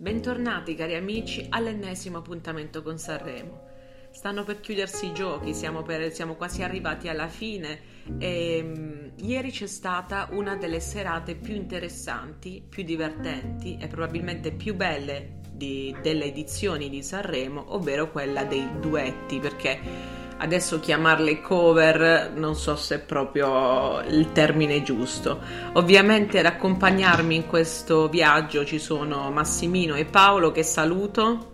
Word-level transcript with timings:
Bentornati 0.00 0.74
cari 0.74 0.94
amici 0.94 1.44
all'ennesimo 1.50 2.16
appuntamento 2.16 2.82
con 2.82 2.96
Sanremo. 2.96 3.68
Stanno 4.10 4.44
per 4.44 4.60
chiudersi 4.60 5.08
i 5.08 5.12
giochi, 5.12 5.52
siamo, 5.52 5.82
per, 5.82 6.10
siamo 6.14 6.36
quasi 6.36 6.62
arrivati 6.62 7.08
alla 7.08 7.28
fine 7.28 7.80
e 8.16 8.62
um, 8.64 9.10
ieri 9.16 9.50
c'è 9.50 9.66
stata 9.66 10.28
una 10.30 10.56
delle 10.56 10.80
serate 10.80 11.34
più 11.34 11.54
interessanti, 11.54 12.64
più 12.66 12.82
divertenti 12.82 13.76
e 13.78 13.88
probabilmente 13.88 14.52
più 14.52 14.74
belle 14.74 15.40
di, 15.52 15.94
delle 16.00 16.24
edizioni 16.24 16.88
di 16.88 17.02
Sanremo, 17.02 17.74
ovvero 17.74 18.10
quella 18.10 18.44
dei 18.44 18.80
duetti, 18.80 19.38
perché 19.38 20.19
adesso 20.40 20.80
chiamarle 20.80 21.40
cover 21.40 22.32
non 22.34 22.54
so 22.54 22.74
se 22.74 22.96
è 22.96 22.98
proprio 22.98 24.00
il 24.00 24.32
termine 24.32 24.82
giusto. 24.82 25.40
Ovviamente 25.74 26.38
ad 26.38 26.46
accompagnarmi 26.46 27.34
in 27.34 27.46
questo 27.46 28.08
viaggio 28.08 28.64
ci 28.64 28.78
sono 28.78 29.30
Massimino 29.30 29.94
e 29.94 30.06
Paolo 30.06 30.50
che 30.50 30.62
saluto. 30.62 31.48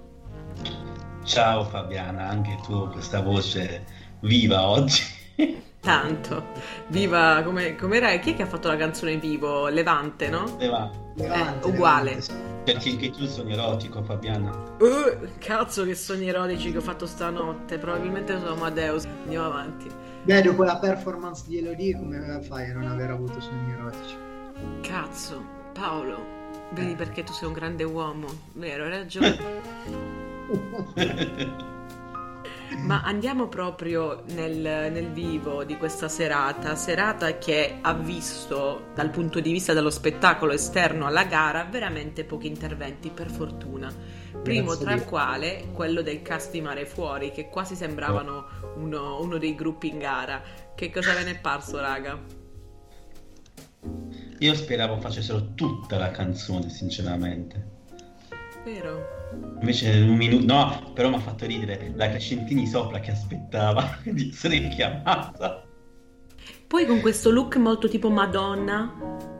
Ciao 1.24 1.64
Fabiana, 1.64 2.28
anche 2.28 2.56
tu 2.64 2.88
questa 2.90 3.20
voce 3.20 3.84
viva 4.20 4.68
oggi. 4.68 5.02
Tanto, 5.86 6.48
viva 6.88 7.42
come 7.44 7.76
com'era? 7.76 8.08
Chi 8.16 8.32
è 8.32 8.34
che 8.34 8.42
ha 8.42 8.46
fatto 8.46 8.66
la 8.66 8.74
canzone 8.74 9.18
vivo? 9.18 9.68
Levante, 9.68 10.28
no? 10.28 10.56
Levante. 10.58 11.12
Levante 11.14 11.68
eh, 11.68 11.70
uguale. 11.70 12.10
Levante. 12.10 12.72
Perché 12.72 12.90
anche 12.90 13.10
tu 13.12 13.24
sogno 13.26 13.52
erotico, 13.52 14.02
Fabiana. 14.02 14.50
Uh, 14.80 15.28
cazzo 15.38 15.84
che 15.84 15.94
sogni 15.94 16.26
erotici 16.28 16.72
che 16.72 16.78
ho 16.78 16.80
fatto 16.80 17.06
stanotte. 17.06 17.78
Probabilmente 17.78 18.36
sono 18.36 18.54
Amadeus. 18.54 19.04
Andiamo 19.04 19.46
avanti. 19.46 19.88
Beh, 20.24 20.42
dopo 20.42 20.64
la 20.64 20.76
performance 20.76 21.44
di 21.46 21.58
Elodie, 21.58 21.96
come 21.96 22.40
fai 22.42 22.68
a 22.68 22.72
non 22.72 22.88
aver 22.88 23.10
avuto 23.10 23.40
sogni 23.40 23.70
erotici? 23.70 24.16
Cazzo, 24.80 25.40
Paolo, 25.72 26.18
vedi 26.70 26.94
eh. 26.94 26.96
perché 26.96 27.22
tu 27.22 27.32
sei 27.32 27.46
un 27.46 27.54
grande 27.54 27.84
uomo. 27.84 28.26
Vero, 28.54 28.82
hai 28.86 28.90
ragione. 28.90 29.36
Ma 32.78 33.02
andiamo 33.02 33.48
proprio 33.48 34.22
nel, 34.28 34.90
nel, 34.92 35.10
vivo 35.12 35.64
di 35.64 35.76
questa 35.76 36.08
serata, 36.08 36.74
serata 36.74 37.38
che 37.38 37.78
ha 37.80 37.94
visto 37.94 38.88
dal 38.94 39.10
punto 39.10 39.40
di 39.40 39.52
vista 39.52 39.72
dello 39.72 39.90
spettacolo 39.90 40.52
esterno 40.52 41.06
alla 41.06 41.24
gara 41.24 41.64
veramente 41.64 42.24
pochi 42.24 42.48
interventi, 42.48 43.10
per 43.10 43.30
fortuna. 43.30 43.92
Primo 44.42 44.68
Grazie 44.68 44.84
tra 44.84 44.94
il 44.94 45.04
quale 45.04 45.68
quello 45.72 46.02
del 46.02 46.22
cast 46.22 46.50
di 46.50 46.60
Mare 46.60 46.86
Fuori, 46.86 47.30
che 47.30 47.48
quasi 47.48 47.74
sembravano 47.74 48.46
uno, 48.76 49.20
uno 49.20 49.38
dei 49.38 49.54
gruppi 49.54 49.88
in 49.88 49.98
gara. 49.98 50.42
Che 50.74 50.90
cosa 50.90 51.14
ve 51.14 51.24
ne 51.24 51.30
è 51.32 51.38
parso, 51.38 51.80
raga? 51.80 52.20
Io 54.38 54.54
speravo 54.54 55.00
facessero 55.00 55.54
tutta 55.54 55.96
la 55.96 56.10
canzone, 56.10 56.68
sinceramente. 56.68 57.74
Vero? 58.64 59.15
Invece 59.60 60.00
un 60.00 60.16
minuto, 60.16 60.44
no, 60.44 60.92
però 60.94 61.08
mi 61.08 61.16
ha 61.16 61.20
fatto 61.20 61.46
ridere 61.46 61.92
la 61.94 62.08
Crescentini 62.08 62.66
sopra 62.66 63.00
che 63.00 63.10
aspettava 63.10 63.98
di 64.04 64.28
essere 64.30 64.58
richiamata. 64.58 65.64
Poi 66.66 66.86
con 66.86 67.00
questo 67.00 67.30
look 67.30 67.56
molto 67.56 67.88
tipo 67.88 68.10
Madonna, 68.10 68.92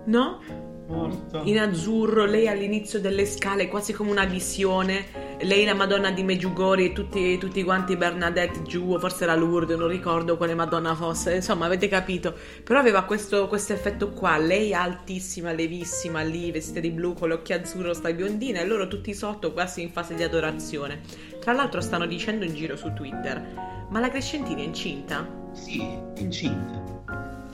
no? 0.06 0.64
Morto. 0.86 1.40
In 1.44 1.58
azzurro, 1.58 2.24
lei 2.24 2.48
all'inizio 2.48 3.00
delle 3.00 3.26
scale, 3.26 3.68
quasi 3.68 3.92
come 3.92 4.10
una 4.10 4.24
visione. 4.24 5.24
Lei 5.40 5.64
la 5.64 5.74
Madonna 5.74 6.10
di 6.10 6.22
Meggiugori 6.22 6.86
e 6.86 6.92
tutti, 6.92 7.36
tutti 7.38 7.62
quanti 7.62 7.96
Bernadette 7.96 8.62
giù, 8.62 8.92
o 8.92 8.98
forse 8.98 9.24
era 9.24 9.34
Lourdes, 9.34 9.76
non 9.76 9.88
ricordo 9.88 10.36
quale 10.36 10.54
Madonna 10.54 10.94
fosse. 10.94 11.34
Insomma, 11.34 11.66
avete 11.66 11.88
capito. 11.88 12.34
Però 12.62 12.78
aveva 12.78 13.02
questo, 13.02 13.48
questo 13.48 13.72
effetto 13.72 14.10
qua. 14.12 14.38
Lei 14.38 14.72
altissima, 14.72 15.52
levissima, 15.52 16.22
lì, 16.22 16.50
vestita 16.52 16.80
di 16.80 16.90
blu, 16.90 17.14
con 17.14 17.28
gli 17.28 17.32
occhi 17.32 17.52
azzurro, 17.52 17.92
sta 17.92 18.12
biondina, 18.12 18.60
e 18.60 18.66
loro 18.66 18.86
tutti 18.86 19.12
sotto, 19.12 19.52
quasi 19.52 19.82
in 19.82 19.90
fase 19.90 20.14
di 20.14 20.22
adorazione. 20.22 21.00
Tra 21.40 21.52
l'altro 21.52 21.80
stanno 21.80 22.06
dicendo 22.06 22.44
in 22.44 22.54
giro 22.54 22.76
su 22.76 22.92
Twitter, 22.94 23.86
ma 23.90 24.00
la 24.00 24.08
Crescentini 24.08 24.62
è 24.62 24.66
incinta? 24.66 25.28
Sì, 25.52 25.80
incinta. 26.16 26.82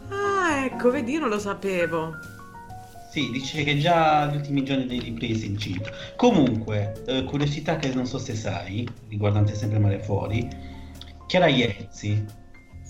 Ah, 0.08 0.64
ecco, 0.64 0.90
vedi, 0.90 1.12
io 1.12 1.20
non 1.20 1.28
lo 1.28 1.38
sapevo. 1.38 2.16
Sì, 3.12 3.30
dice 3.30 3.62
che 3.62 3.76
già 3.76 4.24
gli 4.24 4.36
ultimi 4.36 4.64
giorni 4.64 4.86
dei 4.86 4.98
riprese 4.98 5.44
incinta. 5.44 5.90
Comunque, 6.16 6.94
eh, 7.04 7.24
curiosità 7.24 7.76
che 7.76 7.92
non 7.92 8.06
so 8.06 8.16
se 8.16 8.34
sai, 8.34 8.88
riguardante 9.10 9.54
sempre 9.54 9.78
Mare 9.78 9.98
Fuori, 9.98 10.48
Chiara 11.26 11.46
Iezzi 11.46 12.24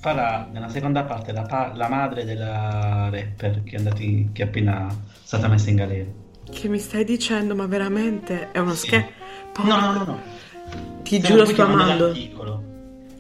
farà 0.01 0.49
nella 0.53 0.69
seconda 0.69 1.03
parte 1.03 1.33
la, 1.33 1.43
pa- 1.43 1.73
la 1.75 1.89
madre 1.89 2.25
della 2.25 3.09
rapper 3.11 3.65
che 3.65 3.75
è, 3.75 3.79
andati, 3.79 4.31
che 4.33 4.45
è 4.45 4.47
appena 4.47 4.87
stata 5.25 5.49
messa 5.49 5.71
in 5.71 5.77
galera. 5.77 6.11
Che 6.49 6.69
mi 6.69 6.79
stai 6.79 7.03
dicendo? 7.03 7.57
Ma 7.57 7.67
veramente? 7.67 8.53
È 8.53 8.61
uno 8.61 8.75
sì. 8.75 8.87
scherzo? 8.87 9.11
No, 9.65 9.81
no, 9.81 9.93
no, 9.93 10.05
no. 10.05 10.21
Ti 11.03 11.17
Stiamo 11.17 11.43
giuro 11.43 11.47
sto 11.47 11.63
amando. 11.65 12.72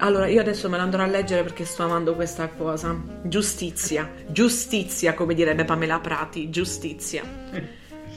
Allora, 0.03 0.27
io 0.27 0.41
adesso 0.41 0.69
me 0.69 0.77
la 0.77 0.83
andrò 0.83 1.05
a 1.05 1.07
leggere 1.07 1.45
perché 1.45 1.65
sto 1.65 1.85
amando 1.85 2.17
questa 2.17 2.49
cosa. 2.49 3.01
Giustizia, 3.23 4.11
giustizia, 4.27 5.15
come 5.15 5.33
direbbe 5.33 5.65
Pamela 5.65 6.01
Prati, 6.01 6.51
giustizia. 6.51 7.23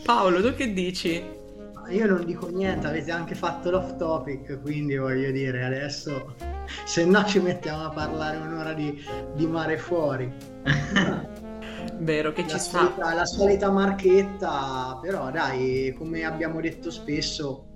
Paolo, 0.03 0.41
tu 0.41 0.55
che 0.55 0.73
dici? 0.73 1.23
Io 1.89 2.07
non 2.07 2.25
dico 2.25 2.47
niente, 2.47 2.87
avete 2.87 3.11
anche 3.11 3.35
fatto 3.35 3.69
l'off 3.69 3.97
topic, 3.97 4.59
quindi 4.63 4.97
voglio 4.97 5.29
dire, 5.29 5.63
adesso 5.63 6.33
se 6.85 7.05
no 7.05 7.23
ci 7.25 7.39
mettiamo 7.39 7.85
a 7.85 7.89
parlare 7.91 8.37
un'ora 8.37 8.73
di, 8.73 9.05
di 9.35 9.45
mare 9.45 9.77
fuori. 9.77 10.33
Vero 11.99 12.33
che 12.33 12.41
la 12.41 12.47
ci 12.47 12.59
solita, 12.59 12.93
sta. 12.93 13.13
La 13.13 13.25
solita 13.25 13.69
marchetta, 13.69 14.97
però 14.99 15.29
dai, 15.29 15.93
come 15.95 16.23
abbiamo 16.23 16.59
detto 16.61 16.89
spesso, 16.89 17.74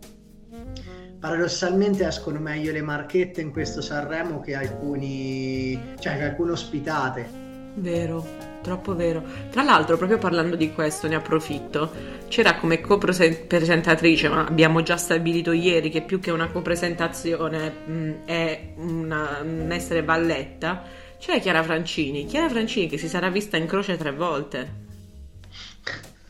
paradossalmente 1.19 2.07
escono 2.07 2.39
meglio 2.39 2.71
le 2.71 2.81
marchette 2.81 3.41
in 3.41 3.51
questo 3.51 3.81
Sanremo 3.81 4.39
che 4.39 4.55
alcuni, 4.55 5.95
cioè 5.99 6.15
che 6.17 6.23
alcune 6.23 6.51
ospitate. 6.51 7.47
Vero, 7.75 8.25
troppo 8.61 8.95
vero. 8.95 9.23
Tra 9.51 9.63
l'altro, 9.63 9.97
proprio 9.97 10.17
parlando 10.17 10.55
di 10.55 10.73
questo, 10.73 11.07
ne 11.07 11.15
approfitto. 11.15 12.17
C'era 12.27 12.55
come 12.55 12.81
copresentatrice, 12.81 14.29
ma 14.29 14.45
abbiamo 14.45 14.81
già 14.81 14.97
stabilito 14.97 15.51
ieri 15.51 15.89
che 15.89 16.01
più 16.01 16.19
che 16.19 16.31
una 16.31 16.49
copresentazione 16.49 17.69
mh, 17.69 18.11
è 18.25 18.73
una, 18.77 19.39
un 19.41 19.71
essere 19.71 20.03
valletta. 20.03 20.83
C'era 21.17 21.39
Chiara 21.39 21.63
Francini. 21.63 22.25
Chiara 22.25 22.49
Francini 22.49 22.87
che 22.87 22.97
si 22.97 23.07
sarà 23.07 23.29
vista 23.29 23.57
in 23.57 23.65
croce 23.65 23.97
tre 23.97 24.11
volte. 24.11 24.87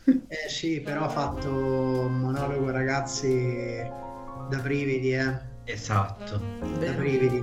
Eh 0.04 0.48
sì, 0.48 0.80
però 0.80 1.04
ha 1.04 1.08
fatto 1.08 1.48
un 1.48 2.20
monologo, 2.20 2.70
ragazzi, 2.70 3.28
da 4.50 4.58
brividi, 4.58 5.12
eh. 5.12 5.38
Esatto. 5.64 6.40
Da 6.80 6.90
brividi. 6.92 7.42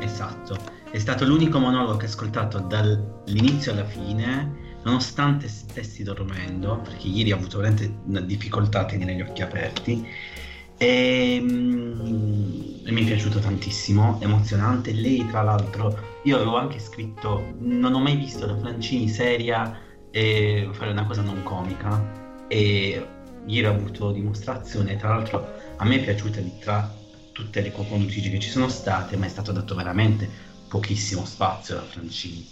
Esatto. 0.00 0.56
È 0.90 0.98
stato 0.98 1.24
l'unico 1.24 1.60
monologo 1.60 1.96
che 1.96 2.06
ho 2.06 2.08
ascoltato 2.08 2.58
dall'inizio 2.58 3.70
alla 3.72 3.84
fine, 3.84 4.78
nonostante 4.82 5.46
stessi 5.46 6.02
dormendo, 6.02 6.80
perché 6.82 7.06
ieri 7.06 7.30
ho 7.32 7.36
avuto 7.36 7.58
veramente 7.58 7.94
una 8.06 8.20
difficoltà 8.20 8.80
a 8.80 8.84
tenere 8.86 9.14
gli 9.14 9.20
occhi 9.20 9.42
aperti. 9.42 10.04
E, 10.76 11.38
mm, 11.40 12.86
e 12.86 12.90
mi 12.90 13.02
è 13.02 13.06
piaciuto 13.06 13.38
tantissimo, 13.38 14.18
emozionante. 14.20 14.92
Lei, 14.92 15.24
tra 15.28 15.42
l'altro, 15.42 15.96
io 16.24 16.36
avevo 16.36 16.56
anche 16.56 16.80
scritto: 16.80 17.54
Non 17.58 17.94
ho 17.94 18.00
mai 18.00 18.16
visto 18.16 18.46
la 18.46 18.56
Francini 18.58 19.08
seria 19.08 19.78
e 20.10 20.68
fare 20.72 20.90
una 20.90 21.06
cosa 21.06 21.22
non 21.22 21.44
comica. 21.44 22.18
E 22.48 23.06
ieri 23.46 23.66
ho 23.66 23.70
avuto 23.70 24.10
dimostrazione, 24.10 24.96
tra 24.96 25.10
l'altro 25.10 25.59
a 25.80 25.84
me 25.86 25.96
è 25.96 26.04
piaciuta 26.04 26.40
di 26.40 26.58
tra 26.58 26.92
tutte 27.32 27.62
le 27.62 27.72
co-conduttrici 27.72 28.30
che 28.30 28.38
ci 28.38 28.50
sono 28.50 28.68
state, 28.68 29.16
ma 29.16 29.24
è 29.24 29.30
stato 29.30 29.50
dato 29.50 29.74
veramente 29.74 30.28
pochissimo 30.68 31.24
spazio 31.24 31.76
da 31.76 31.82
Francini. 31.82 32.46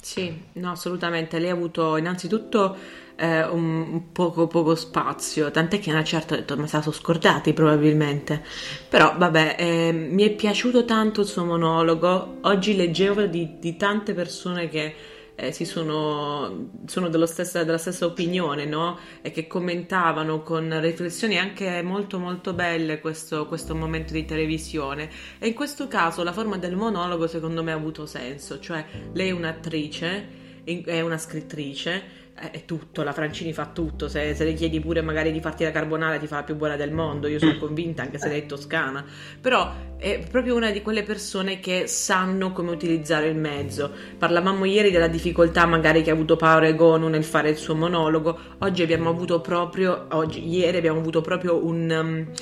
Sì, 0.00 0.44
no, 0.54 0.70
assolutamente. 0.70 1.38
Lei 1.38 1.50
ha 1.50 1.52
avuto 1.52 1.98
innanzitutto 1.98 2.74
eh, 3.16 3.44
un 3.44 4.12
poco, 4.12 4.46
poco 4.46 4.74
spazio, 4.74 5.50
tant'è 5.50 5.78
che 5.78 5.90
una 5.90 6.02
certa 6.02 6.32
ha 6.34 6.38
detto, 6.38 6.56
ma 6.56 6.66
stato 6.66 6.92
scordati 6.92 7.52
probabilmente. 7.52 8.42
Però 8.88 9.14
vabbè, 9.18 9.56
eh, 9.58 9.92
mi 9.92 10.22
è 10.22 10.30
piaciuto 10.30 10.86
tanto 10.86 11.20
il 11.20 11.26
suo 11.26 11.44
monologo. 11.44 12.38
Oggi 12.42 12.74
leggevo 12.74 13.26
di, 13.26 13.58
di 13.60 13.76
tante 13.76 14.14
persone 14.14 14.70
che 14.70 14.94
eh, 15.40 15.52
sono, 15.64 16.70
sono 16.86 17.08
stessa, 17.26 17.64
della 17.64 17.78
stessa 17.78 18.04
opinione, 18.04 18.66
no? 18.66 18.98
E 19.22 19.30
che 19.30 19.46
commentavano 19.46 20.42
con 20.42 20.80
riflessioni 20.80 21.38
anche 21.38 21.80
molto 21.82 22.18
molto 22.18 22.52
belle 22.52 23.00
questo, 23.00 23.46
questo 23.46 23.74
momento 23.74 24.12
di 24.12 24.26
televisione. 24.26 25.08
E 25.38 25.48
in 25.48 25.54
questo 25.54 25.88
caso 25.88 26.22
la 26.22 26.32
forma 26.32 26.58
del 26.58 26.76
monologo 26.76 27.26
secondo 27.26 27.62
me 27.62 27.72
ha 27.72 27.76
avuto 27.76 28.04
senso, 28.04 28.60
cioè 28.60 28.84
lei 29.14 29.28
è 29.28 29.32
un'attrice, 29.32 30.38
è 30.64 31.00
una 31.00 31.18
scrittrice, 31.18 32.19
è 32.50 32.64
tutto, 32.64 33.02
la 33.02 33.12
Francini 33.12 33.52
fa 33.52 33.66
tutto, 33.66 34.08
se, 34.08 34.34
se, 34.34 34.44
le 34.44 34.54
chiedi 34.54 34.80
pure 34.80 35.02
magari 35.02 35.30
di 35.30 35.40
farti 35.40 35.64
la 35.64 35.70
carbonara 35.70 36.16
ti 36.16 36.26
fa 36.26 36.36
la 36.36 36.42
più 36.42 36.56
buona 36.56 36.76
del 36.76 36.90
mondo, 36.90 37.28
io 37.28 37.38
sono 37.38 37.56
convinta 37.60 38.02
anche 38.02 38.18
se 38.18 38.28
lei 38.28 38.40
è 38.40 38.46
toscana, 38.46 39.04
però 39.40 39.72
è 39.98 40.20
proprio 40.30 40.56
una 40.56 40.70
di 40.70 40.80
quelle 40.80 41.02
persone 41.02 41.60
che 41.60 41.86
sanno 41.86 42.52
come 42.52 42.70
utilizzare 42.70 43.28
il 43.28 43.36
mezzo. 43.36 43.92
Parlavamo 44.16 44.64
ieri 44.64 44.90
della 44.90 45.08
difficoltà 45.08 45.66
magari 45.66 46.02
che 46.02 46.10
ha 46.10 46.14
avuto 46.14 46.36
Paolo 46.36 46.66
Egonu 46.66 47.08
nel 47.08 47.24
fare 47.24 47.50
il 47.50 47.56
suo 47.56 47.74
monologo, 47.74 48.38
oggi 48.58 48.82
abbiamo 48.82 49.10
avuto 49.10 49.40
proprio, 49.40 50.06
oggi, 50.12 50.48
ieri 50.48 50.78
abbiamo 50.78 50.98
avuto 50.98 51.20
proprio 51.20 51.64
un... 51.64 51.90
Um, 51.90 52.32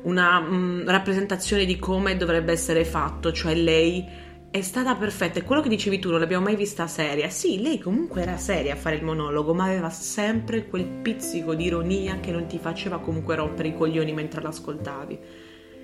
una 0.00 0.38
um, 0.38 0.84
rappresentazione 0.86 1.64
di 1.64 1.76
come 1.76 2.16
dovrebbe 2.16 2.52
essere 2.52 2.84
fatto, 2.84 3.32
cioè 3.32 3.52
lei 3.54 4.06
è 4.50 4.60
stata 4.62 4.94
perfetta. 4.94 5.38
E 5.38 5.44
quello 5.44 5.60
che 5.60 5.68
dicevi 5.68 5.98
tu, 5.98 6.10
non 6.10 6.20
l'abbiamo 6.20 6.44
mai 6.44 6.56
vista 6.56 6.86
seria. 6.86 7.28
Sì, 7.28 7.60
lei 7.60 7.78
comunque 7.78 8.22
era 8.22 8.36
seria 8.36 8.72
a 8.72 8.76
fare 8.76 8.96
il 8.96 9.04
monologo, 9.04 9.54
ma 9.54 9.64
aveva 9.64 9.90
sempre 9.90 10.66
quel 10.66 10.84
pizzico 10.84 11.54
di 11.54 11.64
ironia 11.64 12.20
che 12.20 12.30
non 12.30 12.46
ti 12.46 12.58
faceva 12.58 12.98
comunque 12.98 13.34
rompere 13.36 13.68
i 13.68 13.74
coglioni 13.74 14.12
mentre 14.12 14.40
l'ascoltavi. 14.40 15.18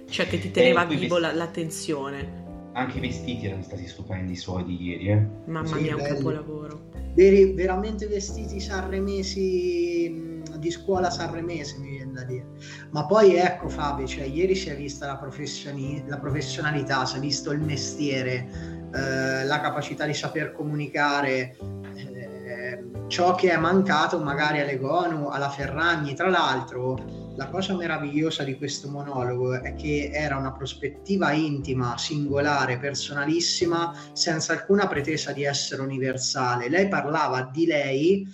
Cioè 0.08 0.26
che 0.26 0.38
ti 0.38 0.50
teneva 0.50 0.84
vivo 0.84 1.18
l'attenzione. 1.18 2.43
Anche 2.74 2.98
i 2.98 3.00
vestiti 3.00 3.46
erano 3.46 3.62
stati 3.62 3.86
stupendi 3.86 4.32
i 4.32 4.36
suoi 4.36 4.64
di 4.64 4.82
ieri, 4.82 5.08
eh? 5.08 5.26
Mamma 5.46 5.66
sì, 5.66 5.82
mia, 5.82 5.96
belli. 5.96 6.10
un 6.10 6.16
capolavoro. 6.16 6.82
Veri, 7.14 7.52
veramente 7.52 8.06
vestiti 8.08 8.60
sanremesi 8.60 10.42
di 10.58 10.70
scuola 10.70 11.10
sanremese, 11.10 11.78
mi 11.78 11.90
viene 11.90 12.12
da 12.12 12.22
dire. 12.24 12.46
Ma 12.90 13.06
poi 13.06 13.36
ecco 13.36 13.68
Fabio, 13.68 14.06
cioè, 14.06 14.24
ieri 14.24 14.54
si 14.54 14.70
è 14.70 14.76
vista 14.76 15.06
la, 15.06 15.16
professioni- 15.16 16.02
la 16.06 16.18
professionalità, 16.18 17.04
si 17.04 17.16
è 17.16 17.20
visto 17.20 17.52
il 17.52 17.60
mestiere, 17.60 18.48
eh, 18.94 19.44
la 19.44 19.60
capacità 19.60 20.06
di 20.06 20.14
saper 20.14 20.52
comunicare, 20.52 21.56
eh, 21.94 22.84
ciò 23.08 23.34
che 23.34 23.52
è 23.52 23.56
mancato 23.56 24.18
magari 24.20 24.60
alle 24.60 24.78
Gonu, 24.78 25.28
alla 25.28 25.50
Ferragni. 25.50 26.14
Tra 26.14 26.28
l'altro, 26.28 27.23
la 27.36 27.48
cosa 27.48 27.74
meravigliosa 27.74 28.44
di 28.44 28.56
questo 28.56 28.88
monologo 28.88 29.60
è 29.60 29.74
che 29.74 30.10
era 30.12 30.36
una 30.36 30.52
prospettiva 30.52 31.32
intima, 31.32 31.98
singolare, 31.98 32.78
personalissima, 32.78 33.92
senza 34.12 34.52
alcuna 34.52 34.86
pretesa 34.86 35.32
di 35.32 35.44
essere 35.44 35.82
universale. 35.82 36.68
Lei 36.68 36.88
parlava 36.88 37.50
di 37.52 37.66
lei 37.66 38.26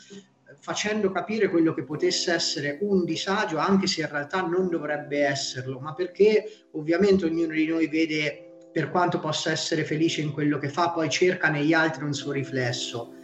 facendo 0.58 1.10
capire 1.10 1.48
quello 1.48 1.72
che 1.72 1.84
potesse 1.84 2.34
essere 2.34 2.78
un 2.82 3.04
disagio, 3.06 3.56
anche 3.56 3.86
se 3.86 4.02
in 4.02 4.08
realtà 4.10 4.42
non 4.42 4.68
dovrebbe 4.68 5.24
esserlo, 5.24 5.78
ma 5.78 5.94
perché 5.94 6.66
ovviamente 6.72 7.24
ognuno 7.24 7.54
di 7.54 7.66
noi 7.66 7.88
vede 7.88 8.68
per 8.70 8.90
quanto 8.90 9.18
possa 9.18 9.50
essere 9.50 9.84
felice 9.84 10.20
in 10.20 10.32
quello 10.32 10.58
che 10.58 10.68
fa, 10.68 10.90
poi 10.90 11.08
cerca 11.08 11.48
negli 11.48 11.72
altri 11.72 12.04
un 12.04 12.12
suo 12.12 12.32
riflesso. 12.32 13.14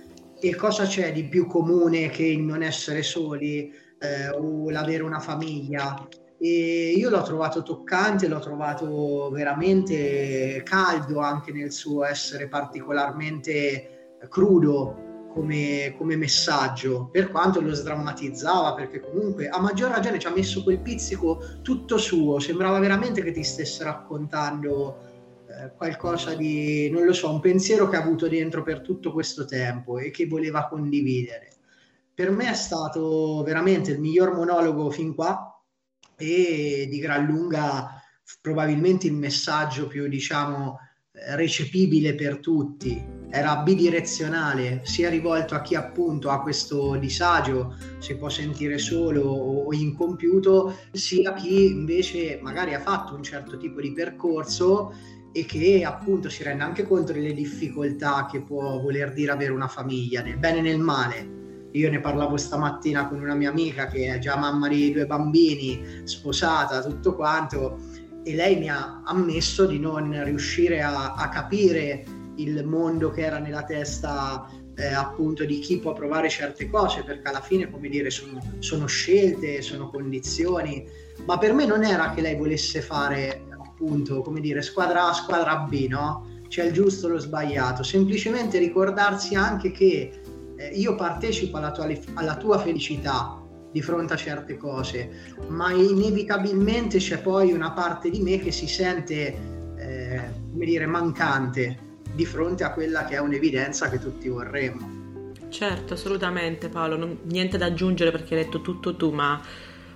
E 0.41 0.55
cosa 0.55 0.87
c'è 0.87 1.13
di 1.13 1.29
più 1.29 1.47
comune 1.47 2.09
che 2.09 2.25
il 2.25 2.41
non 2.41 2.63
essere 2.63 3.03
soli 3.03 3.85
eh, 3.99 4.31
o 4.31 4.71
l'avere 4.71 5.03
una 5.03 5.21
famiglia? 5.21 6.07
E 6.39 6.93
io 6.97 7.09
l'ho 7.09 7.23
trovato 7.23 7.63
toccante, 7.63 8.29
l'ho 8.29 8.41
trovato 8.41 9.31
veramente 9.31 10.63
caldo 10.65 11.21
anche 11.21 11.51
nel 11.53 11.73
suo 11.73 12.05
essere 12.05 12.49
particolarmente 12.49 14.19
crudo 14.29 15.05
come, 15.33 15.95
come, 15.99 16.17
messaggio, 16.17 17.09
per 17.11 17.31
quanto 17.31 17.61
lo 17.61 17.75
sdrammatizzava, 17.75 18.75
perché 18.75 19.01
comunque 19.01 19.49
a 19.49 19.61
maggior 19.61 19.91
ragione 19.91 20.19
ci 20.19 20.27
ha 20.27 20.31
messo 20.31 20.63
quel 20.63 20.81
pizzico 20.81 21.43
tutto 21.63 21.99
suo, 21.99 22.39
sembrava 22.39 22.79
veramente 22.79 23.23
che 23.23 23.33
ti 23.33 23.43
stesse 23.43 23.85
raccontando 23.85 24.99
eh, 25.49 25.73
qualcosa 25.77 26.35
di, 26.35 26.89
non 26.91 27.05
lo 27.05 27.13
so, 27.13 27.31
un 27.31 27.41
pensiero 27.41 27.89
che 27.89 27.97
ha 27.97 28.03
avuto 28.03 28.29
dentro 28.29 28.63
per 28.63 28.81
tutto 28.81 29.13
questo 29.13 29.45
tempo 29.45 29.99
e 29.99 30.11
che 30.11 30.27
voleva 30.27 30.69
condividere. 30.69 31.56
Per 32.17 32.31
me 32.31 32.49
è 32.49 32.55
stato 32.55 33.43
veramente 33.45 33.91
il 33.91 34.01
miglior 34.01 34.35
monologo 34.35 34.91
fin 34.91 35.15
qua 35.15 35.55
e 36.17 36.87
di 36.89 36.99
gran 36.99 37.27
lunga 37.27 38.01
probabilmente 38.41 39.07
il 39.07 39.13
messaggio 39.13 39.87
più, 39.87 40.09
diciamo, 40.09 40.79
recepibile 41.35 42.15
per 42.15 42.39
tutti, 42.39 43.05
era 43.29 43.59
bidirezionale, 43.59 44.81
sia 44.85 45.11
rivolto 45.11 45.55
a 45.55 45.61
chi 45.61 45.75
appunto 45.75 46.31
ha 46.31 46.41
questo 46.41 46.97
disagio, 46.97 47.77
si 47.99 48.17
può 48.17 48.31
sentire 48.31 48.79
solo 48.79 49.21
o 49.21 49.75
incompiuto, 49.75 50.75
sia 50.93 51.35
chi 51.35 51.67
invece 51.67 52.39
magari 52.41 52.73
ha 52.73 52.81
fatto 52.81 53.15
un 53.15 53.23
certo 53.23 53.59
tipo 53.59 53.83
di 53.83 53.93
percorso 53.93 54.91
e 55.33 55.45
che 55.45 55.85
appunto 55.85 56.31
si 56.31 56.43
rende 56.43 56.65
anche 56.65 56.85
conto 56.85 57.13
delle 57.13 57.35
difficoltà 57.35 58.27
che 58.31 58.41
può 58.41 58.81
voler 58.81 59.13
dire 59.13 59.33
avere 59.33 59.53
una 59.53 59.69
famiglia, 59.69 60.23
nel 60.23 60.39
bene 60.39 60.61
e 60.61 60.63
nel 60.63 60.79
male. 60.79 61.45
Io 61.77 61.91
ne 61.91 62.01
parlavo 62.01 62.39
stamattina 62.39 63.07
con 63.07 63.21
una 63.21 63.35
mia 63.35 63.51
amica 63.51 63.87
che 63.87 64.15
è 64.15 64.19
già 64.19 64.37
mamma 64.37 64.67
di 64.67 64.93
due 64.93 65.05
bambini, 65.05 66.01
sposata, 66.05 66.83
tutto 66.83 67.15
quanto, 67.15 67.79
e 68.25 68.35
lei 68.35 68.57
mi 68.57 68.71
ha 68.71 69.03
ammesso 69.05 69.67
di 69.67 69.79
non 69.79 70.25
riuscire 70.25 70.83
a, 70.83 71.13
a 71.13 71.29
capire 71.29 72.05
il 72.37 72.65
mondo 72.65 73.11
che 73.11 73.21
era 73.21 73.39
nella 73.39 73.63
testa 73.63 74.49
eh, 74.75 74.93
appunto 74.93 75.45
di 75.45 75.59
chi 75.59 75.79
può 75.79 75.93
provare 75.93 76.29
certe 76.29 76.69
cose 76.69 77.03
perché 77.03 77.29
alla 77.29 77.41
fine 77.41 77.71
come 77.71 77.89
dire 77.89 78.11
sono, 78.11 78.41
sono, 78.59 78.87
scelte, 78.87 79.63
sono 79.63 79.89
condizioni 79.91 80.87
ma 81.25 81.39
per 81.39 81.53
me 81.55 81.65
non 81.65 81.83
era 81.83 82.13
che 82.13 82.21
lei 82.21 82.37
volesse 82.37 82.83
fare 82.83 83.47
appunto 83.59 84.21
come 84.21 84.41
dire 84.41 84.61
squadra 84.61 85.09
A, 85.09 85.13
squadra 85.15 85.57
B 85.59 85.87
no? 85.89 86.43
c'è 86.49 86.65
il 86.65 86.73
giusto 86.73 87.07
e 87.07 87.11
lo 87.11 87.19
sbagliato 87.19 87.83
semplicemente 87.83 88.59
ricordarsi 88.59 89.35
anche 89.35 89.71
che 89.71 90.21
eh, 90.57 90.69
io 90.69 90.95
partecipo 90.95 91.57
alla 91.57 91.71
tua, 91.71 91.89
alla 92.15 92.37
tua 92.37 92.59
felicità 92.59 93.41
di 93.71 93.83
fronte 93.83 94.15
a 94.15 94.17
certe 94.17 94.57
cose, 94.57 95.35
ma 95.49 95.71
inevitabilmente 95.71 96.99
c'è 96.99 97.19
poi 97.19 97.53
una 97.53 97.73
parte 97.73 98.09
di 98.09 98.21
me 98.23 98.39
che 98.39 98.51
si 98.51 98.67
sente, 98.67 99.37
eh, 99.77 100.21
come 100.51 100.65
dire, 100.65 100.87
mancante 100.87 101.79
di 102.15 102.25
fronte 102.25 102.65
a 102.65 102.73
quella 102.73 103.05
che 103.05 103.17
è 103.17 103.19
un'evidenza 103.19 103.91
che 103.91 103.99
tutti 103.99 104.29
vorremmo. 104.29 105.35
Certo, 105.51 105.95
assolutamente 105.95 106.69
Paolo, 106.69 106.97
non, 106.97 107.19
niente 107.25 107.59
da 107.59 107.67
aggiungere 107.67 108.11
perché 108.11 108.35
hai 108.35 108.45
detto 108.45 108.63
tutto 108.63 108.97
tu, 108.97 109.11
ma 109.11 109.41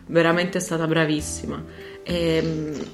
veramente 0.06 0.58
è 0.58 0.60
stata 0.60 0.86
bravissima. 0.86 1.64
E, 2.02 2.36
ehm, 2.36 2.86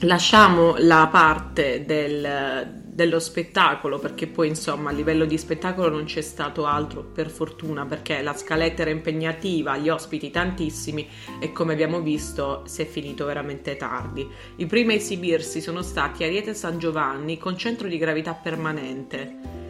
lasciamo 0.00 0.76
la 0.78 1.08
parte 1.10 1.84
del, 1.84 2.83
dello 2.94 3.18
spettacolo, 3.18 3.98
perché 3.98 4.28
poi 4.28 4.46
insomma 4.46 4.90
a 4.90 4.92
livello 4.92 5.24
di 5.24 5.36
spettacolo 5.36 5.88
non 5.88 6.04
c'è 6.04 6.20
stato 6.20 6.64
altro 6.64 7.02
per 7.02 7.28
fortuna, 7.28 7.84
perché 7.86 8.22
la 8.22 8.34
scaletta 8.34 8.82
era 8.82 8.90
impegnativa, 8.90 9.76
gli 9.76 9.88
ospiti 9.88 10.30
tantissimi 10.30 11.08
e 11.40 11.50
come 11.50 11.72
abbiamo 11.72 12.00
visto 12.00 12.62
si 12.66 12.82
è 12.82 12.86
finito 12.86 13.24
veramente 13.24 13.76
tardi. 13.76 14.24
I 14.56 14.66
primi 14.66 14.92
a 14.92 14.96
esibirsi 14.96 15.60
sono 15.60 15.82
stati 15.82 16.22
Ariete 16.22 16.54
San 16.54 16.78
Giovanni 16.78 17.36
con 17.36 17.58
centro 17.58 17.88
di 17.88 17.98
gravità 17.98 18.32
permanente. 18.32 19.62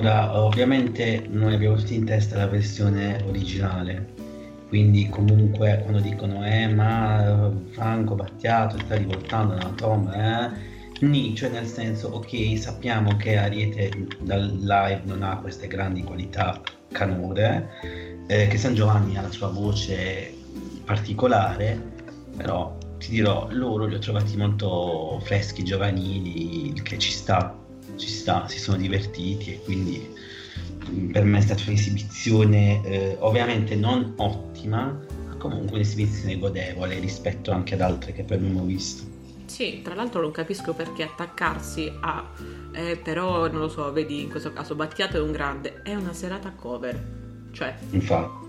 Ora, 0.00 0.38
ovviamente 0.38 1.26
noi 1.30 1.54
abbiamo 1.54 1.76
tutti 1.76 1.94
in 1.94 2.04
testa 2.04 2.36
la 2.36 2.46
versione 2.46 3.22
originale, 3.26 4.12
quindi 4.68 5.08
comunque 5.08 5.80
quando 5.82 6.00
dicono 6.00 6.44
eh 6.44 6.66
ma 6.68 7.50
Franco 7.70 8.16
Battiato 8.16 8.78
sta 8.80 8.96
rivoltando 8.96 9.54
una 9.54 9.72
tomba 9.74 10.50
eh 10.50 10.71
Ni, 11.02 11.34
cioè 11.34 11.50
nel 11.50 11.66
senso, 11.66 12.08
ok, 12.08 12.56
sappiamo 12.56 13.16
che 13.16 13.36
Ariete 13.36 13.90
dal 14.20 14.56
live 14.60 15.02
non 15.04 15.24
ha 15.24 15.38
queste 15.38 15.66
grandi 15.66 16.04
qualità 16.04 16.60
canore, 16.92 18.22
eh, 18.28 18.46
che 18.46 18.56
San 18.56 18.74
Giovanni 18.74 19.16
ha 19.16 19.22
la 19.22 19.30
sua 19.32 19.48
voce 19.48 20.32
particolare, 20.84 21.76
però 22.36 22.78
ti 22.98 23.10
dirò, 23.10 23.48
loro 23.50 23.86
li 23.86 23.96
ho 23.96 23.98
trovati 23.98 24.36
molto 24.36 25.20
freschi, 25.24 25.64
giovanili, 25.64 26.72
che 26.84 26.98
ci 26.98 27.10
sta, 27.10 27.58
ci 27.96 28.08
sta, 28.08 28.46
si 28.46 28.60
sono 28.60 28.76
divertiti 28.76 29.54
e 29.54 29.60
quindi 29.64 30.08
mm, 30.88 31.10
per 31.10 31.24
me 31.24 31.38
è 31.38 31.40
stata 31.40 31.64
un'esibizione 31.66 32.80
eh, 32.84 33.16
ovviamente 33.18 33.74
non 33.74 34.12
ottima, 34.18 34.96
ma 35.26 35.34
comunque 35.36 35.74
un'esibizione 35.74 36.38
godevole 36.38 37.00
rispetto 37.00 37.50
anche 37.50 37.74
ad 37.74 37.80
altre 37.80 38.12
che 38.12 38.22
poi 38.22 38.36
abbiamo 38.36 38.62
visto. 38.62 39.11
Sì, 39.52 39.82
tra 39.82 39.94
l'altro 39.94 40.22
non 40.22 40.30
capisco 40.30 40.72
perché 40.72 41.02
attaccarsi 41.02 41.92
a, 42.00 42.26
eh, 42.72 42.96
però 42.96 43.48
non 43.50 43.60
lo 43.60 43.68
so, 43.68 43.92
vedi 43.92 44.22
in 44.22 44.30
questo 44.30 44.50
caso 44.50 44.74
Battiato 44.74 45.18
è 45.18 45.20
un 45.20 45.30
grande, 45.30 45.82
è 45.82 45.94
una 45.94 46.14
serata 46.14 46.52
cover, 46.52 46.98
cioè... 47.50 47.76
Infatti 47.90 48.41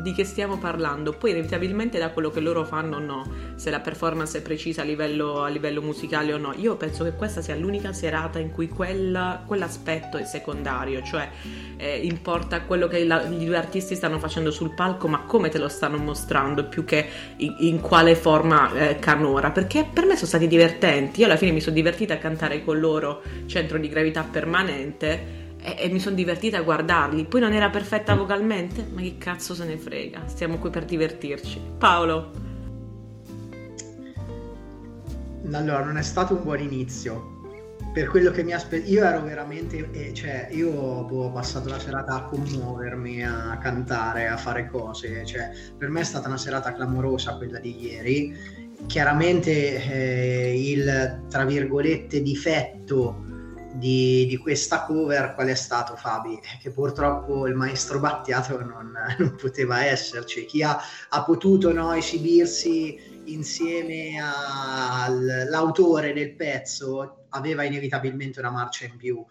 di 0.00 0.12
che 0.12 0.24
stiamo 0.24 0.58
parlando. 0.58 1.12
Poi 1.12 1.30
inevitabilmente 1.30 1.98
da 1.98 2.10
quello 2.10 2.30
che 2.30 2.40
loro 2.40 2.64
fanno 2.64 2.96
o 2.96 3.00
no, 3.00 3.30
se 3.54 3.70
la 3.70 3.80
performance 3.80 4.38
è 4.38 4.42
precisa 4.42 4.82
a 4.82 4.84
livello, 4.84 5.42
a 5.42 5.48
livello 5.48 5.82
musicale 5.82 6.32
o 6.32 6.38
no. 6.38 6.52
Io 6.56 6.76
penso 6.76 7.04
che 7.04 7.12
questa 7.12 7.42
sia 7.42 7.54
l'unica 7.56 7.92
serata 7.92 8.38
in 8.38 8.50
cui 8.50 8.68
quella, 8.68 9.42
quell'aspetto 9.46 10.16
è 10.16 10.24
secondario, 10.24 11.02
cioè 11.02 11.28
eh, 11.76 11.98
importa 11.98 12.62
quello 12.62 12.88
che 12.88 13.04
la, 13.04 13.22
gli 13.24 13.44
due 13.44 13.56
artisti 13.56 13.94
stanno 13.94 14.18
facendo 14.18 14.50
sul 14.50 14.74
palco, 14.74 15.08
ma 15.08 15.20
come 15.20 15.48
te 15.48 15.58
lo 15.58 15.68
stanno 15.68 15.98
mostrando, 15.98 16.64
più 16.64 16.84
che 16.84 17.06
in, 17.36 17.56
in 17.58 17.80
quale 17.80 18.14
forma 18.14 18.72
eh, 18.72 18.98
canora. 18.98 19.50
Perché 19.50 19.86
per 19.92 20.04
me 20.04 20.14
sono 20.14 20.26
stati 20.26 20.46
divertenti. 20.46 21.20
Io 21.20 21.26
alla 21.26 21.36
fine 21.36 21.52
mi 21.52 21.60
sono 21.60 21.74
divertita 21.74 22.14
a 22.14 22.18
cantare 22.18 22.64
con 22.64 22.78
loro 22.78 23.22
Centro 23.46 23.78
di 23.78 23.88
Gravità 23.88 24.22
Permanente 24.22 25.39
e, 25.62 25.76
e 25.78 25.88
mi 25.88 26.00
sono 26.00 26.14
divertita 26.14 26.58
a 26.58 26.62
guardarli. 26.62 27.24
Poi 27.24 27.40
non 27.40 27.52
era 27.52 27.70
perfetta 27.70 28.14
vocalmente, 28.14 28.86
ma 28.92 29.00
che 29.00 29.16
cazzo 29.18 29.54
se 29.54 29.64
ne 29.64 29.76
frega, 29.76 30.22
stiamo 30.26 30.58
qui 30.58 30.70
per 30.70 30.84
divertirci. 30.84 31.60
Paolo. 31.78 32.30
Allora, 35.52 35.84
non 35.84 35.96
è 35.96 36.02
stato 36.02 36.34
un 36.34 36.42
buon 36.42 36.60
inizio. 36.60 37.38
Per 37.92 38.06
quello 38.06 38.30
che 38.30 38.44
mi 38.44 38.52
aspettavo, 38.52 38.88
io 38.88 39.04
ero 39.04 39.22
veramente, 39.22 39.88
eh, 39.90 40.14
cioè, 40.14 40.48
io 40.52 40.70
boh, 40.70 41.24
ho 41.24 41.32
passato 41.32 41.68
la 41.68 41.78
serata 41.80 42.14
a 42.14 42.22
commuovermi, 42.22 43.24
a 43.24 43.58
cantare, 43.60 44.28
a 44.28 44.36
fare 44.36 44.68
cose. 44.68 45.24
Cioè, 45.24 45.50
per 45.76 45.88
me 45.88 46.00
è 46.00 46.04
stata 46.04 46.28
una 46.28 46.36
serata 46.36 46.72
clamorosa 46.72 47.36
quella 47.36 47.58
di 47.58 47.84
ieri. 47.84 48.58
Chiaramente 48.86 49.82
eh, 49.90 50.70
il 50.70 51.22
tra 51.28 51.44
virgolette 51.44 52.22
difetto 52.22 53.24
di, 53.72 54.26
di, 54.26 54.36
questa 54.36 54.84
cover 54.84 55.34
qual 55.34 55.48
è 55.48 55.54
stato 55.54 55.96
Fabi? 55.96 56.38
Che 56.60 56.70
purtroppo 56.70 57.46
il 57.46 57.54
maestro 57.54 57.98
Battiato 58.00 58.62
non, 58.62 58.92
non 59.18 59.36
poteva 59.36 59.84
esserci. 59.84 60.44
Chi 60.46 60.62
ha, 60.62 60.78
ha 61.08 61.24
potuto 61.24 61.72
no, 61.72 61.92
esibirsi 61.92 63.22
insieme 63.26 64.20
all'autore 64.20 66.12
del 66.12 66.34
pezzo 66.34 67.26
aveva 67.30 67.62
inevitabilmente 67.64 68.40
una 68.40 68.50
marcia 68.50 68.86
in 68.86 68.96
più. 68.96 69.24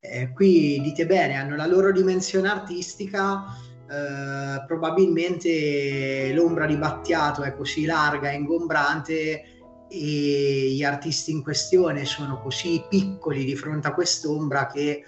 Eh, 0.00 0.30
qui 0.32 0.80
dite 0.80 1.06
bene, 1.06 1.34
hanno 1.34 1.56
la 1.56 1.66
loro 1.66 1.90
dimensione 1.90 2.48
artistica, 2.48 3.44
eh, 3.88 4.64
probabilmente 4.66 6.32
l'ombra 6.32 6.66
di 6.66 6.76
Battiato 6.76 7.42
è 7.42 7.54
così 7.54 7.84
larga 7.84 8.30
e 8.30 8.34
ingombrante 8.34 9.55
e 9.88 10.72
gli 10.72 10.82
artisti 10.82 11.30
in 11.30 11.42
questione 11.42 12.04
sono 12.04 12.40
così 12.40 12.84
piccoli 12.88 13.44
di 13.44 13.56
fronte 13.56 13.88
a 13.88 13.94
quest'ombra 13.94 14.66
che 14.66 15.04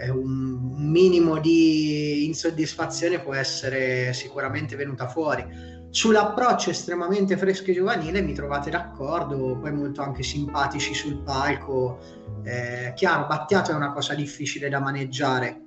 eh, 0.00 0.10
un 0.10 0.90
minimo 0.90 1.38
di 1.38 2.26
insoddisfazione 2.26 3.20
può 3.20 3.34
essere 3.34 4.12
sicuramente 4.12 4.76
venuta 4.76 5.08
fuori 5.08 5.74
Sull'approccio 5.94 6.70
estremamente 6.70 7.36
fresco 7.36 7.70
e 7.70 7.74
giovanile 7.74 8.20
mi 8.20 8.34
trovate 8.34 8.68
d'accordo, 8.68 9.56
poi 9.60 9.72
molto 9.72 10.02
anche 10.02 10.24
simpatici 10.24 10.92
sul 10.92 11.22
palco. 11.22 12.00
Eh, 12.42 12.92
chiaro, 12.96 13.28
Battiato 13.28 13.70
è 13.70 13.74
una 13.74 13.92
cosa 13.92 14.12
difficile 14.12 14.68
da 14.68 14.80
maneggiare, 14.80 15.62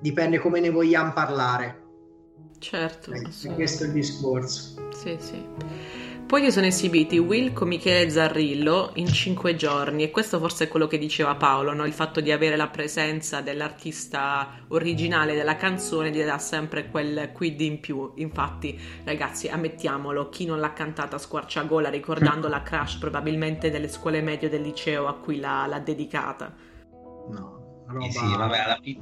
dipende 0.00 0.38
come 0.38 0.58
ne 0.58 0.70
vogliamo 0.70 1.12
parlare. 1.12 1.82
Certo. 2.60 3.12
Eh, 3.12 3.52
questo 3.52 3.84
è 3.84 3.86
il 3.88 3.92
discorso. 3.92 4.88
Sì, 4.94 5.18
sì. 5.20 5.46
Poi 6.32 6.44
si 6.44 6.50
sono 6.50 6.64
esibiti 6.64 7.18
Will 7.18 7.52
con 7.52 7.68
Michele 7.68 8.08
Zarrillo 8.08 8.92
in 8.94 9.06
cinque 9.06 9.54
giorni 9.54 10.02
e 10.02 10.10
questo 10.10 10.38
forse 10.38 10.64
è 10.64 10.68
quello 10.68 10.86
che 10.86 10.96
diceva 10.96 11.34
Paolo, 11.34 11.74
no? 11.74 11.84
il 11.84 11.92
fatto 11.92 12.22
di 12.22 12.32
avere 12.32 12.56
la 12.56 12.68
presenza 12.68 13.42
dell'artista 13.42 14.60
originale 14.68 15.34
della 15.34 15.56
canzone 15.56 16.10
gli 16.10 16.24
dà 16.24 16.38
sempre 16.38 16.88
quel 16.88 17.32
quid 17.34 17.60
in 17.60 17.80
più. 17.80 18.12
Infatti 18.14 18.80
ragazzi 19.04 19.48
ammettiamolo, 19.48 20.30
chi 20.30 20.46
non 20.46 20.58
l'ha 20.58 20.72
cantata 20.72 21.16
a 21.16 21.18
squarciagola 21.18 21.90
ricordando 21.90 22.48
la 22.48 22.62
crash 22.62 22.96
probabilmente 22.96 23.70
delle 23.70 23.88
scuole 23.88 24.22
medie 24.22 24.48
del 24.48 24.62
liceo 24.62 25.08
a 25.08 25.16
cui 25.16 25.38
l'ha, 25.38 25.66
l'ha 25.66 25.80
dedicata. 25.80 26.50
No, 27.28 27.84
roba... 27.88 28.04
sì, 28.06 28.10
sì, 28.10 28.34
vabbè, 28.34 28.58
alla 28.58 28.78
fine, 28.80 28.98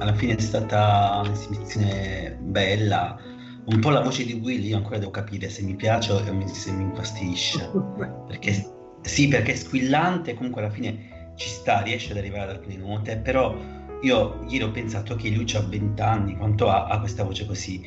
alla 0.00 0.12
fine 0.12 0.34
è 0.34 0.40
stata 0.40 1.22
un'esibizione 1.24 2.36
bella 2.42 3.29
un 3.64 3.78
po' 3.78 3.90
la 3.90 4.00
voce 4.00 4.24
di 4.24 4.32
Willy 4.32 4.68
io 4.68 4.76
ancora 4.76 4.98
devo 4.98 5.10
capire 5.10 5.48
se 5.48 5.62
mi 5.62 5.74
piace 5.74 6.12
o 6.12 6.22
se 6.24 6.72
mi 6.72 6.82
infastidisce. 6.82 7.70
perché, 8.26 8.64
sì, 9.02 9.28
perché 9.28 9.52
è 9.52 9.56
squillante, 9.56 10.34
comunque 10.34 10.62
alla 10.62 10.70
fine 10.70 11.32
ci 11.36 11.48
sta, 11.48 11.80
riesce 11.80 12.12
ad 12.12 12.18
arrivare 12.18 12.50
ad 12.50 12.56
alcune 12.56 12.76
note, 12.76 13.18
però 13.18 13.56
io 14.02 14.44
ieri 14.48 14.64
ho 14.64 14.70
pensato 14.70 15.14
che 15.14 15.30
lui 15.30 15.46
ha 15.54 15.60
20 15.60 16.02
anni, 16.02 16.36
quanto 16.36 16.68
ha, 16.68 16.86
ha 16.86 16.98
questa 16.98 17.22
voce 17.24 17.46
così? 17.46 17.82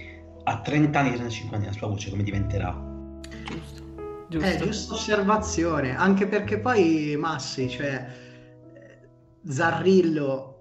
A 0.46 0.60
30 0.60 1.00
anni, 1.00 1.10
35 1.10 1.58
anni 1.58 1.65
la 1.65 1.72
sua 1.72 1.88
voce 1.88 2.10
come 2.10 2.24
diventerà? 2.24 2.75
Giusto. 3.46 3.82
Giusto. 4.30 4.48
Eh, 4.48 4.58
giusta 4.58 4.94
osservazione, 4.94 5.96
anche 5.96 6.27
perché 6.27 6.60
poi 6.60 7.15
Massi, 7.18 7.70
cioè 7.70 8.06
Zarrillo 9.46 10.53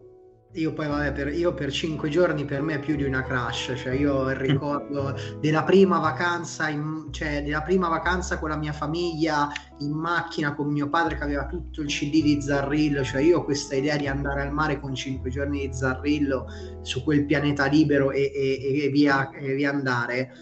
io 0.55 0.73
poi 0.75 0.87
vabbè, 0.87 1.13
per, 1.13 1.29
io 1.29 1.55
per 1.55 1.73
cinque 1.73 2.11
giorni 2.11 2.45
per 2.45 2.61
me 2.61 2.75
è 2.75 2.79
più 2.79 2.95
di 2.97 3.05
una 3.05 3.23
crash, 3.23 3.73
cioè 3.77 3.95
io 3.95 4.29
ricordo 4.37 5.15
della 5.41 5.63
prima 5.63 5.99
vacanza, 5.99 6.69
in, 6.69 7.09
cioè 7.11 7.43
della 7.43 7.63
prima 7.63 7.89
vacanza 7.89 8.39
con 8.39 8.51
la 8.51 8.57
mia 8.57 8.73
famiglia 8.73 9.51
in 9.79 9.93
macchina 9.93 10.55
con 10.55 10.71
mio 10.71 10.89
padre 10.89 11.17
che 11.17 11.23
aveva 11.25 11.47
tutto 11.47 11.81
il 11.81 11.89
CD 11.89 12.23
di 12.23 12.41
Zarrillo, 12.41 13.03
cioè 13.03 13.23
io 13.23 13.39
ho 13.39 13.45
questa 13.45 13.75
idea 13.75 13.97
di 13.97 14.07
andare 14.07 14.43
al 14.43 14.53
mare 14.53 14.79
con 14.79 14.95
cinque 14.95 15.31
giorni 15.31 15.67
di 15.67 15.75
Zarrillo 15.75 16.47
su 16.83 17.03
quel 17.03 17.25
pianeta 17.25 17.67
libero 17.67 18.11
e, 18.11 18.31
e, 18.35 18.85
e, 18.85 18.89
via, 18.89 19.31
e 19.31 19.55
via 19.55 19.71
andare, 19.71 20.33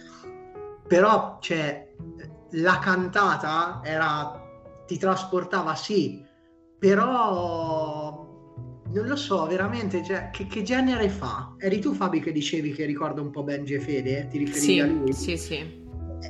però 0.88 1.38
cioè, 1.40 1.88
la 2.52 2.80
cantata 2.80 3.80
era, 3.84 4.42
ti 4.86 4.98
trasportava 4.98 5.76
sì, 5.76 6.26
però 6.80 8.09
non 8.92 9.06
lo 9.06 9.16
so, 9.16 9.46
veramente, 9.46 10.02
cioè, 10.02 10.30
che, 10.30 10.46
che, 10.46 10.62
genere 10.62 11.08
fa? 11.08 11.54
Eri 11.58 11.80
tu 11.80 11.94
Fabi 11.94 12.20
che 12.20 12.32
dicevi 12.32 12.72
che 12.72 12.84
ricorda 12.84 13.20
un 13.20 13.30
po' 13.30 13.42
Benji 13.42 13.74
e 13.74 13.80
Fede? 13.80 14.26
Ti 14.28 14.38
riferivi 14.38 14.72
sì, 14.72 14.80
a 14.80 14.86
lui? 14.86 15.12
Sì, 15.12 15.36
sì. 15.36 15.84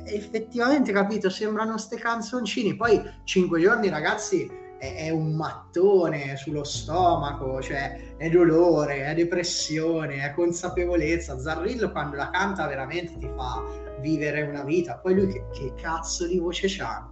effettivamente, 0.05 0.91
capito, 0.91 1.29
sembrano 1.29 1.77
ste 1.77 1.97
canzoncini. 1.97 2.75
Poi, 2.75 3.01
cinque 3.23 3.59
giorni, 3.61 3.89
ragazzi, 3.89 4.49
è, 4.77 5.05
è, 5.05 5.09
un 5.09 5.33
mattone 5.33 6.35
sullo 6.37 6.63
stomaco, 6.63 7.61
cioè 7.61 8.15
è 8.17 8.29
dolore, 8.29 9.05
è 9.05 9.15
depressione, 9.15 10.23
è 10.23 10.33
consapevolezza. 10.33 11.39
Zarrillo 11.39 11.91
quando 11.91 12.15
la 12.15 12.29
canta 12.29 12.67
veramente 12.67 13.17
ti 13.17 13.29
fa 13.35 13.63
vivere 14.01 14.43
una 14.43 14.63
vita. 14.63 14.97
Poi 14.97 15.15
lui 15.15 15.27
che, 15.27 15.45
che 15.51 15.73
cazzo 15.81 16.27
di 16.27 16.37
voce 16.37 16.67
c'ha? 16.67 17.09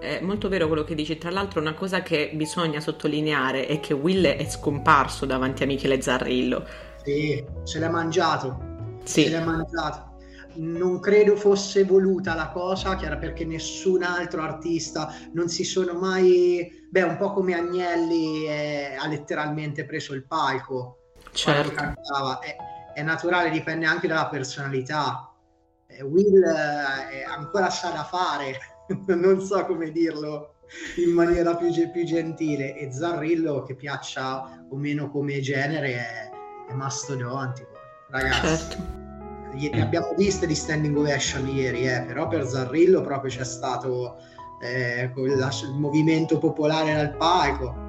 È 0.00 0.18
molto 0.22 0.48
vero 0.48 0.66
quello 0.66 0.82
che 0.82 0.94
dici. 0.94 1.18
Tra 1.18 1.30
l'altro, 1.30 1.60
una 1.60 1.74
cosa 1.74 2.00
che 2.00 2.30
bisogna 2.32 2.80
sottolineare 2.80 3.66
è 3.66 3.80
che 3.80 3.92
Will 3.92 4.24
è 4.24 4.48
scomparso 4.48 5.26
davanti 5.26 5.62
a 5.62 5.66
Michele 5.66 6.00
Zarrillo. 6.00 6.66
Sì, 7.04 7.44
se 7.64 7.78
l'è 7.78 7.88
mangiato. 7.90 8.58
Sì. 9.04 9.24
Se 9.24 9.28
l'è 9.28 9.44
mangiato. 9.44 10.08
Non 10.54 11.00
credo 11.00 11.36
fosse 11.36 11.84
voluta 11.84 12.34
la 12.34 12.48
cosa, 12.48 12.96
chiaro 12.96 13.18
perché 13.18 13.44
nessun 13.44 14.02
altro 14.02 14.40
artista 14.40 15.14
non 15.34 15.50
si 15.50 15.64
sono 15.64 15.92
mai. 15.92 16.88
Beh, 16.90 17.02
un 17.02 17.18
po' 17.18 17.34
come 17.34 17.54
Agnelli 17.54 18.44
è, 18.44 18.96
ha 18.98 19.06
letteralmente 19.06 19.84
preso 19.84 20.14
il 20.14 20.26
palco. 20.26 21.12
Certo. 21.32 21.78
È, 22.40 22.56
è, 22.94 23.02
naturale, 23.02 23.50
dipende 23.50 23.84
anche 23.84 24.08
dalla 24.08 24.28
personalità. 24.28 25.30
Eh, 25.86 26.02
Will 26.02 26.42
eh, 26.42 27.22
ancora 27.22 27.68
sa 27.68 27.90
da 27.90 28.04
fare 28.04 28.58
non 29.14 29.40
so 29.40 29.64
come 29.66 29.90
dirlo 29.90 30.54
in 31.04 31.12
maniera 31.12 31.56
più, 31.56 31.68
più, 31.90 32.04
gentile. 32.04 32.76
E 32.76 32.92
Zarrillo 32.92 33.62
che 33.62 33.74
piaccia 33.74 34.64
o 34.68 34.76
meno 34.76 35.10
come 35.10 35.40
genere 35.40 35.94
è, 35.94 36.30
è 36.70 36.74
mastodontico 36.74 37.70
ragazzi. 38.10 38.46
Certo. 38.46 38.76
ne 39.72 39.82
abbiamo 39.82 40.14
viste 40.16 40.46
di 40.46 40.54
standing 40.54 40.96
ovation 40.96 41.46
ieri 41.48 41.88
eh, 41.88 42.02
però 42.06 42.28
per 42.28 42.44
Zarrillo 42.44 43.00
proprio 43.02 43.30
c'è 43.30 43.44
stato 43.44 44.16
eh, 44.62 45.10
il 45.14 45.74
movimento 45.78 46.38
popolare 46.38 46.94
dal 46.94 47.16
palco. 47.16 47.88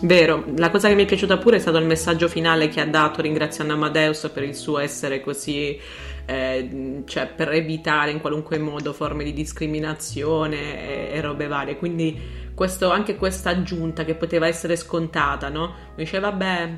Vero, 0.00 0.44
la 0.56 0.70
cosa 0.70 0.88
che 0.88 0.96
mi 0.96 1.04
è 1.04 1.06
piaciuta 1.06 1.38
pure 1.38 1.56
è 1.56 1.60
stato 1.60 1.78
il 1.78 1.86
messaggio 1.86 2.26
finale 2.26 2.68
che 2.68 2.80
ha 2.80 2.86
dato 2.86 3.22
ringraziando 3.22 3.74
Amadeus 3.74 4.28
per 4.34 4.42
il 4.42 4.56
suo 4.56 4.78
essere 4.78 5.20
così 5.20 5.78
eh, 6.26 7.02
cioè 7.06 7.28
per 7.28 7.50
evitare 7.52 8.10
in 8.10 8.20
qualunque 8.20 8.58
modo 8.58 8.92
forme 8.92 9.24
di 9.24 9.32
discriminazione 9.32 11.10
e, 11.10 11.16
e 11.16 11.20
robe 11.20 11.46
varie. 11.46 11.76
Quindi 11.76 12.18
questo, 12.54 12.90
anche 12.90 13.16
questa 13.16 13.50
aggiunta 13.50 14.04
che 14.04 14.14
poteva 14.14 14.46
essere 14.46 14.76
scontata, 14.76 15.48
no? 15.48 15.74
Mi 15.96 16.04
dice 16.04 16.18
vabbè, 16.18 16.70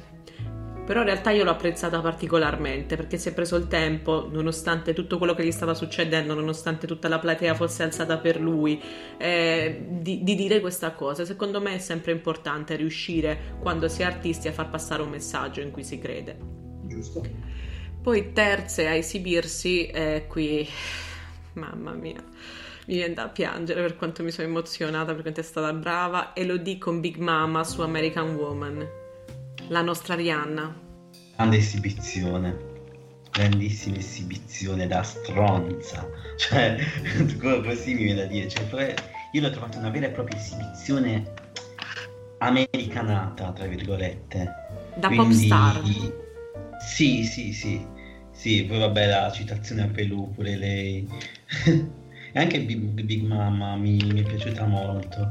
però 0.85 1.01
in 1.01 1.07
realtà 1.07 1.31
io 1.31 1.45
l'ho 1.45 1.51
apprezzata 1.51 2.01
particolarmente 2.01 2.95
perché 2.97 3.17
si 3.17 3.31
è 3.31 3.33
preso 3.33 3.57
il 3.57 3.69
tempo, 3.69 4.29
nonostante 4.31 4.93
tutto 4.93 5.17
quello 5.17 5.35
che 5.35 5.43
gli 5.43 5.51
stava 5.51 5.73
succedendo, 5.73 6.35
nonostante 6.35 6.87
tutta 6.87 7.09
la 7.09 7.19
platea 7.19 7.55
fosse 7.55 7.83
alzata 7.83 8.19
per 8.19 8.39
lui, 8.39 8.81
eh, 9.17 9.87
di, 9.89 10.23
di, 10.23 10.35
dire 10.35 10.61
questa 10.61 10.93
cosa. 10.93 11.25
Secondo 11.25 11.61
me 11.61 11.77
è 11.77 11.79
sempre 11.79 12.13
importante 12.13 12.77
riuscire, 12.77 13.57
quando 13.61 13.89
si 13.89 14.03
è 14.03 14.05
artisti, 14.05 14.49
a 14.49 14.53
far 14.53 14.69
passare 14.69 15.01
un 15.01 15.09
messaggio 15.09 15.63
in 15.63 15.71
cui 15.71 15.85
si 15.85 15.99
crede. 15.99 16.37
Giusto. 16.87 17.23
Poi 18.05 18.35
terze 18.35 18.87
a 18.87 18.93
esibirsi, 18.93 19.87
eh, 19.87 20.27
qui, 20.29 20.69
mamma 21.55 21.93
mia, 21.93 22.23
mi 22.85 22.97
viene 22.97 23.15
da 23.15 23.29
piangere 23.29 23.81
per 23.81 23.97
quanto 23.97 24.23
mi 24.23 24.31
sono 24.31 24.47
emozionata 24.47 25.15
perché 25.15 25.41
è 25.41 25.43
stata 25.43 25.73
brava, 25.73 26.35
e 26.35 26.45
lo 26.45 26.59
dico 26.59 26.91
con 26.91 27.01
Big 27.01 27.17
Mama 27.17 27.65
su 27.65 27.81
American 27.81 28.35
Woman, 28.35 28.87
la 29.69 29.81
nostra 29.81 30.17
Rihanna. 30.17 30.81
Grande 31.35 31.57
esibizione, 31.57 32.55
grandissima 33.31 33.97
esibizione 33.97 34.87
da 34.87 35.03
stronza, 35.03 36.07
cioè 36.37 36.77
così 37.41 37.95
mi 37.95 38.03
viene 38.03 38.21
da 38.21 38.27
dire, 38.27 38.51
cioè, 38.51 38.95
io 39.33 39.41
l'ho 39.41 39.51
trovata 39.51 39.79
una 39.79 39.89
vera 39.89 40.09
e 40.09 40.11
propria 40.11 40.39
esibizione 40.39 41.33
americanata, 42.37 43.51
tra 43.53 43.65
virgolette. 43.65 44.53
Da 44.95 45.07
Quindi, 45.07 45.49
pop 45.49 45.83
star. 45.83 45.83
Sì, 46.87 47.25
sì, 47.25 47.55
sì. 47.55 47.94
Sì, 48.35 48.65
poi 48.65 48.79
vabbè 48.79 49.07
la 49.07 49.31
citazione 49.31 49.83
a 49.83 49.87
Pelù 49.87 50.33
pure 50.35 50.57
lei. 50.57 51.09
e 52.33 52.39
anche 52.39 52.61
Big, 52.61 53.03
Big 53.03 53.25
Mama 53.25 53.77
mi, 53.77 53.97
mi, 53.97 54.23
è 54.23 54.27
piaciuta 54.27 54.67
molto. 54.67 55.27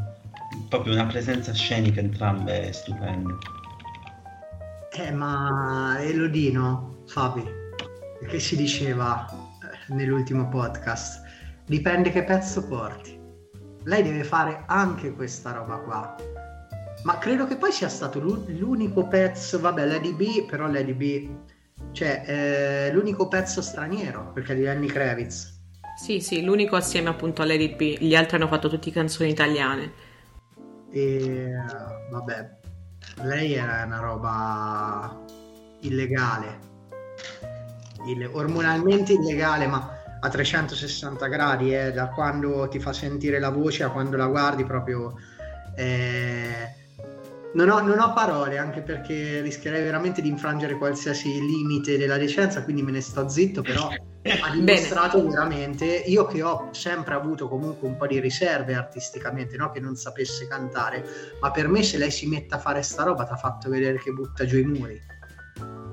Proprio 0.70 0.94
una 0.94 1.06
presenza 1.06 1.54
scenica 1.54 2.00
entrambe 2.00 2.72
stupende. 2.72 3.34
Eh, 4.98 5.12
ma 5.12 5.98
Elodino, 6.00 7.04
Fabi, 7.06 7.44
che 8.28 8.40
si 8.40 8.56
diceva 8.56 9.28
eh, 9.30 9.94
nell'ultimo 9.94 10.48
podcast? 10.48 11.22
Dipende 11.66 12.10
che 12.10 12.24
pezzo 12.24 12.66
porti. 12.68 13.20
Lei 13.84 14.02
deve 14.02 14.24
fare 14.24 14.64
anche 14.68 15.12
questa 15.12 15.52
roba 15.52 15.76
qua. 15.78 16.16
Ma 17.04 17.18
credo 17.18 17.46
che 17.48 17.58
poi 17.58 17.74
sia 17.74 17.90
stato 17.90 18.20
l'unico 18.22 19.08
pezzo, 19.08 19.60
vabbè, 19.60 19.86
Lady 19.86 20.14
B, 20.14 20.46
però 20.46 20.68
Lady 20.68 20.94
B, 20.94 21.30
cioè 21.92 22.24
eh, 22.26 22.94
l'unico 22.94 23.28
pezzo 23.28 23.62
straniero, 23.62 24.32
perché 24.34 24.54
è 24.54 24.56
di 24.56 24.64
Lenny 24.64 24.88
Kravitz. 24.88 25.62
Sì, 25.96 26.22
sì, 26.22 26.44
l'unico 26.44 26.76
assieme 26.76 27.10
appunto 27.10 27.42
a 27.42 27.46
Lady 27.46 27.76
B, 27.76 27.98
gli 28.00 28.16
altri 28.16 28.38
hanno 28.38 28.48
fatto 28.48 28.70
tutte 28.70 28.92
canzoni 28.92 29.30
italiane. 29.30 29.94
E 30.92 31.52
vabbè, 32.10 32.50
lei 33.24 33.54
era 33.54 33.84
una 33.86 34.00
roba 34.00 35.24
illegale, 35.82 36.60
Ille- 38.06 38.26
ormonalmente 38.26 39.14
illegale, 39.14 39.68
ma 39.68 40.02
a 40.20 40.30
360 40.30 41.28
gradi, 41.28 41.76
eh, 41.76 41.92
da 41.92 42.10
quando 42.10 42.68
ti 42.70 42.80
fa 42.80 42.94
sentire 42.94 43.40
la 43.40 43.50
voce 43.50 43.84
a 43.84 43.90
quando 43.90 44.18
la 44.18 44.28
guardi 44.28 44.64
proprio... 44.66 45.14
Eh... 45.76 46.82
Non 47.54 47.70
ho, 47.70 47.82
non 47.82 48.00
ho, 48.00 48.14
parole 48.14 48.58
anche 48.58 48.82
perché 48.82 49.42
rischierei 49.42 49.84
veramente 49.84 50.22
di 50.22 50.28
infrangere 50.28 50.76
qualsiasi 50.76 51.40
limite 51.40 51.98
della 51.98 52.18
decenza, 52.18 52.64
quindi 52.64 52.82
me 52.82 52.92
ne 52.92 53.02
sto 53.02 53.30
zitto, 53.30 53.62
però 53.62 53.90
ha 53.90 54.50
dimostrato 54.52 55.20
Bene. 55.20 55.30
veramente, 55.30 55.86
io 55.86 56.26
che 56.26 56.42
ho 56.42 56.70
sempre 56.72 57.14
avuto 57.14 57.48
comunque 57.48 57.88
un 57.88 57.96
po' 57.96 58.08
di 58.08 58.20
riserve 58.20 58.74
artisticamente, 58.74 59.56
no? 59.56 59.70
che 59.70 59.80
non 59.80 59.96
sapesse 59.96 60.48
cantare, 60.48 61.06
ma 61.40 61.52
per 61.52 61.68
me 61.68 61.84
se 61.84 62.00
lei 62.00 62.10
si 62.10 62.28
mette 62.28 62.56
a 62.56 62.60
fare 62.60 62.82
sta 62.82 63.04
roba 63.04 63.24
ti 63.24 63.34
ha 63.34 63.38
fatto 63.38 63.70
vedere 63.70 64.00
che 64.00 64.12
butta 64.12 64.46
giù 64.46 64.58
i 64.58 64.66
muri. 64.66 65.02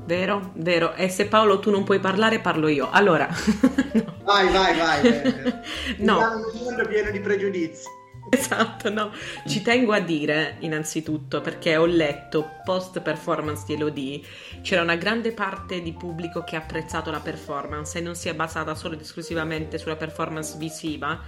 Vero, 0.06 0.52
vero. 0.56 0.94
E 0.94 1.08
se 1.08 1.26
Paolo 1.26 1.60
tu 1.60 1.70
non 1.70 1.84
puoi 1.84 2.00
parlare, 2.00 2.40
parlo 2.40 2.68
io. 2.68 2.88
Allora... 2.90 3.28
no. 3.94 4.14
Vai, 4.24 4.50
vai, 4.50 4.76
vai. 4.76 5.62
no. 5.98 6.18
Un 6.18 6.60
mondo 6.64 6.86
pieno 6.88 7.10
di 7.10 7.20
pregiudizi. 7.20 7.98
Esatto, 8.40 8.90
no. 8.90 9.12
Ci 9.46 9.60
tengo 9.60 9.92
a 9.92 9.98
dire, 9.98 10.56
innanzitutto, 10.60 11.40
perché 11.40 11.76
ho 11.76 11.84
letto 11.84 12.60
post 12.64 13.00
performance 13.00 13.64
di 13.66 13.74
Elodie, 13.74 14.22
c'era 14.62 14.82
una 14.82 14.94
grande 14.94 15.32
parte 15.32 15.82
di 15.82 15.92
pubblico 15.92 16.44
che 16.44 16.54
ha 16.54 16.60
apprezzato 16.60 17.10
la 17.10 17.18
performance 17.18 17.98
e 17.98 18.00
non 18.00 18.14
si 18.14 18.28
è 18.28 18.34
basata 18.34 18.74
solo 18.76 18.94
ed 18.94 19.00
esclusivamente 19.00 19.78
sulla 19.78 19.96
performance 19.96 20.56
visiva, 20.58 21.20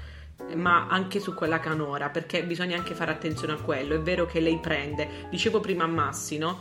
ma 0.55 0.87
anche 0.89 1.19
su 1.19 1.35
quella 1.35 1.59
canora, 1.59 2.09
perché 2.09 2.45
bisogna 2.45 2.77
anche 2.77 2.95
fare 2.95 3.11
attenzione 3.11 3.55
a 3.55 3.61
quello. 3.61 3.95
È 3.97 4.01
vero 4.01 4.25
che 4.25 4.39
lei 4.39 4.59
prende, 4.59 5.27
dicevo 5.29 5.59
prima 5.59 5.85
a 5.85 5.89
Massi, 5.89 6.39
no? 6.39 6.61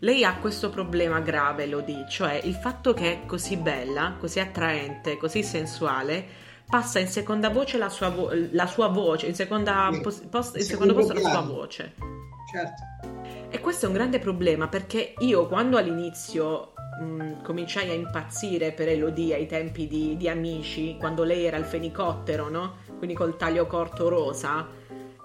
Lei 0.00 0.24
ha 0.24 0.36
questo 0.36 0.70
problema 0.70 1.20
grave, 1.20 1.64
Elodie, 1.64 2.06
cioè 2.08 2.40
il 2.44 2.54
fatto 2.54 2.94
che 2.94 3.12
è 3.12 3.26
così 3.26 3.56
bella, 3.56 4.16
così 4.18 4.40
attraente, 4.40 5.16
così 5.16 5.42
sensuale 5.42 6.44
passa 6.68 6.98
in 6.98 7.08
seconda 7.08 7.48
voce 7.50 7.78
la 7.78 7.88
sua, 7.88 8.08
vo- 8.08 8.30
la 8.50 8.66
sua 8.66 8.88
voce, 8.88 9.26
in, 9.26 9.34
seconda 9.34 9.90
sì. 9.92 10.00
post- 10.00 10.28
post- 10.28 10.56
in 10.56 10.62
secondo 10.62 10.94
posto 10.94 11.12
la 11.12 11.20
sua 11.20 11.40
voce. 11.40 11.94
Certo. 12.52 12.82
E 13.48 13.60
questo 13.60 13.86
è 13.86 13.88
un 13.88 13.94
grande 13.94 14.18
problema 14.18 14.68
perché 14.68 15.14
io 15.18 15.46
quando 15.46 15.76
all'inizio 15.78 16.72
mh, 17.00 17.42
cominciai 17.42 17.90
a 17.90 17.94
impazzire 17.94 18.72
per 18.72 18.88
Elodie 18.88 19.34
ai 19.34 19.46
tempi 19.46 19.86
di, 19.86 20.16
di 20.16 20.28
Amici, 20.28 20.96
quando 20.98 21.22
lei 21.22 21.44
era 21.44 21.56
il 21.56 21.64
fenicottero, 21.64 22.48
no? 22.48 22.78
Quindi 22.98 23.14
col 23.14 23.36
taglio 23.36 23.66
corto 23.66 24.08
rosa, 24.08 24.68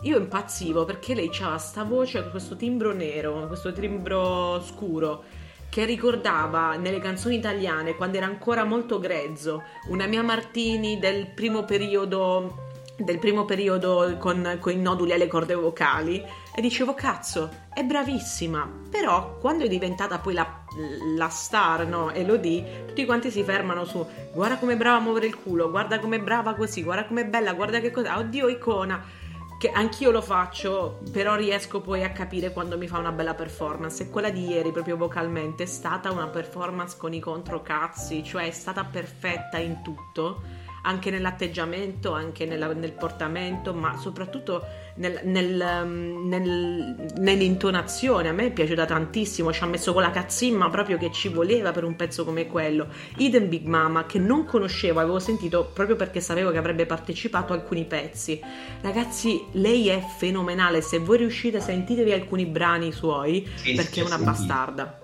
io 0.01 0.17
impazzivo 0.17 0.85
perché 0.85 1.13
lei 1.13 1.29
aveva 1.39 1.57
sta 1.57 1.83
voce, 1.83 2.29
questo 2.29 2.55
timbro 2.55 2.91
nero, 2.93 3.47
questo 3.47 3.71
timbro 3.71 4.61
scuro 4.61 5.23
che 5.71 5.85
ricordava 5.85 6.75
nelle 6.75 6.99
canzoni 6.99 7.37
italiane 7.37 7.95
quando 7.95 8.17
era 8.17 8.25
ancora 8.25 8.65
molto 8.65 8.99
grezzo 8.99 9.63
una 9.87 10.05
mia 10.05 10.21
Martini 10.21 10.99
del 10.99 11.27
primo 11.27 11.63
periodo 11.63 12.67
del 12.97 13.19
primo 13.19 13.45
periodo 13.45 14.17
con, 14.19 14.57
con, 14.59 14.73
i 14.73 14.75
noduli 14.75 15.13
alle 15.13 15.27
corde 15.27 15.55
vocali 15.55 16.21
e 16.53 16.61
dicevo 16.61 16.93
cazzo 16.93 17.49
è 17.73 17.83
bravissima 17.83 18.69
però 18.89 19.37
quando 19.39 19.63
è 19.63 19.69
diventata 19.69 20.19
poi 20.19 20.33
la, 20.33 20.63
la 21.15 21.29
star 21.29 21.87
no 21.87 22.11
Elodie 22.11 22.83
tutti 22.87 23.05
quanti 23.05 23.31
si 23.31 23.41
fermano 23.41 23.85
su 23.85 24.05
guarda 24.33 24.57
come 24.57 24.75
brava 24.75 24.97
a 24.97 25.01
muovere 25.01 25.27
il 25.27 25.37
culo 25.37 25.71
guarda 25.71 25.99
come 25.99 26.19
brava 26.19 26.53
così 26.53 26.83
guarda 26.83 27.05
come 27.05 27.25
bella 27.25 27.53
guarda 27.53 27.79
che 27.79 27.91
cosa 27.91 28.17
oddio 28.17 28.49
icona 28.49 29.01
che 29.61 29.69
anch'io 29.69 30.09
lo 30.09 30.23
faccio, 30.23 31.01
però 31.11 31.35
riesco 31.35 31.81
poi 31.81 32.03
a 32.03 32.09
capire 32.09 32.51
quando 32.51 32.79
mi 32.79 32.87
fa 32.87 32.97
una 32.97 33.11
bella 33.11 33.35
performance. 33.35 34.01
E 34.01 34.09
quella 34.09 34.31
di 34.31 34.47
ieri, 34.47 34.71
proprio 34.71 34.97
vocalmente, 34.97 35.61
è 35.61 35.65
stata 35.67 36.09
una 36.09 36.25
performance 36.29 36.97
con 36.97 37.13
i 37.13 37.19
controcazzi, 37.19 38.23
cioè 38.23 38.47
è 38.47 38.51
stata 38.51 38.83
perfetta 38.85 39.59
in 39.59 39.83
tutto 39.83 40.41
anche 40.83 41.11
nell'atteggiamento, 41.11 42.13
anche 42.13 42.45
nella, 42.45 42.73
nel 42.73 42.93
portamento, 42.93 43.73
ma 43.73 43.97
soprattutto 43.97 44.65
nel, 44.95 45.21
nel, 45.23 45.81
um, 45.83 46.27
nel, 46.27 47.11
nell'intonazione. 47.17 48.29
A 48.29 48.31
me 48.31 48.47
è 48.47 48.51
piaciuta 48.51 48.85
tantissimo, 48.85 49.53
ci 49.53 49.63
ha 49.63 49.67
messo 49.67 49.93
con 49.93 50.01
la 50.01 50.11
cazzimma 50.11 50.69
proprio 50.69 50.97
che 50.97 51.11
ci 51.11 51.29
voleva 51.29 51.71
per 51.71 51.83
un 51.83 51.95
pezzo 51.95 52.25
come 52.25 52.47
quello. 52.47 52.87
Idem 53.17 53.47
Big 53.47 53.65
Mama, 53.65 54.05
che 54.05 54.19
non 54.19 54.45
conoscevo, 54.45 54.99
avevo 54.99 55.19
sentito 55.19 55.69
proprio 55.73 55.95
perché 55.95 56.19
sapevo 56.19 56.51
che 56.51 56.57
avrebbe 56.57 56.85
partecipato 56.85 57.53
a 57.53 57.57
alcuni 57.57 57.85
pezzi. 57.85 58.39
Ragazzi, 58.81 59.45
lei 59.53 59.89
è 59.89 60.03
fenomenale, 60.17 60.81
se 60.81 60.99
voi 60.99 61.17
riuscite 61.17 61.59
sentitevi 61.59 62.11
alcuni 62.11 62.45
brani 62.45 62.91
suoi, 62.91 63.47
sì, 63.55 63.73
perché 63.73 64.01
è 64.01 64.03
una 64.05 64.17
bastarda. 64.17 64.99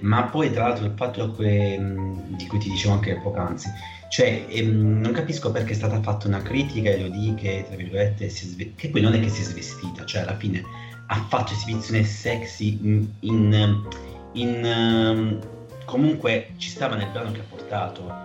Ma 0.00 0.24
poi 0.24 0.52
tra 0.52 0.68
l'altro 0.68 0.84
il 0.84 0.94
fatto 0.94 1.32
che, 1.32 1.78
di 1.80 2.46
cui 2.46 2.58
ti 2.58 2.70
dicevo 2.70 2.94
anche 2.94 3.18
poc'anzi, 3.20 3.68
cioè, 4.08 4.46
ehm, 4.48 5.00
non 5.00 5.12
capisco 5.12 5.50
perché 5.50 5.72
è 5.72 5.74
stata 5.76 6.00
fatta 6.00 6.28
una 6.28 6.42
critica 6.42 6.90
e 6.90 7.00
lo 7.00 7.08
dico 7.08 7.34
che, 7.34 7.64
tra 7.66 7.76
virgolette, 7.76 8.28
sve- 8.28 8.72
che 8.74 8.88
poi 8.88 9.00
non 9.00 9.14
è 9.14 9.20
che 9.20 9.28
si 9.28 9.42
è 9.42 9.44
svestita, 9.44 10.04
cioè 10.04 10.22
alla 10.22 10.36
fine 10.36 10.62
ha 11.06 11.24
fatto 11.28 11.52
esibizione 11.52 12.04
sexy 12.04 12.78
in, 12.82 13.08
in, 13.20 13.88
in 14.32 14.64
um, 14.64 15.38
comunque 15.84 16.52
ci 16.56 16.68
stava 16.68 16.96
nel 16.96 17.10
brano 17.10 17.32
che 17.32 17.40
ha 17.40 17.44
portato. 17.48 18.24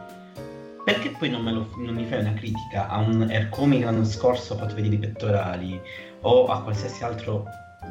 Perché 0.83 1.11
poi 1.11 1.29
non, 1.29 1.43
lo, 1.43 1.69
non 1.77 1.93
mi 1.93 2.05
fai 2.05 2.19
una 2.19 2.33
critica 2.33 2.87
a 2.87 2.97
un 2.97 3.29
Ercomi 3.29 3.79
che 3.79 3.85
l'anno 3.85 4.03
scorso 4.03 4.55
fatto 4.55 4.73
vedere 4.73 4.95
i 4.95 4.99
pettorali 4.99 5.79
o 6.21 6.47
a 6.47 6.63
qualsiasi 6.63 7.03
altro 7.03 7.45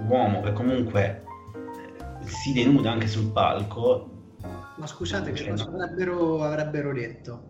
uomo 0.08 0.40
che 0.40 0.52
comunque 0.52 1.22
eh, 2.22 2.26
si 2.26 2.52
denuda 2.52 2.90
anche 2.90 3.06
sul 3.06 3.30
palco? 3.30 4.10
Ma 4.76 4.86
scusate, 4.86 5.30
che 5.32 5.36
cioè, 5.36 5.50
cosa 5.50 5.68
avrebbero, 5.68 6.42
avrebbero 6.42 6.92
detto? 6.92 7.49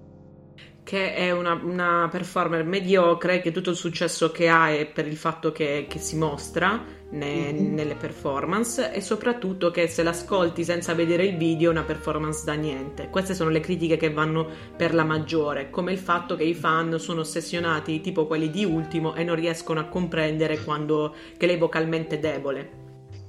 Che 0.91 1.15
è 1.15 1.31
una, 1.31 1.53
una, 1.53 2.09
performer 2.11 2.65
mediocre, 2.65 3.41
che 3.41 3.53
tutto 3.53 3.71
il 3.71 3.77
successo 3.77 4.33
che 4.33 4.49
ha 4.49 4.71
è 4.71 4.87
per 4.87 5.07
il 5.07 5.17
fatto 5.17 5.53
che, 5.53 5.87
che 5.89 6.01
si 6.01 6.17
mostra 6.17 6.85
ne, 7.11 7.53
mm-hmm. 7.53 7.75
nelle 7.75 7.95
performance 7.95 8.91
e 8.91 9.01
soprattutto 9.01 9.71
che 9.71 9.87
se 9.87 10.03
l'ascolti 10.03 10.65
senza 10.65 10.93
vedere 10.93 11.27
il 11.27 11.37
video 11.37 11.69
è 11.69 11.75
una 11.75 11.85
performance 11.85 12.43
da 12.45 12.55
niente. 12.55 13.09
Queste 13.09 13.35
sono 13.35 13.51
le 13.51 13.61
critiche 13.61 13.97
che 13.97 14.11
vanno 14.11 14.49
per 14.77 14.93
la 14.93 15.05
maggiore, 15.05 15.71
come 15.71 15.93
il 15.93 15.99
fatto 15.99 16.35
che 16.35 16.43
i 16.43 16.55
fan 16.55 16.99
sono 16.99 17.21
ossessionati, 17.21 18.01
tipo 18.01 18.27
quelli 18.27 18.51
di 18.51 18.65
Ultimo, 18.65 19.15
e 19.15 19.23
non 19.23 19.37
riescono 19.37 19.79
a 19.79 19.85
comprendere 19.85 20.61
quando, 20.65 21.15
che 21.37 21.47
lei 21.47 21.55
è 21.55 21.59
vocalmente 21.59 22.19
debole. 22.19 22.79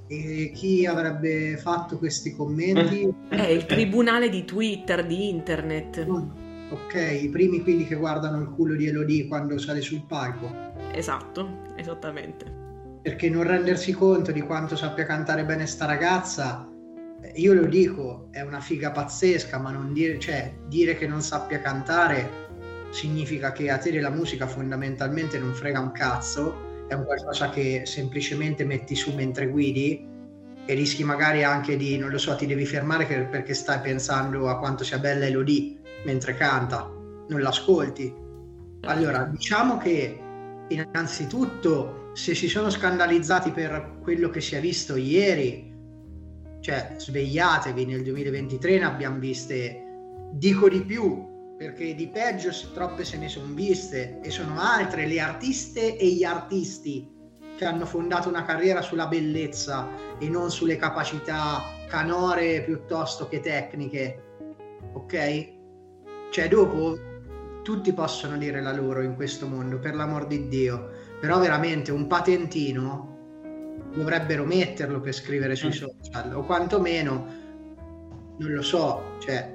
E 0.08 0.52
chi 0.56 0.88
avrebbe 0.88 1.58
fatto 1.58 2.00
questi 2.00 2.36
commenti? 2.36 3.08
È 3.30 3.44
il 3.44 3.68
tribunale 3.68 4.30
di 4.30 4.46
Twitter, 4.46 5.06
di 5.06 5.30
internet. 5.30 6.08
Mm 6.10 6.41
ok? 6.72 7.20
I 7.22 7.30
primi 7.30 7.62
quelli 7.62 7.86
che 7.86 7.96
guardano 7.96 8.42
il 8.42 8.50
culo 8.50 8.76
di 8.76 8.88
Elodie 8.88 9.28
quando 9.28 9.58
sale 9.58 9.82
sul 9.82 10.06
palco. 10.08 10.50
Esatto, 10.94 11.64
esattamente. 11.76 12.60
Perché 13.02 13.30
non 13.30 13.44
rendersi 13.44 13.92
conto 13.94 14.32
di 14.32 14.42
quanto 14.42 14.76
sappia 14.76 15.06
cantare 15.06 15.44
bene 15.44 15.66
sta 15.66 15.86
ragazza, 15.86 16.68
eh, 17.22 17.32
io 17.36 17.54
lo 17.54 17.66
dico, 17.66 18.28
è 18.32 18.42
una 18.42 18.60
figa 18.60 18.92
pazzesca, 18.92 19.58
ma 19.60 19.72
non 19.72 19.94
dire, 19.94 20.20
cioè, 20.20 20.54
dire 20.68 20.96
che 20.96 21.08
non 21.08 21.22
sappia 21.22 21.60
cantare 21.60 22.50
significa 22.92 23.52
che 23.52 23.70
a 23.70 23.78
te 23.78 23.92
della 23.92 24.10
musica 24.10 24.48
fondamentalmente 24.48 25.40
non 25.40 25.54
frega 25.54 25.80
un 25.80 25.92
cazzo, 25.92 26.70
è 26.88 26.94
un 26.94 27.06
qualcosa 27.06 27.50
che 27.50 27.84
semplicemente 27.86 28.66
metti 28.66 28.96
su 28.96 29.14
mentre 29.14 29.48
guidi 29.48 30.08
e 30.66 30.74
rischi 30.74 31.04
magari 31.04 31.44
anche 31.44 31.78
di, 31.78 31.98
non 31.98 32.10
lo 32.10 32.18
so, 32.18 32.36
ti 32.36 32.46
devi 32.46 32.66
fermare 32.66 33.06
perché 33.06 33.54
stai 33.54 33.80
pensando 33.80 34.50
a 34.50 34.60
quanto 34.60 34.84
sia 34.84 35.00
bella 35.00 35.26
Elodie 35.26 35.81
mentre 36.04 36.36
canta, 36.36 36.90
non 37.28 37.42
l'ascolti. 37.42 38.14
Allora, 38.82 39.24
diciamo 39.26 39.78
che 39.78 40.20
innanzitutto 40.70 42.12
se 42.14 42.36
si 42.36 42.48
sono 42.48 42.70
scandalizzati 42.70 43.52
per 43.52 43.98
quello 44.02 44.30
che 44.30 44.42
si 44.42 44.56
è 44.56 44.60
visto 44.60 44.96
ieri, 44.96 45.70
cioè 46.62 46.96
svegliatevi, 46.98 47.86
nel 47.86 48.04
2023 48.04 48.80
ne 48.80 48.86
abbiamo 48.86 49.20
viste, 49.20 49.84
dico 50.34 50.70
di 50.70 50.82
più, 50.82 51.56
perché 51.58 51.94
di 51.96 52.08
peggio 52.08 52.50
troppe 52.74 53.06
se 53.06 53.18
ne 53.18 53.30
sono 53.30 53.54
viste 53.54 54.20
e 54.22 54.30
sono 54.30 54.60
altre 54.60 55.06
le 55.06 55.20
artiste 55.20 55.96
e 55.98 56.08
gli 56.08 56.24
artisti 56.24 57.08
che 57.56 57.66
hanno 57.66 57.86
fondato 57.86 58.28
una 58.28 58.44
carriera 58.44 58.82
sulla 58.82 59.08
bellezza 59.08 59.88
e 60.18 60.28
non 60.28 60.50
sulle 60.50 60.78
capacità 60.78 61.62
canore 61.88 62.64
piuttosto 62.64 63.28
che 63.28 63.40
tecniche. 63.40 64.24
Ok? 64.94 65.60
Cioè 66.32 66.48
dopo 66.48 66.98
tutti 67.62 67.92
possono 67.94 68.38
dire 68.38 68.62
la 68.62 68.74
loro 68.74 69.02
in 69.02 69.16
questo 69.16 69.48
mondo, 69.48 69.80
per 69.80 69.96
l'amor 69.96 70.28
di 70.28 70.48
Dio, 70.48 70.90
però 71.20 71.40
veramente 71.40 71.92
un 71.92 72.08
patentino 72.08 73.10
dovrebbero 73.94 74.46
metterlo 74.46 75.02
per 75.02 75.14
scrivere 75.14 75.56
sui 75.56 75.68
mm. 75.68 75.72
social 75.72 76.34
o 76.34 76.46
quantomeno 76.46 77.40
non 78.38 78.54
lo 78.54 78.62
so, 78.62 79.18
cioè 79.20 79.54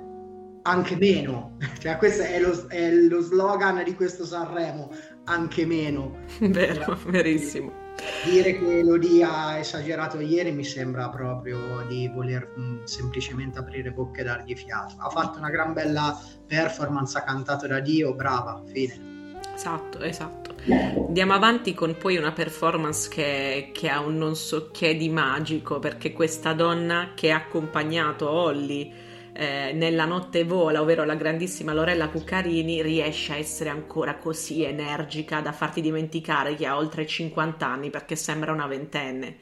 anche 0.63 0.97
meno, 0.97 1.57
cioè 1.81 1.97
questo 1.97 2.23
è 2.23 2.39
lo, 2.39 2.67
è 2.69 2.93
lo 2.93 3.21
slogan 3.21 3.83
di 3.83 3.95
questo 3.95 4.27
Sanremo, 4.27 4.91
anche 5.27 5.65
meno. 5.67 6.19
Vero, 6.41 6.99
verissimo. 7.07 7.85
Dire 8.25 8.59
che 8.59 8.83
Lodi 8.83 9.23
ha 9.23 9.59
esagerato 9.59 10.21
ieri 10.21 10.53
mi 10.53 10.65
sembra 10.65 11.09
proprio 11.09 11.85
di 11.89 12.09
voler 12.09 12.53
mh, 12.55 12.61
mm, 12.61 12.85
semplicemente 12.85 13.59
aprire 13.59 13.91
bocca 13.91 14.21
e 14.21 14.25
dargli 14.25 14.55
fiato. 14.55 14.97
Ha 14.99 15.09
fatto 15.09 15.39
una 15.39 15.49
gran 15.49 15.73
bella 15.73 16.19
performance, 16.47 17.17
ha 17.17 17.23
cantato 17.23 17.67
da 17.67 17.81
Dio, 17.81 18.15
brava, 18.15 18.63
fine. 18.67 19.15
Esatto, 19.55 20.01
esatto. 20.01 20.55
Andiamo 20.69 21.33
avanti 21.33 21.73
con 21.73 21.97
poi 21.97 22.17
una 22.17 22.33
performance 22.33 23.09
che, 23.09 23.71
che, 23.73 23.89
ha 23.89 24.01
un 24.01 24.17
non 24.17 24.37
so 24.37 24.71
che 24.71 24.97
di 24.97 25.09
magico, 25.09 25.79
perché 25.79 26.13
questa 26.13 26.53
donna 26.53 27.13
che 27.15 27.31
ha 27.31 27.37
accompagnato 27.37 28.29
Holly 28.29 28.93
eh, 29.37 29.73
nella 29.73 30.05
notte 30.05 30.45
vola, 30.45 30.81
ovvero 30.81 31.05
la 31.05 31.15
grandissima 31.15 31.73
Lorella 31.73 32.09
Cuccarini, 32.09 32.83
riesce 32.83 33.33
a 33.33 33.37
essere 33.37 33.71
ancora 33.71 34.17
così 34.17 34.65
energica 34.65 35.41
da 35.41 35.53
farti 35.53 35.81
dimenticare 35.81 36.55
che 36.55 36.67
ha 36.67 36.77
oltre 36.77 37.07
50 37.07 37.67
anni 37.67 37.91
perché 37.91 38.17
sembra 38.17 38.53
una 38.53 38.67
ventenne. 38.67 39.37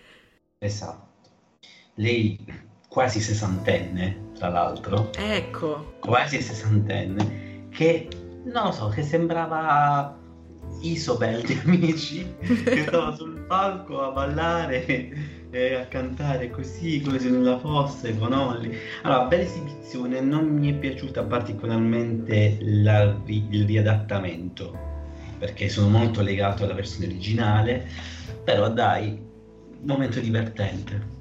Esatto. 0.58 1.12
Lei 1.94 2.38
quasi 2.88 3.20
sessantenne, 3.20 4.30
tra 4.34 4.48
l'altro. 4.48 5.10
Ecco. 5.16 5.94
Quasi 6.00 6.40
sessantenne, 6.40 7.68
che 7.70 8.08
non 8.44 8.64
lo 8.64 8.72
so, 8.72 8.88
che 8.88 9.02
sembrava 9.02 10.16
Isobel 10.80 11.42
di 11.42 11.58
Amici, 11.64 12.34
che 12.38 12.82
stava 12.82 13.14
sul 13.14 13.40
palco 13.46 14.00
a 14.02 14.10
ballare 14.10 15.43
e 15.54 15.74
a 15.74 15.86
cantare 15.86 16.50
così 16.50 17.00
come 17.00 17.20
se 17.20 17.28
nulla 17.28 17.58
fosse 17.58 18.18
con 18.18 18.32
Holly. 18.32 18.76
Allora, 19.02 19.26
bella 19.26 19.44
esibizione, 19.44 20.20
non 20.20 20.46
mi 20.46 20.72
è 20.72 20.74
piaciuta 20.74 21.22
particolarmente 21.22 22.58
la, 22.60 23.16
il 23.26 23.64
riadattamento 23.64 24.92
perché 25.38 25.68
sono 25.68 25.88
molto 25.88 26.22
legato 26.22 26.64
alla 26.64 26.74
versione 26.74 27.06
originale, 27.06 27.86
però 28.42 28.70
dai, 28.70 29.18
momento 29.82 30.18
divertente. 30.18 31.12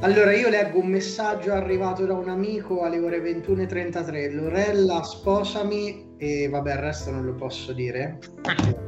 Allora, 0.00 0.32
io 0.32 0.48
leggo 0.48 0.78
un 0.78 0.86
messaggio 0.86 1.52
arrivato 1.52 2.06
da 2.06 2.14
un 2.14 2.28
amico 2.28 2.84
alle 2.84 3.00
ore 3.00 3.20
21.33. 3.20 4.32
Lorella, 4.32 5.02
sposami 5.02 6.14
e 6.18 6.48
vabbè, 6.48 6.72
il 6.72 6.78
resto 6.78 7.10
non 7.10 7.24
lo 7.24 7.34
posso 7.34 7.72
dire. 7.72 8.18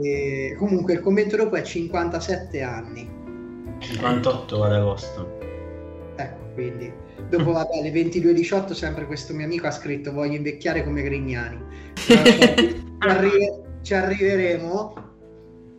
E 0.00 0.54
comunque 0.56 0.92
il 0.92 1.00
commento 1.00 1.36
dopo 1.36 1.56
è 1.56 1.62
57 1.62 2.62
anni. 2.62 3.17
58 3.78 4.62
ad 4.64 4.72
agosto. 4.72 5.38
Ecco, 6.16 6.52
quindi 6.54 6.92
dopo 7.28 7.52
vabbè, 7.52 7.78
alle 7.78 7.92
22.18 7.92 8.72
sempre 8.72 9.06
questo 9.06 9.34
mio 9.34 9.44
amico 9.44 9.66
ha 9.66 9.70
scritto 9.70 10.12
voglio 10.12 10.36
invecchiare 10.36 10.84
come 10.84 11.02
Grignani. 11.02 11.58
ci, 11.94 12.12
arri- 12.98 13.62
ci 13.82 13.94
arriveremo. 13.94 15.06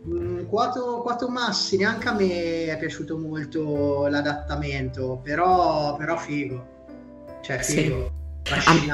Mm, 0.08 0.46
Quato, 0.46 1.02
Quato 1.02 1.28
Massi, 1.28 1.76
neanche 1.76 2.08
a 2.08 2.14
me 2.14 2.66
è 2.66 2.78
piaciuto 2.78 3.18
molto 3.18 4.06
l'adattamento, 4.06 5.20
però, 5.22 5.96
però 5.96 6.16
figo. 6.16 6.78
Cioè, 7.42 7.58
figo. 7.58 8.10
Sì. 8.44 8.90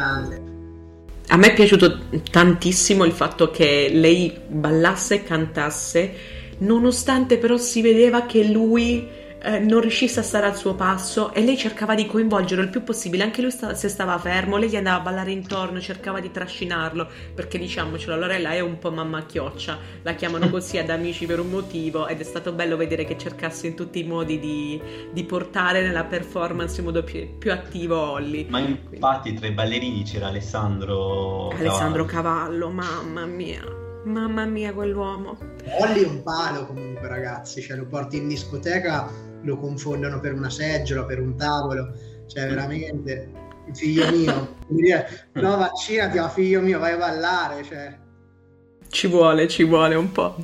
A 1.28 1.36
me 1.36 1.46
è 1.46 1.54
piaciuto 1.54 1.98
tantissimo 2.30 3.04
il 3.04 3.12
fatto 3.12 3.50
che 3.50 3.88
lei 3.92 4.36
ballasse 4.48 5.16
e 5.16 5.22
cantasse 5.24 6.14
nonostante 6.58 7.38
però 7.38 7.56
si 7.56 7.80
vedeva 7.82 8.26
che 8.26 8.44
lui 8.44 9.24
eh, 9.46 9.60
non 9.60 9.80
riuscisse 9.80 10.20
a 10.20 10.22
stare 10.22 10.46
al 10.46 10.56
suo 10.56 10.74
passo 10.74 11.32
e 11.32 11.42
lei 11.44 11.56
cercava 11.56 11.94
di 11.94 12.06
coinvolgerlo 12.06 12.64
il 12.64 12.68
più 12.70 12.82
possibile, 12.82 13.22
anche 13.22 13.42
lui 13.42 13.52
sta- 13.52 13.74
se 13.74 13.88
stava 13.88 14.18
fermo, 14.18 14.56
lei 14.56 14.68
gli 14.68 14.76
andava 14.76 14.98
a 14.98 15.00
ballare 15.00 15.30
intorno, 15.30 15.80
cercava 15.80 16.20
di 16.20 16.30
trascinarlo, 16.32 17.08
perché 17.34 17.56
diciamocelo, 17.58 18.16
Lorella 18.16 18.50
è 18.50 18.60
un 18.60 18.78
po' 18.78 18.90
mamma 18.90 19.24
chioccia, 19.24 19.78
la 20.02 20.14
chiamano 20.14 20.48
così 20.50 20.78
ad 20.78 20.90
amici 20.90 21.26
per 21.26 21.38
un 21.38 21.50
motivo 21.50 22.08
ed 22.08 22.20
è 22.20 22.24
stato 22.24 22.52
bello 22.52 22.76
vedere 22.76 23.04
che 23.04 23.16
cercasse 23.16 23.68
in 23.68 23.76
tutti 23.76 24.00
i 24.00 24.04
modi 24.04 24.40
di, 24.40 24.80
di 25.12 25.24
portare 25.24 25.82
nella 25.82 26.04
performance 26.04 26.80
in 26.80 26.86
modo 26.86 27.04
più, 27.04 27.38
più 27.38 27.52
attivo 27.52 28.12
Holly. 28.12 28.46
Ma 28.48 28.58
infatti 28.58 29.32
tra 29.34 29.46
i 29.46 29.52
ballerini 29.52 30.02
c'era 30.02 30.26
Alessandro 30.26 31.50
Alessandro 31.50 32.04
Cavallo, 32.04 32.66
Cavallo 32.66 32.70
mamma 32.70 33.26
mia. 33.26 33.84
Mamma 34.06 34.44
mia, 34.44 34.72
quell'uomo. 34.72 35.36
Olli 35.80 36.04
è 36.04 36.06
un 36.06 36.22
palo 36.22 36.66
comunque, 36.66 37.08
ragazzi. 37.08 37.60
Cioè, 37.60 37.76
lo 37.76 37.86
porti 37.86 38.18
in 38.18 38.28
discoteca, 38.28 39.10
lo 39.42 39.58
confondono 39.58 40.20
per 40.20 40.32
una 40.32 40.48
seggiola, 40.48 41.04
per 41.04 41.20
un 41.20 41.36
tavolo. 41.36 41.92
Cioè, 42.28 42.46
veramente, 42.46 43.30
figlio 43.72 44.08
mio. 44.12 44.56
no, 45.32 45.56
vaccinati, 45.56 46.18
ma 46.18 46.28
figlio 46.28 46.60
mio, 46.60 46.78
vai 46.78 46.92
a 46.92 46.98
ballare. 46.98 47.64
Cioè. 47.64 47.98
Ci 48.88 49.08
vuole, 49.08 49.48
ci 49.48 49.64
vuole 49.64 49.96
un 49.96 50.12
po'. 50.12 50.36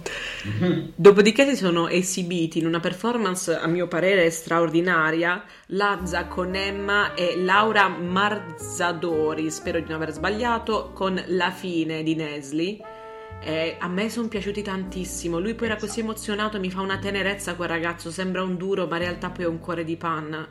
Dopodiché 0.96 1.46
si 1.46 1.54
sono 1.54 1.86
esibiti 1.86 2.58
in 2.58 2.66
una 2.66 2.80
performance, 2.80 3.54
a 3.54 3.68
mio 3.68 3.86
parere, 3.86 4.28
straordinaria, 4.30 5.40
Lazza 5.68 6.26
con 6.26 6.56
Emma 6.56 7.14
e 7.14 7.36
Laura 7.36 7.86
Marzadori, 7.86 9.48
spero 9.52 9.78
di 9.78 9.86
non 9.86 10.02
aver 10.02 10.10
sbagliato, 10.10 10.90
con 10.92 11.22
La 11.28 11.52
fine 11.52 12.02
di 12.02 12.16
Nesli 12.16 13.00
eh, 13.44 13.76
a 13.78 13.88
me 13.88 14.08
sono 14.08 14.28
piaciuti 14.28 14.62
tantissimo. 14.62 15.38
Lui 15.38 15.54
poi 15.54 15.68
era 15.68 15.76
così 15.76 16.00
emozionato, 16.00 16.58
mi 16.60 16.70
fa 16.70 16.80
una 16.80 16.98
tenerezza 16.98 17.54
quel 17.54 17.68
ragazzo, 17.68 18.10
sembra 18.10 18.42
un 18.42 18.56
duro, 18.56 18.86
ma 18.86 18.96
in 18.96 19.02
realtà 19.02 19.30
poi 19.30 19.44
è 19.44 19.48
un 19.48 19.58
cuore 19.58 19.84
di 19.84 19.96
panna. 19.96 20.46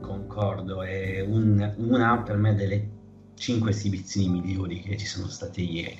Concordo, 0.00 0.82
è 0.82 1.20
un, 1.20 1.74
una 1.76 2.18
per 2.18 2.36
me 2.36 2.54
delle 2.54 2.88
cinque 3.34 3.70
esibizioni 3.70 4.40
migliori 4.40 4.80
che 4.80 4.96
ci 4.96 5.06
sono 5.06 5.28
state 5.28 5.60
ieri. 5.60 5.98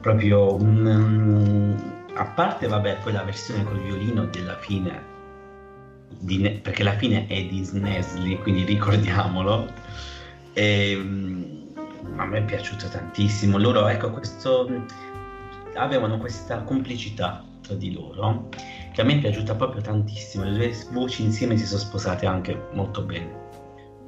Proprio 0.00 0.54
un, 0.54 1.76
a 2.14 2.24
parte, 2.26 2.66
vabbè, 2.66 2.98
poi 3.02 3.12
la 3.12 3.22
versione 3.22 3.64
col 3.64 3.80
violino 3.80 4.26
della 4.26 4.56
fine, 4.58 5.12
di, 6.18 6.60
perché 6.62 6.82
la 6.82 6.96
fine 6.96 7.26
è 7.26 7.44
di 7.44 7.62
Snesli, 7.62 8.38
quindi 8.38 8.64
ricordiamolo. 8.64 9.72
E, 10.52 10.90
ehm, 10.90 11.62
a 12.16 12.26
me 12.26 12.38
è 12.38 12.44
piaciuto 12.44 12.88
tantissimo. 12.88 13.58
Loro, 13.58 13.86
ecco, 13.88 14.10
questo 14.10 14.68
avevano 15.74 16.18
questa 16.18 16.62
complicità 16.62 17.44
tra 17.60 17.74
di 17.74 17.92
loro 17.92 18.48
che 18.92 19.00
a 19.00 19.04
me 19.04 19.16
è 19.16 19.20
piaciuta 19.20 19.54
proprio 19.54 19.82
tantissimo. 19.82 20.44
Le 20.44 20.56
due 20.56 20.86
voci 20.92 21.24
insieme 21.24 21.56
si 21.56 21.66
sono 21.66 21.80
sposate 21.80 22.26
anche 22.26 22.68
molto 22.72 23.02
bene. 23.02 23.42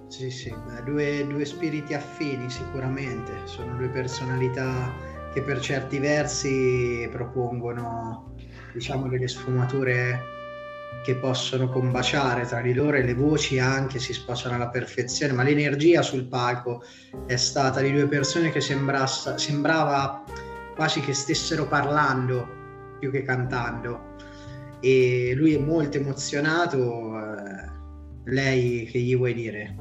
Sì, 0.08 0.30
sì, 0.30 0.54
due, 0.84 1.26
due 1.26 1.44
spiriti 1.44 1.92
affini 1.92 2.48
sicuramente, 2.48 3.40
sono 3.44 3.76
due 3.76 3.88
personalità 3.88 4.94
che 5.32 5.42
per 5.42 5.58
certi 5.60 5.98
versi 5.98 7.08
propongono 7.10 8.34
diciamo 8.72 9.08
delle 9.08 9.26
sfumature 9.26 10.34
che 11.02 11.16
possono 11.16 11.68
combaciare 11.68 12.46
tra 12.46 12.60
di 12.60 12.72
loro 12.72 12.96
e 12.96 13.02
le 13.02 13.14
voci 13.14 13.58
anche 13.58 13.98
si 13.98 14.12
sposano 14.12 14.54
alla 14.54 14.68
perfezione, 14.68 15.32
ma 15.32 15.42
l'energia 15.42 16.02
sul 16.02 16.26
palco 16.26 16.82
è 17.26 17.36
stata 17.36 17.80
di 17.80 17.92
due 17.92 18.06
persone 18.06 18.50
che 18.50 18.60
sembra, 18.60 19.06
sembrava 19.06 20.24
quasi 20.76 21.00
che 21.00 21.14
stessero 21.14 21.66
parlando 21.66 22.46
più 23.00 23.10
che 23.10 23.22
cantando. 23.22 24.14
E 24.80 25.32
lui 25.34 25.54
è 25.54 25.58
molto 25.58 25.96
emozionato 25.96 27.18
eh, 27.18 27.70
lei 28.26 28.84
che 28.84 28.98
gli 29.00 29.16
vuoi 29.16 29.34
dire? 29.34 29.74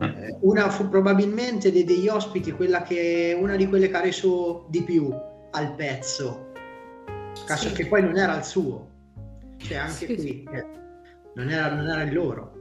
Eh, 0.00 0.38
una 0.40 0.70
fu 0.70 0.88
probabilmente 0.88 1.70
de- 1.70 1.84
degli 1.84 2.08
ospiti 2.08 2.50
quella 2.52 2.82
che 2.82 3.36
una 3.38 3.54
di 3.56 3.68
quelle 3.68 3.88
che 3.88 3.96
ha 3.96 4.00
reso 4.00 4.66
di 4.70 4.82
più 4.82 5.12
al 5.50 5.74
pezzo. 5.76 6.50
Caso 7.46 7.68
sì. 7.68 7.74
che 7.74 7.86
poi 7.86 8.02
non 8.02 8.16
era 8.16 8.36
il 8.36 8.44
suo. 8.44 8.88
Cioè 9.58 9.76
anche 9.76 9.94
sì, 9.94 10.06
qui 10.06 10.18
sì. 10.18 10.48
Eh, 10.50 10.66
non, 11.34 11.50
era, 11.50 11.72
non 11.74 11.86
era 11.86 12.02
il 12.02 12.12
loro 12.12 12.51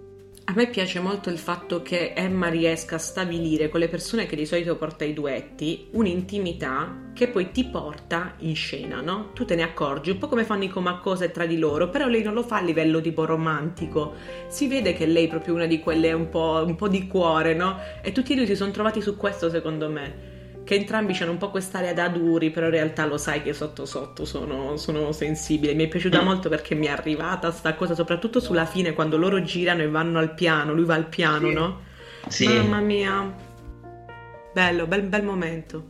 A 0.51 0.53
me 0.53 0.67
piace 0.67 0.99
molto 0.99 1.29
il 1.29 1.37
fatto 1.37 1.81
che 1.81 2.11
Emma 2.13 2.49
riesca 2.49 2.95
a 2.95 2.99
stabilire 2.99 3.69
con 3.69 3.79
le 3.79 3.87
persone 3.87 4.25
che 4.25 4.35
di 4.35 4.45
solito 4.45 4.75
porta 4.75 5.05
i 5.05 5.13
duetti 5.13 5.87
un'intimità 5.91 7.11
che 7.13 7.29
poi 7.29 7.51
ti 7.51 7.63
porta 7.63 8.33
in 8.39 8.53
scena, 8.53 8.99
no? 8.99 9.31
Tu 9.31 9.45
te 9.45 9.55
ne 9.55 9.63
accorgi, 9.63 10.09
un 10.09 10.17
po' 10.17 10.27
come 10.27 10.43
fanno 10.43 10.65
i 10.65 10.67
comacose 10.67 11.31
tra 11.31 11.45
di 11.45 11.57
loro, 11.57 11.89
però 11.89 12.09
lei 12.09 12.21
non 12.21 12.33
lo 12.33 12.43
fa 12.43 12.57
a 12.57 12.61
livello 12.63 12.99
tipo 12.99 13.23
romantico. 13.23 14.13
Si 14.49 14.67
vede 14.67 14.91
che 14.91 15.05
lei 15.05 15.27
è 15.27 15.29
proprio 15.29 15.53
una 15.53 15.67
di 15.67 15.79
quelle 15.79 16.11
un 16.11 16.27
po', 16.27 16.61
un 16.67 16.75
po 16.75 16.89
di 16.89 17.07
cuore, 17.07 17.53
no? 17.53 17.77
E 18.01 18.11
tutti 18.11 18.33
e 18.33 18.35
due 18.35 18.45
si 18.45 18.57
sono 18.57 18.71
trovati 18.71 18.99
su 18.99 19.15
questo 19.15 19.49
secondo 19.49 19.89
me 19.89 20.39
che 20.71 20.77
entrambi 20.77 21.17
hanno 21.19 21.31
un 21.31 21.37
po' 21.37 21.49
quest'area 21.49 21.91
da 21.91 22.07
duri, 22.07 22.49
però 22.49 22.67
in 22.67 22.71
realtà 22.71 23.05
lo 23.05 23.17
sai 23.17 23.43
che 23.43 23.51
sotto 23.51 23.85
sotto 23.85 24.23
sono, 24.23 24.77
sono 24.77 25.11
sensibili. 25.11 25.75
Mi 25.75 25.83
è 25.83 25.87
piaciuta 25.89 26.21
mm. 26.21 26.25
molto 26.25 26.47
perché 26.47 26.75
mi 26.75 26.85
è 26.85 26.91
arrivata 26.91 27.51
sta 27.51 27.75
cosa, 27.75 27.93
soprattutto 27.93 28.39
sulla 28.39 28.65
fine, 28.65 28.93
quando 28.93 29.17
loro 29.17 29.41
girano 29.41 29.81
e 29.81 29.89
vanno 29.89 30.17
al 30.17 30.33
piano, 30.33 30.73
lui 30.73 30.85
va 30.85 30.95
al 30.95 31.09
piano, 31.09 31.49
sì. 31.49 31.53
no? 31.53 31.79
Sì. 32.25 32.47
Mamma 32.47 32.79
mia. 32.79 33.35
Bello, 34.53 34.87
bel, 34.87 35.01
bel 35.01 35.23
momento. 35.25 35.87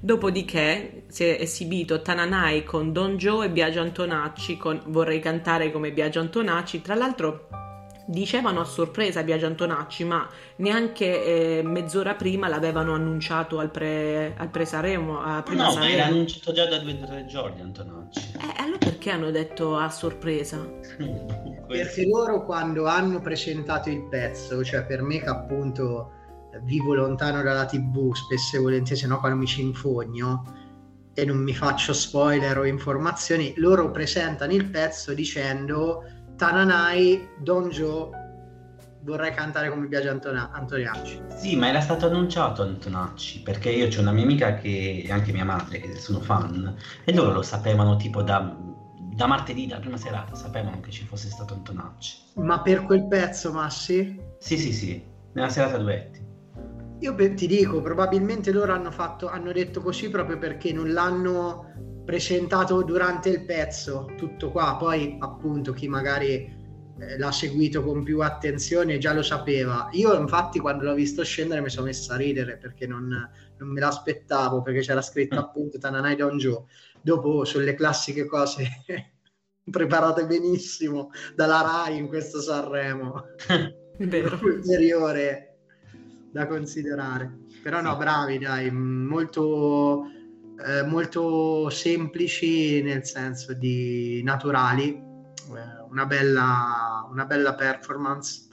Dopodiché 0.00 1.04
si 1.06 1.22
è 1.22 1.36
esibito 1.40 2.02
Tananai 2.02 2.64
con 2.64 2.92
Don 2.92 3.16
Joe 3.18 3.46
e 3.46 3.50
Biagio 3.50 3.82
Antonacci 3.82 4.56
con 4.56 4.82
Vorrei 4.86 5.20
cantare 5.20 5.70
come 5.70 5.92
Biagio 5.92 6.18
Antonacci. 6.18 6.82
Tra 6.82 6.96
l'altro 6.96 7.46
dicevano 8.08 8.60
a 8.60 8.64
sorpresa 8.64 9.22
Biagio 9.22 9.46
Antonacci, 9.46 10.04
ma 10.04 10.26
neanche 10.56 11.58
eh, 11.58 11.62
mezz'ora 11.62 12.14
prima 12.14 12.48
l'avevano 12.48 12.94
annunciato 12.94 13.58
al 13.58 13.70
pre, 13.70 14.34
al 14.36 14.48
pre 14.48 14.64
Saremo. 14.64 15.20
A 15.20 15.42
prima 15.42 15.64
no, 15.64 15.70
Saremo. 15.72 15.90
ma 15.90 15.96
l'ha 15.96 16.06
annunciato 16.06 16.52
già 16.52 16.66
da 16.66 16.78
due 16.78 16.98
o 17.00 17.06
tre 17.06 17.26
giorni 17.26 17.60
Antonacci. 17.60 18.32
Eh, 18.38 18.62
allora 18.62 18.78
perché 18.78 19.10
hanno 19.10 19.30
detto 19.30 19.76
a 19.76 19.90
sorpresa? 19.90 20.56
perché 21.68 22.06
loro 22.06 22.44
quando 22.46 22.86
hanno 22.86 23.20
presentato 23.20 23.90
il 23.90 24.08
pezzo, 24.08 24.64
cioè 24.64 24.86
per 24.86 25.02
me 25.02 25.18
che 25.20 25.28
appunto 25.28 26.12
vivo 26.62 26.94
lontano 26.94 27.42
dalla 27.42 27.66
tv, 27.66 28.14
spesso 28.14 28.56
e 28.56 28.60
volentieri, 28.60 29.00
se 29.00 29.06
no 29.06 29.18
quando 29.20 29.36
mi 29.38 29.46
ci 29.46 29.60
infogno 29.60 30.56
e 31.12 31.24
non 31.26 31.36
mi 31.42 31.52
faccio 31.52 31.92
spoiler 31.92 32.56
o 32.56 32.64
informazioni, 32.64 33.52
loro 33.56 33.90
presentano 33.90 34.52
il 34.52 34.64
pezzo 34.70 35.12
dicendo 35.12 36.04
Tananai, 36.38 37.30
Don 37.36 37.68
Joe, 37.68 38.10
vorrei 39.00 39.34
cantare 39.34 39.68
come 39.70 39.88
Biagio 39.88 40.10
Antona- 40.10 40.50
Antoniacci. 40.52 41.20
Sì, 41.36 41.56
ma 41.56 41.68
era 41.68 41.80
stato 41.80 42.06
annunciato 42.06 42.62
Antonacci, 42.62 43.42
perché 43.42 43.70
io 43.70 43.88
ho 43.88 44.00
una 44.00 44.12
mia 44.12 44.22
amica 44.22 44.54
che, 44.54 45.02
e 45.04 45.10
anche 45.10 45.32
mia 45.32 45.44
madre, 45.44 45.80
che 45.80 45.96
sono 45.96 46.20
fan, 46.20 46.76
e 47.04 47.12
loro 47.12 47.32
lo 47.32 47.42
sapevano 47.42 47.96
tipo 47.96 48.22
da, 48.22 48.56
da 49.00 49.26
martedì, 49.26 49.66
dalla 49.66 49.80
prima 49.80 49.96
serata, 49.96 50.36
sapevano 50.36 50.78
che 50.78 50.92
ci 50.92 51.04
fosse 51.04 51.28
stato 51.28 51.54
Antonacci. 51.54 52.16
Ma 52.36 52.60
per 52.60 52.84
quel 52.84 53.08
pezzo, 53.08 53.52
Massi? 53.52 54.16
Sì, 54.38 54.56
sì, 54.58 54.72
sì, 54.72 55.04
nella 55.32 55.48
serata 55.48 55.76
duetti. 55.76 56.24
Io 57.00 57.14
ti 57.14 57.46
dico, 57.46 57.80
probabilmente 57.80 58.50
loro 58.50 58.72
hanno, 58.72 58.90
fatto, 58.90 59.28
hanno 59.28 59.52
detto 59.52 59.80
così 59.80 60.10
proprio 60.10 60.36
perché 60.36 60.72
non 60.72 60.92
l'hanno 60.92 62.02
presentato 62.04 62.82
durante 62.82 63.28
il 63.28 63.44
pezzo, 63.44 64.12
tutto 64.16 64.50
qua. 64.50 64.76
Poi, 64.76 65.16
appunto, 65.20 65.72
chi 65.72 65.86
magari 65.86 66.56
eh, 66.98 67.18
l'ha 67.18 67.30
seguito 67.30 67.84
con 67.84 68.02
più 68.02 68.20
attenzione 68.20 68.98
già 68.98 69.12
lo 69.12 69.22
sapeva. 69.22 69.88
Io, 69.92 70.18
infatti, 70.18 70.58
quando 70.58 70.84
l'ho 70.84 70.94
visto 70.94 71.22
scendere, 71.22 71.60
mi 71.60 71.70
sono 71.70 71.86
messa 71.86 72.14
a 72.14 72.16
ridere 72.16 72.56
perché 72.56 72.86
non, 72.88 73.06
non 73.58 73.68
me 73.68 73.80
l'aspettavo 73.80 74.62
perché 74.62 74.80
c'era 74.80 75.02
scritto 75.02 75.36
mm. 75.36 75.38
appunto 75.38 75.78
Tananai 75.78 76.16
Don 76.16 76.36
Joe. 76.36 76.64
Dopo, 77.00 77.44
sulle 77.44 77.74
classiche 77.74 78.26
cose 78.26 78.66
preparate 79.70 80.26
benissimo 80.26 81.10
dalla 81.36 81.60
Rai 81.60 81.98
in 81.98 82.08
questo 82.08 82.40
Sanremo, 82.40 83.22
ulteriore 84.42 85.47
da 86.30 86.46
considerare. 86.46 87.38
Però, 87.62 87.80
no, 87.80 87.96
bravi, 87.96 88.38
dai, 88.38 88.70
molto 88.70 90.06
eh, 90.64 90.82
molto 90.82 91.70
semplici 91.70 92.82
nel 92.82 93.04
senso 93.04 93.52
di 93.52 94.20
naturali, 94.24 94.88
eh, 94.88 95.84
una, 95.88 96.04
bella, 96.04 97.06
una 97.10 97.24
bella 97.24 97.54
performance. 97.54 98.46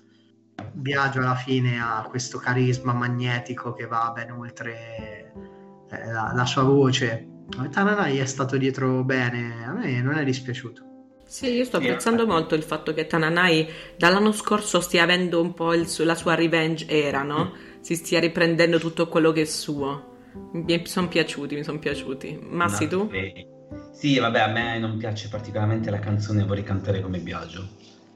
Biagio 0.72 1.20
alla 1.20 1.36
fine 1.36 1.82
ha 1.82 2.06
questo 2.08 2.38
carisma 2.38 2.94
magnetico 2.94 3.74
che 3.74 3.88
va 3.88 4.12
ben 4.14 4.32
oltre 4.32 5.34
eh, 5.90 6.12
la, 6.12 6.32
la, 6.34 6.46
sua 6.46 6.64
voce. 6.64 7.28
Tananai 7.72 8.20
è 8.20 8.26
stato 8.26 8.56
dietro 8.58 9.04
bene, 9.04 9.66
a 9.66 9.74
me 9.74 10.02
non 10.02 10.16
è 10.16 10.24
dispiaciuto. 10.24 10.84
Sì, 11.26 11.54
io 11.54 11.66
sto 11.66 11.78
apprezzando 11.78 12.28
molto 12.28 12.54
il 12.54 12.62
fatto 12.62 12.94
che 12.94 13.08
Tananai 13.08 13.68
dall'anno 13.98 14.32
scorso 14.32 14.80
stia 14.80 15.04
avendo 15.04 15.42
un 15.42 15.54
po' 15.54 15.74
il, 15.74 15.92
la 16.06 16.16
sua 16.16 16.36
revenge 16.36 16.88
era, 16.88 17.24
no? 17.24 17.52
Si 17.86 17.94
stia 17.94 18.20
riprendendo 18.20 18.80
tutto 18.80 19.08
quello 19.08 19.32
che 19.32 19.42
è 19.42 19.46
suo. 19.46 20.14
Mi 20.54 20.88
sono 20.88 21.08
piaciuti, 21.08 21.54
mi 21.54 21.64
sono 21.64 21.78
piaciuti. 21.78 22.40
Massi, 22.42 22.86
no, 22.86 22.90
tu? 22.90 23.10
Eh, 23.12 23.48
sì, 23.94 24.18
vabbè, 24.18 24.40
a 24.40 24.48
me 24.48 24.80
non 24.80 24.98
piace 24.98 25.28
particolarmente 25.30 25.92
la 25.92 26.00
canzone 26.00 26.46
Vorrei 26.46 26.64
cantare 26.64 27.00
come 27.00 27.20
Biagio. 27.20 27.68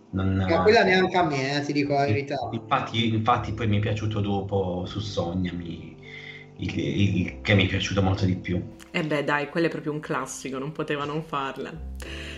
Non, 0.10 0.44
Ma 0.50 0.64
quella 0.64 0.84
neanche 0.84 1.16
a 1.16 1.24
me, 1.24 1.56
eh, 1.56 1.62
ti 1.64 1.72
dico 1.72 1.94
la 1.94 2.06
verità. 2.06 2.50
Infatti, 2.52 3.14
infatti 3.14 3.54
poi 3.54 3.68
mi 3.68 3.78
è 3.78 3.80
piaciuto 3.80 4.22
dopo 4.22 4.86
su 4.88 5.00
Sogna, 5.02 5.54
mi, 5.54 5.96
il, 6.58 6.80
il, 6.80 7.42
che 7.42 7.54
mi 7.54 7.66
è 7.66 7.68
piaciuto 7.68 8.02
molto 8.02 8.26
di 8.26 8.38
più. 8.38 8.56
E 8.90 9.00
eh 9.00 9.04
beh, 9.04 9.24
dai, 9.24 9.50
quello 9.50 9.68
è 9.68 9.70
proprio 9.70 9.92
un 9.92 10.00
classico, 10.00 10.58
non 10.58 10.72
poteva 10.72 11.06
non 11.06 11.22
farla. 11.22 11.72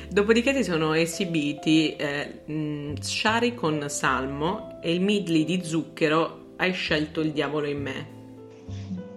Dopodiché 0.10 0.54
si 0.54 0.66
sono 0.66 0.92
esibiti 0.92 1.96
eh, 1.96 2.96
Shari 3.00 3.56
con 3.56 3.86
Salmo 3.88 4.82
e 4.82 4.94
il 4.94 5.00
midley 5.00 5.46
di 5.46 5.64
Zucchero 5.64 6.41
Hai 6.62 6.74
scelto 6.74 7.22
il 7.22 7.32
diavolo 7.32 7.66
in 7.66 7.82
me. 7.82 8.08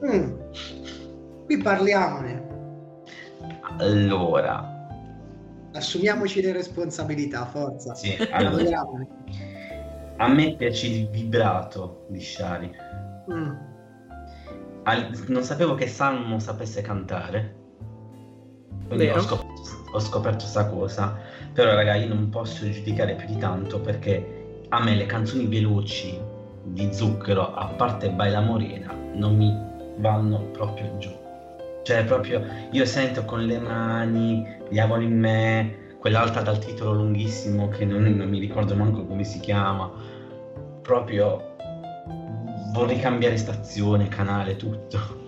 Mm. 0.03 0.33
Qui 1.45 1.59
parliamone. 1.59 2.43
Allora. 3.81 4.67
Assumiamoci 5.75 6.41
le 6.41 6.53
responsabilità, 6.53 7.45
forza. 7.45 7.95
Sì, 7.95 8.17
allora, 8.31 8.89
a 10.17 10.29
me 10.29 10.57
piace 10.57 10.87
il 10.87 11.11
vibrato 11.11 12.07
di 12.09 12.19
Shari. 12.19 12.71
Mm. 13.31 13.53
Al, 14.85 15.11
non 15.27 15.43
sapevo 15.43 15.75
che 15.75 15.87
Salmo 15.87 16.39
sapesse 16.39 16.81
cantare. 16.81 17.57
Quindi 18.87 19.09
ho 19.09 19.21
scoperto, 19.21 19.53
ho 19.93 20.01
scoperto 20.01 20.39
questa 20.39 20.67
cosa. 20.71 21.15
Però, 21.53 21.75
raga, 21.75 21.95
io 21.95 22.09
non 22.09 22.31
posso 22.31 22.71
giudicare 22.71 23.17
più 23.17 23.27
di 23.27 23.37
tanto 23.37 23.83
perché 23.83 24.63
a 24.71 24.83
me 24.83 24.95
le 24.95 25.05
canzoni 25.05 25.47
veloci 25.47 26.33
di 26.65 26.93
zucchero, 26.93 27.55
a 27.55 27.67
parte 27.67 28.11
Baila 28.11 28.41
Morena, 28.41 28.95
non 29.15 29.37
mi 29.37 29.57
vanno 29.99 30.49
proprio 30.53 30.97
giù. 30.99 31.11
Cioè, 31.83 32.05
proprio 32.05 32.43
io 32.71 32.85
sento 32.85 33.25
con 33.25 33.45
le 33.45 33.59
mani, 33.59 34.47
diavolo 34.71 35.03
in 35.03 35.19
me, 35.19 35.97
quell'altra 35.99 36.43
dal 36.43 36.59
titolo 36.59 36.93
lunghissimo 36.93 37.69
che 37.69 37.85
non, 37.85 38.03
non 38.03 38.29
mi 38.29 38.39
ricordo 38.39 38.75
manco 38.75 39.05
come 39.05 39.25
si 39.25 39.39
chiama. 39.41 39.91
Proprio 40.81 41.57
vorrei 42.73 42.99
cambiare 42.99 43.37
stazione, 43.37 44.09
canale, 44.09 44.57
tutto. 44.57 45.24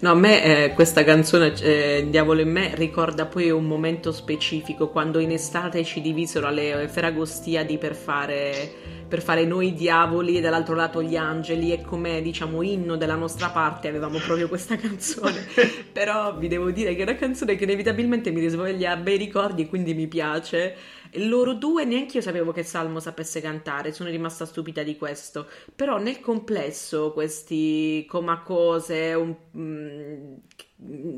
No, 0.00 0.12
a 0.12 0.14
me 0.14 0.64
eh, 0.64 0.72
questa 0.74 1.04
canzone 1.04 1.52
eh, 1.60 2.06
Diavolo 2.08 2.40
in 2.40 2.50
me 2.50 2.74
ricorda 2.74 3.26
poi 3.26 3.50
un 3.50 3.64
momento 3.64 4.12
specifico 4.12 4.88
quando 4.88 5.18
in 5.18 5.32
estate 5.32 5.84
ci 5.84 6.00
divisero 6.00 6.46
alle 6.46 6.88
Feragostiadi 6.88 7.76
per 7.78 7.94
fare, 7.94 8.72
per 9.06 9.20
fare 9.20 9.44
noi 9.44 9.74
diavoli 9.74 10.36
e 10.36 10.40
dall'altro 10.40 10.74
lato 10.74 11.02
gli 11.02 11.16
angeli 11.16 11.72
e 11.72 11.82
come 11.82 12.22
diciamo 12.22 12.62
inno 12.62 12.96
della 12.96 13.16
nostra 13.16 13.48
parte 13.50 13.88
avevamo 13.88 14.18
proprio 14.18 14.48
questa 14.48 14.76
canzone. 14.78 15.46
Però 15.92 16.36
vi 16.36 16.48
devo 16.48 16.70
dire 16.70 16.94
che 16.94 17.00
è 17.00 17.02
una 17.02 17.16
canzone 17.16 17.56
che 17.56 17.64
inevitabilmente 17.64 18.30
mi 18.30 18.40
risveglia 18.40 18.96
bei 18.96 19.18
ricordi 19.18 19.62
e 19.62 19.68
quindi 19.68 19.94
mi 19.94 20.06
piace. 20.06 20.76
Loro 21.14 21.54
due 21.54 21.84
neanche 21.84 22.18
io 22.18 22.22
sapevo 22.22 22.52
che 22.52 22.62
Salmo 22.62 23.00
sapesse 23.00 23.40
cantare, 23.40 23.92
sono 23.92 24.10
rimasta 24.10 24.44
stupita 24.44 24.82
di 24.82 24.96
questo. 24.96 25.46
Però 25.74 25.98
nel 25.98 26.20
complesso 26.20 27.12
questi 27.12 28.04
comacose, 28.08 29.14
un, 29.14 29.34
mm, 29.56 30.34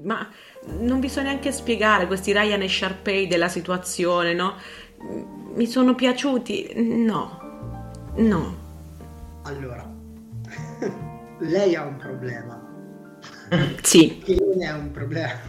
ma 0.05 0.29
non 0.79 1.01
vi 1.01 1.09
so 1.09 1.23
neanche 1.23 1.53
spiegare 1.53 2.07
questi 2.07 2.33
Ryan 2.33 2.63
e 2.63 2.69
Sharpay 2.69 3.27
della 3.27 3.49
situazione, 3.49 4.33
no? 4.33 4.55
Mi 5.55 5.67
sono 5.67 5.95
piaciuti? 5.95 6.73
No, 6.77 8.13
no. 8.17 8.69
Allora, 9.45 9.89
lei 11.41 11.75
ha 11.75 11.85
un 11.85 11.97
problema. 11.97 12.69
Sì. 13.83 14.19
Che 14.19 14.37
non 14.39 14.63
è 14.63 14.73
un 14.73 14.91
problema. 14.91 15.41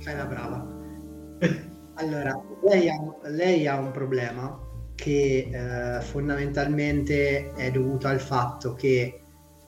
Fai 0.00 0.16
la 0.16 0.24
brava. 0.24 1.70
Allora, 1.94 2.40
lei 2.62 2.88
ha, 2.88 2.96
lei 3.28 3.66
ha 3.66 3.78
un 3.78 3.90
problema 3.90 4.58
che 4.94 5.48
eh, 5.50 6.00
fondamentalmente 6.00 7.52
è 7.54 7.70
dovuto 7.70 8.08
al 8.08 8.20
fatto 8.20 8.74
che 8.74 9.22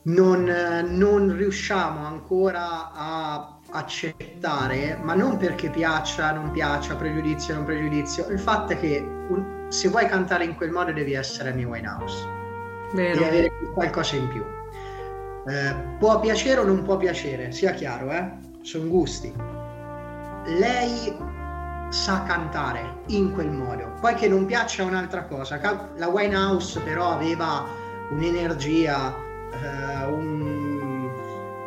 non, 0.05 0.45
non, 0.45 1.37
riusciamo 1.37 2.05
ancora 2.05 2.93
a 2.93 3.59
accettare, 3.71 4.99
ma 5.03 5.15
non 5.15 5.37
perché 5.37 5.71
piaccia, 5.71 6.33
non 6.33 6.51
piaccia, 6.51 6.95
pregiudizio, 6.95 7.55
non 7.55 7.65
pregiudizio, 7.65 8.29
il 8.29 8.39
fatto 8.39 8.75
è 8.75 8.79
che 8.79 8.99
un, 9.29 9.67
se 9.69 9.89
vuoi 9.89 10.07
cantare 10.07 10.45
in 10.45 10.55
quel 10.57 10.71
modo 10.71 10.93
devi 10.93 11.15
essere 11.15 11.51
Amy 11.51 11.65
Winehouse. 11.65 12.27
Vero. 12.93 13.19
Devi 13.19 13.25
avere 13.25 13.53
qualcosa 13.73 14.17
in 14.17 14.29
più. 14.29 14.45
Eh, 15.47 15.75
può 15.99 16.21
piacere 16.21 16.61
o 16.61 16.65
non 16.65 16.83
può 16.83 16.97
piacere, 16.97 17.51
sia 17.51 17.73
chiaro, 17.73 18.11
eh? 18.13 18.31
Sono 18.63 18.89
gusti. 18.89 19.33
Lei 20.47 21.17
sa 21.91 22.23
cantare 22.23 23.03
in 23.07 23.33
quel 23.33 23.51
modo. 23.51 23.93
Poi 24.01 24.15
che 24.15 24.29
non 24.29 24.47
piaccia 24.47 24.83
è 24.83 24.87
un'altra 24.87 25.25
cosa. 25.25 25.61
La 25.97 26.09
Winehouse 26.09 26.81
però 26.81 27.13
aveva 27.13 27.65
un'energia, 28.11 29.15
eh, 29.51 30.07
un, 30.07 31.09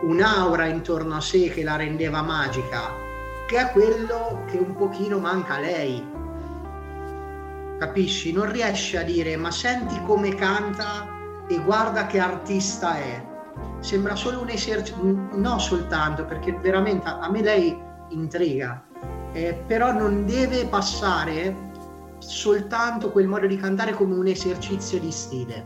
un'aura 0.02 0.66
intorno 0.66 1.16
a 1.16 1.22
sé 1.22 1.50
che 1.50 1.64
la 1.64 1.76
rendeva 1.76 2.22
magica, 2.22 2.92
che 3.48 3.58
è 3.58 3.72
quello 3.72 4.44
che 4.48 4.58
un 4.58 4.76
pochino 4.76 5.20
manca 5.20 5.56
a 5.56 5.60
lei. 5.60 6.16
Capisci? 7.80 8.34
Non 8.34 8.52
riesce 8.52 8.98
a 8.98 9.04
dire 9.04 9.38
ma 9.38 9.52
senti 9.52 10.02
come 10.04 10.34
canta 10.36 11.08
e 11.48 11.58
guarda 11.60 12.08
che 12.08 12.20
artista 12.20 12.98
è. 12.98 13.26
Sembra 13.80 14.16
solo 14.16 14.42
un 14.42 14.50
esercizio, 14.50 15.30
no 15.34 15.60
soltanto 15.60 16.26
perché 16.26 16.52
veramente 16.54 17.08
a 17.08 17.30
me 17.30 17.42
lei 17.42 17.80
intriga, 18.10 18.84
eh, 19.38 19.54
però 19.68 19.92
non 19.92 20.26
deve 20.26 20.66
passare 20.66 21.56
soltanto 22.18 23.12
quel 23.12 23.28
modo 23.28 23.46
di 23.46 23.58
cantare 23.58 23.94
come 23.94 24.16
un 24.16 24.26
esercizio 24.26 25.00
di 25.00 25.12
stile. 25.12 25.66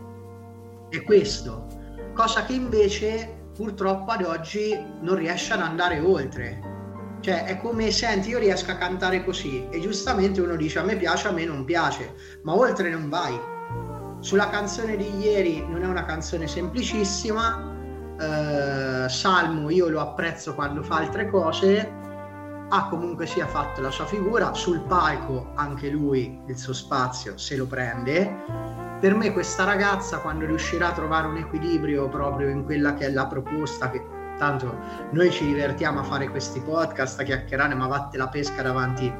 È 0.90 1.02
questo, 1.02 1.66
cosa 2.12 2.44
che 2.44 2.52
invece 2.52 3.48
purtroppo 3.54 4.10
ad 4.10 4.24
oggi 4.24 4.78
non 5.00 5.16
riesce 5.16 5.54
ad 5.54 5.60
andare 5.60 6.00
oltre. 6.00 6.70
Cioè 7.20 7.44
è 7.44 7.58
come 7.58 7.90
senti 7.90 8.30
io 8.30 8.38
riesco 8.38 8.72
a 8.72 8.76
cantare 8.76 9.24
così 9.24 9.66
e 9.70 9.80
giustamente 9.80 10.40
uno 10.40 10.56
dice 10.56 10.80
a 10.80 10.82
me 10.82 10.96
piace, 10.96 11.28
a 11.28 11.32
me 11.32 11.44
non 11.44 11.64
piace, 11.64 12.14
ma 12.42 12.54
oltre 12.54 12.90
non 12.90 13.08
vai 13.08 13.38
sulla 14.22 14.48
canzone 14.50 14.96
di 14.96 15.18
ieri 15.18 15.66
non 15.68 15.82
è 15.82 15.86
una 15.86 16.04
canzone 16.04 16.46
semplicissima, 16.46 17.74
eh, 18.20 19.08
Salmo 19.08 19.68
io 19.70 19.88
lo 19.88 20.00
apprezzo 20.00 20.54
quando 20.54 20.82
fa 20.82 20.98
altre 20.98 21.28
cose, 21.28 22.01
ha 22.74 22.88
comunque 22.88 23.26
sia 23.26 23.46
fatto 23.46 23.82
la 23.82 23.90
sua 23.90 24.06
figura, 24.06 24.54
sul 24.54 24.80
palco 24.80 25.52
anche 25.56 25.90
lui 25.90 26.40
il 26.46 26.56
suo 26.56 26.72
spazio 26.72 27.36
se 27.36 27.54
lo 27.56 27.66
prende. 27.66 28.34
Per 28.98 29.14
me 29.14 29.30
questa 29.32 29.64
ragazza 29.64 30.20
quando 30.20 30.46
riuscirà 30.46 30.88
a 30.88 30.92
trovare 30.92 31.26
un 31.26 31.36
equilibrio 31.36 32.08
proprio 32.08 32.48
in 32.48 32.64
quella 32.64 32.94
che 32.94 33.06
è 33.06 33.10
la 33.10 33.26
proposta 33.26 33.90
che 33.90 34.02
tanto 34.38 34.74
noi 35.10 35.30
ci 35.30 35.44
divertiamo 35.44 36.00
a 36.00 36.02
fare 36.02 36.30
questi 36.30 36.60
podcast, 36.60 37.20
a 37.20 37.24
chiacchierare, 37.24 37.74
ma 37.74 37.86
vatte 37.86 38.16
la 38.16 38.28
pesca 38.28 38.62
davanti 38.62 39.12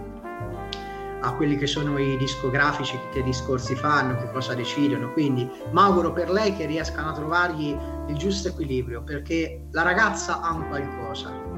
a 1.24 1.34
quelli 1.34 1.56
che 1.56 1.66
sono 1.66 1.98
i 1.98 2.16
discografici, 2.16 2.98
che 3.12 3.22
discorsi 3.22 3.74
fanno, 3.74 4.16
che 4.16 4.30
cosa 4.32 4.54
decidono. 4.54 5.12
Quindi 5.12 5.44
mi 5.44 5.78
auguro 5.78 6.12
per 6.12 6.30
lei 6.30 6.56
che 6.56 6.64
riescano 6.64 7.10
a 7.10 7.12
trovargli 7.12 7.76
il 8.08 8.16
giusto 8.16 8.48
equilibrio, 8.48 9.02
perché 9.02 9.66
la 9.72 9.82
ragazza 9.82 10.40
ha 10.40 10.52
un 10.52 10.66
qualcosa. 10.68 11.51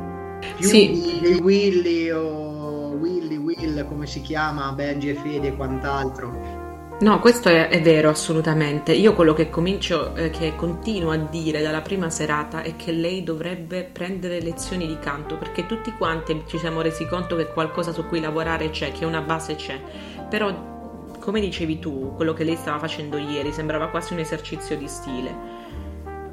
Più 0.56 0.68
sì. 0.68 1.20
di 1.20 1.40
Willy 1.42 2.10
o 2.10 2.96
Willy 2.98 3.36
Will, 3.36 3.86
come 3.88 4.06
si 4.06 4.20
chiama, 4.20 4.72
Benji 4.72 5.10
e 5.10 5.14
Fede 5.14 5.48
e 5.48 5.56
quant'altro 5.56 6.62
No, 7.00 7.18
questo 7.18 7.48
è, 7.48 7.68
è, 7.68 7.82
vero 7.82 8.08
assolutamente. 8.08 8.92
Io 8.92 9.14
quello 9.14 9.34
che 9.34 9.50
comincio, 9.50 10.14
eh, 10.14 10.30
che 10.30 10.54
continuo 10.54 11.10
a 11.10 11.16
dire 11.16 11.60
dalla 11.60 11.82
prima 11.82 12.08
serata 12.08 12.62
è 12.62 12.76
che 12.76 12.92
lei 12.92 13.24
dovrebbe 13.24 13.82
prendere 13.82 14.40
lezioni 14.40 14.86
di 14.86 14.96
canto 15.00 15.36
perché 15.36 15.66
tutti 15.66 15.92
quanti 15.92 16.44
ci 16.46 16.56
siamo 16.56 16.82
resi 16.82 17.04
conto 17.06 17.34
che 17.34 17.48
qualcosa 17.48 17.92
su 17.92 18.06
cui 18.06 18.20
lavorare 18.20 18.70
c'è, 18.70 18.92
che 18.92 19.04
una 19.04 19.20
base 19.22 19.56
c'è. 19.56 19.78
Però, 20.30 21.12
come 21.18 21.40
dicevi 21.40 21.80
tu, 21.80 22.14
quello 22.14 22.32
che 22.32 22.44
lei 22.44 22.56
stava 22.56 22.78
facendo 22.78 23.18
ieri 23.18 23.52
sembrava 23.52 23.88
quasi 23.88 24.12
un 24.12 24.20
esercizio 24.20 24.76
di 24.76 24.86
stile. 24.86 25.34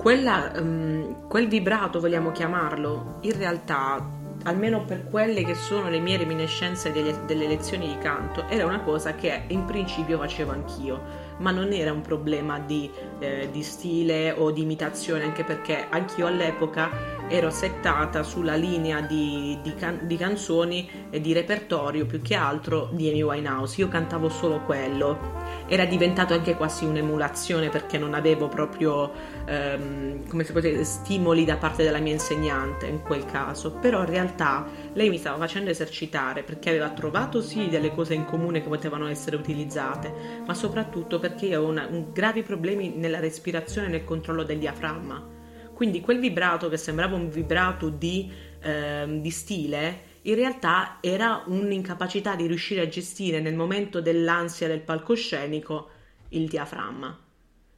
Quella, 0.01 0.51
um, 0.55 1.27
quel 1.27 1.47
vibrato, 1.47 1.99
vogliamo 1.99 2.31
chiamarlo, 2.31 3.19
in 3.21 3.37
realtà 3.37 4.03
almeno 4.45 4.83
per 4.83 5.05
quelle 5.05 5.43
che 5.43 5.53
sono 5.53 5.89
le 5.89 5.99
mie 5.99 6.17
reminiscenze 6.17 6.91
delle, 6.91 7.19
delle 7.27 7.45
lezioni 7.45 7.85
di 7.85 7.97
canto, 7.99 8.47
era 8.47 8.65
una 8.65 8.79
cosa 8.79 9.13
che 9.13 9.43
in 9.49 9.63
principio 9.65 10.17
facevo 10.17 10.51
anch'io 10.51 11.29
ma 11.37 11.51
non 11.51 11.71
era 11.73 11.91
un 11.91 12.01
problema 12.01 12.59
di, 12.59 12.89
eh, 13.19 13.49
di, 13.51 13.63
stile 13.63 14.31
o 14.31 14.51
di 14.51 14.61
imitazione, 14.61 15.23
anche 15.23 15.43
perché 15.43 15.87
anch'io 15.89 16.27
all'epoca 16.27 16.89
ero 17.31 17.49
settata 17.49 18.23
sulla 18.23 18.55
linea 18.55 18.99
di, 18.99 19.57
di, 19.63 19.73
can- 19.73 20.01
di 20.03 20.17
canzoni 20.17 21.07
e 21.09 21.21
di 21.21 21.31
repertorio 21.31 22.05
più 22.05 22.21
che 22.21 22.35
altro 22.35 22.89
di 22.91 23.09
Amy 23.09 23.21
Winehouse. 23.21 23.79
Io 23.79 23.87
cantavo 23.87 24.27
solo 24.27 24.59
quello. 24.65 25.39
Era 25.67 25.85
diventato 25.85 26.33
anche 26.33 26.55
quasi 26.57 26.83
un'emulazione 26.83 27.69
perché 27.69 27.97
non 27.97 28.13
avevo 28.13 28.49
proprio 28.49 29.11
ehm, 29.45 30.27
come 30.27 30.43
si 30.43 30.51
può 30.51 30.61
stimoli 30.83 31.45
da 31.45 31.55
parte 31.55 31.83
della 31.83 31.99
mia 31.99 32.11
insegnante 32.11 32.87
in 32.87 33.01
quel 33.01 33.25
caso, 33.25 33.71
però 33.79 33.99
in 33.99 34.09
realtà 34.09 34.67
lei 34.93 35.09
mi 35.09 35.17
stava 35.17 35.37
facendo 35.37 35.69
esercitare 35.69 36.43
perché 36.43 36.69
aveva 36.69 36.89
trovato 36.89 37.41
sì 37.41 37.69
delle 37.69 37.93
cose 37.95 38.13
in 38.13 38.25
comune 38.25 38.61
che 38.61 38.67
potevano 38.67 39.07
essere 39.07 39.37
utilizzate, 39.37 40.13
ma 40.45 40.53
soprattutto 40.53 41.19
perché 41.19 41.45
io 41.45 41.57
avevo 41.57 41.71
una, 41.71 41.87
un, 41.89 42.11
gravi 42.11 42.43
problemi 42.43 42.89
nella 42.89 43.19
respirazione 43.19 43.87
e 43.87 43.91
nel 43.91 44.03
controllo 44.03 44.43
del 44.43 44.59
diaframma. 44.59 45.39
Quindi 45.81 45.99
quel 46.01 46.19
vibrato 46.19 46.69
che 46.69 46.77
sembrava 46.77 47.15
un 47.15 47.31
vibrato 47.31 47.89
di, 47.89 48.31
eh, 48.61 49.17
di 49.19 49.31
stile, 49.31 50.01
in 50.21 50.35
realtà 50.35 50.97
era 51.01 51.41
un'incapacità 51.47 52.35
di 52.35 52.45
riuscire 52.45 52.81
a 52.81 52.87
gestire 52.87 53.39
nel 53.39 53.55
momento 53.55 53.99
dell'ansia 53.99 54.67
del 54.67 54.81
palcoscenico 54.81 55.89
il 56.29 56.47
diaframma. 56.47 57.17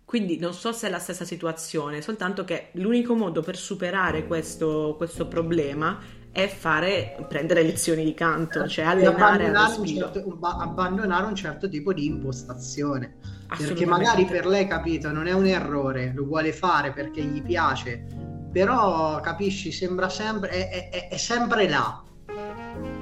Quindi 0.04 0.38
non 0.38 0.54
so 0.54 0.74
se 0.74 0.88
è 0.88 0.89
la 0.89 1.00
stessa 1.00 1.24
situazione, 1.24 2.02
soltanto 2.02 2.44
che 2.44 2.72
l'unico 2.74 3.16
modo 3.16 3.42
per 3.42 3.56
superare 3.56 4.28
questo, 4.28 4.96
questo 4.98 5.30
problema 5.30 5.98
è 6.30 6.50
fare, 6.50 7.26
prendere 7.30 7.63
lezioni 7.63 8.04
di 8.04 8.13
canto, 8.13 8.68
cioè 8.68 8.84
allenare 8.84 9.46
abbandonare 9.46 9.80
un, 9.80 9.86
certo, 9.86 10.38
abbandonare 10.42 11.26
un 11.28 11.36
certo 11.36 11.70
tipo 11.70 11.94
di 11.94 12.08
impostazione. 12.08 13.16
Perché 13.58 13.86
magari 13.86 14.26
per 14.26 14.46
lei, 14.46 14.68
capito, 14.68 15.12
non 15.12 15.28
è 15.28 15.32
un 15.34 15.46
errore, 15.46 16.12
lo 16.13 16.26
vuole 16.26 16.52
fare 16.52 16.92
perché 16.92 17.22
gli 17.22 17.42
piace, 17.42 18.06
però 18.52 19.20
capisci, 19.22 19.72
sembra 19.72 20.10
sempre, 20.10 20.70
è, 20.70 20.89
è, 20.89 21.08
è 21.10 21.18
sempre 21.18 21.70
là. 21.70 22.04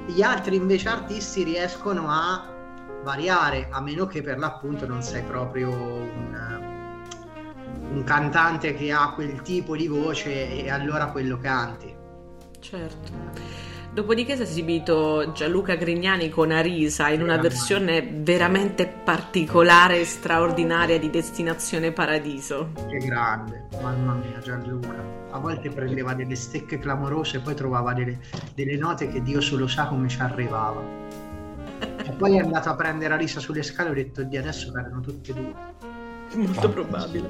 Gli 0.06 0.22
altri 0.22 0.56
invece 0.56 0.88
artisti 0.88 1.42
riescono 1.42 2.06
a 2.08 2.52
variare, 3.02 3.68
a 3.70 3.80
meno 3.80 4.06
che 4.06 4.22
per 4.22 4.38
l'appunto 4.38 4.86
non 4.86 5.02
sei 5.02 5.22
proprio 5.22 5.70
un, 5.70 6.60
un 7.92 8.04
cantante 8.04 8.74
che 8.74 8.92
ha 8.92 9.12
quel 9.14 9.42
tipo 9.42 9.76
di 9.76 9.88
voce 9.88 10.64
e 10.64 10.70
allora 10.70 11.06
quello 11.06 11.38
canti. 11.38 11.94
Certo. 12.60 13.71
Dopodiché 13.92 14.36
si 14.36 14.40
è 14.40 14.44
esibito 14.44 15.32
Gianluca 15.32 15.74
Grignani 15.74 16.30
con 16.30 16.50
Arisa 16.50 17.10
in 17.10 17.20
una 17.20 17.36
versione 17.36 18.00
veramente 18.00 18.86
particolare 18.86 20.00
e 20.00 20.06
straordinaria 20.06 20.98
di 20.98 21.10
Destinazione 21.10 21.92
Paradiso. 21.92 22.70
Che 22.88 22.96
grande, 22.96 23.68
mamma 23.82 24.14
mia 24.14 24.38
Gianluca. 24.38 24.94
A 25.32 25.38
volte 25.38 25.68
prendeva 25.68 26.14
delle 26.14 26.36
stecche 26.36 26.78
clamorose 26.78 27.36
e 27.36 27.40
poi 27.40 27.54
trovava 27.54 27.92
delle, 27.92 28.18
delle 28.54 28.78
note 28.78 29.08
che 29.08 29.20
Dio 29.20 29.42
solo 29.42 29.68
sa 29.68 29.84
come 29.88 30.08
ci 30.08 30.20
arrivava. 30.20 30.80
e 32.02 32.12
poi 32.16 32.38
è 32.38 32.40
andato 32.40 32.70
a 32.70 32.74
prendere 32.74 33.12
Arisa 33.12 33.40
sulle 33.40 33.62
scale 33.62 33.90
e 33.90 33.92
ho 33.92 33.94
detto 33.94 34.22
di 34.22 34.38
adesso 34.38 34.72
cadono 34.72 35.00
tutte 35.00 35.32
e 35.32 35.34
due. 35.34 35.54
Molto 36.40 36.70
probabile. 36.70 37.28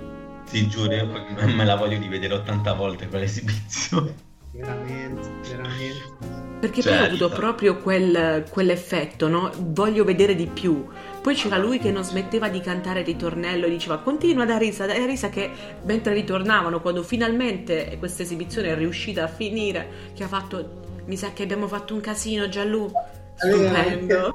Ti 0.48 0.68
giuro, 0.68 1.06
me 1.44 1.64
la 1.64 1.74
voglio 1.74 1.98
rivedere 1.98 2.34
80 2.34 2.72
volte 2.74 3.08
quell'esibizione 3.08 4.30
veramente, 4.52 5.30
veramente. 5.48 6.51
Perché 6.62 6.80
certo. 6.80 6.96
poi 6.96 7.02
ho 7.02 7.08
avuto 7.08 7.26
certo. 7.26 7.40
proprio 7.40 7.76
quel, 7.78 8.44
quell'effetto, 8.48 9.26
no? 9.26 9.50
Voglio 9.58 10.04
vedere 10.04 10.36
di 10.36 10.46
più. 10.46 10.86
Poi 11.20 11.34
c'era 11.34 11.56
lui 11.56 11.80
che 11.80 11.90
non 11.90 12.04
smetteva 12.04 12.48
di 12.48 12.60
cantare 12.60 13.00
il 13.00 13.06
ritornello 13.06 13.66
e 13.66 13.70
diceva 13.70 13.98
continua 13.98 14.44
da 14.44 14.58
risa, 14.58 14.86
da 14.86 14.92
risa 15.04 15.28
che 15.28 15.50
mentre 15.82 16.12
ritornavano, 16.12 16.80
quando 16.80 17.02
finalmente 17.02 17.96
questa 17.98 18.22
esibizione 18.22 18.68
è 18.68 18.76
riuscita 18.76 19.24
a 19.24 19.26
finire, 19.26 20.12
che 20.14 20.22
ha 20.22 20.28
fatto, 20.28 21.00
mi 21.06 21.16
sa 21.16 21.32
che 21.32 21.42
abbiamo 21.42 21.66
fatto 21.66 21.94
un 21.94 22.00
casino 22.00 22.48
Gianlu, 22.48 22.92
stupendo. 23.34 24.32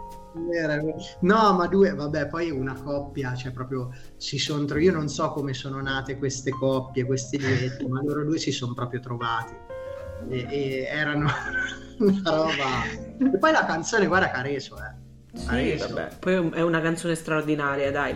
No, 1.21 1.53
ma 1.53 1.65
due, 1.67 1.93
vabbè, 1.93 2.27
poi 2.27 2.51
una 2.51 2.73
coppia, 2.73 3.35
cioè 3.35 3.53
proprio 3.53 3.93
si 4.17 4.37
sono, 4.37 4.77
io 4.77 4.91
non 4.91 5.07
so 5.07 5.31
come 5.31 5.53
sono 5.53 5.81
nate 5.81 6.17
queste 6.17 6.51
coppie, 6.51 7.05
questi 7.05 7.37
duetti, 7.37 7.87
ma 7.87 8.01
loro 8.03 8.25
due 8.25 8.37
si 8.37 8.51
sono 8.51 8.73
proprio 8.73 8.99
trovati 8.99 9.75
e, 10.29 10.47
e 10.49 10.87
erano 10.89 11.27
una 11.99 12.21
roba. 12.25 13.33
E 13.33 13.37
poi 13.37 13.51
la 13.51 13.65
canzone, 13.65 14.07
guarda 14.07 14.29
che 14.29 14.37
ha 14.37 14.41
reso, 14.41 14.77
eh. 14.77 15.05
Sì. 15.37 15.77
Poi 16.19 16.49
è 16.51 16.61
una 16.61 16.81
canzone 16.81 17.15
straordinaria, 17.15 17.91
dai. 17.91 18.15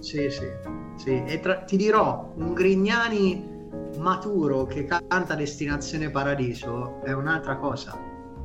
Sì, 0.00 0.30
sì, 0.30 0.48
sì. 0.96 1.22
E 1.26 1.40
tra... 1.40 1.56
ti 1.56 1.76
dirò, 1.76 2.32
un 2.36 2.54
Grignani 2.54 3.54
maturo 3.98 4.64
che 4.66 4.84
canta 4.84 5.34
Destinazione 5.34 6.10
Paradiso 6.10 7.02
è 7.02 7.12
un'altra 7.12 7.56
cosa. 7.56 7.98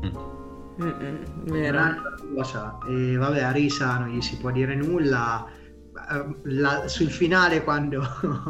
Mm. 0.06 0.40
Mm-mm, 0.82 1.24
un'altra 1.48 2.16
cosa. 2.36 2.78
E 2.90 3.16
vabbè, 3.16 3.42
a 3.44 3.52
Risa 3.52 3.98
non 3.98 4.10
gli 4.10 4.22
si 4.22 4.38
può 4.38 4.52
dire 4.52 4.76
nulla 4.76 5.48
la, 6.44 6.88
sul 6.88 7.10
finale 7.10 7.64
quando 7.64 8.02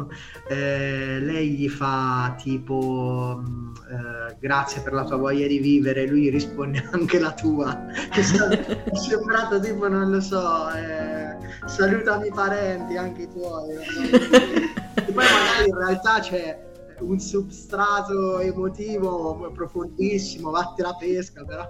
eh, 0.48 1.18
lei 1.20 1.50
gli 1.50 1.68
fa 1.68 2.34
tipo 2.40 3.42
mm, 3.46 3.74
eh, 3.90 4.36
grazie 4.38 4.82
per 4.82 4.92
la 4.92 5.04
tua 5.04 5.16
voglia 5.16 5.46
di 5.46 5.58
vivere 5.58 6.06
lui 6.06 6.28
risponde 6.28 6.86
anche 6.92 7.18
la 7.18 7.32
tua 7.32 7.86
che 8.10 8.20
è 8.20 8.94
sembrato 8.96 9.60
tipo 9.60 9.88
non 9.88 10.10
lo 10.10 10.20
so 10.20 10.70
eh, 10.70 11.36
salutami 11.66 12.28
i 12.28 12.32
parenti 12.32 12.96
anche 12.96 13.22
i 13.22 13.28
tuoi 13.28 13.74
e 13.74 15.12
poi 15.12 15.14
magari 15.14 15.68
in 15.68 15.76
realtà 15.76 16.20
c'è 16.20 16.70
un 17.00 17.18
substrato 17.18 18.38
emotivo 18.38 19.50
profondissimo 19.52 20.50
vatti 20.50 20.82
la 20.82 20.94
pesca 20.98 21.44
però 21.44 21.66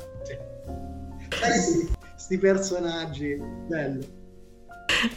questi 1.28 2.38
personaggi 2.38 3.36
bello 3.66 4.20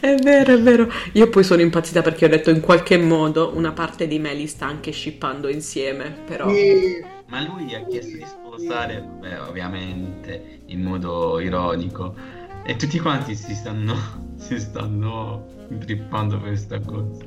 è 0.00 0.14
vero, 0.16 0.54
è 0.54 0.60
vero. 0.60 0.90
Io 1.12 1.28
poi 1.28 1.44
sono 1.44 1.60
impazzita 1.60 2.02
perché 2.02 2.24
ho 2.24 2.28
detto 2.28 2.50
in 2.50 2.60
qualche 2.60 2.96
modo 2.98 3.52
una 3.54 3.72
parte 3.72 4.06
di 4.06 4.18
me 4.18 4.34
li 4.34 4.46
sta 4.46 4.66
anche 4.66 4.92
shippando 4.92 5.48
insieme, 5.48 6.14
però... 6.26 6.46
Ma 7.28 7.42
lui 7.42 7.64
gli 7.64 7.74
ha 7.74 7.84
chiesto 7.84 8.16
di 8.16 8.24
sposare, 8.24 9.00
beh, 9.00 9.38
ovviamente, 9.38 10.60
in 10.66 10.82
modo 10.82 11.40
ironico. 11.40 12.14
E 12.64 12.76
tutti 12.76 12.98
quanti 12.98 13.34
si 13.34 13.54
stanno, 13.54 13.94
si 14.38 14.58
stanno 14.58 15.66
intrippando 15.68 16.38
per 16.38 16.48
questa 16.48 16.78
cosa. 16.80 17.24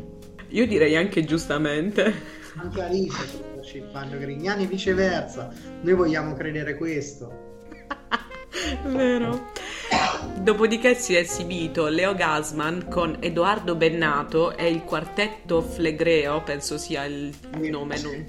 Io 0.50 0.66
direi 0.66 0.96
anche 0.96 1.24
giustamente. 1.26 2.14
Anche 2.56 2.82
Alice 2.82 3.28
sta 3.28 3.62
shippando 3.62 4.18
Grignani 4.18 4.64
e 4.64 4.68
viceversa. 4.68 5.54
Noi 5.82 5.94
vogliamo 5.94 6.34
credere 6.34 6.76
questo. 6.76 7.48
Vero. 8.88 9.52
Dopodiché 10.42 10.96
si 10.96 11.16
è 11.16 11.20
esibito 11.20 11.88
Leo 11.88 12.16
Gasman 12.16 12.88
con 12.90 13.18
Edoardo 13.20 13.76
Bennato 13.76 14.56
e 14.58 14.70
il 14.70 14.84
quartetto 14.84 15.62
Flegreo, 15.62 16.42
penso 16.42 16.78
sia 16.78 17.06
il 17.06 17.34
nome, 17.70 18.00
non... 18.02 18.26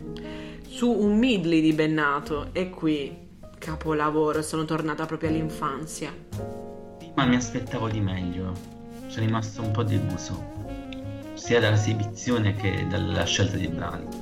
su 0.68 0.90
un 0.90 1.16
midley 1.16 1.60
di 1.60 1.72
Bennato. 1.72 2.48
E 2.52 2.68
qui, 2.70 3.16
capolavoro, 3.58 4.42
sono 4.42 4.64
tornata 4.64 5.06
proprio 5.06 5.30
all'infanzia. 5.30 6.12
Ma 7.14 7.24
mi 7.24 7.36
aspettavo 7.36 7.88
di 7.88 8.00
meglio. 8.00 8.52
Sono 9.06 9.24
rimasto 9.24 9.62
un 9.62 9.70
po' 9.70 9.82
deluso, 9.82 10.44
sia 11.34 11.58
dall'esibizione 11.58 12.54
che 12.54 12.86
dalla 12.88 13.24
scelta 13.24 13.56
dei 13.56 13.68
brani. 13.68 14.19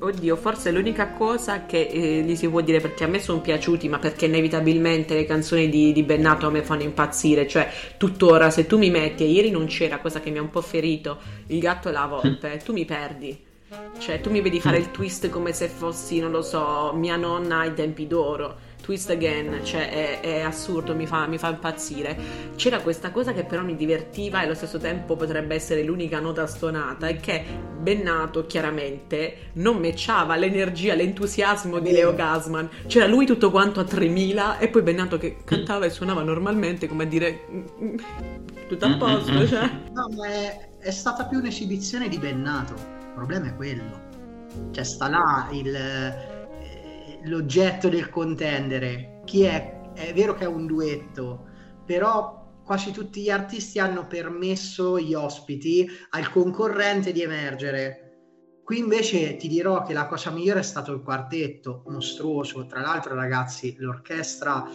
Oddio, 0.00 0.36
forse 0.36 0.70
l'unica 0.70 1.10
cosa 1.10 1.66
che 1.66 1.88
eh, 1.90 2.22
gli 2.22 2.36
si 2.36 2.48
può 2.48 2.60
dire 2.60 2.78
perché 2.78 3.02
a 3.02 3.08
me 3.08 3.18
sono 3.18 3.40
piaciuti, 3.40 3.88
ma 3.88 3.98
perché 3.98 4.26
inevitabilmente 4.26 5.14
le 5.14 5.24
canzoni 5.24 5.68
di, 5.68 5.92
di 5.92 6.04
Bennato 6.04 6.46
a 6.46 6.50
me 6.50 6.62
fanno 6.62 6.82
impazzire. 6.82 7.48
Cioè, 7.48 7.68
tuttora 7.96 8.48
se 8.50 8.66
tu 8.66 8.78
mi 8.78 8.90
metti, 8.90 9.24
e 9.24 9.26
ieri 9.26 9.50
non 9.50 9.66
c'era, 9.66 9.98
cosa 9.98 10.20
che 10.20 10.30
mi 10.30 10.38
ha 10.38 10.42
un 10.42 10.50
po' 10.50 10.60
ferito, 10.60 11.18
il 11.48 11.58
gatto 11.58 11.88
e 11.88 11.92
la 11.92 12.06
volpe, 12.06 12.60
tu 12.64 12.72
mi 12.72 12.84
perdi. 12.84 13.44
Cioè, 13.98 14.20
tu 14.20 14.30
mi 14.30 14.40
vedi 14.40 14.60
fare 14.60 14.78
il 14.78 14.92
twist 14.92 15.28
come 15.30 15.52
se 15.52 15.66
fossi, 15.66 16.20
non 16.20 16.30
lo 16.30 16.42
so, 16.42 16.92
mia 16.94 17.16
nonna 17.16 17.58
ai 17.58 17.74
tempi 17.74 18.06
d'oro 18.06 18.66
Twist 18.88 19.10
Again, 19.10 19.62
cioè 19.64 19.90
è, 19.90 20.20
è 20.20 20.40
assurdo, 20.40 20.94
mi 20.94 21.06
fa, 21.06 21.26
mi 21.26 21.36
fa, 21.36 21.50
impazzire. 21.50 22.16
C'era 22.56 22.80
questa 22.80 23.10
cosa 23.10 23.34
che 23.34 23.44
però 23.44 23.62
mi 23.62 23.76
divertiva 23.76 24.40
e 24.40 24.44
allo 24.46 24.54
stesso 24.54 24.78
tempo 24.78 25.14
potrebbe 25.14 25.54
essere 25.54 25.82
l'unica 25.82 26.20
nota 26.20 26.46
stonata, 26.46 27.06
è 27.06 27.20
che 27.20 27.44
Bennato 27.78 28.46
chiaramente 28.46 29.50
non 29.54 29.76
matchava 29.76 30.36
l'energia, 30.36 30.94
l'entusiasmo 30.94 31.80
di 31.80 31.90
Leo 31.90 32.14
Gasman. 32.14 32.70
C'era 32.86 33.06
lui 33.06 33.26
tutto 33.26 33.50
quanto 33.50 33.80
a 33.80 33.84
3000 33.84 34.56
e 34.56 34.68
poi 34.68 34.80
Bennato 34.80 35.18
che 35.18 35.36
cantava 35.44 35.84
e 35.84 35.90
suonava 35.90 36.22
normalmente, 36.22 36.88
come 36.88 37.02
a 37.02 37.06
dire 37.06 37.44
tutto 38.68 38.86
a 38.86 38.96
posto. 38.96 39.46
Cioè. 39.46 39.70
No, 39.92 40.08
ma 40.16 40.28
è, 40.28 40.68
è 40.78 40.90
stata 40.90 41.26
più 41.26 41.40
un'esibizione 41.40 42.08
di 42.08 42.16
Bennato, 42.16 42.72
il 42.72 43.12
problema 43.14 43.48
è 43.48 43.54
quello. 43.54 44.06
Cioè 44.70 44.82
sta 44.82 45.10
là 45.10 45.46
il 45.52 46.36
l'oggetto 47.24 47.88
del 47.88 48.08
contendere. 48.10 49.20
Chi 49.24 49.42
è? 49.42 49.92
È 49.94 50.12
vero 50.14 50.34
che 50.34 50.44
è 50.44 50.48
un 50.48 50.66
duetto, 50.66 51.46
però 51.84 52.38
quasi 52.64 52.92
tutti 52.92 53.22
gli 53.22 53.30
artisti 53.30 53.78
hanno 53.78 54.06
permesso 54.06 55.00
gli 55.00 55.14
ospiti 55.14 55.88
al 56.10 56.30
concorrente 56.30 57.12
di 57.12 57.22
emergere. 57.22 58.04
Qui 58.62 58.78
invece 58.78 59.36
ti 59.36 59.48
dirò 59.48 59.82
che 59.82 59.94
la 59.94 60.06
cosa 60.06 60.30
migliore 60.30 60.60
è 60.60 60.62
stato 60.62 60.92
il 60.92 61.00
quartetto, 61.00 61.82
mostruoso. 61.86 62.66
Tra 62.66 62.82
l'altro, 62.82 63.14
ragazzi, 63.14 63.74
l'orchestra 63.78 64.68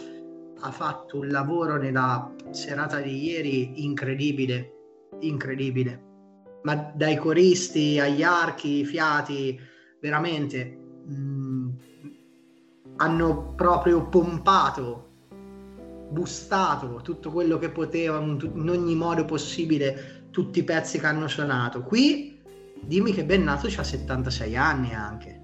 ha 0.60 0.70
fatto 0.72 1.18
un 1.18 1.28
lavoro 1.28 1.76
nella 1.76 2.34
serata 2.50 3.00
di 3.00 3.22
ieri 3.22 3.84
incredibile, 3.84 4.72
incredibile. 5.20 6.02
Ma 6.64 6.74
dai 6.74 7.16
coristi 7.16 8.00
agli 8.00 8.24
archi, 8.24 8.80
i 8.80 8.84
fiati, 8.84 9.56
veramente 10.00 10.76
mh, 11.06 11.14
mm, 11.14 11.63
hanno 12.96 13.54
proprio 13.54 14.08
pompato, 14.08 15.10
bustato 16.10 17.00
tutto 17.02 17.30
quello 17.30 17.58
che 17.58 17.70
potevano 17.70 18.38
in 18.40 18.68
ogni 18.68 18.94
modo 18.94 19.24
possibile, 19.24 20.28
tutti 20.30 20.60
i 20.60 20.64
pezzi 20.64 20.98
che 20.98 21.06
hanno 21.06 21.28
suonato. 21.28 21.82
Qui 21.82 22.40
dimmi 22.82 23.12
che 23.12 23.24
Bennato 23.24 23.66
ha 23.66 23.82
76 23.82 24.56
anni 24.56 24.94
anche. 24.94 25.40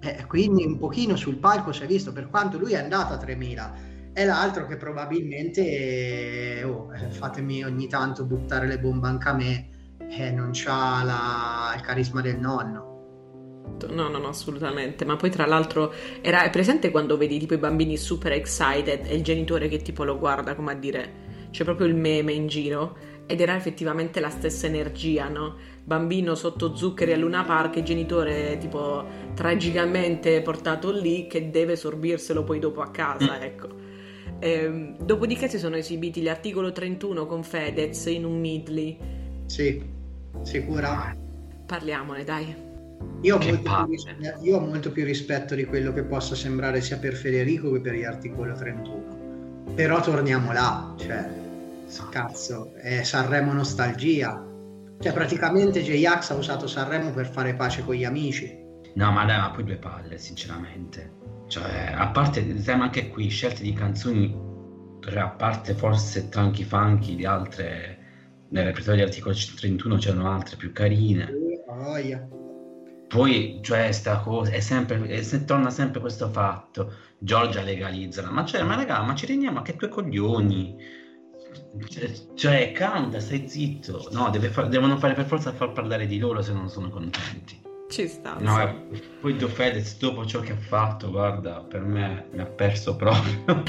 Eh, 0.00 0.26
quindi 0.26 0.64
un 0.64 0.78
pochino 0.78 1.14
sul 1.14 1.36
palco 1.36 1.72
si 1.72 1.84
è 1.84 1.86
visto, 1.86 2.12
per 2.12 2.28
quanto 2.28 2.58
lui 2.58 2.72
è 2.72 2.78
andato 2.78 3.12
a 3.12 3.18
3000, 3.18 3.74
è 4.12 4.24
l'altro 4.24 4.66
che 4.66 4.76
probabilmente, 4.76 6.62
oh, 6.64 6.92
eh, 6.94 7.08
fatemi 7.10 7.62
ogni 7.64 7.86
tanto 7.86 8.24
buttare 8.24 8.66
le 8.66 8.80
bombe 8.80 9.06
anche 9.06 9.28
a 9.28 9.32
me, 9.32 9.68
eh, 10.10 10.30
non 10.32 10.50
ha 10.66 11.72
il 11.76 11.82
carisma 11.82 12.20
del 12.20 12.38
nonno. 12.38 12.91
No, 13.88 14.08
no, 14.08 14.18
no, 14.18 14.28
assolutamente. 14.28 15.04
Ma 15.04 15.16
poi 15.16 15.30
tra 15.30 15.46
l'altro 15.46 15.92
era 16.20 16.48
presente 16.50 16.90
quando 16.90 17.16
vedi 17.16 17.38
tipo 17.38 17.54
i 17.54 17.58
bambini 17.58 17.96
super 17.96 18.32
excited 18.32 19.06
e 19.06 19.14
il 19.14 19.22
genitore 19.22 19.68
che 19.68 19.78
tipo 19.78 20.04
lo 20.04 20.18
guarda 20.18 20.54
come 20.54 20.72
a 20.72 20.74
dire 20.74 21.30
c'è 21.50 21.64
proprio 21.64 21.86
il 21.86 21.94
meme 21.94 22.32
in 22.32 22.46
giro 22.46 22.96
ed 23.26 23.40
era 23.40 23.54
effettivamente 23.54 24.20
la 24.20 24.30
stessa 24.30 24.66
energia, 24.66 25.28
no? 25.28 25.56
Bambino 25.84 26.34
sotto 26.34 26.74
zuccheri 26.74 27.12
a 27.12 27.16
Luna 27.16 27.44
Park 27.44 27.76
e 27.76 27.82
genitore 27.82 28.56
tipo 28.58 29.04
tragicamente 29.34 30.40
portato 30.42 30.90
lì 30.90 31.26
che 31.26 31.50
deve 31.50 31.76
sorbirselo 31.76 32.42
poi 32.44 32.58
dopo 32.58 32.80
a 32.80 32.90
casa, 32.90 33.38
mm. 33.38 33.42
ecco. 33.42 33.68
Ehm, 34.38 34.96
dopodiché 34.98 35.48
si 35.48 35.58
sono 35.58 35.76
esibiti 35.76 36.20
gli 36.20 36.28
articolo 36.28 36.72
31 36.72 37.26
con 37.26 37.44
Fedez 37.44 38.06
in 38.06 38.24
un 38.24 38.40
midley. 38.40 38.98
Sì, 39.46 39.82
sicura. 40.42 41.16
Parliamone, 41.66 42.24
dai. 42.24 42.70
Io 43.22 43.36
ho, 43.36 43.38
rispetto, 43.38 44.42
io 44.42 44.56
ho, 44.56 44.60
molto 44.60 44.90
più 44.90 45.04
rispetto 45.04 45.54
di 45.54 45.64
quello 45.64 45.92
che 45.92 46.02
possa 46.02 46.34
sembrare 46.34 46.80
sia 46.80 46.98
per 46.98 47.14
Federico 47.14 47.70
che 47.70 47.80
per 47.80 47.94
gli 47.94 48.02
articolo 48.02 48.52
31. 48.52 49.74
Però 49.76 50.00
torniamo 50.00 50.52
là, 50.52 50.92
cioè, 50.98 51.30
cazzo, 52.10 52.74
è 52.74 53.04
Sanremo 53.04 53.52
nostalgia. 53.52 54.44
Cioè, 54.98 55.12
praticamente 55.12 55.82
J-Ax 55.82 56.30
ha 56.30 56.34
usato 56.34 56.66
Sanremo 56.66 57.12
per 57.12 57.28
fare 57.28 57.54
pace 57.54 57.84
con 57.84 57.94
gli 57.94 58.04
amici. 58.04 58.58
No, 58.94 59.12
ma 59.12 59.24
dai, 59.24 59.38
ma 59.38 59.50
poi 59.50 59.64
due 59.64 59.76
palle, 59.76 60.18
sinceramente. 60.18 61.12
Cioè, 61.46 61.92
a 61.94 62.08
parte, 62.08 62.60
siamo 62.60 62.82
anche 62.82 63.08
qui, 63.08 63.28
scelte 63.28 63.62
di 63.62 63.72
canzoni, 63.72 64.36
a 65.14 65.28
parte 65.28 65.74
forse 65.74 66.28
Tranchi 66.28 66.64
Funky, 66.64 67.14
di 67.14 67.24
altre, 67.24 67.98
nel 68.48 68.64
repertorio 68.64 69.04
di 69.04 69.10
articolo 69.10 69.34
31 69.34 69.96
c'erano 69.96 70.28
altre 70.28 70.56
più 70.56 70.72
carine. 70.72 71.30
Oh, 71.68 71.98
yeah 71.98 72.40
poi, 73.12 73.58
cioè, 73.60 73.92
sta 73.92 74.20
cosa, 74.20 74.52
è 74.52 74.60
sempre, 74.60 75.06
è, 75.06 75.20
se, 75.20 75.44
torna 75.44 75.68
sempre 75.68 76.00
questo 76.00 76.30
fatto, 76.30 76.94
Giorgia 77.18 77.60
legalizzala, 77.60 78.30
ma 78.30 78.42
cioè, 78.46 78.62
ma 78.62 78.74
raga, 78.74 79.02
ma 79.02 79.14
ci 79.14 79.26
rendiamo 79.26 79.58
a 79.58 79.62
che 79.62 79.76
tuoi 79.76 79.90
coglioni, 79.90 80.74
cioè, 81.90 82.10
cioè 82.34 82.72
canta, 82.72 83.20
stai 83.20 83.46
zitto, 83.46 84.08
no, 84.12 84.32
fa- 84.32 84.62
devono 84.62 84.96
fare 84.96 85.12
per 85.12 85.26
forza 85.26 85.52
far 85.52 85.72
parlare 85.72 86.06
di 86.06 86.18
loro 86.18 86.40
se 86.40 86.54
non 86.54 86.70
sono 86.70 86.88
contenti. 86.88 87.71
Ci 87.92 88.08
sta. 88.08 88.36
No, 88.38 88.86
sì. 88.90 89.02
poi 89.20 89.36
Do 89.36 89.48
Fedez 89.48 89.98
dopo 89.98 90.24
ciò 90.24 90.40
che 90.40 90.52
ha 90.52 90.56
fatto, 90.56 91.10
guarda, 91.10 91.60
per 91.60 91.82
me 91.82 92.28
mi 92.32 92.40
ha 92.40 92.46
perso 92.46 92.96
proprio. 92.96 93.62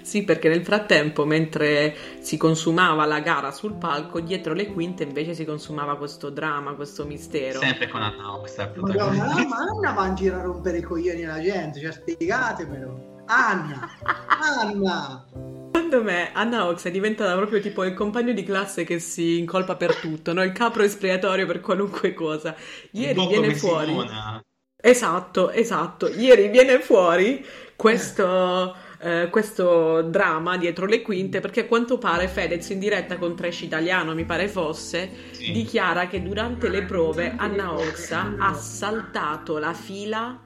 sì, 0.00 0.24
perché 0.24 0.48
nel 0.48 0.64
frattempo, 0.64 1.26
mentre 1.26 1.94
si 2.20 2.38
consumava 2.38 3.04
la 3.04 3.20
gara 3.20 3.50
sul 3.50 3.74
palco, 3.74 4.20
dietro 4.20 4.54
le 4.54 4.72
quinte 4.72 5.02
invece 5.02 5.34
si 5.34 5.44
consumava 5.44 5.98
questo 5.98 6.30
dramma, 6.30 6.72
questo 6.72 7.04
mistero. 7.04 7.58
Sempre 7.58 7.88
con 7.88 8.00
Anna 8.00 8.32
Ox, 8.32 8.56
ma, 8.76 8.94
ma 8.94 9.56
Anna 9.58 9.92
va 9.92 10.06
in 10.06 10.14
giro 10.14 10.38
a 10.38 10.40
rompere 10.40 10.78
i 10.78 10.82
coglioni 10.82 11.26
alla 11.26 11.42
gente, 11.42 11.80
cioè 11.80 11.92
spiegatemelo. 11.92 13.24
Anna! 13.26 13.90
Anna! 14.56 15.49
Secondo 15.72 16.02
me 16.02 16.30
Anna 16.32 16.66
Ox 16.66 16.86
è 16.86 16.90
diventata 16.90 17.34
proprio 17.36 17.60
tipo 17.60 17.84
il 17.84 17.94
compagno 17.94 18.32
di 18.32 18.42
classe 18.44 18.84
che 18.84 18.98
si 18.98 19.38
incolpa 19.38 19.76
per 19.76 19.96
tutto, 19.96 20.32
no? 20.32 20.42
il 20.42 20.52
capro 20.52 20.82
espiatorio 20.82 21.46
per 21.46 21.60
qualunque 21.60 22.12
cosa. 22.14 22.54
Ieri 22.92 23.26
viene 23.26 23.54
fuori. 23.54 23.86
Simona. 23.86 24.44
Esatto, 24.82 25.50
esatto. 25.50 26.08
Ieri 26.08 26.48
viene 26.48 26.80
fuori 26.80 27.44
questo 27.76 28.74
eh, 29.02 29.28
questo 29.30 30.02
dramma 30.02 30.58
dietro 30.58 30.84
le 30.84 31.00
quinte 31.00 31.40
perché 31.40 31.60
a 31.60 31.64
quanto 31.64 31.96
pare 31.96 32.28
Fedez 32.28 32.68
in 32.68 32.78
diretta 32.78 33.16
con 33.16 33.34
Trash 33.34 33.62
Italiano, 33.62 34.14
mi 34.14 34.24
pare 34.24 34.46
fosse, 34.46 35.10
sì. 35.30 35.52
dichiara 35.52 36.06
che 36.06 36.22
durante 36.22 36.68
le 36.68 36.82
prove 36.82 37.32
Anna 37.36 37.72
Oxa 37.72 38.34
ha 38.38 38.52
saltato 38.52 39.58
la 39.58 39.72
fila 39.72 40.38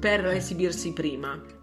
per 0.00 0.26
esibirsi 0.26 0.92
prima. 0.92 1.53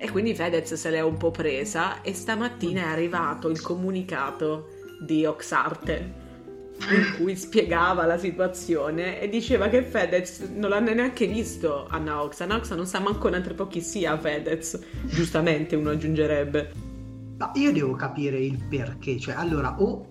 E, 0.00 0.10
quindi 0.10 0.34
Fedez 0.34 0.74
se 0.74 0.90
l'è 0.90 1.00
un 1.00 1.16
po' 1.16 1.32
presa 1.32 2.02
e 2.02 2.14
stamattina 2.14 2.82
è 2.82 2.86
arrivato 2.86 3.48
il 3.48 3.60
comunicato 3.60 4.68
di 5.00 5.24
Oxarte 5.24 6.26
in 6.78 7.14
cui 7.16 7.34
spiegava 7.34 8.06
la 8.06 8.18
situazione 8.18 9.20
e 9.20 9.28
diceva 9.28 9.68
che 9.68 9.82
Fedez 9.82 10.40
non 10.54 10.70
l'ha 10.70 10.78
neanche 10.78 11.26
visto 11.26 11.86
Anna 11.88 12.22
Oxa. 12.22 12.44
Anna 12.44 12.56
Oxa 12.56 12.76
non 12.76 12.86
sa 12.86 13.00
manco 13.00 13.28
neanche 13.28 13.66
chi 13.66 13.80
sia 13.80 14.16
Fedez, 14.16 14.78
giustamente 15.06 15.74
uno 15.74 15.90
aggiungerebbe. 15.90 16.72
Ma 17.38 17.50
io 17.54 17.72
devo 17.72 17.94
capire 17.94 18.38
il 18.38 18.58
perché, 18.68 19.18
cioè 19.18 19.34
allora 19.34 19.80
o 19.80 20.06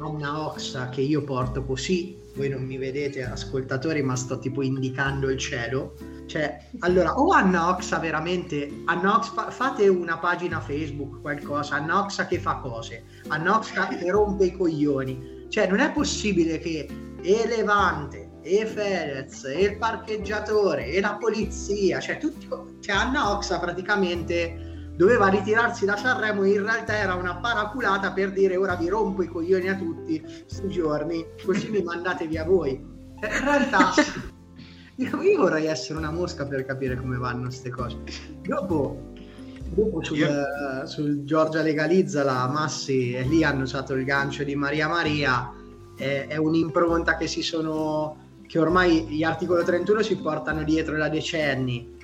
Anna 0.00 0.46
Oxa 0.46 0.88
che 0.88 1.02
io 1.02 1.22
porto 1.22 1.64
così, 1.64 2.16
voi 2.34 2.48
non 2.48 2.64
mi 2.64 2.78
vedete 2.78 3.22
ascoltatori 3.22 4.02
ma 4.02 4.16
sto 4.16 4.38
tipo 4.38 4.62
indicando 4.62 5.28
il 5.28 5.38
cielo, 5.38 5.94
cioè 6.30 6.60
allora 6.78 7.18
o 7.18 7.32
Anna 7.32 7.70
Oxa 7.70 7.98
veramente, 7.98 8.82
Anna 8.84 9.16
Oxa, 9.16 9.50
fate 9.50 9.88
una 9.88 10.16
pagina 10.18 10.60
Facebook, 10.60 11.20
qualcosa, 11.22 11.74
Anna 11.74 11.98
Oxa 11.98 12.26
che 12.26 12.38
fa 12.38 12.58
cose, 12.58 13.02
Anna 13.26 13.56
Oxa 13.56 13.88
che 13.88 14.08
rompe 14.08 14.44
i 14.44 14.52
coglioni, 14.52 15.46
cioè, 15.48 15.66
non 15.66 15.80
è 15.80 15.90
possibile 15.90 16.58
che 16.60 16.88
e 17.20 17.46
Levante, 17.48 18.30
e 18.42 18.64
Fedez, 18.64 19.42
e 19.44 19.60
il 19.60 19.76
parcheggiatore, 19.76 20.86
e 20.86 21.00
la 21.00 21.16
polizia, 21.20 21.98
cioè, 21.98 22.18
tutti, 22.18 22.48
cioè 22.78 22.94
Anna 22.94 23.32
Oxa 23.32 23.58
praticamente 23.58 24.92
doveva 24.94 25.26
ritirarsi 25.26 25.84
da 25.84 25.96
Sanremo, 25.96 26.44
in 26.44 26.62
realtà 26.62 26.96
era 26.96 27.14
una 27.16 27.38
paraculata 27.38 28.12
per 28.12 28.30
dire 28.30 28.56
ora 28.56 28.76
vi 28.76 28.88
rompo 28.88 29.24
i 29.24 29.26
coglioni 29.26 29.68
a 29.68 29.74
tutti 29.74 30.20
questi 30.20 30.68
giorni, 30.68 31.26
così 31.44 31.70
mi 31.70 31.82
mandate 31.82 32.28
via 32.28 32.44
voi. 32.44 32.80
Cioè, 33.18 33.36
in 33.36 33.44
realtà 33.44 33.92
io 35.06 35.40
vorrei 35.40 35.66
essere 35.66 35.98
una 35.98 36.10
mosca 36.10 36.46
per 36.46 36.64
capire 36.64 36.96
come 36.96 37.16
vanno 37.16 37.44
queste 37.44 37.70
cose. 37.70 37.96
Dopo 38.42 39.08
Dopo 39.72 40.02
sul, 40.02 40.18
Io... 40.18 40.86
sul, 40.86 41.22
Giorgia 41.22 41.62
legalizza 41.62 42.24
la 42.24 42.48
Massi 42.48 43.12
e 43.12 43.22
lì 43.22 43.44
hanno 43.44 43.62
usato 43.62 43.94
il 43.94 44.04
gancio 44.04 44.42
di 44.42 44.56
Maria 44.56 44.88
Maria. 44.88 45.52
È, 45.96 46.26
è 46.28 46.36
un'impronta 46.36 47.16
che 47.16 47.28
si 47.28 47.42
sono 47.42 48.28
che 48.46 48.58
ormai 48.58 49.06
gli 49.06 49.22
articoli 49.22 49.64
31 49.64 50.02
si 50.02 50.16
portano 50.16 50.64
dietro 50.64 50.96
da 50.96 51.08
decenni. 51.08 51.96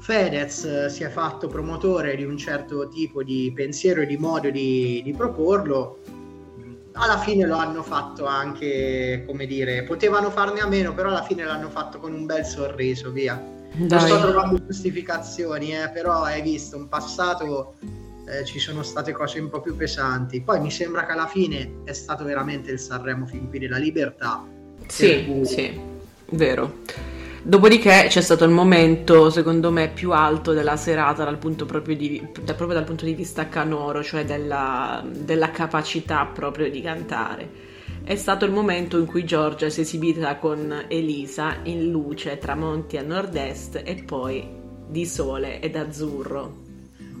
Fedez 0.00 0.64
eh, 0.64 0.88
si 0.88 1.04
è 1.04 1.08
fatto 1.08 1.46
promotore 1.46 2.16
di 2.16 2.24
un 2.24 2.36
certo 2.36 2.88
tipo 2.88 3.22
di 3.22 3.52
pensiero 3.54 4.00
e 4.00 4.06
di 4.06 4.16
modo 4.16 4.50
di, 4.50 5.00
di 5.04 5.12
proporlo. 5.12 5.98
Alla 6.98 7.18
fine 7.18 7.46
lo 7.46 7.56
hanno 7.56 7.82
fatto 7.82 8.24
anche, 8.24 9.22
come 9.26 9.46
dire, 9.46 9.82
potevano 9.82 10.30
farne 10.30 10.60
a 10.60 10.66
meno, 10.66 10.94
però 10.94 11.10
alla 11.10 11.22
fine 11.22 11.44
l'hanno 11.44 11.68
fatto 11.68 11.98
con 11.98 12.12
un 12.12 12.24
bel 12.24 12.44
sorriso, 12.44 13.10
via. 13.10 13.38
Non 13.74 14.00
sto 14.00 14.18
trovando 14.18 14.64
giustificazioni, 14.64 15.76
eh, 15.76 15.90
però 15.90 16.22
hai 16.22 16.40
visto, 16.40 16.76
in 16.76 16.88
passato 16.88 17.74
eh, 18.26 18.44
ci 18.46 18.58
sono 18.58 18.82
state 18.82 19.12
cose 19.12 19.38
un 19.38 19.50
po' 19.50 19.60
più 19.60 19.76
pesanti. 19.76 20.40
Poi 20.40 20.58
mi 20.60 20.70
sembra 20.70 21.04
che 21.04 21.12
alla 21.12 21.26
fine 21.26 21.82
è 21.84 21.92
stato 21.92 22.24
veramente 22.24 22.70
il 22.70 22.78
Sanremo 22.78 23.26
fin 23.26 23.48
qui 23.50 23.58
della 23.58 23.76
libertà. 23.76 24.42
Sì, 24.86 25.26
cui... 25.26 25.44
sì, 25.44 25.78
vero. 26.30 26.78
Dopodiché 27.46 28.06
c'è 28.08 28.20
stato 28.20 28.44
il 28.44 28.50
momento, 28.50 29.30
secondo 29.30 29.70
me, 29.70 29.88
più 29.88 30.10
alto 30.10 30.52
della 30.52 30.76
serata 30.76 31.22
dal 31.22 31.38
proprio 31.38 31.94
di, 31.94 32.20
da, 32.42 32.54
proprio 32.54 32.76
dal 32.76 32.84
punto 32.84 33.04
di 33.04 33.14
vista 33.14 33.48
canoro, 33.48 34.02
cioè 34.02 34.24
della, 34.24 35.04
della 35.06 35.52
capacità 35.52 36.26
proprio 36.26 36.68
di 36.68 36.80
cantare 36.80 37.74
è 38.02 38.14
stato 38.14 38.44
il 38.44 38.52
momento 38.52 38.98
in 38.98 39.06
cui 39.06 39.24
Giorgia 39.24 39.68
si 39.68 39.80
è 39.80 39.82
esibita 39.82 40.36
con 40.36 40.84
Elisa 40.86 41.56
in 41.64 41.90
luce, 41.90 42.38
tramonti 42.38 42.96
a 42.98 43.02
nord-est 43.02 43.82
e 43.84 44.02
poi 44.04 44.48
di 44.88 45.04
sole 45.04 45.60
ed 45.60 45.74
azzurro. 45.74 46.65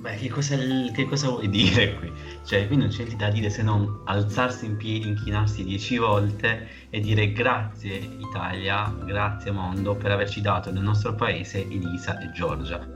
Beh, 0.06 0.14
che 0.14 0.28
cosa, 0.28 0.56
che 0.56 1.04
cosa 1.04 1.30
vuoi 1.30 1.48
dire 1.48 1.96
qui? 1.96 2.12
Cioè, 2.44 2.68
qui 2.68 2.76
non 2.76 2.86
c'è 2.86 2.98
niente 2.98 3.16
da 3.16 3.28
dire 3.28 3.50
se 3.50 3.64
non 3.64 4.02
alzarsi 4.04 4.64
in 4.64 4.76
piedi, 4.76 5.08
inchinarsi 5.08 5.64
dieci 5.64 5.98
volte 5.98 6.68
e 6.90 7.00
dire 7.00 7.32
grazie 7.32 7.96
Italia, 7.96 8.88
grazie 9.04 9.50
mondo 9.50 9.96
per 9.96 10.12
averci 10.12 10.40
dato 10.40 10.70
nel 10.70 10.84
nostro 10.84 11.12
paese 11.16 11.68
Elisa 11.68 12.20
e 12.20 12.30
Giorgia. 12.30 12.86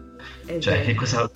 È 0.46 0.58
cioè, 0.60 0.84
che 0.84 0.94
cosa, 0.94 1.28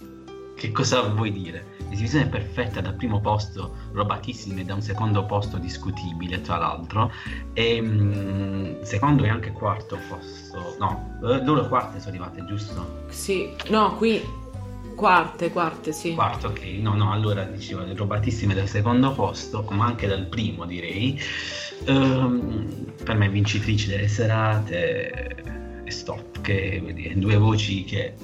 che 0.55 0.71
cosa 0.71 1.03
vuoi 1.09 1.33
dire? 1.33 1.73
Esibizione 1.91 2.29
perfetta 2.29 2.81
dal 2.81 2.95
primo 2.95 3.21
posto, 3.21 3.75
robatissime 3.95 4.65
da 4.65 4.75
un 4.75 4.81
secondo 4.81 5.27
posto 5.27 5.59
discutibile, 5.59 6.41
tra 6.41 6.57
l'altro, 6.57 7.11
e 7.53 7.81
mh, 7.81 7.89
mm, 7.89 8.83
secondo 8.83 9.25
e 9.25 9.29
anche 9.29 9.51
quarto 9.51 9.99
posto, 10.09 10.77
no, 10.79 11.19
eh, 11.25 11.45
loro 11.45 11.67
quarte 11.67 11.99
sono 11.99 12.11
arrivate, 12.11 12.45
giusto? 12.45 13.07
Sì, 13.09 13.53
no, 13.71 13.97
qui 13.97 14.43
quarte, 14.95 15.51
quarte, 15.51 15.93
sì. 15.93 16.15
Quarto, 16.15 16.49
ok, 16.49 16.63
no, 16.81 16.95
no, 16.95 17.13
allora 17.13 17.45
dicevo, 17.45 17.85
robatissime 17.95 18.55
dal 18.55 18.69
secondo 18.69 19.13
posto, 19.13 19.67
ma 19.71 19.87
anche 19.87 20.07
dal 20.07 20.27
primo 20.27 20.65
direi. 20.65 21.21
Um, 21.87 22.93
per 23.03 23.17
me 23.17 23.29
vincitrici 23.29 23.89
delle 23.89 24.09
serate 24.09 25.37
e 25.85 25.91
stop, 25.91 26.41
che 26.41 26.83
dire, 26.95 27.19
due 27.19 27.37
voci 27.37 27.85
che 27.85 28.15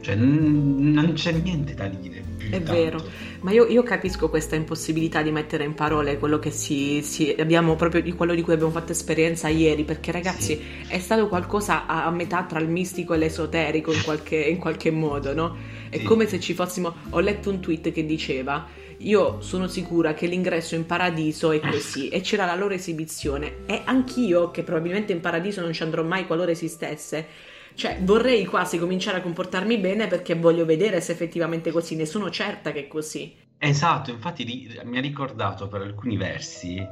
cioè, 0.00 0.14
n- 0.14 0.92
non 0.92 1.12
c'è 1.14 1.32
niente 1.32 1.74
da 1.74 1.88
dire. 1.88 2.27
È 2.50 2.62
tanto. 2.62 2.72
vero, 2.72 3.04
ma 3.40 3.52
io, 3.52 3.66
io, 3.66 3.82
capisco 3.82 4.28
questa 4.28 4.56
impossibilità 4.56 5.22
di 5.22 5.30
mettere 5.30 5.64
in 5.64 5.74
parole 5.74 6.18
quello 6.18 6.38
che 6.38 6.50
si, 6.50 7.02
si, 7.02 7.34
abbiamo 7.38 7.76
proprio 7.76 8.02
di 8.02 8.12
quello 8.12 8.34
di 8.34 8.42
cui 8.42 8.54
abbiamo 8.54 8.72
fatto 8.72 8.92
esperienza 8.92 9.48
ieri, 9.48 9.84
perché 9.84 10.12
ragazzi 10.12 10.56
sì. 10.56 10.84
è 10.88 10.98
stato 10.98 11.28
qualcosa 11.28 11.86
a, 11.86 12.06
a, 12.06 12.10
metà 12.10 12.44
tra 12.44 12.58
il 12.58 12.68
mistico 12.68 13.14
e 13.14 13.18
l'esoterico 13.18 13.92
in 13.92 14.02
qualche, 14.02 14.36
in 14.36 14.58
qualche 14.58 14.90
modo, 14.90 15.34
no? 15.34 15.56
È 15.88 15.98
sì. 15.98 16.04
come 16.04 16.26
se 16.26 16.40
ci 16.40 16.54
fossimo. 16.54 16.94
Ho 17.10 17.20
letto 17.20 17.50
un 17.50 17.60
tweet 17.60 17.92
che 17.92 18.04
diceva: 18.04 18.66
Io 18.98 19.40
sono 19.40 19.68
sicura 19.68 20.14
che 20.14 20.26
l'ingresso 20.26 20.74
in 20.74 20.86
paradiso 20.86 21.52
è 21.52 21.60
così, 21.60 22.08
e 22.08 22.20
c'era 22.20 22.44
la 22.44 22.54
loro 22.54 22.74
esibizione. 22.74 23.58
E 23.66 23.82
anch'io, 23.84 24.50
che 24.50 24.62
probabilmente 24.62 25.12
in 25.12 25.20
paradiso 25.20 25.60
non 25.60 25.72
ci 25.72 25.82
andrò 25.82 26.02
mai 26.02 26.26
qualora 26.26 26.50
esistesse 26.50 27.56
cioè, 27.78 27.96
vorrei 28.00 28.44
quasi 28.44 28.76
cominciare 28.76 29.18
a 29.18 29.20
comportarmi 29.20 29.78
bene 29.78 30.08
perché 30.08 30.34
voglio 30.34 30.64
vedere 30.64 31.00
se 31.00 31.12
effettivamente 31.12 31.68
è 31.68 31.72
così, 31.72 31.94
ne 31.94 32.06
sono 32.06 32.28
certa 32.28 32.72
che 32.72 32.80
è 32.80 32.88
così. 32.88 33.32
Esatto, 33.56 34.10
infatti 34.10 34.42
ri- 34.42 34.80
mi 34.82 34.98
ha 34.98 35.00
ricordato 35.00 35.68
per 35.68 35.82
alcuni 35.82 36.16
versi, 36.16 36.84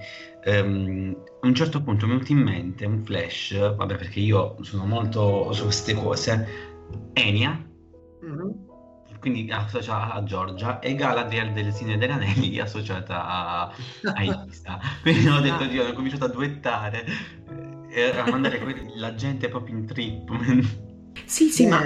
um, 0.44 1.16
a 1.40 1.46
un 1.46 1.54
certo 1.56 1.82
punto 1.82 2.06
mi 2.06 2.12
è 2.12 2.14
venuto 2.14 2.30
in 2.30 2.38
mente 2.38 2.84
un 2.86 3.04
flash, 3.04 3.74
vabbè 3.74 3.96
perché 3.96 4.20
io 4.20 4.58
sono 4.60 4.86
molto 4.86 5.52
su 5.52 5.64
queste 5.64 5.94
cose, 5.94 6.46
Enia, 7.14 7.60
mm-hmm. 8.24 8.50
quindi 9.18 9.50
associata 9.50 10.14
a 10.14 10.22
Giorgia, 10.22 10.78
e 10.78 10.94
Galadriel 10.94 11.52
del 11.52 11.72
Signore 11.72 11.98
degli 11.98 12.10
Anelli 12.12 12.60
associata 12.60 13.26
a, 13.26 13.62
a 13.64 14.22
Elisa. 14.22 14.78
quindi 15.02 15.26
ho 15.26 15.40
detto, 15.40 15.64
Dio, 15.64 15.88
ho 15.88 15.92
cominciato 15.94 16.26
a 16.26 16.28
duettare 16.28 17.74
e 17.96 18.10
a 18.10 18.30
mandare 18.30 18.60
la 18.96 19.14
gente 19.14 19.48
proprio 19.48 19.78
in 19.78 19.86
trip. 19.86 20.30
sì, 21.24 21.48
sì, 21.48 21.64
eh, 21.64 21.68
ma... 21.68 21.80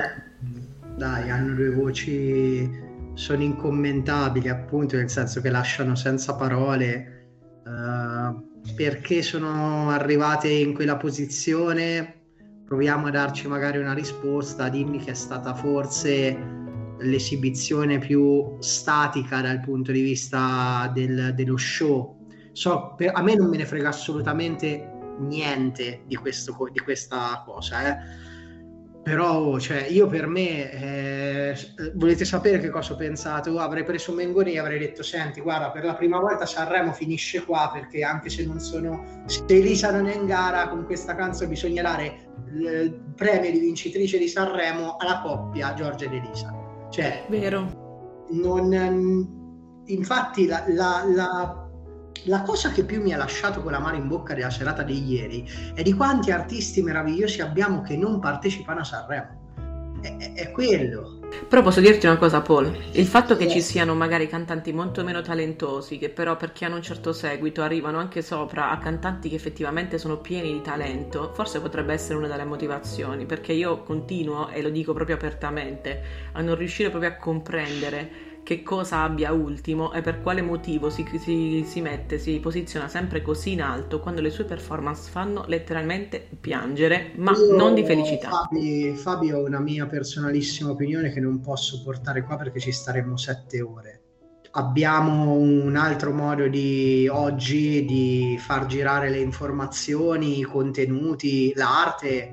Dai, 0.97 1.31
hanno 1.31 1.55
due 1.55 1.71
voci, 1.71 2.69
sono 3.15 3.43
incommentabili 3.43 4.49
appunto, 4.49 4.97
nel 4.97 5.09
senso 5.09 5.41
che 5.41 5.51
lasciano 5.51 5.95
senza 5.95 6.35
parole. 6.35 7.29
Uh, 7.65 8.75
perché 8.75 9.23
sono 9.23 9.91
arrivate 9.91 10.49
in 10.49 10.75
quella 10.75 10.97
posizione? 10.97 12.23
Proviamo 12.67 13.07
a 13.07 13.11
darci 13.11 13.47
magari 13.47 13.79
una 13.79 13.95
risposta, 13.95 14.69
dimmi 14.69 14.99
che 14.99 15.13
è 15.13 15.15
stata 15.15 15.55
forse 15.55 16.37
l'esibizione 16.99 17.99
più 17.99 18.57
statica 18.59 19.41
dal 19.41 19.61
punto 19.61 19.93
di 19.93 20.03
vista 20.03 20.91
del, 20.93 21.35
dello 21.35 21.57
show. 21.57 22.27
So, 22.53 22.95
per, 22.97 23.13
a 23.15 23.23
me 23.23 23.37
non 23.37 23.49
me 23.49 23.59
ne 23.59 23.65
frega 23.65 23.89
assolutamente 23.89 24.99
niente 25.19 26.03
di, 26.07 26.17
questo, 26.17 26.57
di 26.73 26.79
questa 26.81 27.43
cosa, 27.45 27.89
eh. 27.89 28.29
Però, 29.03 29.59
cioè, 29.59 29.87
io 29.87 30.07
per 30.09 30.27
me, 30.27 30.71
eh, 30.71 31.57
volete 31.95 32.27
sapere 32.27 32.59
che 32.59 32.69
cosa 32.69 32.93
ho 32.93 32.97
pensato? 32.97 33.59
Avrei 33.59 33.83
preso 33.83 34.13
Mengoni 34.13 34.53
e 34.53 34.59
avrei 34.59 34.79
detto, 34.79 35.03
senti, 35.03 35.41
guarda, 35.41 35.71
per 35.71 35.85
la 35.85 35.95
prima 35.95 36.21
volta 36.21 36.45
Sanremo 36.45 36.93
finisce 36.93 37.43
qua, 37.43 37.71
perché 37.73 38.05
anche 38.05 38.29
se 38.29 38.45
non 38.45 38.61
sono, 38.61 39.23
se 39.25 39.43
Elisa 39.49 39.91
non 39.91 40.07
è 40.07 40.15
in 40.15 40.27
gara, 40.27 40.69
con 40.69 40.85
questa 40.85 41.15
canzone 41.15 41.49
bisogna 41.49 41.81
dare 41.81 42.29
il 42.53 43.13
premio 43.17 43.51
di 43.51 43.59
vincitrice 43.59 44.19
di 44.19 44.29
Sanremo 44.29 44.97
alla 44.97 45.23
coppia 45.23 45.73
Giorgia 45.73 46.05
ed 46.05 46.13
Elisa. 46.13 46.55
Cioè, 46.91 47.25
vero. 47.31 48.27
Non, 48.33 49.83
infatti, 49.87 50.47
la, 50.47 50.63
la, 50.69 51.05
la 51.07 51.60
la 52.25 52.43
cosa 52.43 52.71
che 52.71 52.85
più 52.85 53.01
mi 53.01 53.13
ha 53.13 53.17
lasciato 53.17 53.63
con 53.63 53.73
la 53.73 53.79
mano 53.79 53.97
in 53.97 54.09
bocca 54.09 54.35
della 54.35 54.51
serata 54.51 54.83
di 54.83 55.03
ieri 55.05 55.49
è 55.75 55.83
di 55.83 55.93
quanti 55.93 56.31
artisti 56.31 56.83
meravigliosi 56.83 57.41
abbiamo 57.41 57.83
che 57.83 57.97
non 57.97 58.19
partecipano 58.21 58.81
a 58.81 58.85
Sanremo. 58.85 59.39
È, 60.01 60.17
è, 60.17 60.33
è 60.35 60.51
quello. 60.51 61.19
Però 61.49 61.63
posso 61.63 61.81
dirti 61.81 62.07
una 62.07 62.17
cosa, 62.17 62.41
Paul, 62.41 62.77
il 62.93 63.07
fatto 63.07 63.37
che 63.37 63.49
ci 63.49 63.61
siano 63.61 63.95
magari 63.95 64.29
cantanti 64.29 64.73
molto 64.73 65.05
meno 65.05 65.21
talentosi, 65.21 65.99
che 65.99 66.09
però 66.09 66.37
perché 66.37 66.65
hanno 66.65 66.77
un 66.77 66.83
certo 66.83 67.13
seguito 67.13 67.63
arrivano 67.63 67.99
anche 67.99 68.23
sopra 68.23 68.71
a 68.71 68.79
cantanti 68.79 69.29
che 69.29 69.37
effettivamente 69.37 69.99
sono 69.99 70.19
pieni 70.19 70.53
di 70.53 70.61
talento, 70.63 71.31
forse 71.35 71.61
potrebbe 71.61 71.93
essere 71.93 72.19
una 72.19 72.27
delle 72.27 72.45
motivazioni, 72.45 73.27
perché 73.27 73.53
io 73.53 73.83
continuo, 73.83 74.49
e 74.49 74.63
lo 74.63 74.71
dico 74.71 74.93
proprio 74.93 75.17
apertamente, 75.17 76.03
a 76.33 76.41
non 76.41 76.57
riuscire 76.57 76.91
proprio 76.91 77.11
a 77.11 77.17
comprendere 77.17 78.30
che 78.51 78.65
cosa 78.65 79.05
abbia 79.05 79.31
ultimo 79.31 79.93
e 79.93 80.01
per 80.01 80.21
quale 80.23 80.43
motivo 80.43 80.91
si, 80.91 81.07
si, 81.21 81.63
si, 81.65 81.81
mette, 81.81 82.19
si 82.19 82.41
posiziona 82.41 82.89
sempre 82.89 83.23
così 83.23 83.53
in 83.53 83.63
alto 83.63 84.01
quando 84.01 84.21
le 84.21 84.31
sue 84.31 84.43
performance 84.43 85.09
fanno 85.09 85.45
letteralmente 85.47 86.29
piangere, 86.41 87.13
ma 87.15 87.31
Io, 87.31 87.55
non 87.55 87.75
di 87.75 87.85
felicità. 87.85 88.29
Fabi, 88.29 88.93
Fabio, 88.97 89.39
ho 89.39 89.45
una 89.45 89.61
mia 89.61 89.87
personalissima 89.87 90.71
opinione 90.71 91.13
che 91.13 91.21
non 91.21 91.41
posso 91.41 91.81
portare 91.85 92.25
qua 92.25 92.35
perché 92.35 92.59
ci 92.59 92.73
staremmo 92.73 93.17
sette 93.17 93.61
ore. 93.63 94.01
Abbiamo 94.51 95.35
un 95.35 95.77
altro 95.77 96.13
modo 96.13 96.49
di 96.49 97.07
oggi 97.09 97.85
di 97.85 98.37
far 98.37 98.67
girare 98.67 99.11
le 99.11 99.19
informazioni, 99.19 100.41
i 100.41 100.43
contenuti, 100.43 101.53
l'arte. 101.55 102.33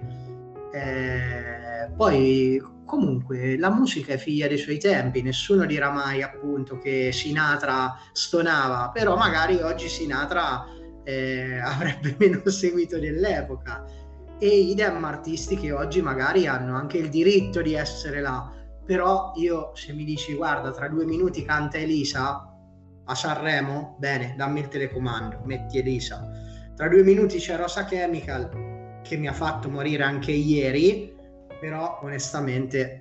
Eh, 0.72 1.92
poi 1.96 2.60
comunque 2.88 3.58
la 3.58 3.70
musica 3.70 4.14
è 4.14 4.18
figlia 4.18 4.48
dei 4.48 4.58
suoi 4.58 4.80
tempi, 4.80 5.22
nessuno 5.22 5.66
dirà 5.66 5.92
mai 5.92 6.24
appunto 6.24 6.80
che 6.80 7.12
Sinatra 7.12 7.96
stonava, 8.14 8.90
però 8.92 9.16
magari 9.16 9.62
oggi 9.62 9.88
Sinatra 9.90 10.66
eh, 11.04 11.60
avrebbe 11.62 12.16
meno 12.18 12.42
seguito 12.50 12.98
dell'epoca 12.98 13.86
e 14.40 14.48
idem 14.48 15.04
artisti 15.04 15.58
che 15.58 15.72
oggi 15.72 16.02
magari 16.02 16.48
hanno 16.48 16.76
anche 16.76 16.98
il 16.98 17.10
diritto 17.10 17.62
di 17.62 17.74
essere 17.74 18.22
là, 18.22 18.52
però 18.86 19.34
io 19.36 19.72
se 19.76 19.94
mi 19.94 20.06
dici 20.06 20.34
guarda 20.34 20.72
tra 20.72 20.88
due 20.88 21.06
minuti 21.06 21.44
canta 21.44 21.78
Elisa 21.78 22.52
a 23.06 23.16
Sanremo, 23.16 23.96
bene 24.00 24.36
dammi 24.38 24.62
il 24.62 24.68
telecomando, 24.68 25.42
metti 25.46 25.80
Elisa, 25.80 26.26
tra 26.76 26.88
due 26.88 27.04
minuti 27.04 27.38
c'è 27.38 27.58
Rosa 27.58 27.86
Chemical 27.86 29.02
che 29.02 29.18
mi 29.18 29.28
ha 29.28 29.34
fatto 29.34 29.70
morire 29.70 30.04
anche 30.04 30.32
ieri, 30.32 31.17
però 31.60 32.00
onestamente 32.04 33.00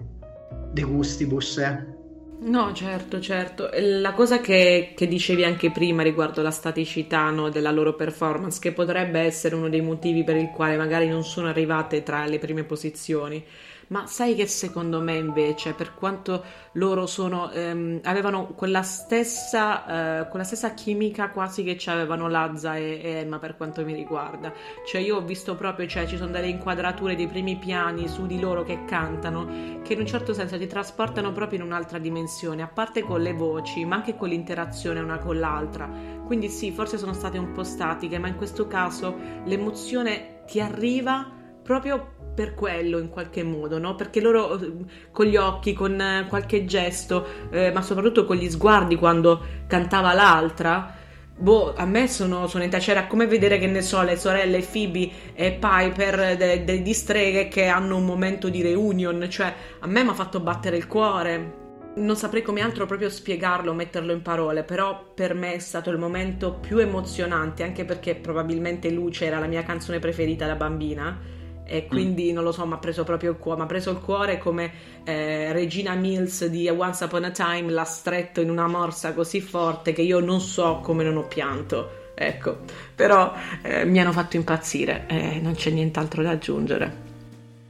de 0.73 0.83
gustibus. 0.83 1.59
Eh. 1.59 1.95
No, 2.39 2.73
certo, 2.75 3.19
certo. 3.19 3.71
La 3.73 4.13
cosa 4.13 4.41
che, 4.41 4.93
che, 4.95 5.09
dicevi 5.09 5.45
anche 5.45 5.71
prima 5.71 6.03
riguardo 6.03 6.43
la 6.43 6.51
staticità 6.51 7.31
no, 7.31 7.49
della 7.49 7.71
loro 7.71 7.95
performance, 7.95 8.61
che 8.61 8.73
potrebbe 8.73 9.21
essere 9.21 9.55
uno 9.55 9.69
dei 9.69 9.81
motivi 9.81 10.23
per 10.23 10.37
il 10.37 10.51
quale 10.51 10.77
magari 10.77 11.09
non 11.09 11.25
sono 11.25 11.49
arrivate 11.49 12.03
tra 12.03 12.27
le 12.27 12.39
prime 12.39 12.65
posizioni, 12.65 13.43
ma 13.89 14.07
sai 14.07 14.35
che 14.35 14.47
secondo 14.47 15.01
me 15.01 15.17
invece, 15.17 15.73
per 15.73 15.95
quanto 15.95 16.43
loro 16.73 17.07
sono, 17.07 17.51
ehm, 17.51 18.01
avevano 18.05 18.47
quella 18.49 18.83
stessa, 18.83 20.23
eh, 20.23 20.29
quella 20.29 20.45
stessa 20.45 20.75
chimica 20.75 21.31
quasi 21.31 21.63
che 21.63 21.79
avevano 21.91 22.29
Lazza 22.29 22.77
e, 22.77 23.01
e, 23.03 23.09
Emma 23.19 23.39
per 23.39 23.57
quanto 23.57 23.85
mi 23.85 23.95
riguarda. 23.95 24.53
Cioè 24.87 25.01
io 25.01 25.17
ho 25.17 25.23
visto 25.23 25.55
proprio, 25.55 25.87
cioè 25.87 26.07
ci 26.07 26.17
sono 26.17 26.33
delle 26.33 26.49
inquadrature 26.49 27.15
dei 27.15 27.29
primi 27.29 27.57
piani 27.57 28.09
su 28.09 28.27
di 28.27 28.41
loro 28.41 28.65
che 28.65 28.85
cantano, 28.85 29.81
che 29.83 29.93
in 29.93 30.01
un 30.01 30.07
certo 30.07 30.33
senso 30.33 30.59
ti 30.59 30.67
trasportano 30.67 31.33
proprio 31.33 31.61
in 31.61 31.65
un'altra 31.65 31.99
dimensione, 31.99 32.63
a 32.63 32.69
parte 32.69 33.03
con 33.03 33.21
le 33.21 33.33
voci, 33.33 33.85
ma 33.85 33.97
anche 33.97 34.17
con 34.17 34.29
l'interazione 34.29 35.01
una 35.01 35.19
con 35.19 35.39
l'altra. 35.39 35.89
Quindi 36.27 36.49
sì, 36.49 36.73
forse 36.73 36.99
sono 36.99 37.13
state 37.13 37.39
un 37.39 37.53
po' 37.53 37.63
statiche, 37.63 38.19
ma 38.19 38.29
in 38.29 38.37
questo 38.37 38.67
caso 38.67 39.17
l'emozione 39.45 40.43
ti 40.47 40.61
arriva 40.61 41.31
proprio 41.63 42.16
per 42.37 42.55
quello 42.55 42.99
in 42.99 43.09
qualche 43.09 43.43
modo, 43.43 43.79
no? 43.79 43.95
Perché 43.95 44.21
loro 44.21 44.61
eh, 44.61 44.73
con 45.11 45.25
gli 45.25 45.37
occhi, 45.37 45.73
con 45.73 45.99
eh, 45.99 46.27
qualche 46.29 46.67
gesto, 46.67 47.27
eh, 47.51 47.73
ma 47.73 47.81
soprattutto 47.81 48.27
con 48.27 48.37
gli 48.37 48.49
sguardi 48.51 48.97
quando 48.97 49.43
cantava 49.67 50.13
l'altra, 50.13 50.95
boh, 51.35 51.75
a 51.75 51.87
me 51.87 52.07
sono, 52.09 52.47
sono 52.47 52.63
entrata, 52.63 52.85
c'era 52.85 53.07
come 53.07 53.27
vedere 53.27 53.59
che 53.59 53.67
ne 53.67 53.81
so, 53.81 54.03
le 54.03 54.17
sorelle 54.17 54.61
Phoebe 54.61 55.11
e 55.35 55.53
Piper 55.53 56.37
de, 56.37 56.65
de, 56.65 56.83
di 56.83 56.93
streghe 56.93 57.49
che 57.49 57.67
hanno 57.67 57.97
un 57.97 58.05
momento 58.05 58.51
di 58.51 58.61
reunion, 58.61 59.27
cioè 59.31 59.53
a 59.81 59.87
me 59.87 60.05
mi 60.05 60.11
ha 60.11 60.15
fatto 60.15 60.39
battere 60.39 60.77
il 60.77 60.87
cuore. 60.87 61.65
Non 61.97 62.17
saprei 62.17 62.43
come 62.43 62.61
altro 62.61 62.85
proprio 62.85 63.09
spiegarlo, 63.09 63.73
metterlo 63.73 64.13
in 64.13 64.21
parole, 64.21 64.65
però 64.65 65.13
per 65.15 65.33
me 65.33 65.55
è 65.55 65.59
stato 65.59 65.89
il 65.89 65.97
momento 65.97 66.53
più 66.53 66.77
emozionante, 66.77 67.63
anche 67.63 67.87
perché 67.87 68.15
probabilmente 68.15 68.91
Luce 68.91 69.25
era 69.25 69.39
la 69.39 69.47
mia 69.47 69.63
canzone 69.63 69.99
preferita 69.99 70.47
da 70.47 70.57
bambina 70.57 71.36
e 71.67 71.85
mm. 71.85 71.89
quindi 71.89 72.31
mm. 72.31 72.35
non 72.35 72.45
lo 72.45 72.53
so, 72.53 72.65
mi 72.67 72.75
ha 72.75 72.79
preso 72.79 73.05
proprio 73.05 73.33
il 73.33 73.37
cuore, 73.37 73.59
mi 73.59 73.65
ha 73.65 73.69
preso 73.69 73.91
il 73.91 73.99
cuore 73.99 74.39
come 74.39 74.73
eh, 75.05 75.53
Regina 75.53 75.95
Mills 75.95 76.47
di 76.47 76.69
Once 76.69 77.05
Upon 77.05 77.25
a 77.25 77.31
Time 77.31 77.71
l'ha 77.71 77.85
stretto 77.85 78.41
in 78.41 78.51
una 78.51 78.69
morsa 78.69 79.13
così 79.13 79.41
forte 79.41 79.93
che 79.93 80.03
io 80.03 80.21
non 80.21 80.41
so 80.41 80.81
come 80.83 81.05
non 81.05 81.17
ho 81.17 81.27
pianto. 81.27 82.05
Ecco, 82.19 82.61
però 82.95 83.35
eh, 83.61 83.85
mi 83.85 84.01
hanno 84.01 84.13
fatto 84.13 84.37
impazzire 84.37 85.05
e 85.07 85.39
non 85.39 85.55
c'è 85.55 85.71
nient'altro 85.71 86.23
da 86.23 86.31
aggiungere. 86.31 87.05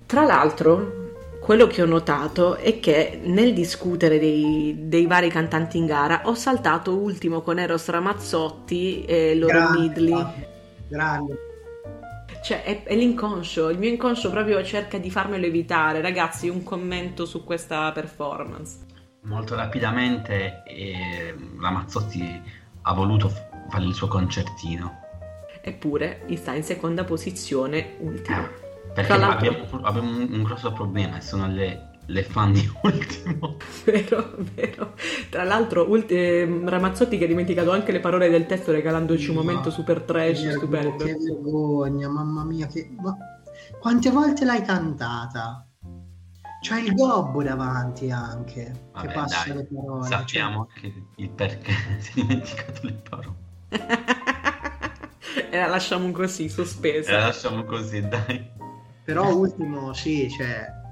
Tra 0.07 0.24
l'altro, 0.24 1.07
quello 1.40 1.66
che 1.66 1.82
ho 1.82 1.86
notato 1.86 2.55
è 2.55 2.78
che 2.78 3.18
nel 3.24 3.53
discutere 3.53 4.20
dei, 4.20 4.76
dei 4.82 5.07
vari 5.07 5.30
cantanti 5.30 5.78
in 5.78 5.86
gara 5.86 6.22
ho 6.26 6.34
saltato 6.34 6.97
ultimo 6.97 7.40
con 7.40 7.59
Eros 7.59 7.88
Ramazzotti 7.88 9.05
e 9.05 9.34
loro 9.34 9.53
grande, 9.53 9.78
Midley. 9.80 10.26
Grande 10.86 11.55
cioè, 12.47 12.62
è, 12.62 12.84
è, 12.84 12.94
l'inconscio, 12.94 13.70
il 13.70 13.78
mio 13.78 13.88
inconscio 13.88 14.30
proprio 14.30 14.62
cerca 14.62 14.99
di 14.99 15.11
farmelo 15.11 15.47
evitare. 15.47 16.01
Ragazzi, 16.01 16.49
un 16.49 16.62
commento 16.62 17.26
su 17.26 17.42
questa 17.42 17.90
performance. 17.90 18.86
Molto 19.22 19.57
rapidamente 19.57 20.62
eh, 20.64 21.34
la 21.59 21.70
Mazzotti 21.70 22.40
ha 22.82 22.94
voluto 22.94 23.32
fare 23.68 23.84
il 23.84 23.94
suo 23.94 24.07
concertino. 24.07 25.01
Eppure 25.61 26.24
sta 26.36 26.55
in 26.55 26.62
seconda 26.62 27.03
posizione 27.03 27.97
ultima. 27.99 28.49
Eh, 28.49 28.92
perché 28.94 29.12
abbiamo, 29.14 29.66
abbiamo 29.82 30.09
un, 30.09 30.28
un, 30.30 30.42
grosso 30.44 30.70
problema, 30.70 31.20
sono 31.20 31.49
le 31.49 31.86
le 32.07 32.23
fan 32.23 32.53
di 32.53 32.71
Ultimo. 32.83 33.57
Vero, 33.85 34.37
vero. 34.55 34.95
Tra 35.31 35.45
l'altro, 35.45 35.89
ulti- 35.89 36.15
eh, 36.15 36.61
Ramazzotti 36.65 37.19
che 37.19 37.25
ha 37.25 37.29
dimenticato 37.29 37.73
anche 37.73 37.93
le 37.93 38.01
parole 38.01 38.29
del 38.29 38.47
testo 38.47 38.73
regalandoci 38.73 39.31
un 39.31 39.37
momento 39.37 39.71
super 39.71 40.03
trash, 40.03 40.43
che 40.43 40.53
stupendo. 40.53 41.05
Che 41.05 41.17
vergogna, 41.17 42.09
mamma 42.09 42.45
mia, 42.45 42.67
che... 42.67 42.91
Ma 43.01 43.17
quante 43.79 44.11
volte 44.11 44.45
l'hai 44.45 44.63
cantata? 44.63 45.67
C'è 46.61 46.81
il 46.81 46.95
gobbo 46.95 47.43
davanti 47.43 48.11
anche, 48.11 48.73
Vabbè, 48.93 49.07
che 49.07 49.13
passa 49.13 49.45
dai, 49.47 49.57
le 49.57 49.69
parole. 49.73 50.07
Sappiamo 50.07 50.69
cioè... 50.81 50.93
il 51.17 51.31
perché 51.31 51.73
si 52.01 52.11
è 52.11 52.23
dimenticato 52.23 52.81
le 52.83 53.03
parole. 53.09 53.37
e 55.51 55.57
la 55.57 55.67
lasciamo 55.67 56.11
così, 56.11 56.49
sospesa. 56.49 57.11
E 57.11 57.13
la 57.13 57.27
lasciamo 57.27 57.65
così, 57.65 58.01
dai. 58.09 58.55
Però 59.05 59.33
ultimo, 59.37 59.93
sì, 59.93 60.29
cioè 60.29 60.85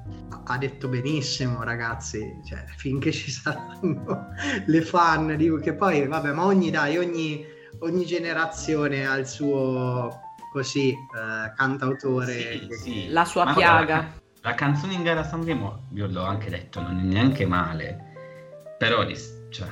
ha 0.46 0.58
detto 0.58 0.88
benissimo 0.88 1.62
ragazzi 1.62 2.40
cioè, 2.46 2.64
finché 2.76 3.12
ci 3.12 3.30
saranno 3.30 4.28
le 4.66 4.82
fan 4.82 5.34
dico 5.36 5.56
che 5.56 5.74
poi 5.74 6.06
vabbè 6.06 6.32
ma 6.32 6.44
ogni 6.44 6.70
dai 6.70 6.98
ogni, 6.98 7.44
ogni 7.80 8.04
generazione 8.04 9.06
ha 9.06 9.14
il 9.16 9.26
suo 9.26 10.20
così 10.52 10.90
eh, 10.90 11.52
cantautore 11.56 12.32
sì, 12.32 12.66
che... 12.66 12.74
sì. 12.76 13.08
la 13.08 13.24
sua 13.24 13.44
ma 13.44 13.54
piaga 13.54 13.96
la, 13.96 14.50
la, 14.50 14.54
canzone 14.54 14.92
in 14.92 15.02
gara 15.02 15.24
Sanremo 15.24 15.86
io 15.94 16.06
l'ho 16.06 16.24
anche 16.24 16.50
detto 16.50 16.80
non 16.80 16.98
è 16.98 17.02
neanche 17.02 17.46
male 17.46 18.76
però 18.78 19.06
cioè, 19.50 19.68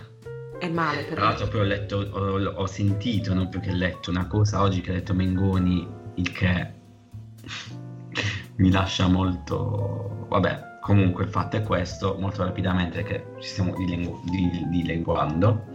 è 0.58 0.68
male 0.68 1.02
però. 1.02 1.14
tra 1.16 1.24
l'altro 1.24 1.48
poi 1.48 1.60
ho 1.60 1.64
letto 1.64 1.96
ho, 1.98 2.42
ho 2.42 2.66
sentito 2.66 3.34
non 3.34 3.48
più 3.48 3.60
che 3.60 3.72
letto 3.72 4.10
una 4.10 4.26
cosa 4.26 4.62
oggi 4.62 4.80
che 4.80 4.90
ha 4.90 4.94
detto 4.94 5.12
Mengoni 5.12 6.00
il 6.14 6.32
che 6.32 6.80
mi 8.62 8.70
lascia 8.70 9.08
molto... 9.08 10.26
Vabbè, 10.28 10.78
comunque 10.80 11.24
il 11.24 11.30
fatto 11.30 11.56
è 11.56 11.62
questo, 11.62 12.16
molto 12.18 12.44
rapidamente 12.44 13.02
che 13.02 13.34
ci 13.40 13.48
stiamo 13.48 13.74
dilingu- 13.74 14.22
dilinguando. 14.24 15.66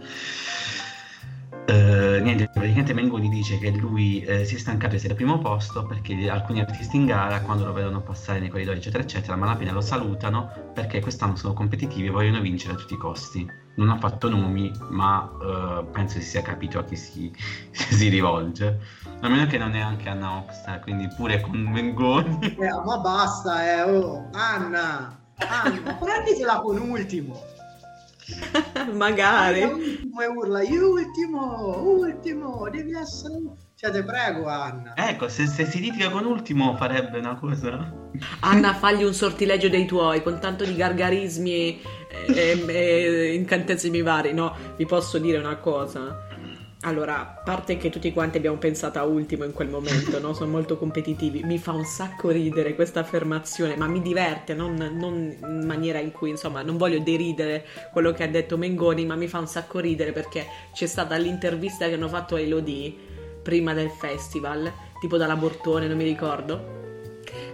Uh, 1.68 2.22
niente, 2.22 2.48
praticamente 2.50 2.94
Mengoni 2.94 3.28
dice 3.28 3.58
che 3.58 3.70
lui 3.72 4.22
eh, 4.22 4.46
si 4.46 4.54
è 4.54 4.58
stancato 4.58 4.92
di 4.92 4.96
essere 4.96 5.12
al 5.12 5.18
primo 5.18 5.38
posto 5.38 5.84
perché 5.84 6.30
alcuni 6.30 6.60
artisti 6.60 6.96
in 6.96 7.04
gara 7.04 7.42
quando 7.42 7.66
lo 7.66 7.74
vedono 7.74 8.00
passare 8.00 8.40
nei 8.40 8.48
corridoi 8.48 8.76
eccetera 8.76 9.02
eccetera 9.02 9.36
malapena 9.36 9.72
lo 9.72 9.82
salutano 9.82 10.50
perché 10.72 11.00
quest'anno 11.00 11.36
sono 11.36 11.52
competitivi 11.52 12.06
e 12.06 12.10
vogliono 12.10 12.40
vincere 12.40 12.72
a 12.72 12.76
tutti 12.76 12.94
i 12.94 12.96
costi 12.96 13.46
non 13.74 13.90
ha 13.90 13.98
fatto 13.98 14.30
nomi 14.30 14.72
ma 14.88 15.30
uh, 15.30 15.90
penso 15.90 16.18
si 16.18 16.24
sia 16.24 16.40
capito 16.40 16.78
a 16.78 16.84
chi 16.84 16.96
si, 16.96 17.30
si 17.70 18.08
rivolge 18.08 18.78
a 19.20 19.28
meno 19.28 19.46
che 19.46 19.58
non 19.58 19.74
è 19.74 19.80
anche 19.80 20.08
Anna 20.08 20.36
Oxa, 20.38 20.78
quindi 20.78 21.08
pure 21.08 21.40
con 21.40 21.58
Mengoni. 21.58 22.56
Eh, 22.56 22.70
ma 22.84 22.98
basta, 22.98 23.64
eh, 23.64 23.82
oh, 23.82 24.28
Anna, 24.32 25.18
Anna, 25.38 25.94
prenditela 25.94 26.60
con 26.60 26.78
ultimo. 26.78 27.57
Magari. 28.92 29.62
Ultimo 29.62 30.20
e 30.20 30.26
urla, 30.26 30.60
ultimo, 30.60 31.82
ultimo, 31.82 32.68
devi 32.70 32.92
essere 32.92 33.34
Cioè, 33.74 33.90
te 33.90 34.02
prego, 34.02 34.48
Anna. 34.48 34.94
Ecco, 34.96 35.28
se, 35.28 35.46
se, 35.46 35.64
si 35.64 35.80
litiga 35.80 36.10
con 36.10 36.24
Ultimo 36.24 36.76
farebbe 36.76 37.18
una 37.18 37.36
cosa. 37.36 37.92
Anna, 38.40 38.74
fagli 38.74 39.04
un 39.04 39.14
sortileggio 39.14 39.68
dei 39.68 39.86
tuoi 39.86 40.22
con 40.22 40.40
tanto 40.40 40.64
di 40.64 40.74
gargarismi 40.74 41.80
e, 42.26 42.64
e, 42.66 42.66
e 42.68 43.34
incantesimi 43.34 44.02
vari. 44.02 44.32
No, 44.32 44.54
vi 44.76 44.84
posso 44.84 45.18
dire 45.18 45.38
una 45.38 45.56
cosa. 45.56 46.26
Allora, 46.82 47.18
a 47.18 47.24
parte 47.24 47.76
che 47.76 47.90
tutti 47.90 48.12
quanti 48.12 48.36
abbiamo 48.36 48.56
pensato 48.56 49.00
a 49.00 49.04
ultimo 49.04 49.42
in 49.42 49.52
quel 49.52 49.68
momento, 49.68 50.20
no? 50.20 50.32
Sono 50.32 50.50
molto 50.52 50.78
competitivi. 50.78 51.42
Mi 51.42 51.58
fa 51.58 51.72
un 51.72 51.84
sacco 51.84 52.30
ridere 52.30 52.76
questa 52.76 53.00
affermazione, 53.00 53.76
ma 53.76 53.88
mi 53.88 54.00
diverte, 54.00 54.54
non, 54.54 54.74
non, 54.76 55.36
in 55.40 55.66
maniera 55.66 55.98
in 55.98 56.12
cui, 56.12 56.30
insomma, 56.30 56.62
non 56.62 56.76
voglio 56.76 57.00
deridere 57.00 57.66
quello 57.92 58.12
che 58.12 58.22
ha 58.22 58.28
detto 58.28 58.56
Mengoni, 58.56 59.04
ma 59.06 59.16
mi 59.16 59.26
fa 59.26 59.38
un 59.38 59.48
sacco 59.48 59.80
ridere 59.80 60.12
perché 60.12 60.46
c'è 60.72 60.86
stata 60.86 61.16
l'intervista 61.16 61.88
che 61.88 61.94
hanno 61.94 62.08
fatto 62.08 62.36
a 62.36 62.40
Elodie 62.40 62.94
prima 63.42 63.74
del 63.74 63.90
festival, 63.90 64.72
tipo 65.00 65.16
dalla 65.16 65.34
Bortone, 65.34 65.88
non 65.88 65.96
mi 65.96 66.04
ricordo. 66.04 66.76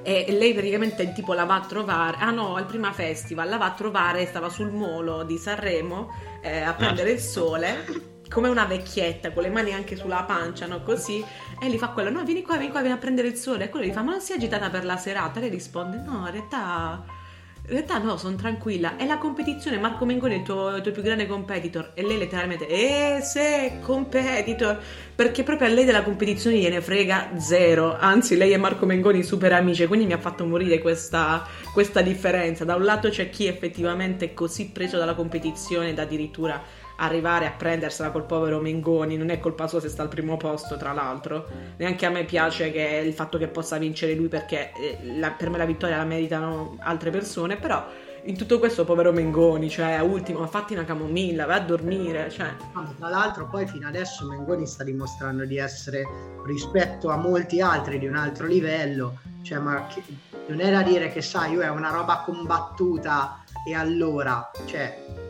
E 0.03 0.27
lei 0.39 0.53
praticamente 0.53 1.15
tipo 1.15 1.33
la 1.33 1.45
va 1.45 1.55
a 1.55 1.65
trovare, 1.67 2.19
ah 2.21 2.31
no, 2.31 2.57
al 2.57 2.67
prima 2.67 2.93
festival 2.93 3.49
la 3.49 3.57
va 3.57 3.67
a 3.67 3.73
trovare, 3.73 4.27
stava 4.27 4.51
sul 4.51 4.71
molo 4.71 5.23
di 5.23 5.39
Sanremo 5.39 6.11
eh, 6.43 6.61
a 6.61 6.75
prendere 6.75 7.13
il 7.13 7.21
sole, 7.21 8.13
come 8.35 8.49
una 8.49 8.65
vecchietta, 8.65 9.31
con 9.31 9.45
le 9.45 9.49
mani 9.49 9.73
anche 9.73 9.95
sulla 9.95 10.25
pancia, 10.25 10.67
no? 10.67 10.83
Così, 10.83 11.25
e 11.63 11.71
gli 11.71 11.79
fa 11.79 11.91
quello, 11.91 12.11
no, 12.11 12.25
vieni 12.25 12.43
qua, 12.43 12.57
vieni 12.57 12.73
qua, 12.73 12.81
vieni 12.81 12.97
a 12.97 12.99
prendere 12.99 13.29
il 13.29 13.37
sole. 13.37 13.67
E 13.67 13.69
quello 13.69 13.87
gli 13.87 13.93
fa, 13.93 14.03
ma 14.03 14.11
non 14.11 14.21
è 14.21 14.33
agitata 14.35 14.71
per 14.71 14.85
la 14.85 14.97
serata? 14.97 15.39
E 15.39 15.43
lei 15.43 15.51
risponde, 15.51 15.99
no, 16.05 16.25
in 16.27 16.33
realtà 16.33 17.23
in 17.67 17.71
realtà 17.71 17.99
no, 17.99 18.17
sono 18.17 18.35
tranquilla. 18.35 18.97
È 18.97 19.07
la 19.07 19.19
competizione, 19.19 19.79
Marco 19.79 20.05
Mengoni 20.05 20.35
è 20.35 20.39
il 20.39 20.43
tuo, 20.43 20.75
il 20.75 20.83
tuo 20.83 20.91
più 20.91 21.01
grande 21.01 21.29
competitor. 21.29 21.93
E 21.95 22.03
lei 22.03 22.19
letteralmente, 22.19 22.67
eh 22.67 23.21
se, 23.23 23.79
competitor. 23.81 24.81
Perché 25.15 25.45
proprio 25.45 25.69
a 25.69 25.71
lei 25.71 25.85
della 25.85 26.03
competizione 26.03 26.59
gliene 26.59 26.83
frega 26.83 27.39
zero. 27.39 27.97
Anzi, 27.97 28.37
lei 28.37 28.53
e 28.53 28.57
Marco 28.57 28.85
Mengoni 28.85 29.23
super 29.23 29.53
amici. 29.53 29.87
Quindi 29.87 30.07
mi 30.07 30.13
ha 30.13 30.19
fatto 30.19 30.45
morire 30.45 30.81
questa, 30.81 31.47
questa 31.73 32.03
differenza. 32.03 32.65
Da 32.65 32.75
un 32.75 32.83
lato 32.83 33.09
c'è 33.09 33.31
chi 33.31 33.47
effettivamente 33.47 34.25
è 34.27 34.35
così 34.35 34.71
preso 34.71 34.99
dalla 34.99 35.15
competizione 35.15 35.95
da 35.95 36.03
addirittura 36.03 36.83
arrivare 36.97 37.47
a 37.47 37.51
prendersela 37.51 38.11
col 38.11 38.25
povero 38.25 38.61
Mengoni, 38.61 39.17
non 39.17 39.31
è 39.31 39.39
colpa 39.41 39.67
sua 39.67 39.81
se 39.81 39.89
sta 39.89 40.03
al 40.03 40.09
primo 40.09 40.37
posto, 40.37 40.77
tra 40.77 40.93
l'altro. 40.93 41.47
Neanche 41.77 42.07
a 42.07 42.11
me 42.11 42.25
piace 42.25 42.67
il 42.67 43.13
fatto 43.13 43.39
che 43.39 43.49
possa 43.49 43.79
vincere 43.79 44.15
lui 44.15 44.29
perché 44.29 44.73
eh, 44.73 44.99
la, 45.19 45.31
per 45.31 45.51
me 45.51 45.59
la 45.59 45.65
vittoria 45.65 45.97
la 45.97 46.05
meritano 46.05 46.77
altre 46.81 47.11
persone, 47.11 47.57
però 47.57 47.85
in 48.27 48.37
tutto 48.37 48.59
questo 48.59 48.85
povero 48.85 49.13
Mengoni, 49.13 49.69
cioè 49.69 49.99
ultimo, 50.01 50.47
fatti 50.47 50.73
una 50.73 50.85
camomilla, 50.85 51.45
vai 51.45 51.59
a 51.59 51.63
dormire, 51.63 52.31
cioè. 52.31 52.55
Tra 52.99 53.09
l'altro 53.09 53.49
poi 53.49 53.67
fino 53.67 53.87
adesso 53.87 54.27
Mengoni 54.27 54.67
sta 54.67 54.83
dimostrando 54.83 55.45
di 55.45 55.59
essere 55.59 56.05
rispetto 56.47 57.11
a 57.11 57.17
molti 57.17 57.61
altri 57.61 57.99
di 57.99 58.07
un 58.07 58.17
altro 58.17 58.47
livello, 58.47 59.19
cioè 59.43 59.59
ma 59.59 59.87
che, 59.89 60.03
non 60.47 60.61
è 60.61 60.71
da 60.71 60.83
dire 60.83 61.11
che 61.13 61.21
sai, 61.21 61.53
io 61.53 61.61
è 61.61 61.69
una 61.69 61.91
roba 61.91 62.23
combattuta 62.25 63.45
e 63.67 63.75
allora, 63.75 64.51
cioè 64.65 65.24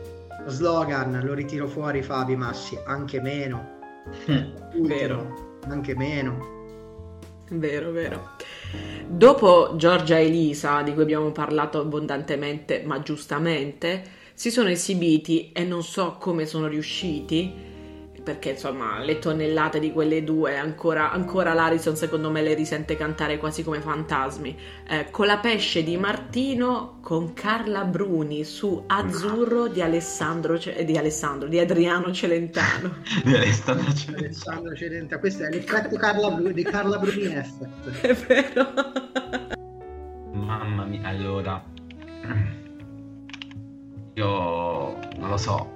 slogan 0.47 1.21
lo 1.23 1.33
ritiro 1.33 1.67
fuori 1.67 2.01
Fabi 2.01 2.35
Massi, 2.35 2.77
anche 2.85 3.21
meno. 3.21 3.73
Mm, 4.75 4.85
vero. 4.85 5.57
Anche 5.67 5.95
meno. 5.95 6.53
Vero, 7.49 7.91
vero. 7.91 8.31
Dopo 9.07 9.73
Giorgia 9.77 10.19
e 10.19 10.25
Elisa, 10.25 10.81
di 10.83 10.93
cui 10.93 11.01
abbiamo 11.01 11.31
parlato 11.31 11.79
abbondantemente, 11.79 12.83
ma 12.85 13.01
giustamente, 13.01 14.03
si 14.33 14.51
sono 14.51 14.69
esibiti 14.69 15.51
e 15.53 15.63
non 15.63 15.81
so 15.81 16.17
come 16.19 16.45
sono 16.45 16.67
riusciti 16.67 17.74
perché 18.25 18.49
insomma 18.49 18.99
le 18.99 19.19
tonnellate 19.19 19.79
di 19.79 19.91
quelle 19.91 20.23
due 20.23 20.57
ancora, 20.57 21.11
ancora 21.11 21.53
l'Arison 21.53 21.95
secondo 21.95 22.31
me 22.31 22.41
le 22.41 22.55
risente 22.55 22.97
cantare 22.97 23.37
quasi 23.37 23.63
come 23.63 23.79
fantasmi. 23.81 24.57
Eh, 24.89 25.11
con 25.11 25.27
la 25.27 25.37
pesce 25.37 25.83
di 25.83 25.95
Martino 25.95 26.97
con 27.01 27.33
Carla 27.33 27.83
Bruni 27.83 28.43
su 28.43 28.83
Azzurro 28.87 29.67
di 29.67 29.83
Alessandro, 29.83 30.57
di, 30.57 30.97
Alessandro, 30.97 31.47
di 31.47 31.59
Adriano 31.59 32.11
Celentano. 32.11 32.95
Di 33.23 33.35
Alessandro 33.35 33.93
Celentano. 33.93 34.25
Alessandro 34.25 34.75
Celentano 34.75 35.19
questo 35.19 35.43
è 35.43 35.49
l'effetto 35.49 35.95
Carla 35.95 36.31
Bru- 36.31 36.51
di 36.51 36.63
Carla 36.63 36.97
Bruni 36.97 37.35
effect 37.35 38.01
è 38.01 38.13
vero. 38.13 38.73
Mamma 40.31 40.83
mia 40.85 41.07
allora. 41.07 41.63
Io 44.15 44.99
non 45.17 45.29
lo 45.29 45.37
so 45.37 45.74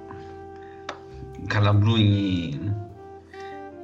Calabruni 1.46 2.88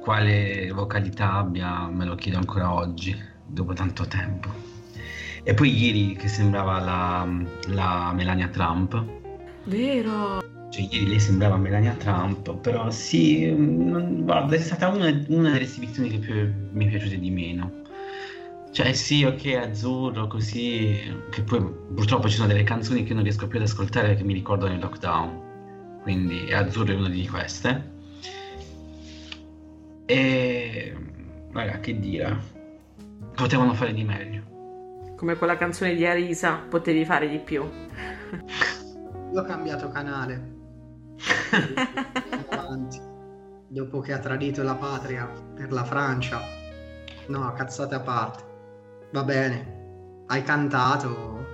quale 0.07 0.71
vocalità 0.71 1.33
abbia 1.33 1.85
me 1.87 2.05
lo 2.05 2.15
chiedo 2.15 2.37
ancora 2.37 2.73
oggi 2.73 3.13
dopo 3.45 3.73
tanto 3.73 4.05
tempo. 4.05 4.47
E 5.43 5.53
poi 5.53 5.69
ieri 5.77 6.15
che 6.15 6.29
sembrava 6.29 6.79
la, 6.79 7.27
la 7.67 8.13
Melania 8.15 8.47
Trump. 8.47 9.03
Vero. 9.65 10.39
Cioè 10.69 10.87
ieri 10.89 11.07
lei 11.07 11.19
sembrava 11.19 11.57
Melania 11.57 11.93
Trump 11.93 12.55
però 12.57 12.89
sì 12.89 13.53
non, 13.53 14.23
guarda 14.23 14.55
è 14.55 14.59
stata 14.59 14.87
una, 14.87 15.09
una 15.27 15.51
delle 15.51 15.63
esibizioni 15.63 16.09
che 16.09 16.19
più, 16.19 16.53
mi 16.71 16.85
è 16.85 16.89
piaciute 16.89 17.19
di 17.19 17.29
meno. 17.29 17.71
Cioè 18.71 18.93
sì, 18.93 19.25
ok, 19.25 19.45
azzurro, 19.55 20.27
così, 20.27 20.99
che 21.31 21.41
poi 21.41 21.59
purtroppo 21.93 22.29
ci 22.29 22.35
sono 22.35 22.47
delle 22.47 22.63
canzoni 22.63 23.03
che 23.03 23.13
non 23.13 23.23
riesco 23.23 23.47
più 23.47 23.59
ad 23.59 23.65
ascoltare 23.65 24.07
perché 24.07 24.23
mi 24.23 24.33
ricordano 24.33 24.73
il 24.73 24.79
lockdown 24.79 25.46
quindi 26.07 26.53
Azzurro 26.53 26.93
è 26.93 26.95
una 26.95 27.09
di 27.09 27.27
queste. 27.27 27.91
E 30.05 30.95
raga, 31.51 31.81
che 31.81 31.99
dire, 31.99 32.37
potevano 33.35 33.73
fare 33.73 33.93
di 33.93 34.05
meglio. 34.05 35.15
Come 35.17 35.35
quella 35.35 35.57
canzone 35.57 35.95
di 35.95 36.05
Arisa, 36.05 36.61
potevi 36.69 37.03
fare 37.03 37.27
di 37.27 37.39
più. 37.39 37.61
Io 39.33 39.41
ho 39.41 39.43
cambiato 39.43 39.89
canale. 39.89 40.55
avanti. 42.51 43.01
Dopo 43.67 43.99
che 43.99 44.13
ha 44.13 44.19
tradito 44.19 44.63
la 44.63 44.75
patria 44.75 45.29
per 45.55 45.73
la 45.73 45.83
Francia. 45.83 46.39
No, 47.27 47.51
cazzate 47.51 47.95
a 47.95 47.99
parte. 47.99 48.43
Va 49.11 49.25
bene. 49.25 50.23
Hai 50.27 50.41
cantato. 50.41 51.45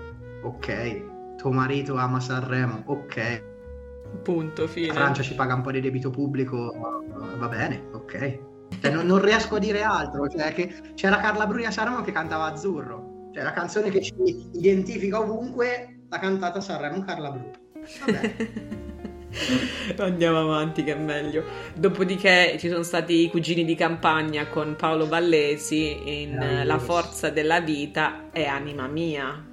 Ok. 0.44 1.38
Tuo 1.38 1.52
marito 1.52 1.96
ama 1.96 2.20
Sanremo. 2.20 2.84
Ok 2.86 3.52
Punto, 4.22 4.68
fine. 4.68 4.88
La 4.88 4.94
Francia 4.94 5.24
ci 5.24 5.34
paga 5.34 5.56
un 5.56 5.62
po' 5.62 5.72
di 5.72 5.82
debito 5.82 6.10
pubblico, 6.10 6.74
va 7.38 7.48
bene, 7.48 7.88
ok. 7.92 8.40
Cioè, 8.82 8.92
non, 8.92 9.06
non, 9.06 9.22
riesco 9.22 9.56
a 9.56 9.60
dire 9.60 9.82
altro, 9.82 10.28
cioè 10.28 10.54
che 10.54 10.74
c'era 10.96 11.18
Carla 11.18 11.46
Bruni 11.46 11.66
a 11.66 11.72
Sanremo 11.72 12.02
che 12.02 12.12
cantava 12.12 12.46
Azzurro, 12.46 13.30
cioè 13.34 13.44
la 13.44 13.52
canzone 13.52 13.90
che 13.90 14.02
ci 14.02 14.14
identifica 14.54 15.20
ovunque, 15.20 16.06
l'ha 16.10 16.20
cantata 16.20 16.62
Sanremo 16.62 17.04
Carla 17.04 17.32
Bruni. 17.32 17.52
Andiamo 19.98 20.40
avanti 20.40 20.84
che 20.84 20.94
è 20.94 20.98
meglio. 20.98 21.44
Dopodiché 21.74 22.56
ci 22.60 22.70
sono 22.70 22.84
stati 22.84 23.24
i 23.24 23.30
cugini 23.30 23.66
di 23.66 23.76
campagna 23.76 24.48
con 24.48 24.76
Paolo 24.78 25.08
Ballesi 25.08 26.22
in 26.22 26.62
La 26.64 26.78
forza 26.78 27.30
della 27.32 27.60
vita 27.60 28.30
e 28.32 28.46
Anima 28.46 28.88
mia. 28.88 29.44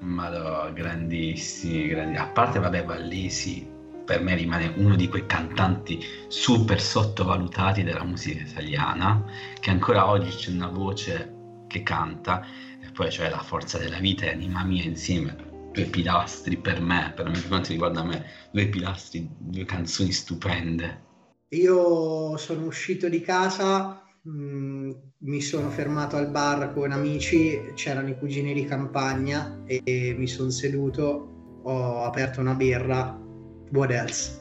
Madò, 0.00 0.70
grandissimi, 0.72 1.88
grandi. 1.88 2.18
A 2.18 2.26
parte, 2.26 2.58
vabbè, 2.58 2.84
Ballesi 2.84 3.76
per 4.08 4.22
me 4.22 4.34
rimane 4.34 4.72
uno 4.76 4.96
di 4.96 5.06
quei 5.06 5.26
cantanti 5.26 6.02
super 6.28 6.80
sottovalutati 6.80 7.82
della 7.82 8.04
musica 8.04 8.42
italiana, 8.42 9.22
che 9.60 9.68
ancora 9.68 10.08
oggi 10.08 10.30
c'è 10.30 10.50
una 10.50 10.68
voce 10.68 11.66
che 11.66 11.82
canta, 11.82 12.42
e 12.82 12.90
poi 12.90 13.08
c'è 13.08 13.28
la 13.28 13.42
forza 13.42 13.76
della 13.76 13.98
vita 13.98 14.24
e 14.24 14.30
anima 14.30 14.64
mia 14.64 14.82
insieme, 14.82 15.36
due 15.74 15.84
pilastri 15.84 16.56
per 16.56 16.80
me, 16.80 17.12
per 17.14 17.30
quanto 17.48 17.68
riguarda 17.68 18.02
me, 18.02 18.24
due 18.50 18.68
pilastri, 18.68 19.28
due 19.36 19.66
canzoni 19.66 20.10
stupende. 20.10 21.02
Io 21.50 22.34
sono 22.38 22.64
uscito 22.64 23.10
di 23.10 23.20
casa, 23.20 24.02
mh, 24.22 24.30
mm, 24.30 24.90
mi 25.18 25.42
sono 25.42 25.68
fermato 25.68 26.16
al 26.16 26.30
bar 26.30 26.72
con 26.72 26.92
amici, 26.92 27.72
c'erano 27.74 28.08
i 28.08 28.16
cugini 28.16 28.54
di 28.54 28.64
campagna 28.64 29.64
e 29.66 30.14
mi 30.16 30.26
sono 30.26 30.48
seduto, 30.48 31.60
ho 31.62 32.04
aperto 32.04 32.40
una 32.40 32.54
birra 32.54 33.26
what 33.70 33.90
else? 33.90 34.38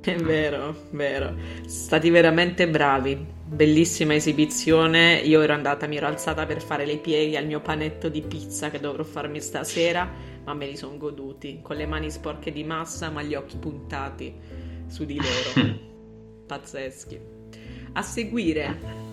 È 0.00 0.16
vero, 0.16 0.74
vero. 0.90 1.34
Stati 1.66 2.08
veramente 2.08 2.68
bravi. 2.68 3.26
Bellissima 3.44 4.14
esibizione. 4.14 5.16
Io 5.16 5.42
ero 5.42 5.52
andata, 5.52 5.86
mi 5.86 5.96
ero 5.96 6.06
alzata 6.06 6.46
per 6.46 6.62
fare 6.62 6.86
le 6.86 6.98
pieghe 6.98 7.36
al 7.36 7.46
mio 7.46 7.60
panetto 7.60 8.08
di 8.08 8.22
pizza 8.22 8.70
che 8.70 8.80
dovrò 8.80 9.02
farmi 9.04 9.40
stasera, 9.40 10.10
ma 10.44 10.54
me 10.54 10.66
li 10.66 10.76
sono 10.76 10.96
goduti. 10.96 11.60
Con 11.62 11.76
le 11.76 11.86
mani 11.86 12.10
sporche 12.10 12.52
di 12.52 12.64
massa, 12.64 13.10
ma 13.10 13.22
gli 13.22 13.34
occhi 13.34 13.58
puntati 13.58 14.34
su 14.86 15.04
di 15.04 15.16
loro. 15.16 15.76
Pazzeschi. 16.46 17.20
A 17.92 18.02
seguire 18.02 19.07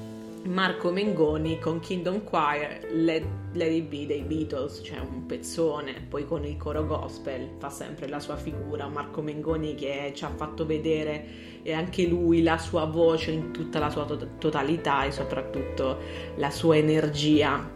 Marco 0.45 0.91
Mengoni 0.91 1.57
con 1.57 1.79
Kingdom 1.79 2.23
Choir, 2.23 2.87
Let, 2.91 3.25
Let 3.53 3.71
It 3.71 3.87
Be 3.87 4.05
dei 4.05 4.21
Beatles, 4.21 4.81
cioè 4.83 4.99
un 4.99 5.25
pezzone, 5.25 6.05
poi 6.07 6.27
con 6.27 6.45
il 6.45 6.55
coro 6.57 6.85
gospel 6.85 7.55
fa 7.57 7.71
sempre 7.71 8.07
la 8.07 8.19
sua 8.19 8.37
figura, 8.37 8.87
Marco 8.87 9.23
Mengoni 9.23 9.73
che 9.73 10.13
ci 10.15 10.23
ha 10.23 10.29
fatto 10.29 10.67
vedere 10.67 11.63
e 11.63 11.73
anche 11.73 12.05
lui 12.05 12.43
la 12.43 12.59
sua 12.59 12.85
voce 12.85 13.31
in 13.31 13.51
tutta 13.51 13.79
la 13.79 13.89
sua 13.89 14.05
to- 14.05 14.37
totalità 14.37 15.03
e 15.05 15.11
soprattutto 15.11 15.97
la 16.35 16.51
sua 16.51 16.77
energia. 16.77 17.67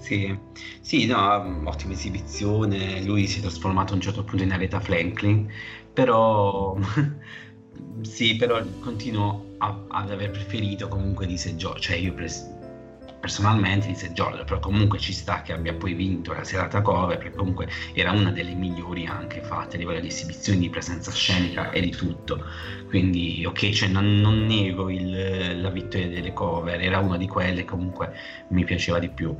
Sì, 0.00 0.38
sì, 0.80 1.04
no, 1.04 1.62
ottima 1.64 1.92
esibizione, 1.92 3.04
lui 3.04 3.26
si 3.26 3.40
è 3.40 3.42
trasformato 3.42 3.92
a 3.92 3.96
un 3.96 4.00
certo 4.00 4.24
punto 4.24 4.42
in 4.42 4.52
Aretha 4.52 4.80
Franklin, 4.80 5.52
però 5.92 6.78
sì, 8.00 8.36
però 8.36 8.62
continuo 8.80 9.43
a, 9.58 9.84
ad 9.88 10.10
aver 10.10 10.30
preferito 10.30 10.88
comunque 10.88 11.26
di 11.26 11.36
St. 11.36 11.78
Cioè 11.78 11.96
io 11.96 12.12
pres- 12.12 12.50
personalmente 13.20 13.86
di 13.86 13.94
St. 13.94 14.12
Però 14.44 14.58
comunque 14.58 14.98
ci 14.98 15.14
sta 15.14 15.40
che 15.40 15.54
abbia 15.54 15.72
poi 15.72 15.94
vinto 15.94 16.34
la 16.34 16.44
serata 16.44 16.82
cover, 16.82 17.16
perché 17.16 17.34
comunque 17.34 17.68
era 17.94 18.10
una 18.12 18.30
delle 18.30 18.54
migliori 18.54 19.06
anche 19.06 19.40
fatte 19.40 19.76
a 19.76 19.78
livello 19.78 20.00
di 20.00 20.08
esibizioni, 20.08 20.58
di 20.58 20.68
presenza 20.68 21.10
scenica 21.10 21.70
e 21.70 21.80
di 21.80 21.90
tutto. 21.90 22.44
Quindi 22.88 23.42
ok, 23.46 23.70
cioè 23.70 23.88
non, 23.88 24.20
non 24.20 24.44
nego 24.44 24.90
il, 24.90 25.60
la 25.60 25.70
vittoria 25.70 26.08
delle 26.08 26.32
cover, 26.34 26.80
era 26.80 26.98
una 26.98 27.16
di 27.16 27.26
quelle 27.26 27.60
che 27.60 27.64
comunque 27.64 28.12
mi 28.48 28.64
piaceva 28.64 28.98
di 28.98 29.08
più. 29.08 29.34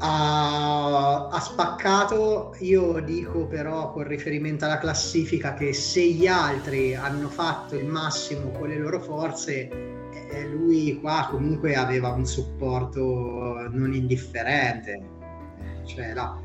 Ha, 0.00 1.28
ha, 1.28 1.40
spaccato, 1.40 2.54
io 2.60 3.00
dico 3.00 3.46
però 3.46 3.92
con 3.92 4.06
riferimento 4.06 4.64
alla 4.64 4.78
classifica 4.78 5.54
che 5.54 5.72
se 5.72 6.02
gli 6.02 6.26
altri 6.28 6.94
hanno 6.94 7.28
fatto 7.28 7.74
il 7.74 7.86
massimo 7.86 8.52
con 8.52 8.68
le 8.68 8.78
loro 8.78 9.00
forze, 9.00 9.68
eh, 10.30 10.46
lui 10.46 11.00
qua 11.00 11.26
comunque 11.30 11.74
aveva 11.74 12.10
un 12.10 12.26
supporto 12.26 13.68
non 13.70 13.92
indifferente. 13.92 15.16
Cioè, 15.84 16.14
là, 16.14 16.38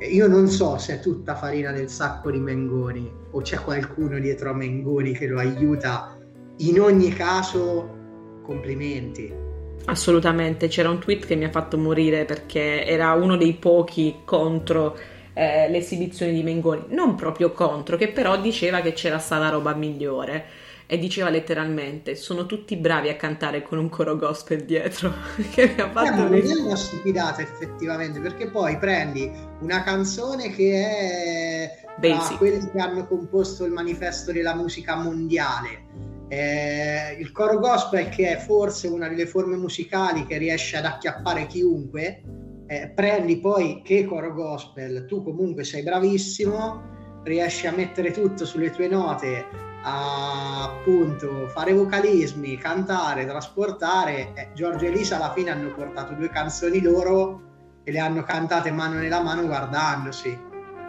io 0.00 0.28
non 0.28 0.48
so 0.48 0.76
se 0.78 0.96
è 0.96 1.00
tutta 1.00 1.34
farina 1.34 1.72
del 1.72 1.88
sacco 1.88 2.30
di 2.30 2.38
Mengoni 2.38 3.10
o 3.30 3.40
c'è 3.40 3.58
qualcuno 3.58 4.18
dietro 4.18 4.50
a 4.50 4.54
Mengoni 4.54 5.12
che 5.12 5.26
lo 5.26 5.38
aiuta. 5.38 6.16
In 6.58 6.80
ogni 6.80 7.10
caso, 7.10 7.96
complimenti. 8.42 9.47
Assolutamente, 9.88 10.68
c'era 10.68 10.90
un 10.90 10.98
tweet 10.98 11.24
che 11.24 11.34
mi 11.34 11.44
ha 11.44 11.50
fatto 11.50 11.78
morire 11.78 12.26
perché 12.26 12.84
era 12.84 13.12
uno 13.12 13.38
dei 13.38 13.54
pochi 13.54 14.16
contro 14.22 14.94
eh, 15.32 15.70
l'esibizione 15.70 16.32
di 16.32 16.42
Mengoni, 16.42 16.84
non 16.88 17.14
proprio 17.14 17.52
contro, 17.52 17.96
che 17.96 18.08
però 18.08 18.38
diceva 18.38 18.82
che 18.82 18.92
c'era 18.92 19.18
stata 19.18 19.48
roba 19.48 19.74
migliore. 19.74 20.66
E 20.90 20.98
diceva 20.98 21.28
letteralmente 21.28 22.14
sono 22.14 22.46
tutti 22.46 22.74
bravi 22.76 23.10
a 23.10 23.16
cantare 23.16 23.62
con 23.62 23.76
un 23.76 23.90
coro 23.90 24.16
gospel 24.16 24.64
dietro. 24.64 25.12
Che 25.52 25.74
mi 25.74 25.80
ha 25.82 25.90
fatto 25.90 26.32
eh, 26.32 26.42
è 26.42 26.54
una 26.54 26.76
stupidata 26.76 27.42
effettivamente 27.42 28.20
perché 28.20 28.48
poi 28.48 28.78
prendi 28.78 29.30
una 29.60 29.82
canzone 29.82 30.50
che 30.50 30.72
è 30.72 31.84
Basic. 31.98 32.38
quelli 32.38 32.70
che 32.70 32.78
hanno 32.78 33.06
composto 33.06 33.66
il 33.66 33.72
manifesto 33.72 34.32
della 34.32 34.54
musica 34.54 34.96
mondiale 34.96 36.07
eh, 36.28 37.16
il 37.18 37.32
coro 37.32 37.58
gospel 37.58 38.08
che 38.08 38.36
è 38.36 38.36
forse 38.36 38.86
una 38.86 39.08
delle 39.08 39.26
forme 39.26 39.56
musicali 39.56 40.26
che 40.26 40.36
riesce 40.38 40.76
ad 40.76 40.84
acchiappare 40.84 41.46
chiunque 41.46 42.22
eh, 42.66 42.92
prendi 42.94 43.38
poi 43.38 43.80
che 43.82 44.04
coro 44.04 44.34
gospel 44.34 45.06
tu 45.06 45.22
comunque 45.22 45.64
sei 45.64 45.82
bravissimo 45.82 46.96
riesci 47.24 47.66
a 47.66 47.72
mettere 47.72 48.10
tutto 48.10 48.44
sulle 48.44 48.70
tue 48.70 48.88
note 48.88 49.66
a 49.82 50.64
appunto 50.64 51.48
fare 51.48 51.72
vocalismi, 51.72 52.56
cantare, 52.56 53.26
trasportare. 53.26 54.32
Eh, 54.34 54.48
Giorgio 54.54 54.86
e 54.86 54.88
Elisa 54.88 55.16
alla 55.16 55.32
fine 55.32 55.50
hanno 55.50 55.72
portato 55.72 56.14
due 56.14 56.28
canzoni 56.30 56.82
loro 56.82 57.42
e 57.84 57.92
le 57.92 57.98
hanno 57.98 58.22
cantate 58.22 58.70
mano 58.70 58.98
nella 58.98 59.22
mano 59.22 59.46
guardandosi. 59.46 60.46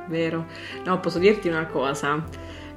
Vero. 0.07 0.45
No, 0.85 0.99
posso 0.99 1.19
dirti 1.19 1.47
una 1.47 1.67
cosa. 1.67 2.23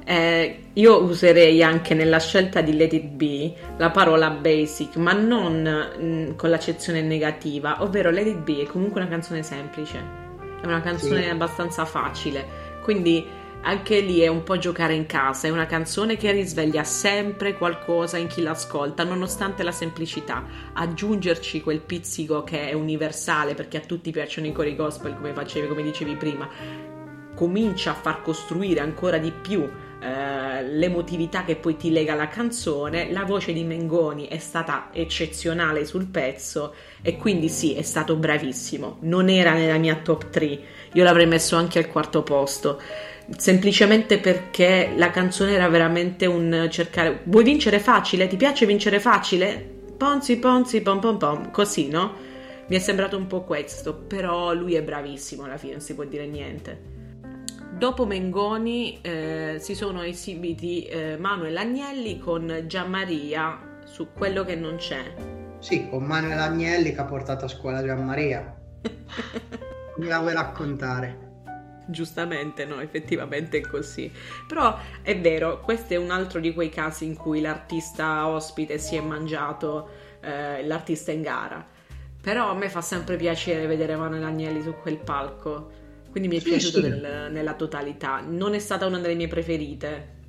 Eh, 0.05 0.65
io 0.73 1.03
userei 1.03 1.63
anche 1.63 1.95
nella 1.95 2.19
scelta 2.19 2.61
di 2.61 2.77
Let 2.77 2.93
It 2.93 3.07
Be 3.07 3.55
la 3.77 3.91
parola 3.91 4.31
basic, 4.31 4.97
ma 4.97 5.13
non 5.13 5.63
mh, 5.63 6.05
mm, 6.05 6.37
con 6.37 6.51
l'accezione 6.51 7.03
negativa, 7.03 7.83
ovvero 7.83 8.11
Let 8.11 8.27
It 8.27 8.39
Be 8.39 8.63
è 8.63 8.67
comunque 8.67 9.01
una 9.01 9.11
canzone 9.11 9.43
semplice, 9.43 9.99
è 10.61 10.67
una 10.67 10.81
canzone 10.81 11.23
sì. 11.23 11.29
abbastanza 11.29 11.85
facile, 11.85 12.45
quindi 12.83 13.41
anche 13.65 14.01
lì 14.01 14.19
è 14.21 14.27
un 14.27 14.43
po' 14.43 14.59
giocare 14.59 14.95
in 14.95 15.07
casa, 15.07 15.47
è 15.47 15.51
una 15.51 15.67
canzone 15.67 16.17
che 16.17 16.33
risveglia 16.33 16.83
sempre 16.83 17.57
qualcosa 17.57 18.17
in 18.17 18.27
chi 18.27 18.43
l'ascolta, 18.43 19.05
nonostante 19.05 19.63
la 19.63 19.71
semplicità. 19.71 20.45
Aggiungerci 20.73 21.61
quel 21.61 21.81
pizzico 21.81 22.43
che 22.43 22.71
è 22.71 22.73
universale, 22.73 23.55
perché 23.55 23.77
a 23.77 23.81
tutti 23.81 24.11
piacciono 24.11 24.49
i 24.49 24.53
cori 24.53 24.75
gospel, 24.75 25.15
come 25.15 25.33
facevi, 25.33 25.69
come 25.69 25.83
dicevi 25.83 26.17
prima, 26.17 26.49
comincia 27.37 27.93
a 27.93 27.95
far 27.95 28.21
costruire 28.23 28.81
ancora 28.81 29.19
di 29.19 29.31
più 29.31 29.69
eh, 30.03 30.65
l'emotività 30.65 31.45
che 31.45 31.55
poi 31.55 31.77
ti 31.77 31.93
lega 31.93 32.15
alla 32.15 32.27
canzone. 32.27 33.13
La 33.13 33.25
voce 33.25 33.53
di 33.53 33.63
Mengoni 33.63 34.27
è 34.27 34.39
stata 34.39 34.89
eccezionale 34.93 35.85
sul 35.85 36.07
pezzo 36.07 36.75
e 37.03 37.17
quindi 37.17 37.49
sì, 37.49 37.75
è 37.75 37.83
stato 37.83 38.17
bravissimo. 38.17 38.99
Non 39.03 39.29
era 39.29 39.53
nella 39.53 39.79
mia 39.79 39.95
top 39.97 40.31
3, 40.31 40.61
io 40.93 41.05
l'avrei 41.05 41.27
messo 41.27 41.55
anche 41.55 41.79
al 41.79 41.87
quarto 41.87 42.23
posto 42.23 42.81
semplicemente 43.37 44.19
perché 44.19 44.93
la 44.97 45.11
canzone 45.11 45.53
era 45.53 45.69
veramente 45.69 46.27
un 46.27 46.67
cercare 46.71 47.21
vuoi 47.25 47.45
vincere 47.45 47.79
facile? 47.79 48.27
Ti 48.27 48.37
piace 48.37 48.67
vincere 48.67 48.99
facile? 48.99 49.81
Ponzi, 49.97 50.39
ponzi, 50.39 50.83
pom 50.83 50.99
pom 50.99 51.17
pom, 51.17 51.51
così, 51.53 51.89
no? 51.89 52.13
Mi 52.67 52.77
è 52.77 52.81
sembrato 52.81 53.17
un 53.17 53.29
po' 53.29 53.43
questo, 53.43 53.95
però 53.95 54.53
lui 54.53 54.75
è 54.75 54.83
bravissimo 54.83 55.45
alla 55.45 55.57
fine, 55.57 55.73
non 55.73 55.81
si 55.81 55.95
può 55.95 56.05
dire 56.05 56.27
niente. 56.27 56.92
Dopo 57.73 58.07
Mengoni 58.07 59.01
eh, 59.01 59.57
si 59.59 59.75
sono 59.75 60.03
esibiti 60.03 60.85
eh, 60.85 61.17
Manuel 61.17 61.57
Agnelli 61.57 62.19
con 62.19 62.65
Gianmaria 62.67 63.81
su 63.85 64.13
quello 64.13 64.45
che 64.45 64.55
non 64.55 64.77
c'è. 64.77 65.15
Sì, 65.59 65.89
con 65.89 66.05
Manuel 66.05 66.39
Agnelli 66.39 66.93
che 66.93 67.01
ha 67.01 67.05
portato 67.05 67.47
a 67.47 67.49
scuola 67.49 67.85
Gianmaria. 67.85 68.57
Come 69.95 70.07
la 70.09 70.19
vuoi 70.21 70.35
raccontare? 70.35 71.31
Giustamente, 71.87 72.65
no, 72.65 72.81
effettivamente 72.81 73.59
è 73.59 73.61
così. 73.61 74.11
Però 74.47 74.79
è 75.03 75.19
vero, 75.19 75.61
questo 75.61 75.95
è 75.95 75.97
un 75.97 76.11
altro 76.11 76.41
di 76.41 76.53
quei 76.53 76.69
casi 76.69 77.07
in 77.07 77.17
cui 77.17 77.41
l'artista 77.41 78.29
ospite 78.29 78.79
si 78.79 78.97
è 78.97 79.01
mangiato 79.01 79.89
eh, 80.21 80.65
l'artista 80.65 81.11
in 81.11 81.23
gara. 81.23 81.67
Però 82.21 82.51
a 82.51 82.55
me 82.55 82.69
fa 82.69 82.81
sempre 82.81 83.17
piacere 83.17 83.67
vedere 83.67 83.97
Manuel 83.97 84.23
Agnelli 84.23 84.63
su 84.63 84.75
quel 84.81 84.99
palco. 84.99 85.81
Quindi 86.13 86.29
mi 86.29 86.37
è 86.37 86.41
sì, 86.41 86.51
piaciuto 86.51 86.81
sì. 86.81 86.89
Nel, 86.89 87.33
nella 87.33 87.55
totalità. 87.55 88.21
Non 88.21 88.55
è 88.55 88.61
stata 88.61 88.87
una 88.87 89.01
delle 89.01 89.15
mie 89.15 89.27
preferite. 89.27 90.21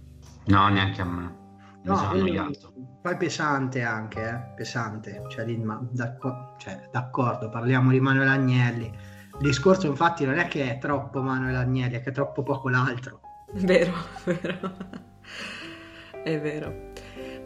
No, 0.45 0.67
neanche 0.69 1.01
a 1.01 1.05
me. 1.05 1.41
No, 1.83 2.49
poi 3.01 3.17
pesante 3.17 3.83
anche, 3.83 4.27
eh? 4.27 4.53
pesante. 4.55 5.21
Cioè, 5.29 5.45
d'accordo, 5.91 6.55
cioè, 6.57 6.87
d'accordo, 6.91 7.49
parliamo 7.49 7.91
di 7.91 7.99
Manuel 7.99 8.29
Agnelli 8.29 9.11
il 9.39 9.47
discorso 9.47 9.87
infatti 9.87 10.25
non 10.25 10.37
è 10.37 10.47
che 10.47 10.75
è 10.75 10.77
troppo 10.77 11.21
Manuel 11.21 11.55
Agnelli, 11.55 11.95
è 11.95 12.01
che 12.01 12.11
è 12.11 12.13
troppo 12.13 12.43
poco 12.43 12.69
l'altro. 12.69 13.21
Vero, 13.53 13.93
vero. 14.23 14.71
È 16.23 16.39
vero. 16.39 16.91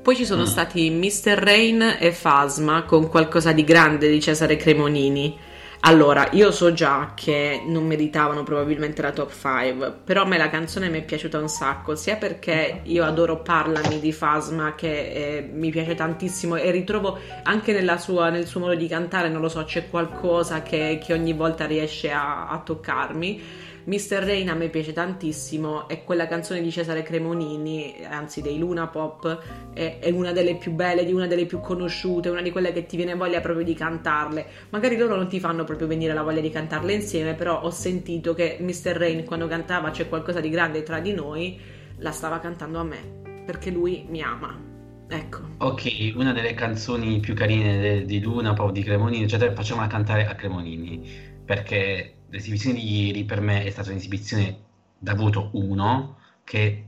Poi 0.02 0.16
ci 0.16 0.26
sono 0.26 0.44
mm. 0.44 0.46
stati 0.46 0.90
Mr. 0.90 1.38
Rain 1.38 1.98
e 2.00 2.14
Fasma 2.14 2.84
con 2.84 3.10
qualcosa 3.10 3.52
di 3.52 3.64
grande 3.64 4.10
di 4.10 4.22
Cesare 4.22 4.56
Cremonini. 4.56 5.38
Allora, 5.82 6.30
io 6.32 6.52
so 6.52 6.74
già 6.74 7.14
che 7.16 7.62
non 7.66 7.86
meritavano 7.86 8.44
probabilmente 8.44 9.02
la 9.02 9.12
top 9.12 9.32
5, 9.32 9.94
però 10.04 10.24
a 10.24 10.26
me 10.26 10.38
la 10.38 10.50
canzone 10.50 10.90
mi 10.90 11.00
è 11.00 11.04
piaciuta 11.04 11.40
un 11.40 11.48
sacco, 11.48 11.96
sia 11.96 12.18
perché 12.18 12.82
io 12.84 13.06
adoro 13.06 13.42
Parlami 13.42 14.00
di 14.00 14.12
Fasma, 14.12 14.76
che 14.76 15.38
eh, 15.38 15.50
mi 15.50 15.70
piace 15.70 15.96
tantissimo 15.96 16.56
e 16.56 16.72
ritrovo 16.72 17.20
anche 17.44 17.74
sua, 17.98 18.30
nel 18.30 18.48
suo 18.48 18.60
modo 18.60 18.76
di 18.76 18.88
cantare, 18.88 19.30
non 19.30 19.40
lo 19.40 19.50
so, 19.50 19.64
c'è 19.64 19.88
qualcosa 19.90 20.62
che, 20.62 21.00
che 21.02 21.14
ogni 21.14 21.34
volta 21.34 21.66
riesce 21.66 22.12
a, 22.12 22.50
a 22.50 22.58
toccarmi 22.60 23.42
Mr. 23.88 24.22
Rain 24.22 24.50
a 24.50 24.54
me 24.54 24.68
piace 24.68 24.92
tantissimo 24.92 25.88
e 25.88 26.04
quella 26.04 26.28
canzone 26.28 26.62
di 26.62 26.70
Cesare 26.70 27.04
Cremonini, 27.04 27.96
anzi 28.06 28.42
dei 28.42 28.60
Luna 28.60 28.88
Pop, 28.88 29.40
è, 29.74 30.00
è, 30.02 30.10
una 30.10 30.34
delle 30.34 30.58
più 30.58 30.74
belle, 30.74 31.06
di 31.06 31.14
una 31.14 31.26
delle 31.26 31.46
più 31.46 31.62
conosciute, 31.62 32.28
una 32.28 32.42
di 32.42 32.52
quelle 32.52 32.74
che 32.74 32.86
ti 32.86 32.98
viene 32.98 33.16
voglia 33.16 33.40
proprio 33.40 33.64
di 33.64 33.74
cantarle. 33.74 34.46
Magari 34.72 34.98
loro 34.98 35.16
non 35.16 35.30
ti 35.30 35.40
fanno 35.40 35.64
proprio 35.64 35.88
venire 35.88 36.14
la 36.14 36.22
voglia 36.22 36.42
di 36.42 36.50
cantarle 36.50 36.92
insieme, 36.92 37.34
però 37.34 37.62
ho 37.62 37.70
sentito 37.70 38.34
che 38.34 38.58
Mr. 38.60 38.98
Rain 38.98 39.24
quando 39.24 39.48
cantava 39.48 39.90
C'è 39.90 40.10
qualcosa 40.10 40.42
di 40.42 40.50
grande 40.50 40.84
tra 40.84 41.00
di 41.00 41.14
noi, 41.14 41.58
la 42.00 42.12
stava 42.12 42.40
cantando 42.40 42.80
a 42.80 42.84
me, 42.84 43.22
perché 43.46 43.72
lui 43.72 44.06
mi 44.10 44.22
ama. 44.22 44.76
Ecco. 45.08 45.40
Ok, 45.60 46.12
una 46.16 46.34
delle 46.34 46.54
canzoni 46.54 47.22
più 47.22 47.34
carine 47.34 48.04
di 48.04 48.20
Luna 48.20 48.52
Pop 48.52 48.74
di 48.74 48.84
Cremonini, 48.84 49.24
eccetera, 49.24 49.54
facciamola 49.54 49.88
cantare 49.88 50.28
a 50.28 50.36
Cremonini, 50.36 51.10
perché 51.46 52.17
l'esibizione 52.30 52.80
di 52.80 53.06
ieri 53.06 53.24
per 53.24 53.42
me 53.42 53.64
è 53.64 53.70
stata 53.70 53.92
un'esibizione 53.92 54.66
da 54.98 55.14
voto 55.14 55.50
1, 55.54 56.18
che 56.44 56.66
è 56.66 56.84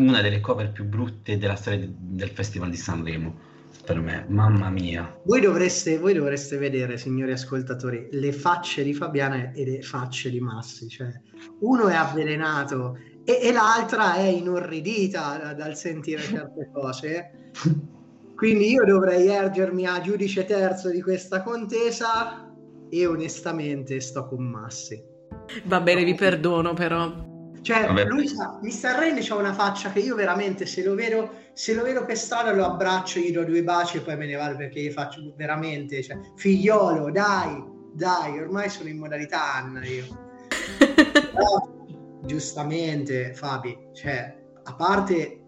una 0.00 0.20
delle 0.22 0.40
cover 0.40 0.72
più 0.72 0.84
brutte 0.84 1.38
della 1.38 1.56
storia 1.56 1.86
del 1.88 2.30
Festival 2.30 2.70
di 2.70 2.76
Sanremo. 2.76 3.48
per 3.84 4.00
me, 4.00 4.24
mamma 4.28 4.68
mia. 4.68 5.20
Voi 5.24 5.40
dovreste, 5.40 5.98
voi 5.98 6.14
dovreste 6.14 6.58
vedere, 6.58 6.98
signori 6.98 7.32
ascoltatori, 7.32 8.08
le 8.12 8.32
facce 8.32 8.82
di 8.82 8.92
Fabiana 8.94 9.52
e 9.52 9.64
le 9.64 9.82
facce 9.82 10.30
di 10.30 10.40
Massi. 10.40 10.88
Cioè, 10.88 11.08
uno 11.60 11.88
è 11.88 11.94
avvelenato 11.94 12.98
e, 13.24 13.40
e 13.42 13.52
l'altra 13.52 14.14
è 14.16 14.26
inorridita 14.26 15.54
dal 15.54 15.76
sentire 15.76 16.22
certe 16.22 16.70
cose. 16.72 17.50
Quindi 18.34 18.70
io 18.70 18.84
dovrei 18.84 19.28
ergermi 19.28 19.86
a 19.86 20.00
giudice 20.00 20.44
terzo 20.44 20.90
di 20.90 21.02
questa 21.02 21.42
contesa 21.42 22.49
e 22.90 23.06
onestamente 23.06 24.00
sto 24.00 24.26
con 24.26 24.44
Massi. 24.44 25.02
Va 25.64 25.80
bene, 25.80 26.04
vi 26.04 26.14
perdono 26.14 26.74
però. 26.74 27.28
Cioè, 27.62 27.86
Vabbè. 27.86 28.04
lui 28.06 28.26
sa, 28.26 28.58
Mr. 28.62 28.96
Rain 28.96 29.18
ha 29.28 29.34
una 29.34 29.52
faccia 29.52 29.92
che 29.92 30.00
io 30.00 30.14
veramente, 30.14 30.64
se 30.64 30.82
lo 30.82 30.94
vedo, 30.94 31.30
se 31.52 31.74
lo 31.74 31.82
vedo 31.82 32.04
per 32.04 32.16
strada 32.16 32.52
lo 32.52 32.64
abbraccio, 32.64 33.18
gli 33.18 33.32
do 33.32 33.44
due 33.44 33.62
baci 33.62 33.98
e 33.98 34.00
poi 34.00 34.16
me 34.16 34.26
ne 34.26 34.34
vado 34.34 34.56
perché 34.56 34.80
gli 34.80 34.90
faccio 34.90 35.34
veramente, 35.36 36.02
cioè, 36.02 36.18
figliolo, 36.36 37.10
dai, 37.10 37.62
dai, 37.92 38.40
ormai 38.40 38.70
sono 38.70 38.88
in 38.88 38.98
modalità 38.98 39.54
Anna 39.54 39.84
io. 39.84 40.06
Però, 41.32 42.20
giustamente, 42.24 43.34
Fabi, 43.34 43.76
cioè, 43.92 44.38
a 44.62 44.74
parte 44.74 45.40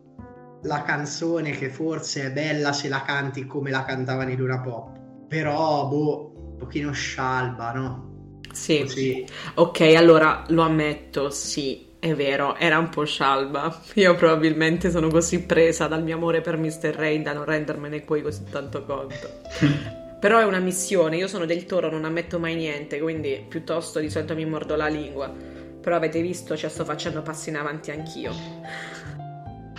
la 0.62 0.82
canzone 0.82 1.50
che 1.52 1.70
forse 1.70 2.26
è 2.26 2.32
bella 2.32 2.72
se 2.72 2.88
la 2.88 3.02
canti 3.02 3.46
come 3.46 3.70
la 3.70 3.84
cantavano 3.84 4.30
in 4.30 4.36
Luna 4.36 4.60
Pop, 4.60 5.00
però, 5.28 5.88
boh, 5.88 6.31
pochino 6.62 6.92
scialba, 6.92 7.72
no? 7.72 8.10
Sì. 8.52 8.80
Così. 8.80 9.26
Ok, 9.54 9.80
allora 9.96 10.44
lo 10.48 10.62
ammetto, 10.62 11.30
sì, 11.30 11.88
è 11.98 12.14
vero, 12.14 12.56
era 12.56 12.78
un 12.78 12.88
po' 12.88 13.04
scialba. 13.04 13.80
Io 13.94 14.14
probabilmente 14.14 14.90
sono 14.90 15.08
così 15.08 15.42
presa 15.42 15.86
dal 15.86 16.02
mio 16.02 16.16
amore 16.16 16.40
per 16.40 16.56
Mr. 16.56 16.94
Rain 16.94 17.22
da 17.22 17.32
non 17.32 17.44
rendermene 17.44 18.00
poi 18.00 18.22
così 18.22 18.44
tanto 18.50 18.84
conto. 18.84 19.40
Però 20.22 20.38
è 20.38 20.44
una 20.44 20.60
missione, 20.60 21.16
io 21.16 21.26
sono 21.26 21.46
del 21.46 21.66
toro, 21.66 21.90
non 21.90 22.04
ammetto 22.04 22.38
mai 22.38 22.54
niente, 22.54 23.00
quindi 23.00 23.44
piuttosto 23.48 23.98
di 23.98 24.08
solito 24.08 24.36
mi 24.36 24.46
mordo 24.46 24.76
la 24.76 24.86
lingua. 24.86 25.28
Però 25.28 25.96
avete 25.96 26.20
visto, 26.20 26.56
ci 26.56 26.68
sto 26.68 26.84
facendo 26.84 27.22
passi 27.22 27.48
in 27.48 27.56
avanti 27.56 27.90
anch'io. 27.90 28.32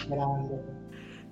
Grande. 0.06 0.64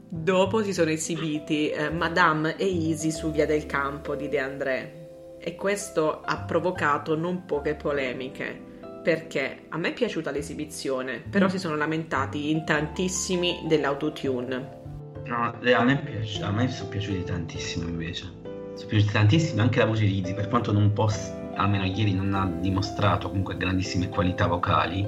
Dopo 0.07 0.63
si 0.63 0.71
sono 0.71 0.91
esibiti 0.91 1.71
eh, 1.71 1.89
Madame 1.89 2.55
e 2.55 2.65
Easy 2.65 3.11
su 3.11 3.31
Via 3.31 3.45
del 3.45 3.65
Campo 3.65 4.15
di 4.15 4.29
De 4.29 4.39
André 4.39 5.00
e 5.43 5.55
questo 5.55 6.21
ha 6.21 6.37
provocato 6.37 7.15
non 7.15 7.45
poche 7.45 7.75
polemiche 7.75 8.69
perché 9.01 9.63
a 9.69 9.77
me 9.77 9.89
è 9.89 9.93
piaciuta 9.93 10.29
l'esibizione, 10.29 11.23
però 11.27 11.47
mm. 11.47 11.49
si 11.49 11.57
sono 11.59 11.75
lamentati 11.75 12.51
in 12.51 12.63
tantissimi 12.65 13.63
dell'autotune. 13.67 14.79
No, 15.25 15.59
eh, 15.61 15.73
a 15.73 15.83
me, 15.83 15.97
piace, 15.97 16.43
a 16.43 16.51
me 16.51 16.69
sono 16.69 16.89
piaciuti 16.89 17.23
tantissimo 17.23 17.87
invece. 17.87 18.31
Sono 18.75 18.87
piaciuti 18.87 19.11
tantissimo 19.11 19.61
anche 19.61 19.79
la 19.79 19.85
voce 19.85 20.05
di 20.05 20.19
Izzy, 20.19 20.35
per 20.35 20.49
quanto 20.49 20.71
non 20.71 20.93
possa, 20.93 21.51
almeno 21.55 21.85
ieri 21.85 22.13
non 22.13 22.33
ha 22.35 22.45
dimostrato 22.59 23.29
comunque 23.29 23.57
grandissime 23.57 24.09
qualità 24.09 24.45
vocali, 24.45 25.07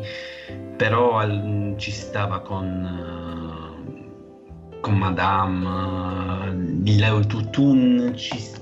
però 0.75 1.17
al, 1.17 1.75
ci 1.77 1.91
stava 1.91 2.41
con, 2.41 3.77
uh, 4.73 4.79
con 4.79 4.97
Madame, 4.97 5.67
uh, 5.67 6.97
l'autotune 6.97 8.15
ci 8.15 8.37
stava 8.39 8.52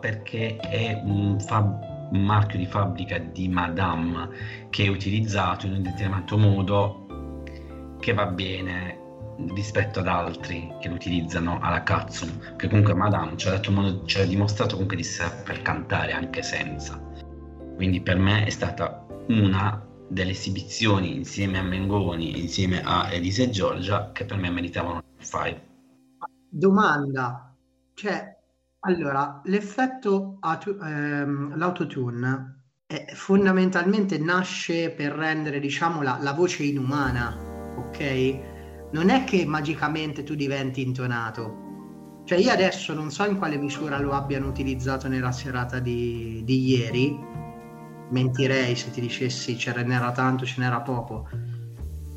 perché 0.00 0.56
è 0.56 1.00
un 1.04 1.38
fab 1.40 1.94
un 2.10 2.24
marchio 2.24 2.58
di 2.58 2.66
fabbrica 2.66 3.18
di 3.18 3.48
Madame 3.48 4.28
che 4.70 4.84
è 4.84 4.88
utilizzato 4.88 5.66
in 5.66 5.74
un 5.74 5.82
determinato 5.82 6.38
modo 6.38 7.44
che 7.98 8.12
va 8.12 8.26
bene 8.26 9.04
rispetto 9.54 10.00
ad 10.00 10.06
altri 10.06 10.72
che 10.80 10.88
lo 10.88 10.94
utilizzano 10.94 11.58
alla 11.60 11.82
cazzo 11.82 12.26
che 12.56 12.68
comunque 12.68 12.94
Madame 12.94 13.36
ci 13.36 13.48
ha, 13.48 13.60
modo, 13.70 14.04
ci 14.06 14.20
ha 14.20 14.26
dimostrato 14.26 14.72
comunque 14.72 14.96
di 14.96 15.02
saper 15.02 15.62
cantare 15.62 16.12
anche 16.12 16.42
senza. 16.42 16.98
Quindi 17.74 18.00
per 18.00 18.16
me 18.16 18.44
è 18.44 18.50
stata 18.50 19.04
una 19.28 19.84
delle 20.08 20.30
esibizioni 20.30 21.16
insieme 21.16 21.58
a 21.58 21.62
Mengoni 21.62 22.38
insieme 22.40 22.80
a 22.82 23.12
Elise 23.12 23.44
e 23.44 23.50
Giorgia 23.50 24.12
che 24.12 24.24
per 24.24 24.36
me 24.36 24.50
meritavano 24.50 25.02
il 25.18 25.24
5 25.24 25.62
domanda. 26.48 27.54
Cioè 27.94 28.35
allora, 28.86 29.40
l'effetto 29.44 30.36
atu- 30.40 30.80
ehm, 30.80 31.56
l'autotune 31.56 32.62
è, 32.86 33.06
fondamentalmente 33.14 34.16
nasce 34.18 34.90
per 34.90 35.12
rendere, 35.12 35.58
diciamo, 35.58 36.02
la, 36.02 36.18
la 36.20 36.32
voce 36.32 36.62
inumana, 36.62 37.36
ok? 37.76 38.38
Non 38.92 39.08
è 39.08 39.24
che 39.24 39.44
magicamente 39.44 40.22
tu 40.22 40.36
diventi 40.36 40.82
intonato. 40.82 41.64
Cioè 42.24 42.38
io 42.38 42.50
adesso 42.50 42.94
non 42.94 43.10
so 43.10 43.24
in 43.24 43.38
quale 43.38 43.56
misura 43.56 43.98
lo 43.98 44.12
abbiano 44.12 44.46
utilizzato 44.46 45.08
nella 45.08 45.32
serata 45.32 45.80
di, 45.80 46.42
di 46.44 46.68
ieri, 46.68 47.18
mentirei 48.10 48.76
se 48.76 48.90
ti 48.90 49.00
dicessi 49.00 49.58
ce 49.58 49.72
n'era 49.82 50.12
tanto, 50.12 50.44
ce 50.44 50.60
n'era 50.60 50.80
poco. 50.80 51.28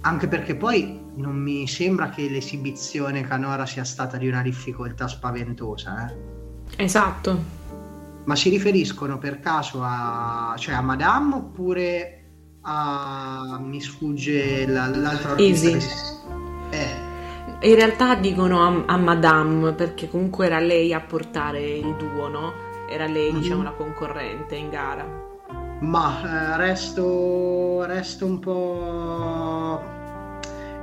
Anche 0.01 0.27
perché 0.27 0.55
poi 0.55 1.01
non 1.15 1.35
mi 1.35 1.67
sembra 1.67 2.09
che 2.09 2.29
l'esibizione 2.29 3.21
canora 3.21 3.65
sia 3.65 3.83
stata 3.83 4.17
di 4.17 4.27
una 4.27 4.43
difficoltà 4.43 5.07
spaventosa, 5.07 6.07
eh? 6.07 6.38
Esatto. 6.75 7.57
Ma 8.25 8.35
si 8.35 8.49
riferiscono 8.49 9.17
per 9.17 9.39
caso 9.39 9.81
a, 9.81 10.53
cioè 10.57 10.75
a 10.75 10.81
Madame 10.81 11.35
oppure 11.35 12.19
a 12.61 13.57
mi 13.61 13.81
sfugge 13.81 14.67
la, 14.67 14.87
l'altro 14.87 15.31
artista? 15.31 15.69
Easy. 15.69 15.89
Eh. 16.71 17.07
In 17.61 17.75
realtà 17.75 18.15
dicono 18.15 18.61
a, 18.61 18.83
a, 18.93 18.97
Madame 18.97 19.73
perché 19.73 20.09
comunque 20.09 20.45
era 20.45 20.59
lei 20.59 20.93
a 20.93 20.99
portare 20.99 21.59
il 21.59 21.95
duo, 21.95 22.27
no? 22.27 22.53
Era 22.89 23.05
lei, 23.05 23.31
mm-hmm. 23.31 23.41
diciamo, 23.41 23.63
la 23.63 23.71
concorrente 23.71 24.55
in 24.55 24.69
gara. 24.69 25.05
Ma 25.81 26.53
eh, 26.53 26.57
resto, 26.57 27.85
resto 27.85 28.25
un 28.25 28.39
po' 28.39 29.81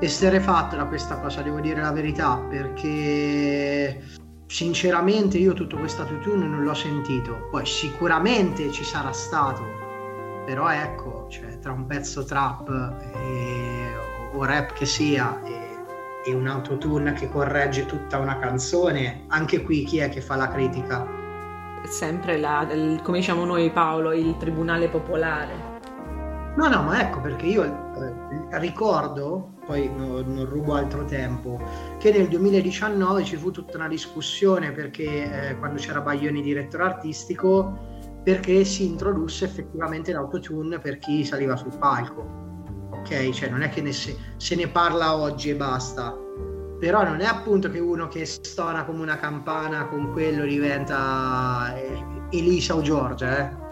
esterefatto 0.01 0.77
da 0.77 0.85
questa 0.87 1.19
cosa, 1.19 1.43
devo 1.43 1.61
dire 1.61 1.81
la 1.81 1.93
verità, 1.93 2.37
perché 2.37 4.03
sinceramente 4.47 5.39
io 5.39 5.53
tutto 5.53 5.77
questo 5.77 6.03
autotune 6.03 6.47
non 6.47 6.63
l'ho 6.63 6.75
sentito. 6.75 7.49
Poi 7.51 7.67
sicuramente 7.67 8.71
ci 8.73 8.85
sarà 8.85 9.13
stato 9.13 9.87
però 10.47 10.71
ecco 10.71 11.27
cioè, 11.29 11.59
tra 11.59 11.73
un 11.73 11.87
pezzo 11.87 12.25
trap 12.25 12.69
e, 13.17 13.93
o 14.33 14.45
rap 14.45 14.73
che 14.75 14.87
sia 14.87 15.43
e, 15.43 15.85
e 16.25 16.33
un 16.33 16.47
autotune 16.47 17.13
che 17.15 17.29
corregge 17.29 17.85
tutta 17.85 18.19
una 18.19 18.39
canzone 18.39 19.25
anche 19.27 19.63
qui 19.63 19.83
chi 19.83 19.99
è 19.99 20.09
che 20.09 20.21
fa 20.21 20.37
la 20.37 20.49
critica? 20.49 21.05
Sempre 21.83 22.39
la, 22.39 22.67
il, 22.73 23.01
come 23.03 23.19
diciamo 23.19 23.45
noi 23.45 23.71
Paolo 23.71 24.13
il 24.13 24.37
tribunale 24.39 24.89
popolare. 24.89 25.75
No 26.57 26.69
no 26.69 26.83
ma 26.83 27.01
ecco 27.01 27.21
perché 27.21 27.47
io 27.47 27.65
eh, 27.65 28.59
ricordo 28.59 29.56
poi 29.67 29.91
no, 29.95 30.23
non 30.23 30.47
rubo 30.47 30.75
altro 30.75 31.05
tempo, 31.05 31.61
che 31.99 32.13
nel 32.13 32.29
2019 32.29 33.25
ci 33.25 33.37
fu 33.37 33.51
tutta 33.51 33.77
una 33.77 33.89
discussione 33.89 34.71
perché 34.71 35.51
eh, 35.51 35.59
quando 35.59 35.79
c'era 35.81 36.01
Baglioni 36.01 36.41
direttore 36.41 36.85
artistico, 36.85 37.77
perché 38.23 38.65
si 38.65 38.87
introdusse 38.87 39.45
effettivamente 39.45 40.13
l'autotune 40.13 40.79
per 40.79 40.99
chi 40.99 41.25
saliva 41.25 41.57
sul 41.57 41.77
palco. 41.79 42.45
Ok, 42.93 43.31
cioè 43.31 43.49
non 43.49 43.63
è 43.63 43.69
che 43.69 43.83
ne 43.83 43.93
se, 43.93 44.17
se 44.37 44.55
ne 44.55 44.69
parla 44.69 45.17
oggi 45.17 45.51
e 45.51 45.57
basta, 45.57 46.17
però 46.79 47.05
non 47.05 47.21
è 47.21 47.27
appunto 47.27 47.69
che 47.69 47.79
uno 47.79 48.09
che 48.09 48.25
stona 48.25 48.85
come 48.85 49.03
una 49.03 49.19
campana 49.19 49.87
con 49.87 50.13
quello 50.13 50.45
diventa 50.45 51.75
eh, 51.77 52.03
Elisa 52.31 52.75
o 52.75 52.83
Giorgia, 52.83 53.51
eh 53.51 53.66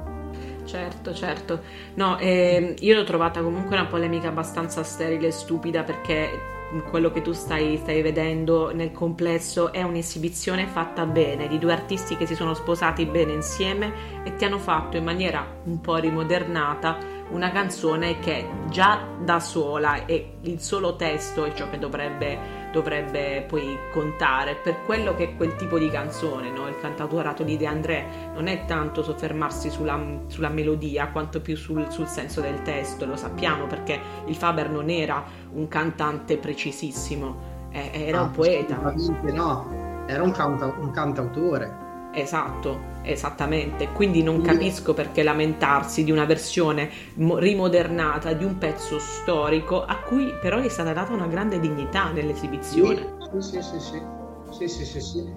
Certo, 0.65 1.13
certo. 1.13 1.63
No, 1.95 2.19
eh, 2.19 2.75
io 2.79 2.95
l'ho 2.95 3.05
trovata 3.05 3.43
comunque 3.43 3.77
una 3.77 3.87
polemica 3.87 4.29
abbastanza 4.29 4.83
sterile 4.83 5.29
e 5.29 5.31
stupida 5.31 5.83
perché 5.83 6.53
quello 6.89 7.11
che 7.13 7.23
tu 7.23 7.33
stai, 7.33 7.77
stai, 7.77 8.03
vedendo 8.03 8.75
nel 8.75 8.91
complesso 8.91 9.73
è 9.73 9.83
un'esibizione 9.83 10.67
fatta 10.67 11.05
bene 11.07 11.47
di 11.47 11.59
due 11.59 11.73
artisti 11.73 12.17
che 12.17 12.27
si 12.27 12.35
sono 12.35 12.55
sposati 12.55 13.05
bene 13.07 13.33
insieme 13.33 14.23
e 14.25 14.35
ti 14.37 14.45
hanno 14.45 14.59
fatto 14.59 14.97
in 14.97 15.05
maniera 15.05 15.47
un 15.65 15.81
po' 15.81 15.97
rimodernata 15.97 16.99
una 17.31 17.51
canzone 17.51 18.19
che 18.19 18.49
già 18.71 19.07
da 19.21 19.41
sola 19.41 20.07
e 20.07 20.37
il 20.43 20.61
solo 20.61 20.97
testo 20.97 21.45
è 21.45 21.53
ciò 21.53 21.71
che 21.71 21.79
dovrebbe 21.79 22.64
dovrebbe 22.75 23.45
poi 23.47 23.79
contare 23.93 24.57
per 24.57 24.83
quello 24.85 25.15
che 25.15 25.25
è 25.25 25.37
quel 25.37 25.55
tipo 25.55 25.79
di 25.79 25.89
canzone, 25.89 26.51
no? 26.51 26.67
il 26.67 26.77
cantautorato 26.81 27.45
di 27.45 27.57
De 27.57 27.67
André 27.67 28.05
non 28.35 28.49
è 28.49 28.65
tanto 28.65 29.05
soffermarsi 29.05 29.71
sulla, 29.71 29.97
sulla 30.27 30.49
melodia 30.49 31.07
quanto 31.11 31.41
più 31.41 31.57
sul, 31.57 31.87
sul, 31.93 32.09
senso 32.09 32.41
del 32.41 32.63
testo, 32.63 33.07
lo 33.07 33.15
sappiamo 33.15 33.67
perché 33.67 34.01
il 34.27 34.35
Faber 34.35 34.71
non 34.71 34.91
era 34.91 35.23
un 35.53 35.69
cantante 35.69 36.37
precisissimo, 36.37 37.69
eh, 37.71 37.91
era 37.93 38.19
ah, 38.19 38.23
un 38.23 38.31
poeta. 38.33 38.93
No, 39.23 40.05
era 40.07 40.25
un, 40.25 40.33
canta, 40.33 40.67
un 40.67 40.91
cantautore. 40.91 41.83
Esatto, 42.15 42.93
esattamente. 43.03 43.89
Quindi 43.89 44.23
non 44.23 44.41
capisco 44.41 44.95
perché 44.95 45.23
lamentarsi 45.23 46.05
di 46.05 46.13
una 46.13 46.25
versione 46.25 46.89
rimodernata 47.17 48.33
di 48.33 48.45
un 48.45 48.57
pezzo 48.57 48.99
storico 49.01 49.85
a 49.85 49.97
cui 49.97 50.33
però 50.41 50.59
è 50.59 50.69
stata 50.69 50.93
data 50.93 51.13
una 51.13 51.27
grande 51.27 51.59
dignità 51.59 52.11
nell'esibizione. 52.13 53.15
Sì, 53.41 53.41
sì, 53.41 53.63
sì, 53.63 53.81
sì. 53.81 54.03
sì, 54.51 54.69
sì, 54.69 54.85
sì, 54.85 55.01
sì. 55.01 55.35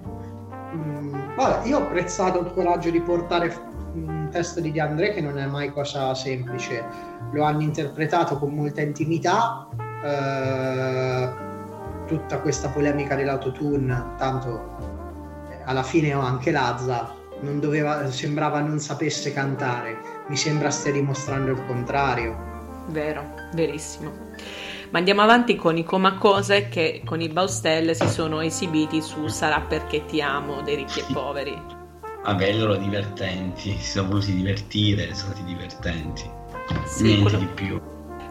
Mm, 0.74 1.34
vabbè, 1.34 1.66
io 1.66 1.78
ho 1.78 1.82
apprezzato 1.82 2.40
il 2.40 2.52
coraggio 2.52 2.90
di 2.90 3.00
portare 3.00 3.52
un 3.94 4.28
testo 4.30 4.60
di 4.60 4.70
De 4.70 4.80
André 4.80 5.12
che 5.12 5.20
non 5.20 5.36
è 5.38 5.46
mai 5.46 5.72
cosa 5.72 6.14
semplice. 6.14 6.84
Lo 7.32 7.42
hanno 7.42 7.62
interpretato 7.62 8.38
con 8.38 8.54
molta 8.54 8.82
intimità. 8.82 9.66
Eh, 10.04 11.46
tutta 12.06 12.40
questa 12.40 12.68
polemica 12.70 13.14
dell'autotune, 13.14 14.14
tanto 14.16 14.87
alla 15.68 15.82
fine 15.82 16.14
ho 16.14 16.20
anche 16.20 16.50
Lazza, 16.50 17.14
non 17.40 17.60
doveva, 17.60 18.10
sembrava 18.10 18.60
non 18.60 18.78
sapesse 18.78 19.32
cantare. 19.32 19.98
Mi 20.28 20.36
sembra 20.36 20.70
stia 20.70 20.92
dimostrando 20.92 21.50
il 21.50 21.64
contrario. 21.66 22.86
Vero, 22.88 23.34
verissimo. 23.52 24.10
Ma 24.90 24.98
andiamo 24.98 25.20
avanti 25.20 25.56
con 25.56 25.76
i 25.76 25.84
Comacose 25.84 26.68
che 26.70 27.02
con 27.04 27.20
i 27.20 27.28
Baustelle 27.28 27.94
si 27.94 28.08
sono 28.08 28.40
esibiti 28.40 29.02
su 29.02 29.26
Sarà 29.28 29.60
perché 29.60 30.06
ti 30.06 30.22
amo 30.22 30.62
dei 30.62 30.76
ricchi 30.76 31.00
e 31.00 31.04
poveri. 31.12 31.62
Vabbè, 32.24 32.52
loro 32.54 32.76
divertenti, 32.76 33.76
si 33.78 33.90
sono 33.90 34.08
voluti 34.08 34.34
divertire, 34.34 35.14
sono 35.14 35.34
stati 35.34 35.44
divertenti. 35.44 36.30
Sì, 36.86 37.02
Niente 37.02 37.22
quello... 37.22 37.38
di 37.38 37.46
più. 37.46 37.80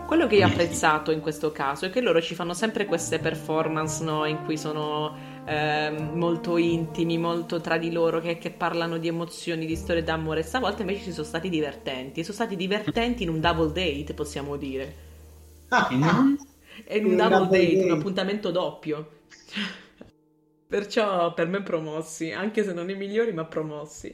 Quello 0.07 0.25
che 0.25 0.35
io 0.35 0.45
ho 0.45 0.49
apprezzato 0.49 1.11
in 1.11 1.19
questo 1.19 1.51
caso 1.51 1.85
è 1.85 1.89
che 1.91 2.01
loro 2.01 2.21
ci 2.21 2.33
fanno 2.33 2.53
sempre 2.53 2.85
queste 2.85 3.19
performance 3.19 4.03
no, 4.03 4.25
in 4.25 4.43
cui 4.45 4.57
sono 4.57 5.26
eh, 5.47 5.91
molto 5.91 6.57
intimi, 6.57 7.17
molto 7.17 7.61
tra 7.61 7.77
di 7.77 7.89
loro, 7.89 8.19
che, 8.19 8.37
che, 8.37 8.51
parlano 8.51 8.97
di 8.97 9.07
emozioni, 9.07 9.65
di 9.65 9.77
storie 9.77 10.03
d'amore. 10.03 10.43
Stavolta 10.43 10.81
invece 10.81 11.05
ci 11.05 11.11
sono 11.13 11.25
stati 11.25 11.47
divertenti. 11.47 12.21
Sono 12.21 12.35
stati 12.35 12.57
divertenti 12.57 13.23
in 13.23 13.29
un 13.29 13.39
double 13.39 13.71
date, 13.71 14.13
possiamo 14.13 14.57
dire. 14.57 15.05
Ah, 15.69 15.87
in 15.91 16.01
un, 16.01 16.37
in 16.89 17.05
un 17.05 17.15
double, 17.15 17.29
double 17.29 17.59
date, 17.59 17.75
date, 17.75 17.91
un 17.91 17.97
appuntamento 17.97 18.51
doppio. 18.51 19.11
Perciò 20.67 21.33
per 21.33 21.47
me 21.47 21.63
promossi, 21.63 22.31
anche 22.31 22.65
se 22.65 22.73
non 22.73 22.89
i 22.89 22.95
migliori, 22.95 23.31
ma 23.31 23.45
promossi. 23.45 24.13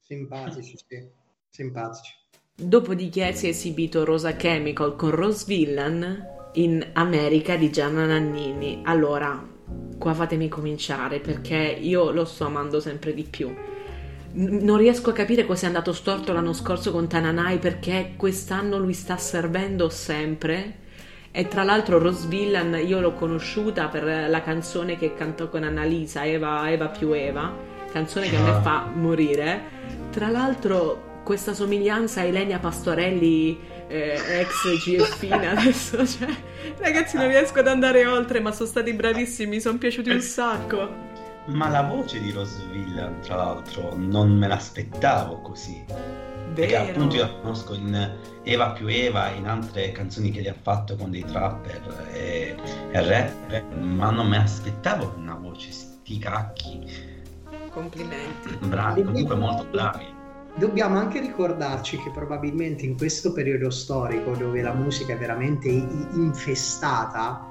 Simpatici, 0.00 0.76
sì. 0.76 1.08
Simpatici. 1.48 2.12
Dopodiché 2.56 3.32
si 3.32 3.46
è 3.46 3.50
esibito 3.50 4.04
Rosa 4.04 4.34
Chemical 4.34 4.96
con 4.96 5.10
Rose 5.10 5.44
Villain 5.46 6.50
in 6.54 6.90
America 6.94 7.54
di 7.54 7.70
Gianna 7.70 8.06
Nannini. 8.06 8.82
Allora, 8.84 9.53
qua 9.98 10.14
fatemi 10.14 10.48
cominciare 10.48 11.20
perché 11.20 11.56
io 11.80 12.10
lo 12.10 12.24
sto 12.24 12.46
amando 12.46 12.80
sempre 12.80 13.14
di 13.14 13.24
più. 13.24 13.54
non 14.32 14.76
riesco 14.76 15.10
a 15.10 15.12
capire 15.12 15.46
cosa 15.46 15.64
è 15.64 15.66
andato 15.66 15.92
storto 15.92 16.32
l'anno 16.32 16.52
scorso 16.52 16.90
con 16.90 17.08
Tananai 17.08 17.58
perché 17.58 18.14
quest'anno 18.16 18.78
lui 18.78 18.92
sta 18.92 19.16
servendo 19.16 19.88
sempre. 19.88 20.82
E 21.30 21.48
tra 21.48 21.64
l'altro 21.64 21.98
Rose 21.98 22.28
Villain 22.28 22.80
io 22.86 23.00
l'ho 23.00 23.14
conosciuta 23.14 23.88
per 23.88 24.28
la 24.28 24.42
canzone 24.42 24.96
che 24.96 25.14
cantò 25.14 25.48
con 25.48 25.64
Annalisa, 25.64 26.24
Eva, 26.24 26.70
Eva 26.70 26.88
più 26.88 27.12
Eva, 27.12 27.52
canzone 27.90 28.28
che 28.28 28.36
a 28.36 28.42
me 28.42 28.50
ah. 28.50 28.60
fa 28.60 28.90
morire. 28.94 29.62
Tra 30.10 30.28
l'altro 30.28 31.20
questa 31.24 31.54
somiglianza 31.54 32.20
a 32.20 32.24
Elenia 32.24 32.58
Pastorelli 32.58 33.58
eh, 33.88 34.40
ex 34.40 34.84
GFina 34.84 35.50
adesso 35.50 36.04
cioè, 36.06 36.28
ragazzi 36.78 37.16
non 37.16 37.28
riesco 37.28 37.58
ad 37.58 37.68
andare 37.68 38.06
oltre 38.06 38.40
ma 38.40 38.52
sono 38.52 38.68
stati 38.68 38.92
bravissimi 38.92 39.50
mi 39.50 39.60
sono 39.60 39.78
piaciuti 39.78 40.10
un 40.10 40.20
sacco. 40.20 41.12
Ma 41.46 41.68
la 41.68 41.82
voce 41.82 42.20
di 42.20 42.30
Rose 42.30 42.58
Villain 42.70 43.20
tra 43.20 43.36
l'altro 43.36 43.94
non 43.96 44.30
me 44.30 44.48
l'aspettavo 44.48 45.40
così. 45.40 45.84
Vero. 46.54 46.70
perché 46.70 46.76
appunto 46.76 47.16
io 47.16 47.22
la 47.22 47.32
conosco 47.40 47.74
in 47.74 48.16
Eva 48.44 48.70
più 48.70 48.86
Eva 48.86 49.30
in 49.30 49.46
altre 49.48 49.90
canzoni 49.90 50.30
che 50.30 50.40
gli 50.40 50.46
ha 50.46 50.54
fatto 50.54 50.94
con 50.94 51.10
dei 51.10 51.24
trapper 51.24 52.10
e, 52.12 52.54
e 52.92 53.08
rap 53.08 53.72
ma 53.72 54.10
non 54.10 54.28
me 54.28 54.36
l'aspettavo 54.38 55.14
una 55.16 55.34
voce 55.34 55.72
sti 55.72 56.18
cacchi. 56.18 57.12
Complimenti. 57.70 58.56
Bravi 58.60 59.02
comunque 59.02 59.34
molto 59.34 59.64
bravi 59.64 60.13
dobbiamo 60.56 60.98
anche 60.98 61.20
ricordarci 61.20 61.98
che 61.98 62.10
probabilmente 62.10 62.84
in 62.84 62.96
questo 62.96 63.32
periodo 63.32 63.70
storico 63.70 64.32
dove 64.32 64.62
la 64.62 64.72
musica 64.72 65.14
è 65.14 65.18
veramente 65.18 65.68
infestata 65.68 67.48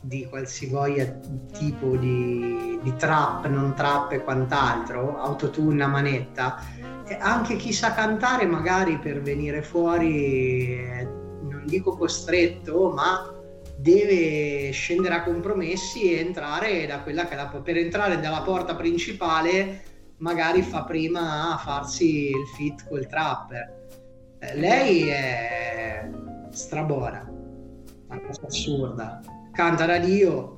di 0.00 0.26
qualsivoglia 0.28 1.18
tipo 1.56 1.96
di, 1.96 2.78
di 2.82 2.94
trap, 2.96 3.46
non 3.46 3.74
trap 3.74 4.12
e 4.12 4.22
quant'altro, 4.22 5.18
autotune 5.18 5.82
a 5.82 5.88
manetta, 5.88 6.62
anche 7.18 7.56
chi 7.56 7.72
sa 7.72 7.94
cantare 7.94 8.46
magari 8.46 8.98
per 8.98 9.22
venire 9.22 9.62
fuori, 9.62 10.76
non 11.48 11.62
dico 11.64 11.96
costretto, 11.96 12.90
ma 12.90 13.32
deve 13.76 14.70
scendere 14.72 15.14
a 15.14 15.22
compromessi 15.22 16.12
e 16.12 16.18
entrare 16.18 16.86
da 16.86 17.00
quella 17.00 17.26
che 17.26 17.34
la, 17.34 17.46
per 17.46 17.76
entrare 17.76 18.20
dalla 18.20 18.42
porta 18.42 18.74
principale 18.76 19.93
magari 20.18 20.62
fa 20.62 20.84
prima 20.84 21.52
a 21.52 21.56
farsi 21.58 22.30
il 22.30 22.46
fit 22.54 22.86
col 22.88 23.06
trapper. 23.06 23.82
Eh, 24.38 24.56
lei 24.56 25.08
è 25.08 26.08
strabona, 26.50 27.30
una 28.08 28.20
cosa 28.20 28.46
assurda. 28.46 29.20
Canta 29.52 29.86
da 29.86 29.98
Dio, 29.98 30.54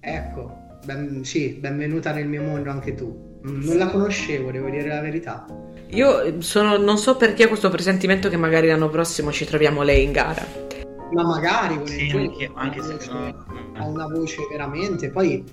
ecco, 0.00 0.56
ben, 0.84 1.24
sì, 1.24 1.54
benvenuta 1.60 2.12
nel 2.12 2.28
mio 2.28 2.42
mondo 2.42 2.70
anche 2.70 2.94
tu. 2.94 3.32
Non 3.42 3.76
la 3.76 3.88
conoscevo, 3.88 4.50
devo 4.50 4.70
dire 4.70 4.88
la 4.88 5.00
verità. 5.00 5.44
Io 5.88 6.40
sono, 6.40 6.78
non 6.78 6.96
so 6.96 7.16
perché 7.16 7.44
ho 7.44 7.48
questo 7.48 7.68
presentimento 7.68 8.28
che 8.28 8.36
magari 8.36 8.68
l'anno 8.68 8.88
prossimo 8.88 9.30
ci 9.30 9.44
troviamo 9.44 9.82
lei 9.82 10.02
in 10.02 10.12
gara. 10.12 10.44
Ma 11.12 11.22
magari, 11.24 11.86
sì, 11.86 12.10
anche, 12.10 12.50
anche 12.54 12.82
se 12.82 12.96
ha 13.76 13.84
una 13.86 14.06
voce 14.06 14.38
veramente. 14.50 15.10
Poi 15.10 15.44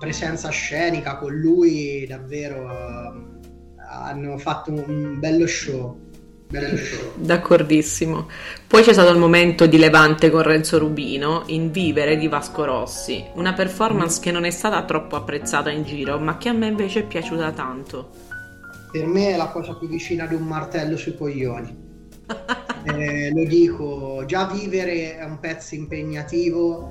presenza 0.00 0.48
scenica 0.48 1.18
con 1.18 1.34
lui 1.34 2.06
davvero 2.08 2.64
uh, 2.64 3.38
hanno 3.76 4.38
fatto 4.38 4.72
un 4.72 5.18
bello 5.18 5.46
show. 5.46 5.94
bello 6.48 6.74
show. 6.78 7.12
D'accordissimo. 7.16 8.26
Poi 8.66 8.82
c'è 8.82 8.94
stato 8.94 9.10
il 9.10 9.18
momento 9.18 9.66
di 9.66 9.76
Levante 9.76 10.30
con 10.30 10.40
Renzo 10.40 10.78
Rubino 10.78 11.42
in 11.48 11.70
Vivere 11.70 12.16
di 12.16 12.28
Vasco 12.28 12.64
Rossi, 12.64 13.22
una 13.34 13.52
performance 13.52 14.20
mm. 14.20 14.22
che 14.22 14.30
non 14.32 14.44
è 14.44 14.50
stata 14.50 14.82
troppo 14.86 15.16
apprezzata 15.16 15.70
in 15.70 15.82
giro, 15.82 16.18
ma 16.18 16.38
che 16.38 16.48
a 16.48 16.54
me 16.54 16.68
invece 16.68 17.00
è 17.00 17.06
piaciuta 17.06 17.52
tanto. 17.52 18.08
Per 18.90 19.06
me 19.06 19.34
è 19.34 19.36
la 19.36 19.48
cosa 19.48 19.74
più 19.74 19.86
vicina 19.86 20.24
ad 20.24 20.32
un 20.32 20.44
martello 20.44 20.96
sui 20.96 21.14
coglioni. 21.14 21.88
eh, 22.84 23.30
lo 23.34 23.44
dico, 23.44 24.24
già 24.24 24.46
Vivere 24.46 25.18
è 25.18 25.24
un 25.24 25.38
pezzo 25.40 25.74
impegnativo 25.74 26.90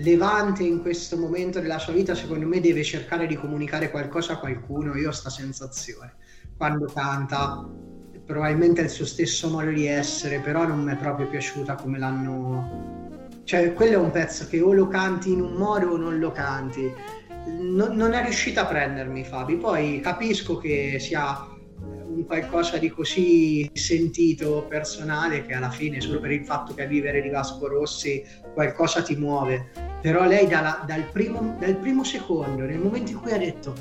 Levante 0.00 0.62
in 0.62 0.80
questo 0.80 1.16
momento 1.16 1.58
della 1.58 1.78
sua 1.78 1.92
vita 1.92 2.14
secondo 2.14 2.46
me 2.46 2.60
deve 2.60 2.84
cercare 2.84 3.26
di 3.26 3.34
comunicare 3.34 3.90
qualcosa 3.90 4.34
a 4.34 4.38
qualcuno, 4.38 4.94
io 4.94 5.06
ho 5.06 5.10
questa 5.10 5.30
sensazione. 5.30 6.14
Quando 6.56 6.86
canta 6.86 7.68
probabilmente 8.24 8.82
è 8.82 8.84
il 8.84 8.90
suo 8.90 9.06
stesso 9.06 9.48
modo 9.48 9.70
di 9.70 9.86
essere, 9.86 10.38
però 10.38 10.66
non 10.66 10.84
mi 10.84 10.92
è 10.92 10.96
proprio 10.96 11.26
piaciuta 11.28 11.74
come 11.74 11.98
l'hanno... 11.98 13.26
Cioè, 13.42 13.72
quello 13.72 13.94
è 13.94 13.96
un 13.96 14.10
pezzo 14.10 14.46
che 14.46 14.60
o 14.60 14.72
lo 14.72 14.86
canti 14.86 15.32
in 15.32 15.40
un 15.40 15.54
modo 15.54 15.88
o 15.88 15.96
non 15.96 16.18
lo 16.18 16.30
canti. 16.30 16.92
Non, 17.46 17.96
non 17.96 18.12
è 18.12 18.22
riuscita 18.22 18.62
a 18.62 18.66
prendermi 18.66 19.24
Fabi, 19.24 19.56
poi 19.56 20.00
capisco 20.00 20.58
che 20.58 20.98
sia 21.00 21.57
un 22.18 22.26
qualcosa 22.26 22.78
di 22.78 22.90
così 22.90 23.70
sentito, 23.72 24.66
personale, 24.68 25.46
che 25.46 25.54
alla 25.54 25.70
fine 25.70 26.00
solo 26.00 26.20
per 26.20 26.32
il 26.32 26.44
fatto 26.44 26.74
che 26.74 26.82
a 26.82 26.86
vivere 26.86 27.22
di 27.22 27.30
Vasco 27.30 27.68
Rossi 27.68 28.24
qualcosa 28.52 29.02
ti 29.02 29.14
muove. 29.16 29.70
Però 30.00 30.24
lei 30.26 30.46
dalla, 30.46 30.84
dal, 30.86 31.04
primo, 31.10 31.56
dal 31.58 31.76
primo 31.76 32.04
secondo, 32.04 32.64
nel 32.64 32.78
momento 32.78 33.12
in 33.12 33.20
cui 33.20 33.32
ha 33.32 33.38
detto 33.38 33.74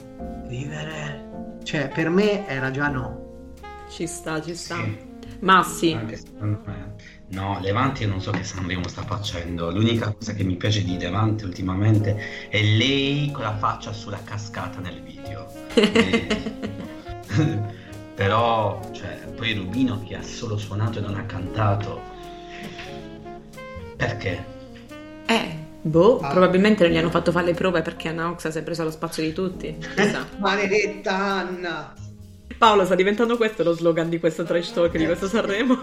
vivere, 0.47 1.57
cioè 1.63 1.89
per 1.89 2.09
me 2.09 2.47
era 2.47 2.71
già 2.71 2.87
no. 2.87 3.55
Ci 3.89 4.07
sta, 4.07 4.41
ci 4.41 4.55
sta. 4.55 4.75
Sì. 4.75 5.05
Massi. 5.39 5.95
No, 7.29 7.59
Levante 7.59 8.05
non 8.07 8.21
so 8.21 8.31
che 8.31 8.43
Sanremo 8.43 8.87
sta 8.87 9.03
facendo. 9.03 9.69
L'unica 9.69 10.11
cosa 10.11 10.33
che 10.33 10.43
mi 10.43 10.55
piace 10.55 10.83
di 10.83 10.97
Levante 10.97 11.45
ultimamente 11.45 12.49
è 12.49 12.61
lei 12.61 13.29
con 13.31 13.43
la 13.43 13.55
faccia 13.55 13.93
sulla 13.93 14.19
cascata 14.23 14.79
nel 14.79 15.01
video. 15.03 15.45
Però, 18.17 18.81
cioè, 18.93 19.15
poi 19.35 19.53
Rubino 19.53 20.03
che 20.03 20.15
ha 20.15 20.23
solo 20.23 20.57
suonato 20.57 20.97
e 20.97 21.01
non 21.01 21.13
ha 21.13 21.25
cantato. 21.25 22.01
Perché? 23.95 24.43
Eh, 25.27 25.57
boh, 25.83 26.17
ah. 26.21 26.29
probabilmente 26.29 26.83
non 26.83 26.93
gli 26.93 26.97
hanno 26.97 27.11
fatto 27.11 27.31
fare 27.31 27.45
le 27.45 27.53
prove 27.53 27.83
perché 27.83 28.07
Anna 28.07 28.31
Oxa 28.31 28.49
si 28.49 28.57
è 28.57 28.63
presa 28.63 28.83
lo 28.83 28.89
spazio 28.89 29.21
di 29.21 29.33
tutti. 29.33 29.77
Maledetta 30.39 31.15
Anna! 31.15 31.93
Paolo, 32.57 32.85
sta 32.85 32.95
diventando 32.95 33.37
questo 33.37 33.61
lo 33.61 33.73
slogan 33.73 34.09
di 34.09 34.19
questo 34.19 34.43
trash 34.43 34.73
talk 34.73 34.97
di 34.97 35.05
questo 35.05 35.27
Sanremo. 35.27 35.77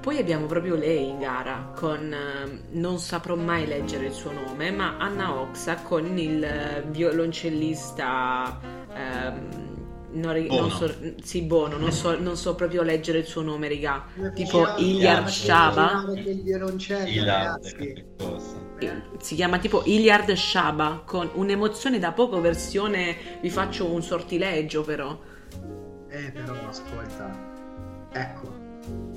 Poi 0.00 0.16
abbiamo 0.16 0.46
proprio 0.46 0.76
lei 0.76 1.10
in 1.10 1.18
gara 1.18 1.72
con 1.76 2.10
uh, 2.10 2.58
non 2.70 2.98
saprò 2.98 3.36
mai 3.36 3.66
leggere 3.66 4.06
il 4.06 4.12
suo 4.12 4.32
nome, 4.32 4.70
ma 4.70 4.96
Anna 4.96 5.34
Oxa 5.34 5.82
con 5.82 6.16
il 6.16 6.42
uh, 6.42 6.88
violoncellista 6.88 8.58
uh, 8.88 9.75
non, 10.16 10.46
non 10.48 10.70
so, 10.70 10.92
sì, 11.22 11.42
Bono, 11.42 11.76
non 11.76 11.92
so, 11.92 12.18
non 12.18 12.36
so, 12.36 12.54
proprio 12.54 12.82
leggere 12.82 13.18
il 13.18 13.26
suo 13.26 13.42
nome, 13.42 13.68
raga. 13.68 14.06
Tipo 14.34 14.74
Iliar 14.78 15.30
Shaba. 15.30 16.04
Il 16.14 16.42
violoncello, 16.42 17.60
si 19.20 19.34
chiama 19.34 19.58
tipo 19.58 19.82
Iliard 19.86 20.32
Shaba 20.32 21.02
con 21.04 21.30
un'emozione 21.34 21.98
da 21.98 22.12
poco 22.12 22.40
versione 22.40 23.16
vi 23.40 23.50
faccio 23.50 23.90
un 23.90 24.02
sortileggio 24.02 24.82
però. 24.82 25.18
Eh 26.08 26.30
però 26.30 26.54
ascolta, 26.68 28.08
ecco, 28.12 28.54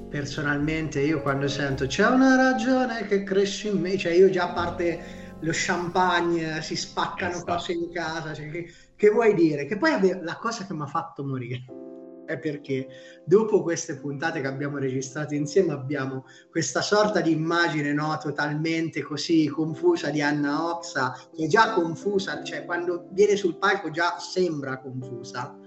personalmente 0.10 1.02
io 1.02 1.22
quando 1.22 1.48
sento 1.48 1.86
c'è 1.86 2.08
una 2.08 2.36
ragione 2.36 3.06
che 3.06 3.24
cresce 3.24 3.70
in 3.70 3.80
me, 3.80 3.98
cioè 3.98 4.14
io 4.14 4.30
già 4.30 4.50
a 4.50 4.54
parte 4.54 5.28
lo 5.42 5.52
champagne, 5.54 6.62
si 6.62 6.76
spaccano 6.76 7.36
esatto. 7.36 7.54
cose 7.54 7.72
in 7.74 7.92
casa, 7.92 8.34
cioè, 8.34 8.50
che, 8.50 8.72
che, 9.00 9.10
vuoi 9.10 9.34
dire? 9.34 9.66
Che 9.66 9.78
poi 9.78 9.92
la 10.22 10.38
cosa 10.38 10.68
che 10.68 10.74
mi 10.74 10.82
ha 10.82 10.86
fatto 10.86 11.24
morire 11.24 11.64
è 12.28 12.38
perché 12.38 12.88
dopo 13.24 13.64
queste 13.64 13.96
puntate 13.98 14.42
che 14.42 14.48
abbiamo 14.48 14.78
registrato 14.78 15.34
insieme 15.34 15.72
abbiamo 15.72 16.26
questa 16.52 16.82
sorta 16.82 17.22
di 17.22 17.32
immagine 17.32 17.94
no, 17.94 18.18
totalmente 18.22 19.02
così 19.02 19.48
confusa 19.48 20.10
di 20.10 20.22
Anna 20.22 20.76
Oxa, 20.76 21.16
che 21.34 21.46
è 21.46 21.48
già 21.48 21.72
confusa, 21.74 22.44
cioè 22.44 22.66
quando 22.66 23.08
viene 23.12 23.38
sul 23.38 23.58
palco 23.58 23.90
già 23.90 24.20
sembra 24.20 24.80
confusa, 24.80 25.58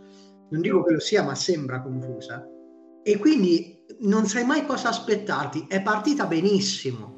non 0.51 0.61
dico 0.61 0.85
che 0.85 0.93
lo 0.93 1.01
sia, 1.01 1.23
ma 1.23 1.35
sembra 1.35 1.81
confusa. 1.81 2.47
E 3.03 3.17
quindi 3.17 3.83
non 4.01 4.27
sai 4.27 4.45
mai 4.45 4.67
cosa 4.67 4.91
aspettarti, 4.91 5.65
è 5.69 5.83
partita 5.83 6.27
benissimo 6.27 7.13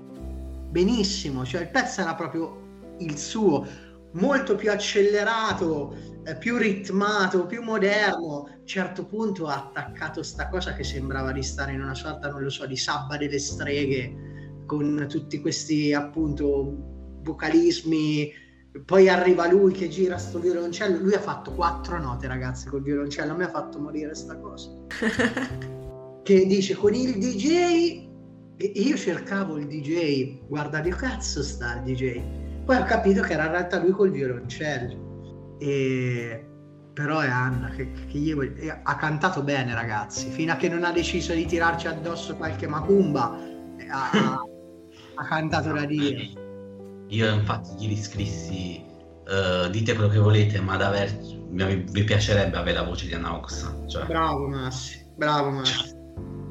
benissimo, 0.74 1.45
cioè 1.45 1.61
il 1.61 1.70
pezzo 1.70 2.01
era 2.01 2.16
proprio 2.16 2.62
il 2.99 3.16
suo, 3.16 3.65
molto 4.15 4.55
più 4.57 4.70
accelerato, 4.70 5.95
eh, 6.24 6.36
più 6.36 6.57
ritmato, 6.57 7.47
più 7.47 7.62
moderno. 7.62 8.47
A 8.47 8.57
un 8.59 8.66
certo 8.66 9.07
punto 9.07 9.47
ha 9.47 9.57
attaccato 9.57 10.23
sta 10.23 10.49
cosa 10.49 10.74
che 10.74 10.85
sembrava 10.85 11.32
di 11.32 11.43
stare 11.43 11.73
in 11.73 11.81
una 11.81 11.95
sorta, 11.95 12.28
non 12.28 12.43
lo 12.43 12.51
so, 12.51 12.66
di 12.66 12.77
sabba 12.77 13.16
delle 13.16 13.39
streghe, 13.39 14.62
con 14.66 15.07
tutti 15.09 15.41
questi 15.41 15.93
appunto 15.93 17.20
vocalismi. 17.23 18.43
Poi 18.85 19.09
arriva 19.09 19.49
lui 19.49 19.73
che 19.73 19.89
gira 19.89 20.19
sto 20.19 20.41
violoncello. 20.41 20.99
Lui 20.99 21.15
ha 21.15 21.20
fatto 21.20 21.53
quattro 21.53 21.99
note, 22.01 22.27
ragazzi, 22.27 22.69
col 22.69 22.82
violoncello. 22.82 23.35
Mi 23.36 23.45
ha 23.45 23.49
fatto 23.49 23.78
morire 23.78 24.15
sta 24.15 24.36
cosa. 24.36 24.70
che 26.24 26.47
dice 26.47 26.74
con 26.74 26.95
il 26.95 27.19
DJ 27.19 28.05
e 28.57 28.73
io 28.74 28.97
cercavo 28.97 29.59
il 29.59 29.66
DJ, 29.66 30.47
guarda 30.47 30.81
che 30.81 30.91
cazzo 30.91 31.43
sta 31.43 31.77
il 31.77 31.82
DJ. 31.82 32.43
Poi 32.65 32.77
ho 32.77 32.85
capito 32.85 33.23
che 33.23 33.35
era 33.35 33.45
in 33.45 33.51
realtà 33.51 33.78
lui 33.78 33.91
col 33.91 34.11
violoncello. 34.11 35.57
E... 35.59 36.47
Però 36.95 37.19
è 37.19 37.28
Anna 37.28 37.70
che, 37.70 37.91
che 37.91 38.19
io... 38.19 38.39
ha 38.82 38.97
cantato 38.97 39.43
bene 39.43 39.74
ragazzi, 39.74 40.31
fino 40.31 40.53
a 40.53 40.57
che 40.57 40.69
non 40.69 40.85
ha 40.85 40.93
deciso 40.93 41.35
di 41.35 41.45
tirarci 41.45 41.89
addosso 41.89 42.36
qualche 42.36 42.69
macumba, 42.69 43.36
ha, 43.91 44.41
ha 45.15 45.24
cantato 45.27 45.73
da 45.73 45.85
Dio. 45.85 46.43
Io 47.09 47.32
infatti 47.35 47.70
gli 47.78 47.89
riscrissi, 47.89 48.85
uh, 49.27 49.69
dite 49.70 49.95
quello 49.95 50.09
che 50.09 50.19
volete, 50.19 50.61
ma 50.61 50.77
da 50.77 50.86
aver... 50.86 51.19
mi, 51.51 51.85
mi 51.91 52.05
piacerebbe 52.05 52.57
avere 52.57 52.78
la 52.78 52.85
voce 52.85 53.07
di 53.07 53.15
Anna 53.15 53.35
Oxa. 53.35 53.77
Cioè... 53.86 54.07
Bravo 54.07 54.47
Massi, 54.47 55.05
bravo 55.16 55.51
Massi. 55.51 55.78
Cioè 55.78 56.03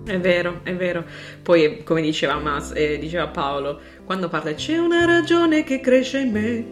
è 0.05 0.19
vero, 0.19 0.59
è 0.63 0.75
vero. 0.75 1.05
Poi, 1.41 1.83
come 1.83 2.01
diceva, 2.01 2.37
Mas, 2.37 2.73
eh, 2.75 2.97
diceva 2.97 3.29
Paolo, 3.29 3.79
quando 4.05 4.29
parla 4.29 4.53
c'è 4.53 4.77
una 4.77 5.05
ragione 5.05 5.63
che 5.63 5.79
cresce 5.79 6.19
in 6.19 6.31
me, 6.31 6.65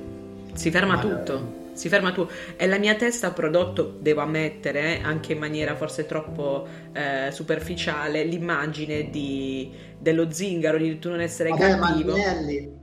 si 0.54 0.72
ferma 0.72 1.00
tutto. 1.00 1.60
Si 1.74 1.88
ferma 1.88 2.12
tu. 2.12 2.28
E 2.58 2.68
la 2.68 2.78
mia 2.78 2.96
testa 2.96 3.28
ha 3.28 3.32
prodotto, 3.32 3.98
devo 4.00 4.22
ammettere, 4.22 5.00
eh, 5.00 5.02
anche 5.04 5.32
in 5.34 5.40
maniera 5.40 5.76
forse 5.76 6.06
troppo 6.06 6.68
eh, 6.92 7.32
superficiale, 7.32 8.24
l'immagine 8.26 9.10
di, 9.10 9.72
dello 9.98 10.30
zingaro, 10.32 10.78
di 10.78 11.00
tu 11.00 11.10
non 11.10 11.22
essere 11.22 11.50
Vabbè, 11.50 11.78
cattivo. 11.80 12.12
Marinelli. 12.12 12.80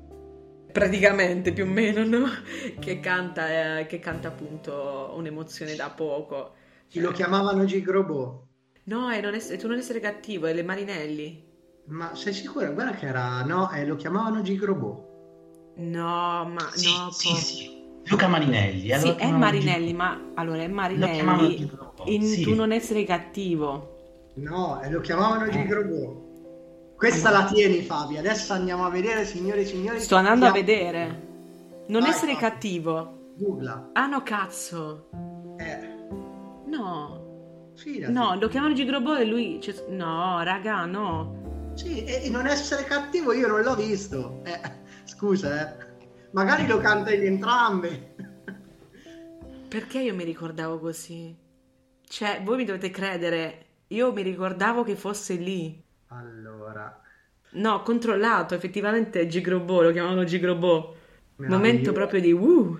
Praticamente, 0.72 1.52
più 1.52 1.64
o 1.64 1.66
meno, 1.66 2.04
no? 2.04 2.26
Che 2.78 3.00
canta, 3.00 3.80
eh, 3.80 3.86
che 3.86 3.98
canta 3.98 4.28
appunto 4.28 5.12
un'emozione 5.16 5.74
da 5.74 5.90
poco. 5.90 6.54
Chi 6.88 7.00
lo 7.00 7.12
chiamavano 7.12 7.64
Gigrobò. 7.64 8.46
No, 8.84 9.10
è 9.10 9.20
non 9.20 9.34
essere, 9.34 9.58
tu 9.58 9.68
non 9.68 9.78
essere 9.78 10.00
cattivo, 10.00 10.46
è 10.46 10.54
le 10.54 10.62
Marinelli. 10.62 11.47
Ma 11.88 12.14
sei 12.14 12.32
sicura? 12.32 12.70
Guarda 12.70 12.92
che 12.92 13.06
era... 13.06 13.42
No, 13.44 13.70
eh, 13.70 13.86
lo 13.86 13.96
chiamavano 13.96 14.42
Gigrobò. 14.42 15.06
No, 15.76 16.44
ma 16.44 16.70
sì, 16.72 16.96
no. 16.96 17.10
Sì, 17.10 17.34
sì. 17.34 17.82
Luca 18.04 18.26
Marinelli. 18.26 18.92
Allora 18.92 19.12
sì, 19.12 19.18
è 19.18 19.30
Marinelli, 19.30 19.92
G... 19.92 19.94
ma 19.94 20.20
allora 20.34 20.62
è 20.62 20.68
Marinelli 20.68 21.70
in 22.04 22.24
sì. 22.24 22.42
Tu 22.42 22.54
non 22.54 22.72
essere 22.72 23.04
cattivo. 23.04 23.96
No, 24.34 24.80
eh, 24.80 24.90
lo 24.90 25.00
chiamavano 25.00 25.44
ah. 25.44 25.48
Gigrobò. 25.48 26.26
Questa 26.96 27.30
la 27.30 27.44
tieni 27.44 27.82
Fabio, 27.82 28.18
adesso 28.18 28.52
andiamo 28.52 28.84
a 28.84 28.90
vedere 28.90 29.24
signore 29.24 29.60
e 29.60 29.66
signori. 29.66 30.00
Sto 30.00 30.16
andando 30.16 30.46
a 30.46 30.50
vedere. 30.50 31.26
Non 31.88 32.00
Vai, 32.02 32.10
essere 32.10 32.32
Fabio. 32.34 32.48
cattivo. 32.48 33.18
Googla. 33.36 33.90
Ah 33.92 34.06
no, 34.06 34.22
cazzo. 34.22 35.08
Eh. 35.58 35.96
No. 36.66 37.26
Sì, 37.74 38.04
no, 38.08 38.34
lo 38.34 38.48
chiamano 38.48 38.74
Gigrobò 38.74 39.16
e 39.16 39.24
lui... 39.24 39.60
Cioè, 39.60 39.84
no, 39.90 40.42
raga, 40.42 40.84
no. 40.86 41.37
Sì, 41.78 42.02
e, 42.02 42.28
non 42.28 42.48
essere 42.48 42.82
cattivo 42.82 43.32
io 43.32 43.46
non 43.46 43.62
l'ho 43.62 43.76
visto. 43.76 44.42
Eh, 44.42 44.60
scusa, 45.04 45.78
eh. 45.78 45.86
Magari 46.32 46.66
lo 46.66 46.78
canta 46.78 47.14
in 47.14 47.24
entrambe. 47.24 48.16
Perché 49.68 50.00
io 50.00 50.12
mi 50.12 50.24
ricordavo 50.24 50.80
così? 50.80 51.32
Cioè, 52.04 52.42
voi 52.42 52.56
mi 52.56 52.64
dovete 52.64 52.90
credere, 52.90 53.66
io 53.88 54.12
mi 54.12 54.22
ricordavo 54.22 54.82
che 54.82 54.96
fosse 54.96 55.34
lì. 55.34 55.80
Allora... 56.08 57.00
No, 57.50 57.74
ho 57.74 57.82
controllato, 57.82 58.56
effettivamente 58.56 59.28
Gigrobò, 59.28 59.82
lo 59.82 59.92
chiamavano 59.92 60.24
Gigrobò. 60.24 60.96
Momento 61.36 61.92
proprio 61.92 62.20
di... 62.20 62.32
Uh. 62.32 62.76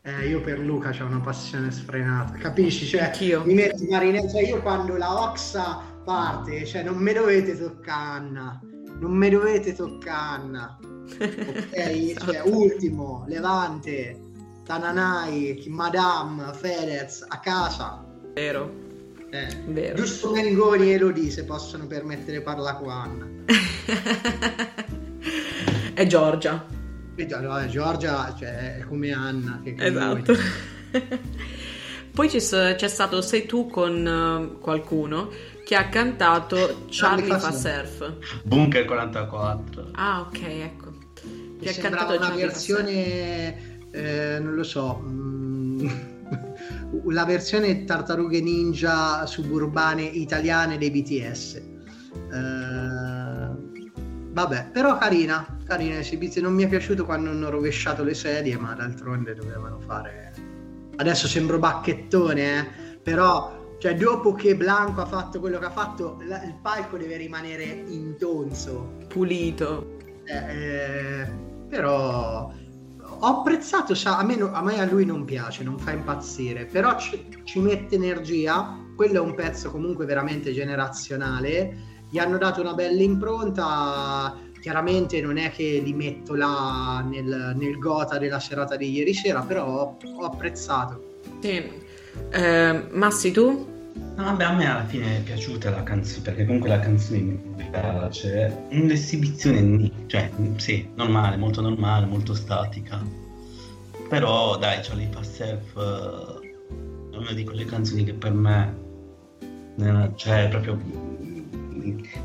Eh, 0.00 0.28
io 0.28 0.40
per 0.40 0.58
Luca 0.60 0.90
c'ho 0.92 1.04
una 1.04 1.20
passione 1.20 1.70
sfrenata, 1.70 2.32
capisci? 2.38 2.86
Cioè, 2.86 3.02
Anch'io. 3.02 3.44
mi 3.44 3.52
metti 3.52 3.86
Marinelli, 3.86 4.30
cioè 4.30 4.46
io 4.46 4.62
quando 4.62 4.96
la 4.96 5.28
Oxa 5.28 5.89
parte, 6.10 6.66
cioè 6.66 6.82
non 6.82 6.96
me 6.96 7.12
dovete 7.12 7.56
toccare 7.56 8.18
Anna, 8.18 8.60
non 8.98 9.12
me 9.12 9.30
dovete 9.30 9.74
toccare 9.74 10.42
Anna. 10.42 10.76
Ok? 10.80 11.70
esatto. 11.70 12.32
cioè, 12.32 12.42
ultimo, 12.46 13.24
Levante, 13.28 14.18
Tananai, 14.64 15.64
Madame, 15.68 16.52
Fedez, 16.52 17.24
a 17.28 17.38
casa. 17.38 18.04
Vero. 18.34 18.88
Eh, 19.30 19.56
Vero. 19.68 19.94
Giusto 19.94 20.32
Mengoni 20.32 20.90
e 20.90 20.94
Elodie 20.94 21.30
se 21.30 21.44
possono 21.44 21.86
permettere 21.86 22.40
parla 22.40 22.74
con 22.74 22.90
Anna. 22.90 23.28
e 25.94 26.06
Giorgia. 26.08 26.66
Allora, 27.32 27.66
Giorgia 27.68 28.34
cioè, 28.36 28.78
è 28.78 28.80
come 28.80 29.12
Anna. 29.12 29.60
Che 29.62 29.76
esatto. 29.78 30.34
Poi 32.12 32.28
c'è, 32.28 32.74
c'è, 32.74 32.88
stato 32.88 33.22
Sei 33.22 33.46
tu 33.46 33.68
con 33.68 34.04
uh, 34.04 34.58
qualcuno 34.58 35.30
che 35.70 35.76
ha 35.76 35.88
cantato 35.88 36.86
Charlie 36.88 37.38
fa 37.38 37.52
surf. 37.52 38.42
Bunker 38.42 38.84
44. 38.86 39.90
Ah, 39.92 40.22
ok, 40.22 40.42
ecco. 40.42 40.92
Che 41.60 41.68
ha 41.68 41.74
cantato 41.74 42.16
una 42.16 42.26
Charlie 42.26 42.44
versione, 42.44 43.88
eh, 43.92 44.40
non 44.40 44.56
lo 44.56 44.64
so, 44.64 45.00
mm, 45.00 45.88
la 47.06 47.24
versione 47.24 47.84
tartarughe 47.84 48.40
ninja 48.40 49.24
suburbane 49.26 50.02
italiane 50.02 50.76
dei 50.76 50.90
BTS. 50.90 51.54
Eh, 51.54 51.68
Vabbè, 54.32 54.70
però 54.72 54.98
carina, 54.98 55.56
carina 55.64 55.98
esibizione. 55.98 56.48
Non 56.48 56.56
mi 56.56 56.64
è 56.64 56.68
piaciuto 56.68 57.04
quando 57.04 57.30
hanno 57.30 57.48
rovesciato 57.48 58.02
le 58.02 58.14
sedie, 58.14 58.58
ma 58.58 58.74
d'altronde 58.74 59.34
dovevano 59.34 59.78
fare. 59.78 60.32
Adesso 60.96 61.28
sembro 61.28 61.60
bacchettone, 61.60 62.58
eh? 62.58 62.66
però 63.02 63.59
cioè, 63.80 63.94
dopo 63.94 64.34
che 64.34 64.54
Blanco 64.56 65.00
ha 65.00 65.06
fatto 65.06 65.40
quello 65.40 65.58
che 65.58 65.64
ha 65.64 65.70
fatto, 65.70 66.18
la, 66.26 66.42
il 66.42 66.54
palco 66.60 66.98
deve 66.98 67.16
rimanere 67.16 67.64
intonso, 67.88 68.98
pulito. 69.08 69.96
Eh, 70.24 70.34
eh, 70.34 71.26
però 71.66 72.52
ho 73.22 73.26
apprezzato, 73.26 73.94
sa, 73.94 74.18
a, 74.18 74.22
me, 74.22 74.34
a 74.38 74.62
me 74.62 74.80
a 74.80 74.84
lui 74.84 75.06
non 75.06 75.24
piace, 75.24 75.62
non 75.62 75.78
fa 75.78 75.92
impazzire, 75.92 76.66
però 76.66 76.98
ci, 76.98 77.26
ci 77.44 77.58
mette 77.60 77.94
energia. 77.94 78.78
Quello 78.94 79.14
è 79.14 79.20
un 79.20 79.34
pezzo 79.34 79.70
comunque 79.70 80.04
veramente 80.04 80.52
generazionale 80.52 81.74
gli 82.10 82.18
hanno 82.18 82.36
dato 82.36 82.60
una 82.60 82.74
bella 82.74 83.00
impronta. 83.00 84.36
Chiaramente 84.60 85.22
non 85.22 85.38
è 85.38 85.50
che 85.50 85.80
li 85.82 85.94
metto 85.94 86.34
là 86.34 87.02
nel, 87.08 87.54
nel 87.56 87.78
gota 87.78 88.18
della 88.18 88.40
serata 88.40 88.76
di 88.76 88.90
ieri 88.90 89.14
sera, 89.14 89.40
però 89.40 89.66
ho, 89.66 89.96
ho 90.18 90.24
apprezzato. 90.26 91.20
Sì. 91.40 91.88
Eh, 92.30 92.86
Massi, 92.90 93.30
tu? 93.30 93.69
Vabbè, 94.14 94.44
a 94.44 94.52
me 94.52 94.70
alla 94.70 94.84
fine 94.84 95.16
è 95.16 95.20
piaciuta 95.20 95.70
la 95.70 95.82
canzone, 95.82 96.22
perché 96.22 96.44
comunque 96.44 96.68
la 96.68 96.78
canzone 96.78 97.18
mi 97.20 97.40
piace. 97.70 98.64
Un'esibizione, 98.70 99.90
cioè, 100.06 100.30
sì, 100.56 100.88
normale, 100.94 101.36
molto 101.36 101.60
normale, 101.62 102.06
molto 102.06 102.34
statica. 102.34 103.02
Però, 104.08 104.58
dai, 104.58 104.80
Charlie 104.82 105.08
Yourself 105.10 105.74
è 107.12 107.16
una 107.16 107.32
di 107.32 107.44
quelle 107.44 107.64
canzoni 107.64 108.04
che 108.04 108.12
per 108.12 108.32
me, 108.32 108.74
cioè, 110.16 110.48
proprio 110.48 110.78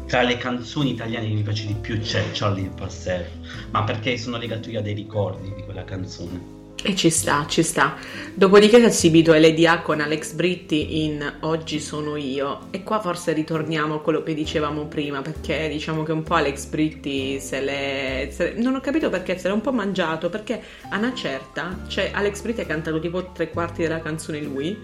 tra 0.07 0.21
le 0.23 0.37
canzoni 0.37 0.91
italiane 0.91 1.27
che 1.27 1.33
mi 1.33 1.43
piace 1.43 1.65
di 1.65 1.75
più 1.75 1.97
c'è 1.99 2.23
Charlie 2.33 2.69
Passer, 2.75 3.29
ma 3.71 3.83
perché 3.83 4.17
sono 4.17 4.37
legato 4.37 4.69
io 4.69 4.79
a 4.79 4.81
dei 4.81 4.93
ricordi 4.93 5.53
di 5.53 5.63
quella 5.63 5.85
canzone. 5.85 6.54
E 6.87 6.95
ci 6.95 7.09
sta, 7.09 7.47
ci 7.47 7.63
sta. 7.63 7.95
Dopodiché 8.35 8.77
si 8.77 8.83
è 8.83 8.85
esibito 8.85 9.33
LDA 9.33 9.81
con 9.81 10.01
Alex 10.01 10.33
Britti 10.33 11.03
in 11.03 11.37
Oggi 11.39 11.79
sono 11.79 12.15
io. 12.15 12.67
E 12.69 12.83
qua 12.83 12.99
forse 12.99 13.33
ritorniamo 13.33 13.95
a 13.95 14.01
quello 14.01 14.21
che 14.21 14.35
dicevamo 14.35 14.85
prima, 14.85 15.23
perché 15.23 15.67
diciamo 15.67 16.03
che 16.03 16.11
un 16.11 16.21
po' 16.21 16.35
Alex 16.35 16.65
Britti 16.67 17.39
se 17.39 17.61
l'è... 17.61 18.29
Se 18.31 18.53
l'è 18.53 18.61
non 18.61 18.75
ho 18.75 18.81
capito 18.81 19.09
perché 19.09 19.35
se 19.35 19.47
l'è 19.47 19.53
un 19.55 19.61
po' 19.61 19.71
mangiato, 19.71 20.29
perché 20.29 20.61
a 20.91 20.99
una 20.99 21.11
certa, 21.15 21.75
cioè 21.87 22.11
Alex 22.13 22.43
Britti 22.43 22.61
ha 22.61 22.65
cantato 22.67 22.99
tipo 22.99 23.31
tre 23.31 23.49
quarti 23.49 23.81
della 23.81 23.99
canzone 23.99 24.39
lui, 24.41 24.77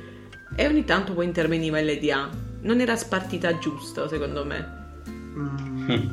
e 0.55 0.65
ogni 0.65 0.83
tanto 0.83 1.13
poi 1.13 1.25
interveniva 1.25 1.79
LDA. 1.79 2.29
Non 2.61 2.79
era 2.79 2.95
spartita 2.95 3.59
giusto, 3.59 4.07
secondo 4.07 4.43
me. 4.43 5.03
Mm, 5.07 6.09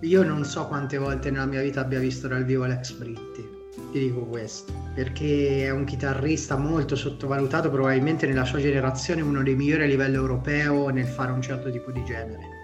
io 0.00 0.22
non 0.22 0.42
so 0.46 0.66
quante 0.68 0.96
volte 0.96 1.30
nella 1.30 1.44
mia 1.44 1.60
vita 1.60 1.82
abbia 1.82 1.98
visto 1.98 2.28
dal 2.28 2.46
vivo 2.46 2.64
Alex 2.64 2.92
Britti 2.92 3.47
ti 3.90 3.98
dico 3.98 4.20
questo, 4.20 4.72
perché 4.94 5.64
è 5.64 5.70
un 5.70 5.84
chitarrista 5.84 6.56
molto 6.56 6.96
sottovalutato, 6.96 7.70
probabilmente 7.70 8.26
nella 8.26 8.44
sua 8.44 8.58
generazione 8.58 9.22
uno 9.22 9.42
dei 9.42 9.54
migliori 9.54 9.84
a 9.84 9.86
livello 9.86 10.16
europeo 10.16 10.88
nel 10.88 11.06
fare 11.06 11.32
un 11.32 11.40
certo 11.40 11.70
tipo 11.70 11.90
di 11.90 12.04
genere. 12.04 12.56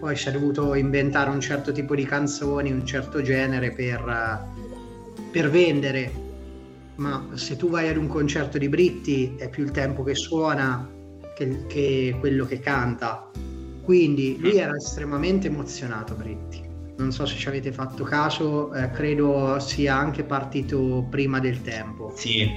Poi 0.00 0.16
si 0.16 0.28
è 0.28 0.32
dovuto 0.32 0.74
inventare 0.74 1.30
un 1.30 1.40
certo 1.40 1.70
tipo 1.72 1.94
di 1.94 2.04
canzoni, 2.04 2.72
un 2.72 2.84
certo 2.84 3.22
genere 3.22 3.70
per, 3.72 4.48
per 5.30 5.50
vendere, 5.50 6.10
ma 6.96 7.28
se 7.34 7.56
tu 7.56 7.68
vai 7.68 7.88
ad 7.88 7.96
un 7.96 8.08
concerto 8.08 8.58
di 8.58 8.68
Britti 8.68 9.34
è 9.36 9.48
più 9.48 9.62
il 9.64 9.70
tempo 9.70 10.02
che 10.02 10.14
suona 10.14 10.88
che, 11.36 11.66
che 11.66 12.16
quello 12.18 12.46
che 12.46 12.58
canta. 12.58 13.30
Quindi 13.82 14.38
lui 14.40 14.56
era 14.56 14.74
estremamente 14.74 15.48
emozionato 15.48 16.14
Britti 16.14 16.61
non 16.96 17.12
so 17.12 17.26
se 17.26 17.36
ci 17.36 17.48
avete 17.48 17.72
fatto 17.72 18.04
caso, 18.04 18.72
eh, 18.74 18.90
credo 18.90 19.58
sia 19.58 19.96
anche 19.96 20.24
partito 20.24 21.06
prima 21.10 21.40
del 21.40 21.62
tempo. 21.62 22.12
Sì. 22.16 22.48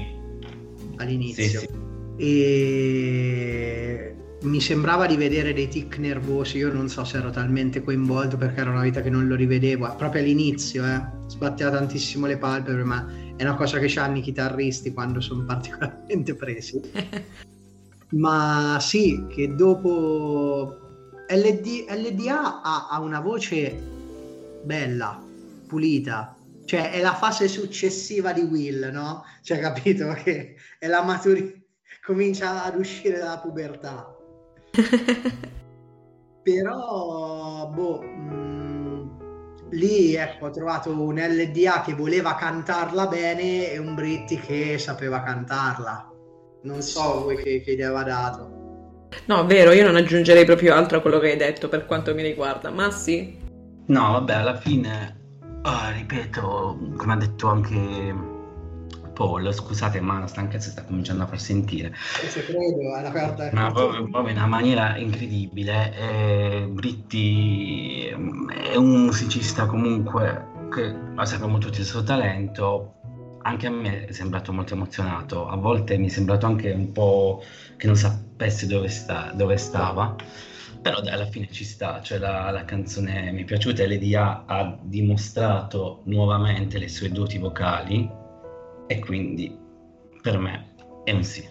All'inizio. 0.98 1.60
Sì, 1.60 1.68
sì. 1.68 1.84
E 2.18 4.16
mi 4.46 4.62
sembrava 4.62 5.08
di 5.08 5.16
vedere 5.16 5.54
dei 5.54 5.68
tic 5.68 5.98
nervosi, 5.98 6.58
io 6.58 6.72
non 6.72 6.88
so 6.88 7.04
se 7.04 7.18
ero 7.18 7.32
talmente 7.32 7.82
coinvolto 7.82 8.38
perché 8.38 8.62
era 8.62 8.70
una 8.70 8.82
vita 8.82 9.02
che 9.02 9.10
non 9.10 9.28
lo 9.28 9.36
rivedevo, 9.36 9.94
proprio 9.98 10.22
all'inizio, 10.22 10.86
eh, 10.86 11.02
sbatteva 11.28 11.72
tantissimo 11.72 12.28
le 12.28 12.38
palpebre, 12.38 12.84
ma 12.84 13.08
è 13.36 13.44
una 13.44 13.56
cosa 13.56 13.80
che 13.80 13.92
hanno 14.00 14.18
i 14.18 14.22
chitarristi 14.22 14.94
quando 14.94 15.20
sono 15.20 15.44
particolarmente 15.46 16.36
presi. 16.36 16.80
ma 18.16 18.78
sì, 18.80 19.26
che 19.30 19.56
dopo 19.56 20.78
LD, 21.28 21.86
LDA 21.90 22.62
ha, 22.62 22.88
ha 22.90 23.00
una 23.00 23.20
voce 23.20 23.94
bella, 24.66 25.24
pulita. 25.68 26.36
Cioè 26.66 26.92
è 26.92 27.02
la 27.02 27.14
fase 27.14 27.48
successiva 27.48 28.34
di 28.34 28.42
Will, 28.42 28.90
no? 28.92 29.24
Cioè 29.44 29.60
capito 29.60 30.12
che 30.24 30.56
è 30.80 30.88
la 30.88 31.04
maturità, 31.04 31.58
comincia 32.04 32.64
ad 32.64 32.76
uscire 32.78 33.20
dalla 33.20 33.40
pubertà. 33.40 34.16
Però, 36.44 37.72
boh, 37.74 38.02
mh, 38.02 38.34
mm, 38.34 39.08
lì 39.72 40.16
ecco, 40.16 40.46
ho 40.48 40.52
trovato 40.52 40.92
un 40.92 41.16
LDA 41.16 41.82
che 41.82 41.96
voleva 41.96 42.36
cantarla 42.36 43.08
bene 43.08 43.72
e 43.72 43.78
un 43.80 43.96
Britti 43.96 44.40
che 44.40 44.78
sapeva 44.78 45.24
cantarla. 45.24 46.12
Non 46.64 46.82
so 46.82 47.24
voi 47.24 47.38
che, 47.38 47.62
che 47.62 47.72
idea 47.72 47.88
aveva 47.88 48.04
dato. 48.04 48.56
No, 49.26 49.46
vero, 49.46 49.72
io 49.72 49.84
non 49.84 49.96
aggiungerei 49.96 50.46
proprio 50.46 50.76
altro 50.76 50.98
a 50.98 51.02
quello 51.02 51.20
che 51.20 51.32
hai 51.32 51.38
detto 51.38 51.70
per 51.70 51.86
quanto 51.86 52.14
mi 52.14 52.22
riguarda, 52.22 52.70
ma 52.70 52.92
sì, 52.92 53.38
No, 53.88 54.12
vabbè, 54.14 54.34
alla 54.34 54.56
fine, 54.56 55.20
oh, 55.64 55.92
ripeto, 55.94 56.94
come 56.98 57.14
ha 57.14 57.18
detto 57.18 57.48
anche 57.48 58.34
Paul, 59.16 59.52
scusate, 59.54 60.02
ma 60.02 60.20
la 60.20 60.28
stanchezza 60.28 60.70
sta 60.70 60.84
cominciando 60.84 61.24
a 61.24 61.28
far 61.28 61.40
sentire. 61.40 61.94
Se 61.96 62.44
credo, 62.46 62.94
alla 62.94 63.12
carta. 63.12 63.50
Ma 63.54 63.72
proprio, 63.72 64.08
proprio 64.10 64.32
in 64.32 64.38
una 64.38 64.48
maniera 64.48 64.98
incredibile. 64.98 65.96
E 65.96 66.68
Britti 66.70 68.08
è 68.08 68.76
un 68.76 69.06
musicista 69.06 69.66
comunque 69.66 70.54
che 70.70 70.94
sappiamo 71.24 71.58
tutti 71.58 71.80
il 71.80 71.86
suo 71.86 72.04
talento. 72.04 72.94
Anche 73.44 73.68
a 73.68 73.72
me 73.72 74.06
è 74.06 74.12
sembrato 74.12 74.52
molto 74.52 74.74
emozionato. 74.74 75.48
A 75.48 75.56
volte 75.56 75.98
mi 75.98 76.08
è 76.08 76.10
sembrato 76.10 76.46
anche 76.46 76.72
un 76.72 76.92
po' 76.92 77.44
che 77.78 77.88
non 77.88 77.96
sapesse 77.96 78.68
dove, 78.68 78.90
sta, 78.90 79.32
dove 79.34 79.58
stava 79.58 80.16
però 80.86 81.00
alla 81.00 81.26
fine 81.26 81.48
ci 81.50 81.64
sta, 81.64 82.00
cioè 82.04 82.20
la, 82.20 82.52
la 82.52 82.64
canzone 82.64 83.32
mi 83.32 83.42
è 83.42 83.44
piaciuta 83.44 83.82
e 83.82 83.88
l'EDA 83.88 84.44
ha 84.46 84.78
dimostrato 84.84 86.02
nuovamente 86.06 86.78
le 86.78 86.88
sue 86.90 87.10
doti 87.10 87.40
vocali 87.40 88.08
e 88.86 89.00
quindi 89.00 89.58
per 90.22 90.38
me 90.38 90.74
è 91.04 91.12
un 91.12 91.24
sì. 91.24 91.44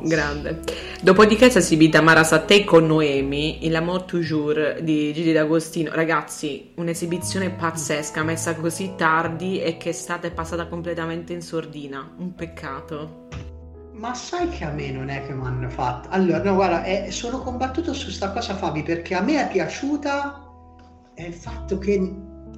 Grande. 0.00 0.60
Dopodiché 1.02 1.50
si 1.50 1.56
è 1.56 1.60
esibita 1.60 2.00
Mara 2.02 2.22
Sattei 2.22 2.62
con 2.62 2.86
Noemi, 2.86 3.66
Il 3.66 3.74
Amor 3.74 4.04
Toujours 4.04 4.78
di 4.78 5.12
Gigi 5.12 5.32
D'Agostino. 5.32 5.90
Ragazzi, 5.92 6.70
un'esibizione 6.76 7.50
pazzesca, 7.50 8.22
messa 8.22 8.54
così 8.54 8.92
tardi 8.96 9.60
e 9.60 9.76
che 9.76 9.88
è 9.88 9.92
stata 9.92 10.30
passata 10.30 10.66
completamente 10.68 11.32
in 11.32 11.42
sordina. 11.42 12.14
Un 12.16 12.32
peccato. 12.36 13.53
Ma 14.04 14.12
sai 14.12 14.50
che 14.50 14.64
a 14.64 14.70
me 14.70 14.90
non 14.90 15.08
è 15.08 15.24
che 15.24 15.32
mi 15.32 15.46
hanno 15.46 15.70
fatto. 15.70 16.10
Allora, 16.10 16.42
no, 16.42 16.56
guarda, 16.56 16.82
è, 16.82 17.10
sono 17.10 17.38
combattuto 17.38 17.94
su 17.94 18.10
sta 18.10 18.32
cosa, 18.32 18.54
Fabi, 18.54 18.82
perché 18.82 19.14
a 19.14 19.22
me 19.22 19.42
è 19.42 19.50
piaciuta 19.50 20.42
è 21.14 21.22
il 21.22 21.32
fatto 21.32 21.78
che 21.78 21.96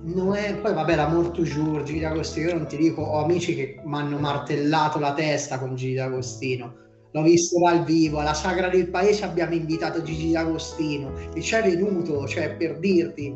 non 0.03 0.35
è. 0.35 0.57
Poi, 0.57 0.75
vabbè, 0.75 0.97
l'amor 0.97 1.31
toujours, 1.31 1.85
Gigi 1.85 2.01
D'Agostino, 2.01 2.49
io 2.49 2.57
non 2.57 2.67
ti 2.67 2.77
dico, 2.77 3.03
ho 3.03 3.23
amici 3.23 3.55
che 3.55 3.81
mi 3.85 3.95
hanno 3.95 4.19
martellato 4.19 4.99
la 4.99 5.15
testa 5.15 5.61
con 5.61 5.77
Gigi 5.77 5.95
D'Agostino. 5.95 6.75
L'ho 7.13 7.23
visto 7.23 7.61
dal 7.61 7.85
vivo, 7.85 8.19
alla 8.19 8.35
Sagra 8.35 8.69
del 8.69 8.91
Paese 8.91 9.25
abbiamo 9.25 9.55
invitato 9.55 10.03
Gigi 10.03 10.33
D'Agostino 10.33 11.13
e 11.33 11.39
c'è 11.39 11.63
venuto, 11.63 12.27
cioè 12.27 12.57
per 12.57 12.81
dirti. 12.81 13.33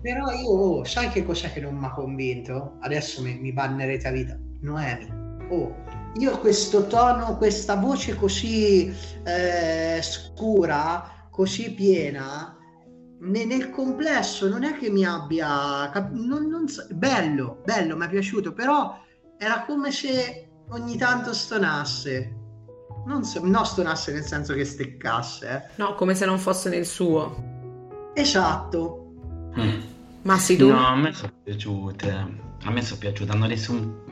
Però 0.00 0.30
io, 0.30 0.48
oh, 0.48 0.84
sai 0.84 1.08
che 1.08 1.24
cos'è 1.24 1.52
che 1.52 1.58
non 1.58 1.74
mi 1.74 1.84
ha 1.84 1.90
convinto? 1.90 2.76
Adesso 2.78 3.22
mi, 3.22 3.36
mi 3.40 3.52
bannerete 3.52 4.06
a 4.06 4.12
vita. 4.12 4.38
Noemi. 4.60 5.26
Oh, 5.50 5.74
io 6.16 6.38
questo 6.38 6.86
tono, 6.86 7.36
questa 7.36 7.76
voce 7.76 8.14
così 8.14 8.92
eh, 9.24 10.00
scura, 10.02 11.28
così 11.30 11.72
piena, 11.72 12.56
ne, 13.20 13.44
nel 13.44 13.70
complesso 13.70 14.48
non 14.48 14.64
è 14.64 14.76
che 14.76 14.90
mi 14.90 15.04
abbia... 15.04 15.90
Cap- 15.92 16.12
non, 16.12 16.48
non 16.48 16.68
so, 16.68 16.86
bello, 16.90 17.62
bello, 17.64 17.96
mi 17.96 18.06
è 18.06 18.08
piaciuto, 18.08 18.52
però 18.52 18.98
era 19.38 19.64
come 19.64 19.90
se 19.90 20.48
ogni 20.70 20.96
tanto 20.96 21.32
stonasse. 21.32 22.34
Non, 23.06 23.24
so, 23.24 23.40
no, 23.44 23.64
stonasse 23.64 24.12
nel 24.12 24.24
senso 24.24 24.54
che 24.54 24.64
steccasse. 24.64 25.48
Eh. 25.48 25.62
No, 25.76 25.94
come 25.94 26.14
se 26.14 26.26
non 26.26 26.38
fosse 26.38 26.68
nel 26.68 26.84
suo. 26.84 28.10
Esatto. 28.14 29.12
Mm. 29.58 29.80
Ma 30.22 30.36
sì, 30.38 30.56
tu? 30.56 30.68
No, 30.68 30.86
a 30.86 30.96
me 30.96 31.12
sono 31.12 31.32
piaciute. 31.42 32.10
A 32.64 32.70
me 32.70 32.82
sono 32.82 32.98
piaciute, 32.98 33.30
hanno 33.30 33.46
reso 33.46 33.72
un 33.72 34.07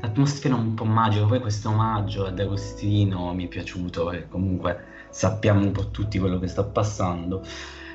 l'atmosfera 0.00 0.54
un 0.54 0.74
po' 0.74 0.84
magica, 0.84 1.26
poi 1.26 1.40
questo 1.40 1.68
omaggio 1.68 2.26
ad 2.26 2.38
Agostino 2.38 3.32
mi 3.34 3.44
è 3.44 3.48
piaciuto, 3.48 4.06
perché 4.06 4.28
comunque 4.28 4.84
sappiamo 5.10 5.60
un 5.60 5.72
po' 5.72 5.90
tutti 5.90 6.18
quello 6.18 6.38
che 6.38 6.48
sta 6.48 6.64
passando. 6.64 7.42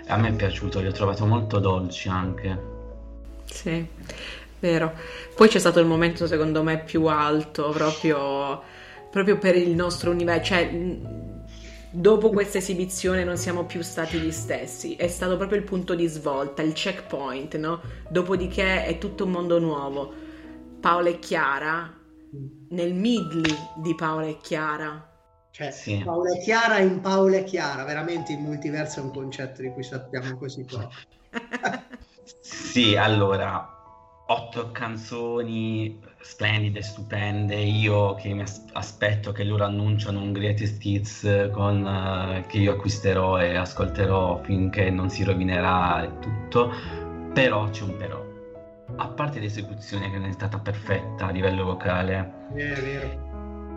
A 0.08 0.18
me 0.18 0.30
è 0.30 0.34
piaciuto, 0.34 0.80
li 0.80 0.88
ho 0.88 0.92
trovato 0.92 1.26
molto 1.26 1.60
dolci 1.60 2.10
anche. 2.10 2.74
Sì, 3.46 3.86
vero. 4.60 4.94
Poi 5.36 5.48
c'è 5.48 5.60
stato 5.60 5.80
il 5.80 5.88
momento 5.88 6.28
secondo 6.28 6.62
me 6.62 6.80
più 6.80 7.06
alto, 7.06 7.70
proprio, 7.70 8.62
proprio 9.10 9.38
per 9.38 9.56
il 9.56 9.72
nostro 9.72 10.12
universo, 10.12 10.44
cioè 10.44 11.00
dopo 11.90 12.30
questa 12.30 12.58
esibizione 12.58 13.24
non 13.24 13.38
siamo 13.38 13.64
più 13.64 13.82
stati 13.82 14.20
gli 14.20 14.32
stessi, 14.32 14.96
è 14.96 15.08
stato 15.08 15.38
proprio 15.38 15.58
il 15.58 15.64
punto 15.64 15.96
di 15.96 16.06
svolta, 16.08 16.62
il 16.62 16.74
checkpoint, 16.74 17.56
no? 17.58 17.82
Dopodiché 18.10 18.86
è 18.86 18.98
tutto 18.98 19.24
un 19.24 19.32
mondo 19.32 19.60
nuovo 19.60 20.14
Paola 20.86 21.10
e 21.10 21.18
Chiara 21.18 21.95
nel 22.70 22.94
midli 22.94 23.54
di 23.78 23.96
Paola 23.96 24.26
e 24.26 24.38
Chiara. 24.42 25.12
Cioè, 25.52 25.72
sì. 25.72 26.02
Paola 26.04 26.36
e 26.36 26.40
Chiara 26.40 26.80
in 26.80 27.00
Paola 27.00 27.38
e 27.38 27.44
Chiara, 27.44 27.84
veramente 27.86 28.34
il 28.34 28.40
multiverso 28.40 29.00
è 29.00 29.04
un 29.04 29.12
concetto 29.12 29.62
di 29.62 29.72
cui 29.72 29.84
sappiamo 29.84 30.38
così 30.38 30.66
poco. 30.66 30.90
sì, 32.42 32.96
allora, 32.98 33.66
otto 34.28 34.72
canzoni 34.72 36.02
splendide, 36.20 36.82
stupende. 36.82 37.56
Io 37.56 38.16
che 38.16 38.34
mi 38.34 38.44
aspetto 38.74 39.32
che 39.32 39.44
loro 39.44 39.64
annunciano 39.64 40.20
un 40.20 40.34
greatest 40.34 40.84
hits 40.84 41.50
con, 41.52 41.86
uh, 41.86 42.46
che 42.48 42.58
io 42.58 42.74
acquisterò 42.74 43.40
e 43.40 43.56
ascolterò 43.56 44.42
finché 44.44 44.90
non 44.90 45.10
si 45.10 45.24
rovinerà 45.24 46.06
tutto. 46.20 46.72
Però 47.34 47.70
c'è 47.70 47.84
un 47.84 47.96
però 47.98 48.25
a 48.98 49.08
parte 49.10 49.40
l'esecuzione 49.40 50.10
che 50.10 50.18
non 50.18 50.30
è 50.30 50.32
stata 50.32 50.60
perfetta 50.60 51.28
a 51.28 51.32
livello 51.32 51.66
vocale, 51.66 52.34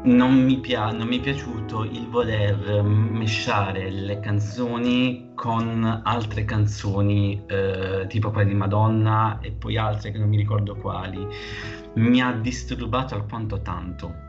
non 0.04 0.44
mi, 0.44 0.58
pia- 0.60 0.92
non 0.92 1.08
mi 1.08 1.18
è 1.18 1.20
piaciuto 1.20 1.82
il 1.84 2.08
voler 2.08 2.82
mesciare 2.82 3.90
le 3.90 4.20
canzoni 4.20 5.32
con 5.34 6.02
altre 6.04 6.44
canzoni, 6.44 7.42
eh, 7.46 8.06
tipo 8.08 8.30
quelle 8.30 8.48
di 8.48 8.54
Madonna 8.54 9.40
e 9.40 9.50
poi 9.50 9.76
altre 9.76 10.12
che 10.12 10.18
non 10.18 10.28
mi 10.28 10.36
ricordo 10.36 10.76
quali. 10.76 11.26
Mi 11.94 12.20
ha 12.20 12.32
disturbato 12.32 13.14
alquanto 13.14 13.60
tanto. 13.60 14.26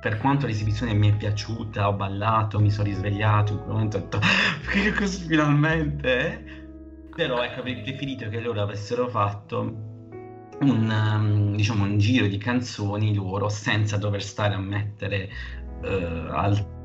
Per 0.00 0.16
quanto 0.18 0.46
l'esibizione 0.46 0.94
mi 0.94 1.10
è 1.10 1.16
piaciuta, 1.16 1.88
ho 1.88 1.92
ballato, 1.92 2.58
mi 2.58 2.70
sono 2.70 2.88
risvegliato, 2.88 3.52
in 3.52 3.58
quel 3.58 3.70
momento 3.70 3.96
ho 3.96 4.00
detto, 4.00 4.20
finalmente? 5.26 6.44
Però 7.14 7.42
ecco, 7.42 7.60
avrei 7.60 7.82
preferito 7.82 8.28
che 8.28 8.40
loro 8.40 8.62
avessero 8.62 9.08
fatto 9.08 9.89
un, 10.60 10.90
um, 10.90 11.56
diciamo, 11.56 11.84
un 11.84 11.98
giro 11.98 12.26
di 12.26 12.38
canzoni 12.38 13.14
loro 13.14 13.48
senza 13.48 13.96
dover 13.96 14.22
stare 14.22 14.54
a 14.54 14.58
mettere 14.58 15.28
uh, 15.82 15.86
altre 16.30 16.78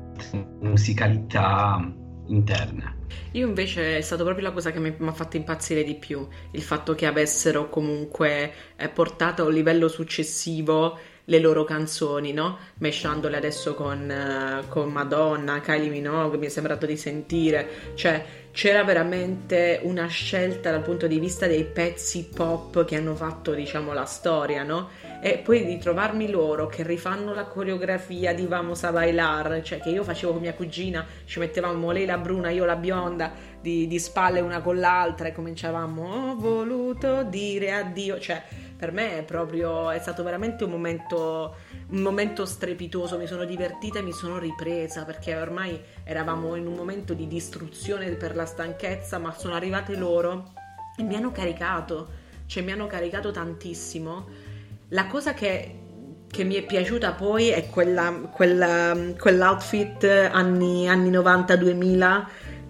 musicalità 0.60 1.94
interne. 2.28 2.94
Io 3.32 3.46
invece 3.46 3.98
è 3.98 4.00
stata 4.00 4.24
proprio 4.24 4.46
la 4.46 4.52
cosa 4.52 4.72
che 4.72 4.80
mi, 4.80 4.94
ha 4.98 5.12
fatto 5.12 5.36
impazzire 5.36 5.84
di 5.84 5.94
più, 5.94 6.26
il 6.52 6.62
fatto 6.62 6.94
che 6.94 7.06
avessero 7.06 7.68
comunque 7.68 8.52
eh, 8.76 8.88
portato 8.88 9.42
a 9.42 9.46
un 9.46 9.52
livello 9.52 9.88
successivo 9.88 10.98
le 11.28 11.40
loro 11.40 11.64
canzoni, 11.64 12.32
no? 12.32 12.58
Mesciandole 12.78 13.36
adesso 13.36 13.74
con, 13.74 14.08
uh, 14.08 14.68
con 14.68 14.90
Madonna, 14.92 15.60
Kylie 15.60 15.90
Minogue, 15.90 16.38
mi 16.38 16.46
è 16.46 16.48
sembrato 16.48 16.86
di 16.86 16.96
sentire, 16.96 17.68
cioè 17.94 18.24
c'era 18.56 18.84
veramente 18.84 19.80
una 19.82 20.06
scelta 20.06 20.70
dal 20.70 20.80
punto 20.80 21.06
di 21.06 21.18
vista 21.18 21.46
dei 21.46 21.62
pezzi 21.66 22.30
pop 22.34 22.86
che 22.86 22.96
hanno 22.96 23.14
fatto, 23.14 23.52
diciamo, 23.52 23.92
la 23.92 24.06
storia, 24.06 24.62
no? 24.62 24.88
E 25.20 25.38
poi 25.38 25.64
di 25.64 25.78
trovarmi 25.78 26.30
loro 26.30 26.66
che 26.66 26.82
rifanno 26.82 27.34
la 27.34 27.46
coreografia 27.46 28.34
di 28.34 28.46
Vamos 28.46 28.84
a 28.84 28.92
bailar, 28.92 29.62
cioè 29.62 29.80
che 29.80 29.90
io 29.90 30.04
facevo 30.04 30.32
con 30.32 30.40
mia 30.42 30.54
cugina, 30.54 31.04
ci 31.24 31.38
mettevamo 31.38 31.90
lei 31.90 32.04
la 32.04 32.18
bruna, 32.18 32.50
io 32.50 32.64
la 32.64 32.76
bionda, 32.76 33.32
di, 33.60 33.86
di 33.86 33.98
spalle 33.98 34.40
una 34.40 34.60
con 34.60 34.78
l'altra 34.78 35.28
e 35.28 35.32
cominciavamo, 35.32 36.30
ho 36.30 36.36
voluto 36.36 37.24
dire 37.24 37.72
addio, 37.72 38.20
cioè 38.20 38.42
per 38.76 38.92
me 38.92 39.18
è 39.18 39.24
proprio 39.24 39.90
è 39.90 39.98
stato 39.98 40.22
veramente 40.22 40.64
un 40.64 40.70
momento, 40.70 41.56
un 41.88 42.02
momento 42.02 42.44
strepitoso. 42.44 43.16
Mi 43.16 43.26
sono 43.26 43.44
divertita 43.44 43.98
e 43.98 44.02
mi 44.02 44.12
sono 44.12 44.38
ripresa 44.38 45.04
perché 45.04 45.34
ormai 45.34 45.80
eravamo 46.04 46.54
in 46.56 46.66
un 46.66 46.74
momento 46.74 47.14
di 47.14 47.26
distruzione 47.26 48.10
per 48.10 48.36
la 48.36 48.44
stanchezza, 48.44 49.18
ma 49.18 49.32
sono 49.32 49.54
arrivate 49.54 49.96
loro 49.96 50.52
e 50.96 51.02
mi 51.02 51.16
hanno 51.16 51.32
caricato, 51.32 52.08
cioè 52.44 52.62
mi 52.62 52.72
hanno 52.72 52.86
caricato 52.86 53.30
tantissimo. 53.30 54.45
La 54.90 55.06
cosa 55.06 55.34
che 55.34 55.80
che 56.28 56.42
mi 56.42 56.54
è 56.54 56.66
piaciuta 56.66 57.12
poi 57.12 57.48
è 57.48 57.70
quella, 57.70 58.12
quella, 58.32 58.94
quell'outfit 59.16 60.04
anni, 60.04 60.88
anni 60.88 61.10
90-2000 61.10 62.24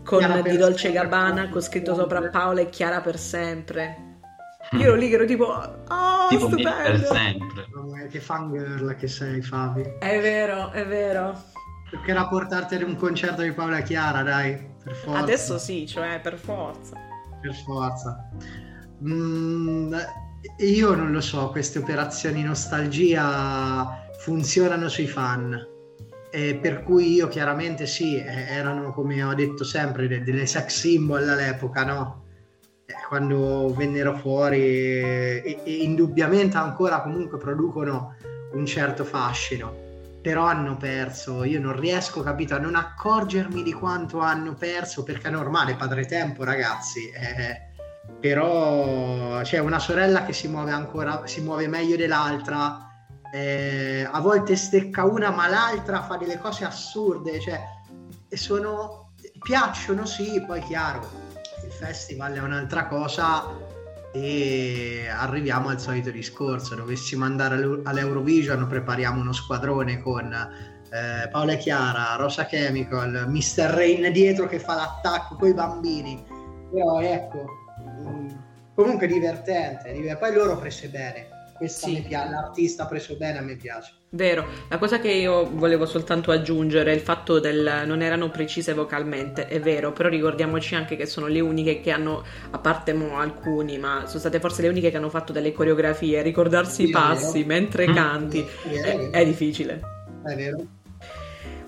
con 0.05 0.43
di 0.45 0.57
Dolce 0.57 0.93
Gabbana 0.93 1.49
con 1.49 1.63
scritto 1.63 1.95
sopra 1.95 2.21
Paola 2.29 2.61
e 2.61 2.69
Chiara 2.69 3.01
per 3.01 3.19
sempre 3.19 4.07
io 4.73 4.83
ero 4.83 4.95
lì 4.95 5.09
che 5.09 5.15
ero 5.15 5.25
tipo, 5.25 5.45
oh, 5.45 6.29
tipo 6.29 6.47
stupendo. 6.49 6.83
per 6.83 7.05
sempre. 7.05 8.09
Che 8.09 8.21
fangirl 8.21 8.97
che 8.97 9.07
sei, 9.07 9.41
Fabi. 9.41 9.83
È 9.99 10.21
vero, 10.21 10.71
è 10.73 10.85
vero. 10.87 11.41
Perché 11.91 12.11
era 12.11 12.27
portarti 12.27 12.75
un 12.83 12.97
concerto 12.97 13.43
di 13.43 13.53
Paola 13.53 13.81
Chiara, 13.81 14.23
dai, 14.23 14.75
per 14.83 14.95
forza. 14.95 15.21
Adesso 15.21 15.59
sì, 15.59 15.87
cioè, 15.87 16.21
per 16.21 16.37
forza. 16.37 16.97
Per 17.41 17.55
forza. 17.55 18.29
Mm, 19.05 19.95
io 20.59 20.95
non 20.95 21.13
lo 21.13 21.21
so, 21.21 21.49
queste 21.51 21.79
operazioni 21.79 22.43
nostalgia 22.43 24.07
funzionano 24.19 24.89
sui 24.89 25.07
fan. 25.07 25.75
E 26.31 26.57
per 26.57 26.83
cui 26.83 27.15
io 27.15 27.29
chiaramente 27.29 27.87
sì, 27.87 28.17
erano 28.17 28.93
come 28.93 29.23
ho 29.23 29.35
detto 29.35 29.65
sempre 29.65 30.07
delle 30.23 30.47
sex 30.47 30.81
symbol 30.81 31.29
all'epoca, 31.29 31.85
no? 31.85 32.25
quando 33.09 33.73
vennero 33.75 34.17
fuori 34.17 34.61
e, 34.61 35.61
e, 35.65 35.73
indubbiamente 35.83 36.57
ancora 36.57 37.03
comunque 37.03 37.39
producono 37.39 38.15
un 38.53 38.67
certo 38.67 39.05
fascino 39.05 39.85
però 40.21 40.45
hanno 40.45 40.77
perso 40.77 41.45
io 41.45 41.61
non 41.61 41.79
riesco 41.79 42.23
capito 42.23 42.55
a 42.55 42.59
non 42.59 42.75
accorgermi 42.75 43.63
di 43.63 43.73
quanto 43.73 44.21
hanno 44.21 44.55
perso 44.55 45.03
perché 45.03 45.29
è 45.29 45.31
normale 45.31 45.77
padre 45.77 46.05
tempo 46.07 46.45
ragazzi 46.45 47.11
eh, 47.11 47.66
però 48.21 49.41
c'è 49.43 49.59
una 49.59 49.79
sorella 49.79 50.25
che 50.25 50.33
si 50.33 50.49
muove 50.49 50.71
ancora 50.71 51.27
si 51.27 51.41
muove 51.43 51.69
meglio 51.69 51.97
dell'altra 51.97 52.87
eh, 53.33 54.09
a 54.11 54.21
volte 54.21 54.57
stecca 54.57 55.05
una 55.05 55.31
ma 55.31 55.49
l'altra 55.49 56.03
fa 56.03 56.17
delle 56.17 56.39
cose 56.39 56.65
assurde 56.65 57.41
cioè 57.41 57.61
sono 58.31 59.13
piacciono 59.41 60.07
sì 60.07 60.43
poi 60.47 60.61
chiaro 60.63 61.09
il 61.65 61.73
festival 61.73 62.33
è 62.35 62.41
un'altra 62.41 62.87
cosa 62.87 63.45
e 64.13 65.07
arriviamo 65.09 65.69
al 65.69 65.81
solito 65.81 66.11
discorso 66.11 66.75
dovessimo 66.75 67.25
andare 67.25 67.81
all'Eurovision 67.85 68.67
prepariamo 68.67 69.21
uno 69.21 69.33
squadrone 69.33 70.01
con 70.01 70.33
eh, 70.33 71.29
Paola 71.29 71.53
e 71.53 71.57
Chiara, 71.59 72.15
Rosa 72.17 72.47
Chemical 72.47 73.27
Mr. 73.29 73.71
Rain 73.71 74.11
dietro 74.13 74.47
che 74.47 74.59
fa 74.59 74.75
l'attacco 74.75 75.37
con 75.37 75.49
i 75.49 75.55
bambini 75.55 76.25
però 76.71 77.01
ecco 77.01 77.66
comunque 78.75 79.07
divertente 79.07 80.17
poi 80.19 80.35
loro 80.35 80.59
prese 80.59 80.89
bene 80.89 81.37
questa 81.57 81.89
sì. 81.89 82.05
piace, 82.07 82.31
l'artista 82.31 82.83
ha 82.85 82.87
preso 82.87 83.17
bene, 83.17 83.39
a 83.39 83.41
me 83.41 83.57
piace. 83.57 83.93
Vero, 84.11 84.47
la 84.69 84.79
cosa 84.79 85.01
che 85.01 85.11
io 85.11 85.49
volevo 85.51 85.87
soltanto 85.87 86.31
aggiungere 86.31 86.93
è 86.93 86.95
il 86.95 87.01
fatto 87.01 87.41
del 87.41 87.83
non 87.87 88.03
erano 88.03 88.31
precise 88.31 88.75
vocalmente, 88.75 89.49
è 89.49 89.61
vero, 89.61 89.93
però 89.93 90.09
ricordiamoci 90.09 90.75
anche 90.75 90.97
che 90.97 91.07
sono 91.07 91.27
le 91.27 91.41
uniche 91.41 91.81
che 91.81 91.91
hanno, 91.91 92.25
a 92.51 92.59
parte 92.59 92.93
mo 92.93 93.19
alcuni, 93.19 93.79
ma 93.79 94.05
sono 94.07 94.21
state 94.21 94.39
forse 94.39 94.63
le 94.63 94.69
uniche 94.69 94.91
che 94.91 94.97
hanno 94.97 95.11
fatto 95.11 95.33
delle 95.33 95.53
coreografie, 95.53 96.23
ricordarsi 96.23 96.85
sì, 96.85 96.89
i 96.89 96.91
passi 96.91 97.45
mentre 97.45 97.89
mm. 97.89 97.95
canti 97.95 98.47
è, 98.71 98.81
è, 98.81 99.11
è 99.11 99.25
difficile. 99.25 99.81
È 100.25 100.35
vero. 100.35 100.65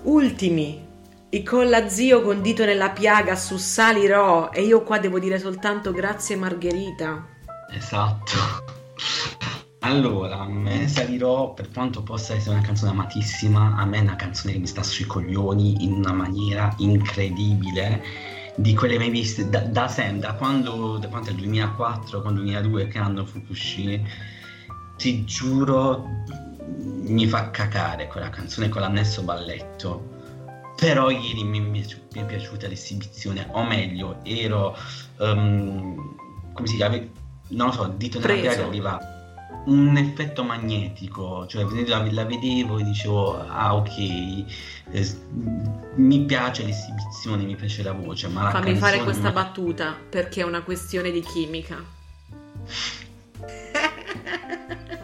Ultimi, 0.03 0.87
i 1.31 1.43
colla 1.43 1.87
zio 1.87 2.23
con 2.23 2.41
dito 2.41 2.65
nella 2.65 2.89
piaga 2.89 3.35
su 3.35 3.57
salirò 3.57 4.49
e 4.51 4.63
io 4.63 4.81
qua 4.81 4.97
devo 4.97 5.19
dire 5.19 5.37
soltanto 5.37 5.91
grazie 5.91 6.35
Margherita. 6.35 7.25
Esatto. 7.71 8.33
Allora, 9.81 10.41
a 10.41 10.47
me 10.47 10.89
salirò 10.89 11.53
per 11.53 11.69
quanto 11.71 12.03
possa 12.03 12.33
essere 12.33 12.55
una 12.55 12.65
canzone 12.65 12.91
amatissima, 12.91 13.77
a 13.77 13.85
me 13.85 13.97
è 13.97 14.01
una 14.01 14.17
canzone 14.17 14.51
che 14.51 14.59
mi 14.59 14.67
sta 14.67 14.83
sui 14.83 15.05
coglioni 15.05 15.85
in 15.85 15.93
una 15.93 16.11
maniera 16.11 16.71
incredibile, 16.79 18.03
di 18.55 18.75
quelle 18.75 18.97
mai 18.97 19.09
viste 19.09 19.49
da, 19.49 19.61
da 19.61 19.87
sempre, 19.87 20.27
da 20.27 20.33
quando, 20.33 20.97
da 20.97 21.07
quando 21.07 21.29
è 21.29 21.31
il 21.31 21.37
2004, 21.37 22.21
quando 22.21 22.41
2002 22.41 22.87
che 22.89 22.97
hanno 22.97 23.25
Fukushi, 23.25 24.05
ti 24.97 25.23
giuro 25.23 26.05
mi 26.65 27.25
fa 27.25 27.49
cacare 27.49 28.07
quella 28.07 28.29
canzone 28.29 28.67
con 28.67 28.81
l'annesso 28.81 29.23
balletto. 29.23 30.17
Però 30.79 31.09
ieri 31.09 31.43
mi, 31.43 31.59
mi, 31.59 31.85
mi 32.13 32.21
è 32.21 32.25
piaciuta 32.25 32.67
l'esibizione, 32.67 33.47
o 33.51 33.63
meglio, 33.63 34.19
ero 34.23 34.77
um, 35.17 36.15
come 36.53 36.67
si 36.67 36.75
chiama? 36.75 36.97
Non 37.49 37.67
lo 37.67 37.73
so, 37.73 37.87
dito 37.87 38.19
nella 38.19 38.39
piaga 38.39 38.65
arriva 38.65 38.99
un 39.65 39.97
effetto 39.97 40.43
magnetico, 40.43 41.45
cioè 41.47 41.65
la, 41.85 42.05
la 42.11 42.25
vedevo 42.25 42.79
e 42.79 42.83
dicevo 42.83 43.45
ah 43.47 43.75
ok, 43.75 43.97
eh, 44.91 45.17
mi 45.95 46.25
piace 46.25 46.63
l'esibizione, 46.63 47.43
mi 47.43 47.55
piace 47.55 47.83
la 47.83 47.91
voce, 47.91 48.27
ma 48.29 48.43
la 48.43 48.49
Fammi 48.51 48.75
fare 48.75 49.03
questa 49.03 49.31
battuta 49.31 49.95
perché 50.09 50.41
è 50.41 50.43
una 50.43 50.63
questione 50.63 51.11
di 51.11 51.21
chimica. 51.21 51.83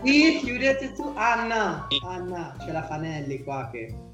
Sì, 0.03 0.39
chiudete 0.43 0.93
tu, 0.93 1.14
Anna, 1.15 1.88
Anna, 2.03 2.56
c'è 2.60 2.72
la 2.72 2.84
Fanelli 2.84 3.43
qua 3.43 3.69
che... 3.72 4.14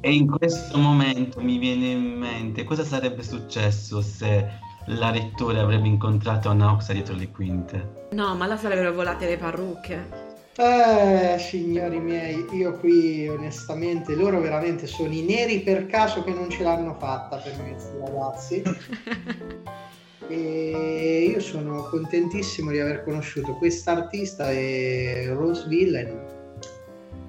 E 0.00 0.14
in 0.14 0.30
questo 0.30 0.78
momento 0.78 1.40
mi 1.40 1.58
viene 1.58 1.86
in 1.86 2.18
mente 2.18 2.62
cosa 2.62 2.84
sarebbe 2.84 3.24
successo 3.24 4.00
se 4.00 4.46
la 4.86 5.10
rettore 5.10 5.58
avrebbe 5.58 5.88
incontrato 5.88 6.48
Anna 6.48 6.70
Oxa 6.70 6.92
dietro 6.92 7.16
le 7.16 7.28
quinte. 7.30 8.06
No, 8.12 8.34
ma 8.36 8.46
là 8.46 8.56
sarebbero 8.56 8.92
volate 8.92 9.26
le 9.26 9.36
parrucche. 9.36 10.26
Eh, 10.56 11.36
signori 11.38 11.98
miei, 11.98 12.44
io 12.52 12.78
qui 12.78 13.28
onestamente, 13.28 14.14
loro 14.14 14.40
veramente 14.40 14.86
sono 14.86 15.12
i 15.12 15.22
neri 15.22 15.60
per 15.60 15.86
caso 15.86 16.22
che 16.22 16.32
non 16.32 16.48
ce 16.48 16.62
l'hanno 16.62 16.94
fatta 16.94 17.36
per 17.36 17.56
me, 17.62 17.72
questi 17.72 17.96
ragazzi. 17.98 18.62
e 20.28 21.30
io 21.32 21.40
sono 21.40 21.82
contentissimo 21.90 22.70
di 22.70 22.78
aver 22.78 23.02
conosciuto 23.02 23.54
quest'artista 23.54 24.50
e 24.50 25.32
Rose 25.32 25.66
Villain 25.66 26.27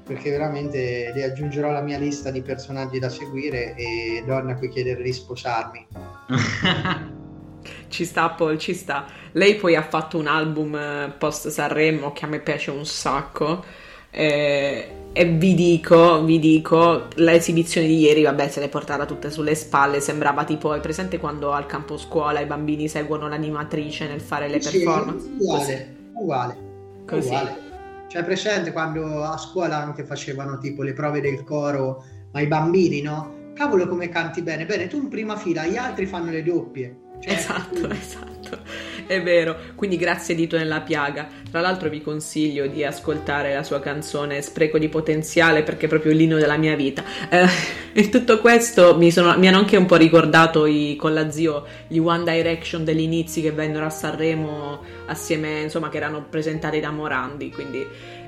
perché 0.10 0.31
veramente 0.31 1.11
li 1.14 1.22
aggiungerò 1.22 1.69
alla 1.69 1.81
mia 1.81 1.99
lista 1.99 2.31
di 2.31 2.41
personaggi 2.41 2.98
da 2.98 3.10
seguire 3.10 3.76
e 3.76 4.23
donna 4.26 4.53
a 4.53 4.56
cui 4.56 4.69
chiedere 4.69 5.03
di 5.03 5.14
sposarmi. 5.14 5.88
Ci 7.90 8.06
sta 8.06 8.30
Paul, 8.30 8.57
ci 8.57 8.73
sta. 8.73 9.06
Lei 9.34 9.56
poi 9.56 9.76
ha 9.76 9.81
fatto 9.84 10.18
un 10.18 10.27
album 10.27 10.76
eh, 10.76 11.14
post 11.18 11.49
Sanremo 11.49 12.11
che 12.14 12.26
a 12.26 12.27
me 12.27 12.40
piace 12.40 12.72
un 12.72 12.86
sacco. 12.86 13.64
E, 14.11 14.88
e 15.11 15.26
vi 15.26 15.53
dico, 15.53 16.23
vi 16.23 16.40
dico, 16.40 17.07
l'esibizione 17.15 17.86
di 17.88 17.99
ieri, 17.99 18.23
vabbè, 18.23 18.48
se 18.48 18.60
le 18.60 18.69
portava 18.69 19.06
tutte 19.06 19.30
sulle 19.30 19.53
spalle, 19.53 19.99
sembrava 19.99 20.44
tipo, 20.44 20.73
è 20.73 20.80
presente 20.80 21.19
quando 21.19 21.52
al 21.52 21.65
campo 21.68 21.98
scuola 21.98 22.40
i 22.40 22.45
bambini 22.45 22.88
seguono 22.88 23.27
l'animatrice 23.27 24.07
nel 24.07 24.22
fare 24.22 24.48
le 24.48 24.60
Sì, 24.61 24.80
performance? 24.80 25.27
uguale, 25.38 25.95
uguale, 26.14 26.57
Così. 27.06 27.27
uguale. 27.27 27.69
Cioè, 28.10 28.23
presente 28.23 28.72
quando 28.72 29.23
a 29.23 29.38
scuola 29.38 29.77
anche 29.77 30.03
facevano 30.03 30.57
tipo 30.57 30.81
le 30.81 30.94
prove 30.94 31.22
del 31.22 31.44
coro, 31.44 32.03
ma 32.31 32.40
i 32.40 32.48
bambini, 32.48 33.02
no? 33.02 33.52
Cavolo 33.53 33.88
come 33.88 34.10
canti 34.10 34.41
bene. 34.41 34.65
Bene, 34.65 34.88
tu 34.88 34.98
in 34.98 35.10
prima 35.10 35.36
fila, 35.36 35.68
gli 35.68 35.77
altri 35.77 36.07
fanno 36.07 36.31
le 36.31 36.41
doppie. 36.41 37.09
Cioè, 37.22 37.34
Esatto, 37.34 37.90
esatto, 37.91 38.60
è 39.06 39.22
vero. 39.22 39.56
Quindi 39.76 39.98
grazie 39.98 40.36
Dito 40.36 40.58
nella 40.58 40.82
piaga. 40.82 41.28
Tra 41.52 41.62
l'altro 41.62 41.90
vi 41.90 42.02
consiglio 42.02 42.68
di 42.68 42.84
ascoltare 42.84 43.54
la 43.54 43.64
sua 43.64 43.80
canzone 43.80 44.41
Spreco 44.41 44.78
di 44.78 44.88
potenziale 44.90 45.64
perché 45.64 45.86
è 45.86 45.90
proprio 45.90 46.14
l'inno 46.14 46.38
della 46.38 46.58
mia 46.58 46.76
vita. 46.76 47.04
Eh, 47.30 47.46
in 47.94 48.10
tutto 48.12 48.40
questo 48.40 48.96
mi, 48.98 49.12
sono- 49.12 49.38
mi 49.38 49.48
hanno 49.48 49.58
anche 49.58 49.78
un 49.78 49.86
po' 49.86 49.96
ricordato 49.98 50.66
i- 50.66 50.96
con 50.98 51.14
la 51.14 51.30
zio 51.30 51.66
gli 51.88 51.98
One 52.00 52.24
Direction 52.24 52.84
degli 52.84 53.02
inizi 53.02 53.41
che 53.41 53.52
vennero 53.52 53.86
a 53.86 53.90
Sanremo 53.90 54.82
assieme, 55.08 55.62
insomma, 55.62 55.90
che 55.90 55.98
erano 55.98 56.24
presentati 56.30 56.80
da 56.80 56.91
Morandi, 56.91 57.52
quindi 57.52 57.86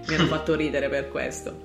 mi 0.07 0.15
hanno 0.15 0.25
fatto 0.27 0.55
ridere 0.55 0.89
per 0.89 1.09
questo. 1.09 1.59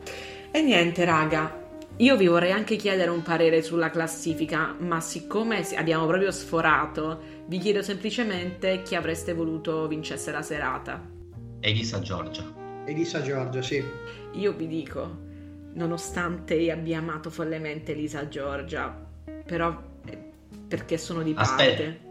E 0.50 0.62
niente, 0.62 1.04
raga. 1.04 1.64
Io 1.98 2.14
vi 2.18 2.26
vorrei 2.26 2.52
anche 2.52 2.76
chiedere 2.76 3.08
un 3.08 3.22
parere 3.22 3.62
sulla 3.62 3.88
classifica, 3.88 4.74
ma 4.78 5.00
siccome 5.00 5.62
si- 5.62 5.76
abbiamo 5.76 6.04
proprio 6.06 6.30
sforato, 6.30 7.20
vi 7.46 7.56
chiedo 7.56 7.80
semplicemente 7.80 8.82
chi 8.82 8.94
avreste 8.94 9.32
voluto 9.32 9.88
vincesse 9.88 10.30
la 10.30 10.42
serata. 10.42 11.02
Elisa 11.60 12.00
Giorgia. 12.00 12.44
Elisa 12.84 13.22
Giorgio, 13.22 13.62
sì. 13.62 13.82
Io 14.32 14.52
vi 14.52 14.66
dico, 14.66 15.20
nonostante 15.72 16.54
io 16.54 16.74
abbia 16.74 16.98
amato 16.98 17.30
follemente 17.30 17.92
Elisa 17.92 18.28
Giorgia, 18.28 18.94
però 19.46 19.74
eh, 20.04 20.18
perché 20.68 20.98
sono 20.98 21.22
di 21.22 21.32
parte. 21.32 21.62
Aspetta. 21.62 22.04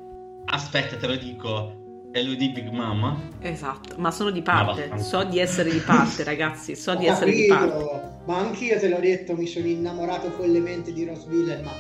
Aspetta, 0.46 0.98
te 0.98 1.08
lo 1.08 1.16
dico. 1.16 1.84
Elodie 2.16 2.50
Big 2.52 2.70
Mama. 2.70 3.20
Esatto, 3.42 3.96
ma 3.98 4.10
sono 4.10 4.32
di 4.32 4.42
parte, 4.42 4.98
so 5.00 5.26
di 5.26 5.38
essere 5.40 5.70
di 5.70 5.80
parte, 5.80 6.24
ragazzi, 6.24 6.74
so 6.74 6.92
Ho 6.92 6.96
di 6.96 7.08
essere 7.08 7.32
di 7.32 7.46
parte. 7.48 8.22
ma 8.26 8.38
anch'io 8.38 8.80
te 8.80 8.88
l'ho 8.88 9.00
detto, 9.02 9.36
mi 9.36 9.46
sono 9.46 9.66
innamorato 9.68 10.32
follemente 10.32 10.94
di 10.94 11.04
Villain, 11.28 11.64
ma 11.66 11.72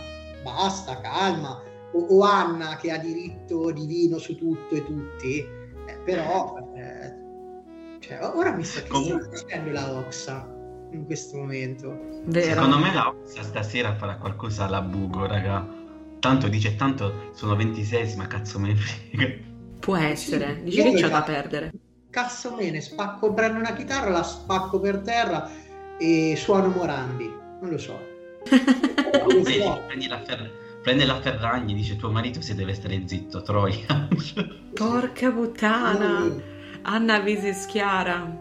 basta, 0.43 0.99
calma. 0.99 1.61
O, 1.93 1.99
o 2.17 2.21
Anna 2.23 2.75
che 2.75 2.91
ha 2.91 2.97
diritto 2.97 3.71
divino 3.71 4.17
su 4.17 4.35
tutto 4.35 4.75
e 4.75 4.83
tutti, 4.85 5.39
eh, 5.39 5.97
però 6.03 6.53
eh, 6.75 7.15
cioè, 7.99 8.19
ora 8.33 8.51
mi 8.51 8.63
sta 8.65 8.85
Comunque- 8.89 9.37
facendo 9.37 9.71
la 9.71 9.93
Oxa 9.93 10.45
in 10.91 11.05
questo 11.05 11.37
momento. 11.37 11.97
Vero? 12.25 12.55
Secondo 12.55 12.77
me 12.79 12.93
la 12.93 13.07
Oxa 13.07 13.41
stasera 13.41 13.95
farà 13.95 14.17
qualcosa 14.17 14.65
alla 14.65 14.81
bugo, 14.81 15.25
raga. 15.25 15.65
Tanto 16.19 16.49
dice, 16.49 16.75
tanto 16.75 17.29
sono 17.33 17.55
26, 17.55 18.15
ma 18.17 18.27
cazzo 18.27 18.59
me 18.59 18.67
ne 18.69 18.75
frega. 18.75 19.53
Può 19.85 19.95
essere, 19.95 20.55
Sì, 20.55 20.63
dici 20.63 20.81
che 20.81 20.93
c'è 20.93 21.09
da 21.09 21.21
perdere. 21.23 21.71
Cazzo 22.09 22.55
me 22.55 22.71
ne 22.71 22.81
spacco, 22.81 23.33
prendo 23.33 23.59
una 23.59 23.73
chitarra, 23.73 24.09
la 24.09 24.23
spacco 24.23 24.79
per 24.79 24.99
terra 25.01 25.49
e 25.97 26.35
suono 26.37 26.69
Morandi. 26.69 27.25
Non 27.61 27.69
lo 27.69 27.77
so. 27.77 28.13
Non 29.21 29.31
lo 29.31 29.41
Vedi, 29.41 29.53
so. 29.53 29.83
prendi 29.87 30.07
la, 30.07 30.21
Fer- 30.23 30.51
prende 30.81 31.05
la 31.05 31.19
Ferragni, 31.21 31.73
dice 31.73 31.95
tuo 31.95 32.11
marito 32.11 32.41
se 32.41 32.55
deve 32.55 32.73
stare 32.73 33.07
zitto, 33.07 33.41
Troia. 33.41 34.07
Porca 34.73 35.31
puttana! 35.31 36.11
Mm. 36.19 36.39
Anna 36.83 37.19
Visischiara. 37.19 38.39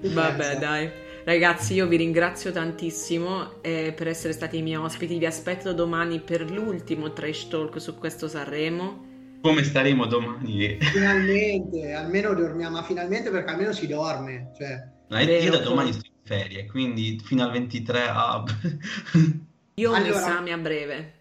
Vabbè, 0.00 0.56
dai. 0.58 0.90
Ragazzi, 1.24 1.74
io 1.74 1.86
vi 1.88 1.96
ringrazio 1.96 2.52
tantissimo 2.52 3.60
eh, 3.62 3.92
per 3.94 4.08
essere 4.08 4.32
stati 4.32 4.58
i 4.58 4.62
miei 4.62 4.76
ospiti. 4.76 5.18
Vi 5.18 5.26
aspetto 5.26 5.72
domani 5.72 6.20
per 6.20 6.48
l'ultimo 6.50 7.12
trash 7.12 7.48
talk 7.48 7.80
su 7.80 7.96
questo 7.98 8.28
Sanremo. 8.28 9.05
Come 9.46 9.62
staremo 9.62 10.06
domani? 10.06 10.76
Finalmente, 10.80 11.92
almeno 11.92 12.34
dormiamo, 12.34 12.76
ma 12.78 12.82
finalmente 12.82 13.30
perché 13.30 13.50
almeno 13.52 13.72
si 13.72 13.86
dorme. 13.86 14.50
Cioè, 14.58 14.94
No, 15.08 15.18
io 15.20 15.26
Vero. 15.26 15.50
da 15.58 15.62
domani 15.62 15.92
sto 15.92 16.06
in 16.06 16.12
ferie, 16.24 16.66
quindi 16.66 17.20
fino 17.22 17.44
al 17.44 17.52
23 17.52 18.08
a... 18.08 18.42
Io 19.78 19.90
ho 19.90 19.94
un 19.94 20.00
Allora- 20.02 20.18
esame 20.18 20.52
a 20.52 20.56
breve. 20.58 21.12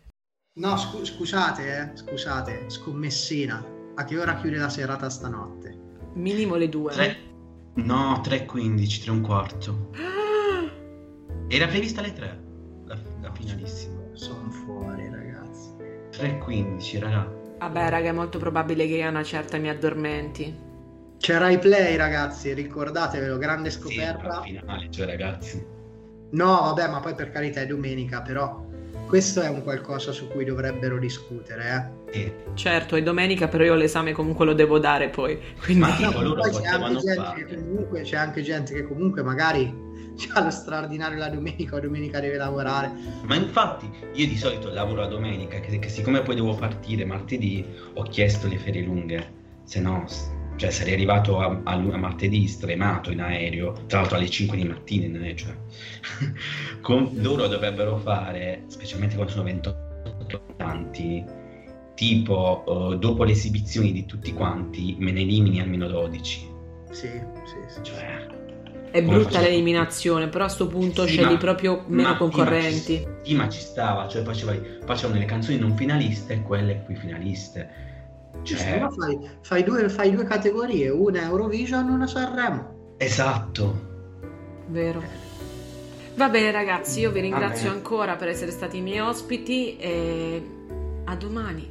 no, 0.60 0.76
scu- 0.77 1.03
scusate, 1.06 1.91
eh, 1.93 1.97
scusate, 1.97 2.64
scommessina. 2.68 3.64
A 3.95 4.03
che 4.06 4.18
ora 4.18 4.35
chiude 4.38 4.57
la 4.57 4.69
serata 4.69 5.07
stanotte? 5.10 5.77
Minimo 6.15 6.56
le 6.56 6.68
due. 6.69 6.93
Tre- 6.93 7.18
No, 7.76 8.22
3.15, 8.23 9.02
3 9.03 9.07
e 9.07 9.11
un 9.11 9.22
quarto. 9.22 9.89
Ah! 9.95 10.72
Era 11.47 11.68
prevista 11.68 11.99
alle 11.99 12.14
3, 12.14 12.43
la, 12.85 12.99
la 13.22 13.31
finalissima. 13.34 14.02
Sono 14.14 14.49
fuori, 14.49 15.10
ragazzi. 15.11 15.69
3.15, 16.11 16.99
raga. 16.99 17.43
Vabbè, 17.57 17.90
raga, 17.90 18.10
è 18.10 18.11
molto 18.11 18.38
probabile 18.38 18.88
che 18.88 19.03
a 19.03 19.10
una 19.10 19.23
certa 19.23 19.57
mi 19.57 19.69
addormenti. 19.69 20.64
C'era 21.18 21.49
i 21.49 21.57
play, 21.57 21.95
ragazzi, 21.95 22.53
ricordatevelo, 22.53 23.38
grande 23.38 23.69
Sì, 23.72 23.80
scoperta. 23.80 24.27
la 24.27 24.41
finale, 24.41 24.88
cioè 24.91 25.06
ragazzi. 25.06 25.65
No, 26.32 26.45
vabbè, 26.45 26.90
ma 26.90 26.99
poi 26.99 27.15
per 27.15 27.32
carità 27.32 27.61
è 27.61 27.65
domenica, 27.65 28.22
però 28.22 28.64
questo 29.07 29.41
è 29.41 29.48
un 29.48 29.64
qualcosa 29.64 30.11
su 30.11 30.27
cui 30.27 30.44
dovrebbero 30.44 30.99
discutere, 30.99 31.94
eh. 32.11 32.14
Sì. 32.14 32.34
Certo, 32.56 32.95
è 32.95 33.03
domenica, 33.03 33.48
però 33.48 33.64
io 33.64 33.76
l'esame 33.76 34.11
comunque 34.11 34.45
lo 34.45 34.53
devo 34.53 34.77
dare 34.77 35.10
poi. 35.10 35.40
Quindi... 35.64 35.80
Ma 35.82 35.98
No, 35.99 36.34
poi 36.34 36.52
c'è 36.52 36.68
anche, 36.68 36.99
gente 36.99 37.45
che 37.45 37.56
comunque, 37.56 38.02
c'è 38.02 38.18
anche 38.18 38.41
gente 38.41 38.73
che 38.73 38.84
comunque 38.84 39.23
magari 39.23 39.84
ha 40.33 40.43
lo 40.43 40.49
straordinario 40.49 41.17
la 41.17 41.29
domenica 41.29 41.75
o 41.75 41.79
domenica 41.79 42.19
deve 42.19 42.37
lavorare. 42.37 42.91
Ma 43.23 43.35
infatti 43.35 43.89
io 44.13 44.27
di 44.27 44.37
solito 44.37 44.71
lavoro 44.71 45.01
la 45.01 45.07
domenica, 45.07 45.59
che, 45.59 45.79
che 45.79 45.89
siccome 45.89 46.21
poi 46.21 46.35
devo 46.35 46.55
partire 46.55 47.05
martedì, 47.05 47.65
ho 47.93 48.03
chiesto 48.03 48.47
le 48.47 48.57
ferie 48.57 48.83
lunghe, 48.83 49.33
se 49.63 49.79
no, 49.79 50.05
cioè 50.57 50.69
sarei 50.69 50.93
arrivato 50.93 51.39
a, 51.39 51.61
a 51.63 51.73
a 51.73 51.97
martedì 51.97 52.47
stremato 52.47 53.11
in 53.11 53.21
aereo, 53.21 53.73
tra 53.87 53.99
l'altro 53.99 54.17
alle 54.17 54.29
5 54.29 54.57
di 54.57 54.63
mattina 54.63 55.05
in 55.05 55.15
aereo, 55.15 55.35
cioè. 55.35 55.55
Con- 56.81 57.11
loro 57.15 57.47
dovrebbero 57.47 57.97
fare, 57.97 58.63
specialmente 58.67 59.15
quando 59.15 59.33
sono 59.33 59.43
28 59.43 60.45
tanti, 60.55 61.23
tipo 61.95 62.91
eh, 62.93 62.97
dopo 62.97 63.23
le 63.23 63.31
esibizioni 63.31 63.91
di 63.91 64.05
tutti 64.05 64.33
quanti, 64.33 64.95
me 64.99 65.11
ne 65.11 65.21
elimini 65.21 65.59
almeno 65.59 65.87
12. 65.87 66.53
Sì, 66.91 67.09
sì, 67.43 67.55
sì. 67.67 67.83
Cioè, 67.83 68.24
È 68.95 69.03
Come 69.03 69.17
brutta 69.17 69.41
l'eliminazione, 69.41 70.30
però 70.30 70.45
a 70.45 70.47
sto 70.47 70.67
punto 70.67 71.05
Sì, 71.05 71.09
scegli 71.15 71.34
ma- 71.34 71.38
proprio 71.38 71.84
ma- 71.88 71.95
meno 71.95 72.11
sì, 72.13 72.17
concorrenti. 72.17 72.93
ma 73.05 73.11
ci- 73.23 73.30
Sì, 73.30 73.35
ma 73.35 73.49
ci 73.49 73.59
stava, 73.59 74.07
cioè 74.07 74.23
facevi- 74.23 74.77
facevano 74.85 75.19
le 75.19 75.26
canzoni 75.26 75.57
non 75.57 75.76
finaliste 75.76 76.31
e 76.35 76.41
quelle 76.43 76.81
qui 76.85 76.95
finaliste. 76.95 77.69
Cioè, 78.43 78.80
no, 78.80 78.89
fai, 78.91 79.19
fai 79.41 79.63
due, 79.65 79.89
fai 79.89 80.11
due 80.15 80.23
categorie, 80.23 80.88
una 80.89 81.23
Eurovision 81.23 81.89
e 81.89 81.91
una 81.91 82.07
Sanremo. 82.07 82.93
esatto. 82.97 83.84
Vero. 84.67 85.03
Va 86.15 86.30
bene 86.30 86.51
ragazzi, 86.51 87.01
io 87.01 87.11
vi 87.11 87.19
ringrazio 87.19 87.69
ancora 87.72 88.15
per 88.15 88.30
essere 88.30 88.51
stati 88.51 88.77
i 88.77 88.81
miei 88.81 88.99
ospiti 89.01 89.76
e 89.76 90.41
a 91.03 91.15
domani. 91.17 91.69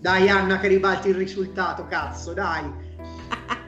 Dai 0.00 0.28
Anna 0.28 0.58
che 0.58 0.66
ribalti 0.66 1.08
il 1.10 1.14
risultato, 1.14 1.86
cazzo, 1.86 2.32
dai. 2.32 2.64